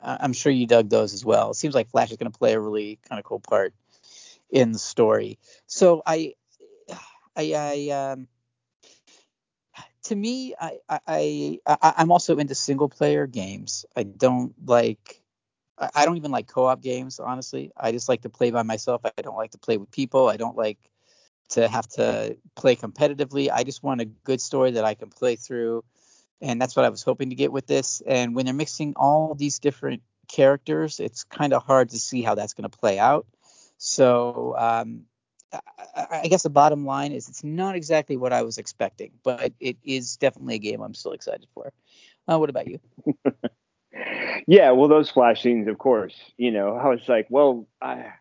I'm 0.00 0.32
sure 0.32 0.52
you 0.52 0.66
dug 0.66 0.88
those 0.88 1.12
as 1.12 1.24
well. 1.24 1.50
It 1.50 1.54
seems 1.54 1.74
like 1.74 1.90
Flash 1.90 2.10
is 2.10 2.16
going 2.16 2.30
to 2.30 2.38
play 2.38 2.52
a 2.54 2.60
really 2.60 2.98
kind 3.08 3.18
of 3.18 3.24
cool 3.24 3.40
part 3.40 3.74
in 4.50 4.72
the 4.72 4.78
story. 4.78 5.38
So 5.66 6.02
I, 6.06 6.34
I, 7.36 7.52
I 7.54 7.90
um, 7.90 8.28
to 10.04 10.14
me, 10.14 10.54
I, 10.60 10.78
I, 10.88 11.58
I, 11.66 11.94
I'm 11.96 12.12
also 12.12 12.38
into 12.38 12.54
single 12.54 12.88
player 12.88 13.26
games. 13.26 13.84
I 13.96 14.04
don't 14.04 14.54
like, 14.64 15.22
I 15.78 16.04
don't 16.04 16.16
even 16.16 16.30
like 16.30 16.46
co-op 16.46 16.80
games, 16.80 17.18
honestly. 17.18 17.72
I 17.76 17.92
just 17.92 18.08
like 18.08 18.22
to 18.22 18.30
play 18.30 18.50
by 18.50 18.62
myself. 18.62 19.02
I 19.04 19.10
don't 19.20 19.36
like 19.36 19.50
to 19.50 19.58
play 19.58 19.76
with 19.76 19.90
people. 19.90 20.28
I 20.28 20.36
don't 20.36 20.56
like 20.56 20.78
to 21.50 21.68
have 21.68 21.88
to 21.88 22.36
play 22.54 22.76
competitively. 22.76 23.50
I 23.52 23.64
just 23.64 23.82
want 23.82 24.00
a 24.00 24.04
good 24.04 24.40
story 24.40 24.72
that 24.72 24.84
I 24.84 24.94
can 24.94 25.10
play 25.10 25.36
through 25.36 25.84
and 26.40 26.60
that's 26.60 26.76
what 26.76 26.84
I 26.84 26.90
was 26.90 27.02
hoping 27.02 27.30
to 27.30 27.36
get 27.36 27.52
with 27.52 27.66
this. 27.66 28.02
And 28.06 28.34
when 28.34 28.44
they're 28.44 28.54
mixing 28.54 28.94
all 28.96 29.34
these 29.34 29.58
different 29.58 30.02
characters, 30.28 31.00
it's 31.00 31.24
kind 31.24 31.52
of 31.52 31.62
hard 31.62 31.90
to 31.90 31.98
see 31.98 32.22
how 32.22 32.34
that's 32.34 32.54
going 32.54 32.68
to 32.68 32.78
play 32.78 32.98
out. 32.98 33.26
So 33.78 34.54
um, 34.58 35.04
I, 35.52 36.20
I 36.24 36.28
guess 36.28 36.42
the 36.42 36.50
bottom 36.50 36.84
line 36.84 37.12
is 37.12 37.28
it's 37.28 37.44
not 37.44 37.76
exactly 37.76 38.16
what 38.16 38.32
I 38.32 38.42
was 38.42 38.58
expecting, 38.58 39.12
but 39.22 39.52
it 39.60 39.76
is 39.82 40.16
definitely 40.16 40.56
a 40.56 40.58
game 40.58 40.80
I'm 40.80 40.94
still 40.94 41.12
excited 41.12 41.46
for. 41.54 41.72
Uh, 42.28 42.38
what 42.38 42.50
about 42.50 42.66
you? 42.66 42.80
yeah, 44.46 44.72
well, 44.72 44.88
those 44.88 45.10
flash 45.10 45.42
scenes, 45.42 45.68
of 45.68 45.78
course. 45.78 46.14
You 46.36 46.50
know, 46.50 46.74
I 46.74 46.88
was 46.88 47.08
like, 47.08 47.26
well, 47.30 47.66
I 47.80 48.12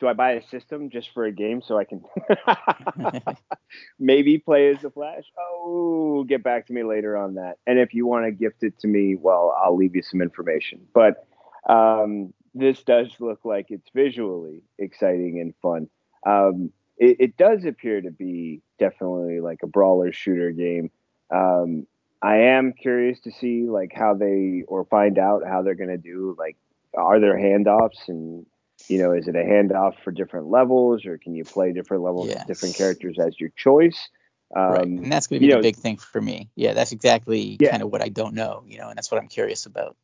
do 0.00 0.08
I 0.08 0.14
buy 0.14 0.32
a 0.32 0.42
system 0.48 0.88
just 0.90 1.10
for 1.12 1.24
a 1.24 1.32
game 1.32 1.62
so 1.62 1.78
I 1.78 1.84
can 1.84 2.02
maybe 3.98 4.38
play 4.38 4.70
as 4.70 4.80
the 4.80 4.90
Flash? 4.90 5.24
Oh, 5.38 6.24
get 6.26 6.42
back 6.42 6.66
to 6.66 6.72
me 6.72 6.82
later 6.82 7.16
on 7.16 7.34
that. 7.34 7.58
And 7.66 7.78
if 7.78 7.94
you 7.94 8.06
want 8.06 8.24
to 8.24 8.32
gift 8.32 8.62
it 8.62 8.78
to 8.80 8.88
me, 8.88 9.14
well, 9.14 9.54
I'll 9.62 9.76
leave 9.76 9.94
you 9.94 10.02
some 10.02 10.22
information. 10.22 10.80
But 10.94 11.26
um, 11.68 12.32
this 12.54 12.82
does 12.82 13.08
look 13.20 13.40
like 13.44 13.66
it's 13.68 13.90
visually 13.94 14.62
exciting 14.78 15.38
and 15.40 15.54
fun. 15.62 15.88
Um, 16.26 16.72
it, 16.96 17.16
it, 17.20 17.36
does 17.36 17.64
appear 17.64 18.00
to 18.00 18.10
be 18.10 18.62
definitely 18.78 19.40
like 19.40 19.60
a 19.62 19.66
brawler 19.66 20.12
shooter 20.12 20.50
game. 20.50 20.90
Um, 21.34 21.86
I 22.22 22.36
am 22.36 22.72
curious 22.72 23.20
to 23.20 23.30
see 23.30 23.68
like 23.68 23.92
how 23.94 24.14
they 24.14 24.64
or 24.66 24.84
find 24.84 25.18
out 25.18 25.42
how 25.46 25.62
they're 25.62 25.74
going 25.74 25.90
to 25.90 25.96
do 25.96 26.36
like 26.38 26.56
are 26.94 27.20
there 27.20 27.36
handoffs 27.36 28.08
and 28.08 28.44
you 28.88 28.98
know, 28.98 29.12
is 29.12 29.28
it 29.28 29.36
a 29.36 29.38
handoff 29.38 29.94
for 30.02 30.10
different 30.10 30.48
levels, 30.48 31.06
or 31.06 31.18
can 31.18 31.34
you 31.34 31.44
play 31.44 31.72
different 31.72 32.02
levels 32.02 32.34
different 32.46 32.74
characters 32.74 33.18
as 33.18 33.38
your 33.38 33.50
choice? 33.56 34.08
Um, 34.54 34.72
right. 34.72 34.86
And 34.86 35.12
that's 35.12 35.28
going 35.28 35.40
to 35.40 35.46
be 35.46 35.50
the 35.50 35.56
know, 35.56 35.62
big 35.62 35.76
thing 35.76 35.96
for 35.96 36.20
me. 36.20 36.50
Yeah, 36.56 36.72
that's 36.72 36.92
exactly 36.92 37.56
yeah. 37.60 37.70
kind 37.70 37.82
of 37.82 37.90
what 37.90 38.02
I 38.02 38.08
don't 38.08 38.34
know, 38.34 38.64
you 38.66 38.78
know, 38.78 38.88
and 38.88 38.96
that's 38.96 39.10
what 39.10 39.20
I'm 39.20 39.28
curious 39.28 39.66
about. 39.66 39.96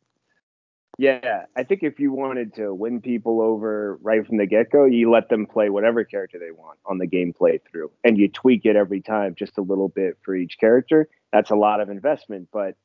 Yeah, 0.98 1.44
I 1.54 1.64
think 1.64 1.82
if 1.82 2.00
you 2.00 2.10
wanted 2.10 2.54
to 2.54 2.72
win 2.72 3.02
people 3.02 3.42
over 3.42 3.98
right 4.00 4.26
from 4.26 4.38
the 4.38 4.46
get 4.46 4.70
go, 4.70 4.86
you 4.86 5.10
let 5.10 5.28
them 5.28 5.44
play 5.44 5.68
whatever 5.68 6.04
character 6.04 6.38
they 6.38 6.52
want 6.52 6.78
on 6.86 6.96
the 6.96 7.06
game 7.06 7.34
playthrough, 7.38 7.90
and 8.02 8.16
you 8.16 8.28
tweak 8.28 8.64
it 8.64 8.76
every 8.76 9.02
time 9.02 9.34
just 9.34 9.58
a 9.58 9.62
little 9.62 9.88
bit 9.88 10.16
for 10.22 10.34
each 10.34 10.58
character. 10.58 11.08
That's 11.32 11.50
a 11.50 11.56
lot 11.56 11.80
of 11.80 11.90
investment, 11.90 12.48
but 12.50 12.76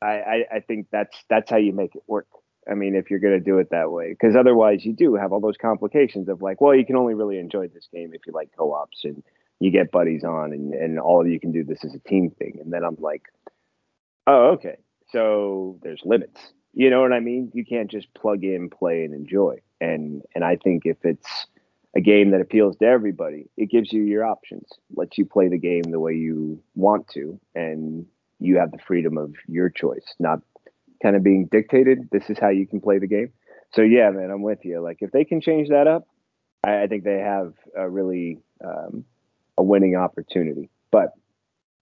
I, 0.00 0.06
I, 0.06 0.44
I 0.54 0.60
think 0.60 0.86
that's 0.90 1.16
that's 1.28 1.50
how 1.50 1.58
you 1.58 1.72
make 1.72 1.94
it 1.94 2.02
work. 2.06 2.26
I 2.70 2.74
mean, 2.74 2.94
if 2.94 3.10
you're 3.10 3.20
going 3.20 3.38
to 3.38 3.44
do 3.44 3.58
it 3.58 3.70
that 3.70 3.90
way, 3.90 4.10
because 4.10 4.36
otherwise 4.36 4.84
you 4.84 4.92
do 4.92 5.14
have 5.14 5.32
all 5.32 5.40
those 5.40 5.56
complications 5.56 6.28
of 6.28 6.42
like, 6.42 6.60
well, 6.60 6.74
you 6.74 6.86
can 6.86 6.96
only 6.96 7.14
really 7.14 7.38
enjoy 7.38 7.68
this 7.68 7.88
game 7.92 8.12
if 8.14 8.22
you 8.26 8.32
like 8.32 8.50
co-ops 8.56 9.04
and 9.04 9.22
you 9.58 9.70
get 9.70 9.90
buddies 9.90 10.24
on 10.24 10.52
and, 10.52 10.72
and 10.74 10.98
all 10.98 11.20
of 11.20 11.28
you 11.28 11.40
can 11.40 11.52
do 11.52 11.64
this 11.64 11.84
as 11.84 11.94
a 11.94 12.08
team 12.08 12.30
thing. 12.30 12.58
And 12.60 12.72
then 12.72 12.84
I'm 12.84 12.96
like, 12.98 13.22
oh, 14.26 14.50
okay. 14.52 14.76
So 15.10 15.78
there's 15.82 16.02
limits. 16.04 16.40
You 16.74 16.88
know 16.88 17.02
what 17.02 17.12
I 17.12 17.20
mean? 17.20 17.50
You 17.52 17.64
can't 17.64 17.90
just 17.90 18.12
plug 18.14 18.44
in, 18.44 18.70
play, 18.70 19.04
and 19.04 19.14
enjoy. 19.14 19.60
And 19.80 20.22
and 20.34 20.42
I 20.42 20.56
think 20.56 20.86
if 20.86 20.96
it's 21.04 21.46
a 21.94 22.00
game 22.00 22.30
that 22.30 22.40
appeals 22.40 22.76
to 22.78 22.86
everybody, 22.86 23.50
it 23.56 23.70
gives 23.70 23.92
you 23.92 24.02
your 24.02 24.24
options, 24.24 24.66
lets 24.96 25.18
you 25.18 25.26
play 25.26 25.48
the 25.48 25.58
game 25.58 25.82
the 25.82 26.00
way 26.00 26.14
you 26.14 26.62
want 26.74 27.08
to, 27.08 27.38
and 27.54 28.06
you 28.38 28.56
have 28.56 28.72
the 28.72 28.78
freedom 28.78 29.18
of 29.18 29.34
your 29.46 29.68
choice, 29.68 30.14
not 30.18 30.40
kind 31.02 31.16
of 31.16 31.22
being 31.22 31.46
dictated. 31.50 32.08
This 32.10 32.30
is 32.30 32.38
how 32.38 32.48
you 32.48 32.66
can 32.66 32.80
play 32.80 32.98
the 32.98 33.06
game. 33.06 33.32
so 33.74 33.82
yeah, 33.82 34.10
man, 34.10 34.30
I'm 34.30 34.42
with 34.42 34.64
you. 34.64 34.80
Like 34.80 34.98
if 35.00 35.10
they 35.10 35.24
can 35.24 35.40
change 35.40 35.68
that 35.68 35.86
up, 35.86 36.06
I, 36.64 36.82
I 36.82 36.86
think 36.86 37.04
they 37.04 37.18
have 37.18 37.54
a 37.76 37.88
really 37.88 38.38
um, 38.64 39.04
a 39.58 39.62
winning 39.62 39.96
opportunity. 39.96 40.70
But 40.90 41.14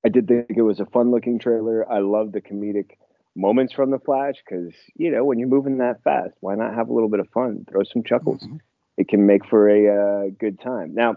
I 0.05 0.09
did 0.09 0.29
think 0.29 0.47
it 0.57 0.63
was 0.63 0.81
a 0.81 0.87
fun 0.87 1.11
looking 1.11 1.39
trailer. 1.39 1.91
I 1.91 1.99
love 1.99 2.33
the 2.33 2.41
comedic 2.41 2.93
moments 3.37 3.73
from 3.73 3.91
the 3.91 3.99
Flash 3.99 4.35
because 4.45 4.73
you 4.97 5.11
know 5.11 5.25
when 5.25 5.39
you're 5.39 5.49
moving 5.49 5.79
that 5.79 6.03
fast, 6.03 6.35
why 6.41 6.55
not 6.55 6.75
have 6.75 6.89
a 6.89 6.93
little 6.93 7.11
bit 7.11 7.21
of 7.21 7.29
fun, 7.31 7.67
throw 7.71 7.83
some 7.83 8.03
chuckles? 8.03 8.43
Mm-hmm. 8.43 8.57
It 8.97 9.09
can 9.09 9.27
make 9.27 9.47
for 9.47 9.69
a 9.69 10.27
uh, 10.27 10.31
good 10.39 10.61
time. 10.61 10.95
Now, 10.95 11.17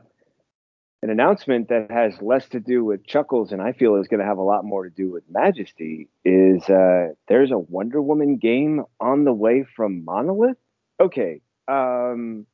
an 1.04 1.10
announcement 1.10 1.68
that 1.68 1.92
has 1.92 2.14
less 2.22 2.48
to 2.48 2.62
do 2.62 2.86
with 2.86 3.06
chuckles 3.06 3.52
and 3.52 3.62
I 3.62 3.74
feel 3.74 3.98
is 3.98 4.08
going 4.08 4.22
to 4.22 4.26
have 4.26 4.38
a 4.38 4.44
lot 4.44 4.64
more 4.64 4.86
to 4.86 4.90
do 4.90 5.12
with 5.12 5.24
majesty 5.30 6.08
is 6.24 6.64
uh, 6.70 7.10
there's 7.28 7.52
a 7.52 7.58
Wonder 7.58 8.02
Woman 8.02 8.38
game 8.38 8.86
on 9.02 9.26
the 9.26 9.34
way 9.34 9.66
from 9.76 10.06
Monolith. 10.06 10.56
Okay, 11.02 11.42
um, 11.68 12.46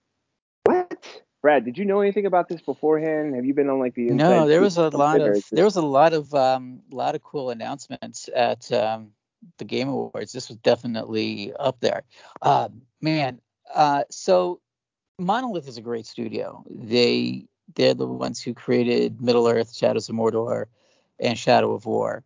what? 0.64 1.22
Brad, 1.44 1.64
did 1.64 1.78
you 1.78 1.86
know 1.86 2.02
anything 2.02 2.26
about 2.26 2.50
this 2.50 2.60
beforehand? 2.60 3.36
Have 3.36 3.46
you 3.46 3.54
been 3.54 3.70
on 3.70 3.78
like 3.78 3.94
the 3.94 4.10
No, 4.10 4.48
there 4.48 4.62
was 4.62 4.78
a 4.78 4.90
lot 4.90 5.22
of 5.22 5.46
there 5.52 5.64
was 5.64 5.76
a 5.76 5.82
lot 5.82 6.14
of 6.14 6.34
um 6.34 6.82
lot 6.90 7.14
of 7.14 7.22
cool 7.22 7.52
announcements 7.52 8.30
at 8.36 8.72
um 8.72 9.12
the 9.60 9.64
Game 9.64 9.90
Awards. 9.90 10.34
This 10.34 10.50
was 10.50 10.58
definitely 10.58 11.54
up 11.60 11.80
there. 11.82 12.02
Uh, 12.42 12.70
man, 13.00 13.40
uh, 13.74 14.06
so 14.10 14.60
Monolith 15.20 15.68
is 15.68 15.78
a 15.78 15.82
great 15.82 16.08
studio. 16.08 16.64
They 16.68 17.46
they're 17.76 17.94
the 17.94 18.08
ones 18.08 18.42
who 18.42 18.54
created 18.54 19.22
Middle 19.22 19.48
Earth, 19.48 19.76
Shadows 19.76 20.10
of 20.10 20.16
Mordor, 20.16 20.66
and 21.20 21.38
Shadow 21.38 21.74
of 21.74 21.86
War. 21.86 22.24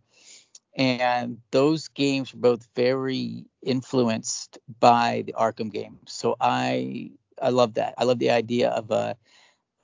And 0.75 1.39
those 1.51 1.87
games 1.89 2.33
were 2.33 2.39
both 2.39 2.67
very 2.75 3.45
influenced 3.61 4.57
by 4.79 5.23
the 5.25 5.33
Arkham 5.33 5.71
games. 5.71 6.11
So 6.11 6.35
I 6.39 7.11
I 7.41 7.49
love 7.49 7.75
that. 7.75 7.95
I 7.97 8.05
love 8.05 8.19
the 8.19 8.31
idea 8.31 8.69
of 8.69 8.91
a 8.91 9.15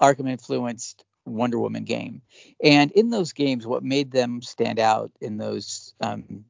Arkham 0.02 0.30
influenced 0.30 1.04
Wonder 1.26 1.60
Woman 1.60 1.84
game. 1.84 2.22
And 2.64 2.92
in 2.92 3.10
those 3.10 3.34
games, 3.34 3.68
what 3.68 3.84
made 3.84 4.12
them 4.12 4.42
stand 4.42 4.80
out 4.80 5.12
in 5.22 5.38
those 5.38 5.94
um, 6.02 6.46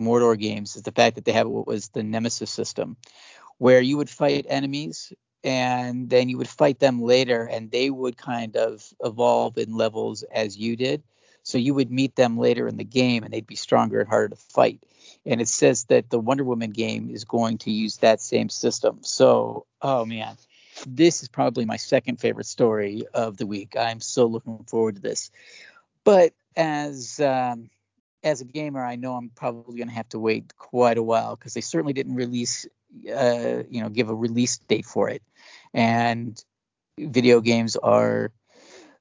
Mordor 0.00 0.38
games 0.38 0.76
is 0.76 0.82
the 0.82 0.92
fact 0.92 1.16
that 1.16 1.24
they 1.24 1.32
have 1.32 1.48
what 1.48 1.66
was 1.66 1.88
the 1.88 2.02
Nemesis 2.02 2.50
system, 2.50 2.96
where 3.58 3.80
you 3.80 3.96
would 3.96 4.10
fight 4.10 4.46
enemies 4.48 5.12
and 5.44 6.08
then 6.08 6.30
you 6.30 6.38
would 6.38 6.48
fight 6.48 6.78
them 6.78 7.02
later 7.02 7.44
and 7.44 7.70
they 7.70 7.90
would 7.90 8.16
kind 8.16 8.56
of 8.56 8.82
evolve 9.04 9.58
in 9.58 9.76
levels 9.76 10.22
as 10.22 10.56
you 10.56 10.74
did. 10.74 11.02
So 11.42 11.58
you 11.58 11.74
would 11.74 11.90
meet 11.90 12.16
them 12.16 12.38
later 12.38 12.66
in 12.66 12.78
the 12.78 12.84
game 12.84 13.22
and 13.22 13.32
they'd 13.32 13.46
be 13.46 13.54
stronger 13.54 14.00
and 14.00 14.08
harder 14.08 14.30
to 14.30 14.36
fight. 14.36 14.82
And 15.26 15.42
it 15.42 15.48
says 15.48 15.84
that 15.84 16.08
the 16.08 16.18
Wonder 16.18 16.44
Woman 16.44 16.70
game 16.70 17.10
is 17.10 17.24
going 17.24 17.58
to 17.58 17.70
use 17.70 17.98
that 17.98 18.22
same 18.22 18.48
system. 18.48 19.00
So, 19.02 19.66
oh 19.82 20.06
man, 20.06 20.38
this 20.86 21.22
is 21.22 21.28
probably 21.28 21.66
my 21.66 21.76
second 21.76 22.20
favorite 22.20 22.46
story 22.46 23.04
of 23.12 23.36
the 23.36 23.46
week. 23.46 23.76
I'm 23.78 24.00
so 24.00 24.24
looking 24.24 24.64
forward 24.66 24.96
to 24.96 25.02
this. 25.02 25.30
But 26.04 26.32
as 26.56 27.20
um, 27.20 27.68
as 28.22 28.40
a 28.40 28.44
gamer, 28.46 28.82
I 28.82 28.96
know 28.96 29.14
I'm 29.14 29.30
probably 29.30 29.76
going 29.76 29.88
to 29.88 29.94
have 29.94 30.08
to 30.10 30.18
wait 30.18 30.56
quite 30.56 30.96
a 30.96 31.02
while 31.02 31.36
because 31.36 31.52
they 31.52 31.60
certainly 31.60 31.92
didn't 31.92 32.14
release, 32.14 32.66
uh, 33.14 33.62
you 33.68 33.82
know, 33.82 33.90
give 33.90 34.08
a 34.08 34.14
release 34.14 34.56
date 34.58 34.86
for 34.86 35.10
it. 35.10 35.22
And 35.74 36.42
video 36.98 37.40
games 37.40 37.76
are 37.76 38.32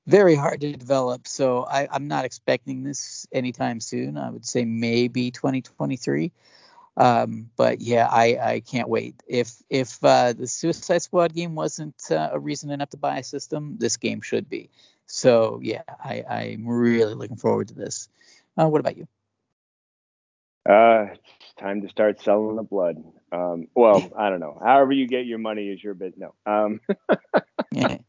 very 0.05 0.35
hard 0.35 0.61
to 0.61 0.73
develop, 0.73 1.27
so 1.27 1.63
I, 1.63 1.87
I'm 1.89 2.07
not 2.07 2.25
expecting 2.25 2.83
this 2.83 3.25
anytime 3.31 3.79
soon. 3.79 4.17
I 4.17 4.29
would 4.29 4.45
say 4.45 4.65
maybe 4.65 5.31
2023. 5.31 6.31
Um, 6.95 7.49
but 7.55 7.81
yeah, 7.81 8.07
I, 8.09 8.37
I 8.41 8.59
can't 8.59 8.89
wait. 8.89 9.15
If 9.27 9.55
if 9.69 10.03
uh, 10.03 10.33
the 10.33 10.47
Suicide 10.47 11.01
Squad 11.01 11.33
game 11.33 11.55
wasn't 11.55 11.95
uh, 12.11 12.29
a 12.33 12.39
reason 12.39 12.69
enough 12.69 12.89
to 12.91 12.97
buy 12.97 13.17
a 13.17 13.23
system, 13.23 13.77
this 13.79 13.97
game 13.97 14.21
should 14.21 14.49
be. 14.49 14.69
So 15.07 15.59
yeah, 15.63 15.83
I, 15.87 16.23
I'm 16.29 16.67
really 16.67 17.13
looking 17.13 17.37
forward 17.37 17.69
to 17.69 17.73
this. 17.73 18.09
Uh, 18.59 18.67
what 18.67 18.79
about 18.79 18.97
you? 18.97 19.07
Uh, 20.69 21.07
it's 21.11 21.53
time 21.59 21.81
to 21.81 21.89
start 21.89 22.21
selling 22.21 22.55
the 22.55 22.63
blood. 22.63 23.03
Um, 23.33 23.67
well, 23.73 24.11
I 24.17 24.29
don't 24.29 24.39
know. 24.39 24.59
However 24.63 24.91
you 24.91 25.07
get 25.07 25.25
your 25.25 25.39
money 25.39 25.69
is 25.69 25.83
your 25.83 25.95
business. 25.95 26.29
No. 26.45 26.51
Um, 26.51 26.79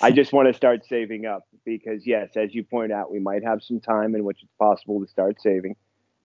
I 0.00 0.10
just 0.10 0.32
want 0.32 0.48
to 0.48 0.54
start 0.54 0.84
saving 0.86 1.26
up 1.26 1.46
because 1.64 2.06
yes, 2.06 2.30
as 2.36 2.54
you 2.54 2.64
point 2.64 2.92
out, 2.92 3.10
we 3.10 3.18
might 3.18 3.44
have 3.44 3.62
some 3.62 3.80
time 3.80 4.14
in 4.14 4.24
which 4.24 4.42
it's 4.42 4.52
possible 4.58 5.00
to 5.00 5.08
start 5.08 5.40
saving 5.40 5.76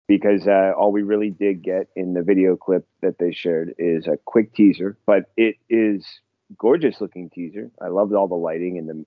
because 0.08 0.48
uh, 0.48 0.74
all 0.78 0.92
we 0.92 1.02
really 1.02 1.30
did 1.30 1.64
get 1.64 1.88
in 1.96 2.14
the 2.14 2.22
video 2.22 2.56
clip 2.56 2.86
that 3.02 3.18
they 3.18 3.32
shared 3.32 3.74
is 3.78 4.08
a 4.08 4.18
quick 4.26 4.54
teaser, 4.54 4.98
but 5.06 5.32
it 5.38 5.56
is 5.70 6.06
gorgeous 6.58 7.00
looking 7.00 7.30
teaser. 7.30 7.72
I 7.82 7.88
loved 7.88 8.14
all 8.14 8.28
the 8.28 8.36
lighting 8.36 8.78
and 8.78 8.90
the 8.90 9.06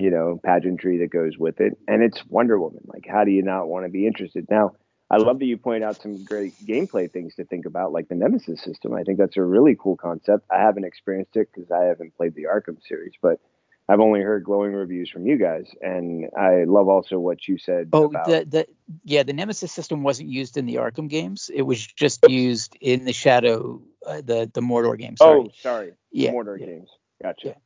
you 0.00 0.10
know 0.10 0.40
pageantry 0.44 0.98
that 0.98 1.10
goes 1.10 1.38
with 1.38 1.60
it, 1.60 1.78
and 1.88 2.02
it's 2.02 2.24
Wonder 2.26 2.58
Woman. 2.58 2.82
Like, 2.86 3.06
how 3.08 3.24
do 3.24 3.30
you 3.30 3.42
not 3.42 3.68
want 3.68 3.86
to 3.86 3.90
be 3.90 4.06
interested? 4.06 4.46
Now, 4.50 4.72
I 5.14 5.18
love 5.18 5.38
that 5.38 5.46
you 5.46 5.56
point 5.56 5.84
out 5.84 6.00
some 6.00 6.24
great 6.24 6.54
gameplay 6.66 7.10
things 7.10 7.34
to 7.36 7.44
think 7.44 7.66
about, 7.66 7.92
like 7.92 8.08
the 8.08 8.14
Nemesis 8.14 8.62
system. 8.62 8.94
I 8.94 9.02
think 9.02 9.18
that's 9.18 9.36
a 9.36 9.42
really 9.42 9.76
cool 9.78 9.96
concept. 9.96 10.46
I 10.50 10.60
haven't 10.60 10.84
experienced 10.84 11.36
it 11.36 11.48
because 11.52 11.70
I 11.70 11.84
haven't 11.84 12.16
played 12.16 12.34
the 12.34 12.44
Arkham 12.44 12.78
series, 12.86 13.12
but 13.22 13.40
I've 13.88 14.00
only 14.00 14.22
heard 14.22 14.44
glowing 14.44 14.72
reviews 14.72 15.10
from 15.10 15.26
you 15.26 15.36
guys, 15.36 15.66
and 15.82 16.30
I 16.36 16.64
love 16.64 16.88
also 16.88 17.18
what 17.18 17.46
you 17.46 17.58
said. 17.58 17.90
Oh, 17.92 18.04
about... 18.04 18.26
the 18.26 18.44
the 18.48 18.66
yeah, 19.04 19.22
the 19.22 19.34
Nemesis 19.34 19.72
system 19.72 20.02
wasn't 20.02 20.30
used 20.30 20.56
in 20.56 20.64
the 20.66 20.76
Arkham 20.76 21.08
games. 21.08 21.50
It 21.52 21.62
was 21.62 21.86
just 21.86 22.28
used 22.28 22.76
in 22.80 23.04
the 23.04 23.12
Shadow, 23.12 23.82
uh, 24.06 24.22
the 24.24 24.50
the 24.52 24.62
Mordor 24.62 24.98
games. 24.98 25.18
Sorry. 25.18 25.40
Oh, 25.40 25.50
sorry, 25.60 25.92
yeah, 26.10 26.32
Mordor 26.32 26.58
yeah. 26.58 26.66
games. 26.66 26.88
Gotcha. 27.22 27.56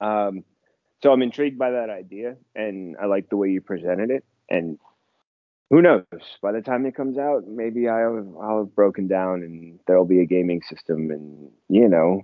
Yeah. 0.00 0.26
Um, 0.26 0.44
so 1.02 1.12
I'm 1.12 1.20
intrigued 1.20 1.58
by 1.58 1.72
that 1.72 1.90
idea, 1.90 2.36
and 2.54 2.96
I 3.02 3.06
like 3.06 3.28
the 3.28 3.36
way 3.36 3.50
you 3.50 3.60
presented 3.60 4.10
it. 4.10 4.24
And 4.48 4.78
who 5.70 5.82
knows? 5.82 6.04
By 6.42 6.52
the 6.52 6.60
time 6.60 6.86
it 6.86 6.94
comes 6.94 7.18
out, 7.18 7.46
maybe 7.46 7.88
I'll 7.88 8.38
I'll 8.40 8.58
have 8.58 8.74
broken 8.74 9.08
down, 9.08 9.42
and 9.42 9.78
there'll 9.86 10.04
be 10.04 10.20
a 10.20 10.26
gaming 10.26 10.62
system, 10.62 11.10
and 11.10 11.50
you 11.68 11.88
know, 11.88 12.22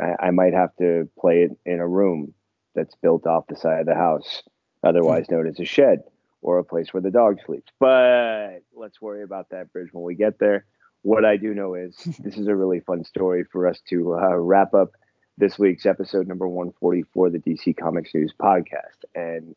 I, 0.00 0.26
I 0.26 0.30
might 0.30 0.54
have 0.54 0.74
to 0.76 1.08
play 1.18 1.42
it 1.42 1.52
in 1.64 1.80
a 1.80 1.88
room 1.88 2.34
that's 2.74 2.94
built 2.96 3.26
off 3.26 3.46
the 3.48 3.56
side 3.56 3.80
of 3.80 3.86
the 3.86 3.94
house, 3.94 4.42
otherwise 4.82 5.30
known 5.30 5.46
as 5.46 5.60
a 5.60 5.64
shed 5.64 6.02
or 6.40 6.58
a 6.58 6.64
place 6.64 6.92
where 6.92 7.00
the 7.00 7.10
dog 7.10 7.38
sleeps. 7.46 7.72
But 7.78 8.62
let's 8.74 9.00
worry 9.00 9.22
about 9.22 9.50
that 9.50 9.72
bridge 9.72 9.90
when 9.92 10.04
we 10.04 10.14
get 10.14 10.38
there. 10.38 10.66
What 11.02 11.24
I 11.24 11.36
do 11.36 11.54
know 11.54 11.74
is 11.74 11.96
this 12.18 12.36
is 12.36 12.48
a 12.48 12.56
really 12.56 12.80
fun 12.80 13.04
story 13.04 13.44
for 13.44 13.68
us 13.68 13.80
to 13.88 14.14
uh, 14.14 14.36
wrap 14.36 14.74
up 14.74 14.92
this 15.38 15.58
week's 15.58 15.86
episode 15.86 16.26
number 16.26 16.46
144 16.46 17.28
of 17.28 17.32
the 17.32 17.38
DC 17.38 17.76
Comics 17.76 18.14
News 18.14 18.32
podcast. 18.38 19.04
And 19.14 19.54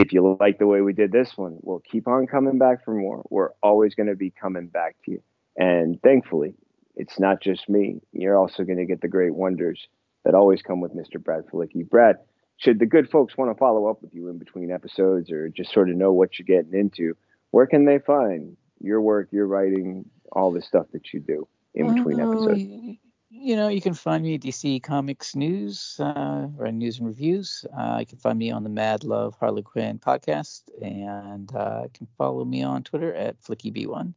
if 0.00 0.12
you 0.12 0.36
like 0.40 0.58
the 0.58 0.66
way 0.66 0.80
we 0.80 0.92
did 0.92 1.12
this 1.12 1.32
one, 1.36 1.58
we'll 1.62 1.80
keep 1.80 2.06
on 2.06 2.26
coming 2.26 2.58
back 2.58 2.84
for 2.84 2.94
more. 2.94 3.26
We're 3.30 3.50
always 3.62 3.94
going 3.94 4.08
to 4.08 4.16
be 4.16 4.30
coming 4.30 4.68
back 4.68 4.96
to 5.04 5.12
you. 5.12 5.22
And 5.56 6.00
thankfully, 6.02 6.54
it's 6.96 7.18
not 7.18 7.40
just 7.40 7.68
me. 7.68 8.00
You're 8.12 8.36
also 8.36 8.64
going 8.64 8.78
to 8.78 8.84
get 8.84 9.00
the 9.00 9.08
great 9.08 9.34
wonders 9.34 9.88
that 10.24 10.34
always 10.34 10.62
come 10.62 10.80
with 10.80 10.94
Mr. 10.94 11.22
Brad 11.22 11.46
Filicky. 11.46 11.88
Brad, 11.88 12.16
should 12.56 12.78
the 12.78 12.86
good 12.86 13.10
folks 13.10 13.36
want 13.36 13.50
to 13.50 13.58
follow 13.58 13.86
up 13.86 14.02
with 14.02 14.14
you 14.14 14.28
in 14.28 14.38
between 14.38 14.70
episodes 14.70 15.30
or 15.30 15.48
just 15.48 15.72
sort 15.72 15.90
of 15.90 15.96
know 15.96 16.12
what 16.12 16.38
you're 16.38 16.46
getting 16.46 16.78
into, 16.78 17.16
where 17.50 17.66
can 17.66 17.84
they 17.84 17.98
find 17.98 18.56
your 18.80 19.00
work, 19.00 19.28
your 19.32 19.46
writing, 19.46 20.04
all 20.32 20.52
the 20.52 20.62
stuff 20.62 20.86
that 20.92 21.12
you 21.12 21.20
do 21.20 21.48
in 21.74 21.94
between 21.94 22.20
Oh, 22.20 22.32
episodes? 22.32 22.98
You 23.30 23.56
know, 23.56 23.68
you 23.68 23.82
can 23.82 23.92
find 23.92 24.24
me 24.24 24.36
at 24.36 24.40
DC 24.40 24.82
Comics 24.82 25.36
News 25.36 25.96
uh, 26.00 26.48
or 26.58 26.72
News 26.72 26.98
and 26.98 27.06
Reviews. 27.06 27.66
Uh, 27.78 27.98
you 28.00 28.06
can 28.06 28.16
find 28.18 28.38
me 28.38 28.50
on 28.50 28.62
the 28.62 28.70
Mad 28.70 29.04
Love 29.04 29.36
Harley 29.38 29.62
Quinn 29.62 29.98
podcast, 29.98 30.62
and 30.80 31.54
uh, 31.54 31.82
you 31.84 31.90
can 31.92 32.08
follow 32.16 32.46
me 32.46 32.62
on 32.62 32.84
Twitter 32.84 33.12
at 33.14 33.38
FlickyB1. 33.42 34.14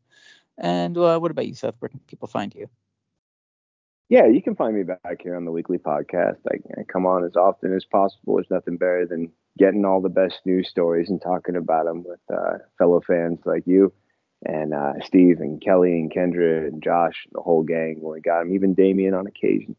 And 0.58 0.98
uh, 0.98 1.20
what 1.20 1.30
about 1.30 1.46
you, 1.48 1.56
Seth? 1.56 1.76
Where 1.80 1.90
can 1.90 2.00
people 2.08 2.30
find 2.30 2.56
you? 2.56 2.70
Yeah, 4.08 4.28
you 4.28 4.42
can 4.42 4.56
find 4.56 4.76
me 4.78 4.84
back 4.84 5.22
here 5.22 5.36
on 5.36 5.44
the 5.44 5.52
weekly 5.52 5.78
podcast. 5.78 6.38
I, 6.50 6.80
I 6.80 6.84
come 6.84 7.06
on 7.06 7.26
as 7.26 7.36
often 7.36 7.76
as 7.76 7.84
possible. 7.84 8.36
There's 8.36 8.50
nothing 8.50 8.78
better 8.78 9.06
than 9.06 9.30
getting 9.58 9.84
all 9.84 10.00
the 10.00 10.10
best 10.10 10.40
news 10.46 10.70
stories 10.70 11.10
and 11.10 11.22
talking 11.22 11.58
about 11.58 11.86
them 11.86 12.06
with 12.06 12.20
uh, 12.34 12.60
fellow 12.78 13.02
fans 13.06 13.40
like 13.44 13.68
you 13.68 13.92
and 14.46 14.74
uh, 14.74 14.94
Steve 15.04 15.40
and 15.40 15.62
Kelly 15.62 16.00
and 16.00 16.12
Kendra 16.12 16.68
and 16.68 16.82
Josh 16.82 17.28
the 17.32 17.42
whole 17.42 17.64
gang 17.64 18.00
we 18.02 18.22
got 18.22 18.40
them, 18.40 18.54
even 18.54 18.74
Damien 18.74 19.14
on 19.14 19.28
occasion. 19.28 19.76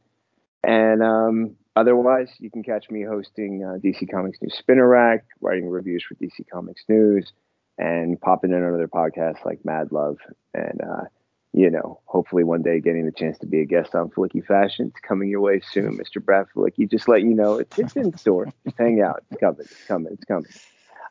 And 0.63 1.03
um, 1.03 1.57
otherwise, 1.75 2.31
you 2.39 2.51
can 2.51 2.63
catch 2.63 2.91
me 2.91 3.03
hosting 3.03 3.65
uh, 3.65 3.79
DC 3.79 4.11
Comics 4.11 4.39
News 4.41 4.57
Spinner 4.57 4.87
Rack, 4.87 5.25
writing 5.41 5.69
reviews 5.69 6.05
for 6.05 6.15
DC 6.15 6.49
Comics 6.51 6.85
News, 6.89 7.33
and 7.79 8.21
popping 8.21 8.53
in 8.53 8.63
on 8.63 8.75
other 8.75 8.89
podcasts 8.89 9.45
like 9.45 9.65
Mad 9.65 9.91
Love. 9.91 10.19
And, 10.55 10.81
uh, 10.81 11.05
you 11.53 11.69
know, 11.69 12.01
hopefully 12.05 12.45
one 12.45 12.63
day 12.63 12.81
getting 12.81 13.05
the 13.05 13.13
chance 13.13 13.39
to 13.39 13.47
be 13.47 13.61
a 13.61 13.67
guest 13.67 13.95
on 13.97 14.11
Flicky 14.11 14.45
Fashion. 14.47 14.93
It's 14.95 15.01
coming 15.01 15.29
your 15.29 15.41
way 15.41 15.61
soon, 15.61 15.99
Mr. 15.99 16.25
Brad 16.25 16.47
Filicky. 16.55 16.89
Just 16.89 17.09
let 17.09 17.23
you 17.23 17.35
know, 17.35 17.59
it's, 17.59 17.79
it's 17.79 17.97
in 17.97 18.17
store. 18.17 18.47
Just 18.65 18.79
hang 18.79 19.03
out. 19.03 19.25
It's 19.31 19.41
coming. 19.41 19.61
It's 19.61 19.87
coming. 19.87 20.13
It's 20.13 20.25
coming. 20.25 20.47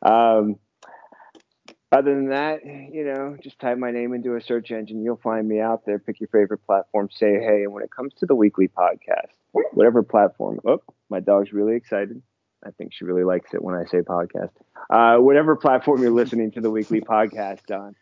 Um, 0.02 0.56
Other 1.92 2.14
than 2.14 2.30
that, 2.30 2.64
you 2.64 3.04
know, 3.04 3.36
just 3.42 3.58
type 3.58 3.76
my 3.76 3.90
name 3.90 4.14
into 4.14 4.34
a 4.34 4.40
search 4.40 4.70
engine. 4.70 5.04
You'll 5.04 5.20
find 5.22 5.46
me 5.46 5.60
out 5.60 5.84
there. 5.84 5.98
Pick 5.98 6.20
your 6.20 6.28
favorite 6.28 6.64
platform, 6.66 7.10
say 7.12 7.34
hey. 7.34 7.64
And 7.64 7.72
when 7.72 7.84
it 7.84 7.90
comes 7.94 8.14
to 8.14 8.26
the 8.26 8.34
weekly 8.34 8.66
podcast, 8.66 9.28
whatever 9.74 10.02
platform, 10.02 10.58
oh, 10.66 10.82
my 11.10 11.20
dog's 11.20 11.52
really 11.52 11.76
excited. 11.76 12.22
I 12.64 12.70
think 12.70 12.92
she 12.94 13.04
really 13.04 13.24
likes 13.24 13.52
it 13.52 13.62
when 13.62 13.74
I 13.74 13.84
say 13.84 13.98
podcast. 13.98 14.52
Uh, 14.88 15.18
whatever 15.18 15.54
platform 15.54 16.00
you're 16.00 16.12
listening 16.12 16.52
to 16.52 16.62
the 16.62 16.70
weekly 16.70 17.00
podcast 17.02 17.70
on, 17.70 17.94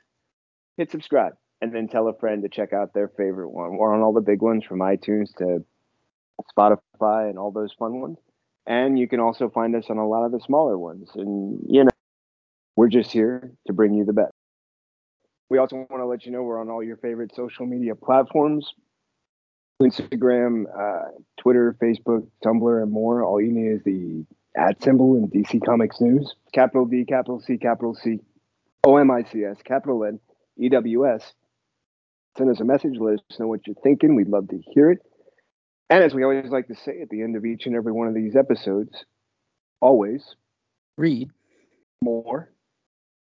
hit 0.77 0.93
subscribe 0.93 1.33
and 1.61 1.75
then 1.75 1.89
tell 1.89 2.07
a 2.07 2.17
friend 2.19 2.43
to 2.43 2.49
check 2.49 2.73
out 2.73 2.95
their 2.95 3.09
favorite 3.09 3.51
one. 3.51 3.77
We're 3.77 3.93
on 3.93 4.03
all 4.03 4.13
the 4.13 4.21
big 4.21 4.41
ones 4.41 4.65
from 4.65 4.79
iTunes 4.79 5.35
to 5.39 5.65
Spotify 6.57 7.29
and 7.29 7.39
all 7.39 7.51
those 7.51 7.73
fun 7.77 8.01
ones. 8.01 8.19
And 8.67 8.99
you 8.99 9.09
can 9.09 9.19
also 9.19 9.51
find 9.51 9.75
us 9.75 9.87
on 9.91 9.99
a 9.99 10.07
lot 10.07 10.25
of 10.25 10.33
the 10.33 10.41
smaller 10.41 10.79
ones. 10.79 11.11
And, 11.17 11.61
you 11.69 11.85
know, 11.85 11.91
we're 12.81 12.89
just 12.89 13.13
here 13.13 13.53
to 13.67 13.75
bring 13.75 13.93
you 13.93 14.07
the 14.07 14.13
best. 14.15 14.33
We 15.51 15.59
also 15.59 15.77
want 15.77 16.01
to 16.01 16.07
let 16.07 16.25
you 16.25 16.33
know 16.33 16.43
we're 16.43 16.59
on 16.59 16.71
all 16.71 16.83
your 16.83 16.97
favorite 16.97 17.35
social 17.35 17.67
media 17.67 17.95
platforms 17.95 18.73
Instagram, 19.83 20.65
uh, 20.75 21.11
Twitter, 21.39 21.77
Facebook, 21.83 22.27
Tumblr, 22.43 22.83
and 22.83 22.91
more. 22.91 23.23
All 23.23 23.39
you 23.39 23.53
need 23.53 23.71
is 23.73 23.83
the 23.85 24.25
at 24.57 24.83
symbol 24.83 25.17
in 25.17 25.29
DC 25.29 25.63
Comics 25.63 26.01
News, 26.01 26.35
capital 26.55 26.87
D, 26.87 27.05
capital 27.05 27.39
C, 27.39 27.59
capital 27.59 27.95
C, 27.95 28.19
O 28.85 28.97
M 28.97 29.11
I 29.11 29.25
C 29.25 29.45
S, 29.45 29.59
capital 29.63 30.03
N, 30.03 30.19
E 30.59 30.71
W 30.71 31.07
S. 31.07 31.35
Send 32.39 32.49
us 32.49 32.61
a 32.61 32.65
message, 32.65 32.95
let 32.99 33.17
us 33.17 33.39
know 33.39 33.47
what 33.47 33.67
you're 33.67 33.77
thinking. 33.83 34.15
We'd 34.15 34.29
love 34.29 34.49
to 34.49 34.59
hear 34.73 34.91
it. 34.91 35.01
And 35.91 36.03
as 36.03 36.15
we 36.15 36.25
always 36.25 36.49
like 36.49 36.69
to 36.69 36.75
say 36.75 37.03
at 37.03 37.11
the 37.11 37.21
end 37.21 37.37
of 37.37 37.45
each 37.45 37.67
and 37.67 37.77
every 37.77 37.93
one 37.93 38.09
of 38.09 38.15
these 38.15 38.37
episodes, 38.37 39.05
always 39.83 40.35
read 40.97 41.29
more 42.01 42.49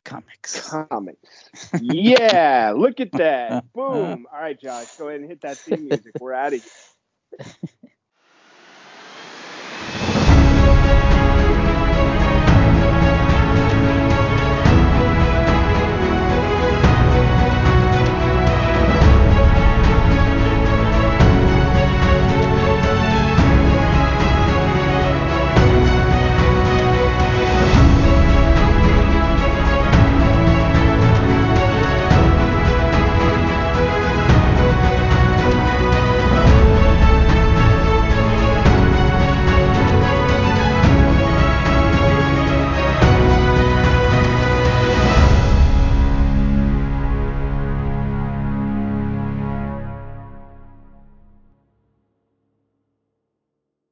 comics. 0.04 0.70
Comics. 0.70 1.50
yeah, 1.82 2.74
look 2.76 3.00
at 3.00 3.12
that. 3.14 3.66
Boom. 3.74 4.28
All 4.32 4.42
right, 4.42 4.60
Josh, 4.60 4.96
go 4.98 5.08
ahead 5.10 5.22
and 5.22 5.30
hit 5.30 5.42
that 5.42 5.58
theme 5.58 5.86
music. 5.86 6.14
We're 6.20 6.34
out 6.34 6.54
of 6.54 6.64
here. 6.64 7.46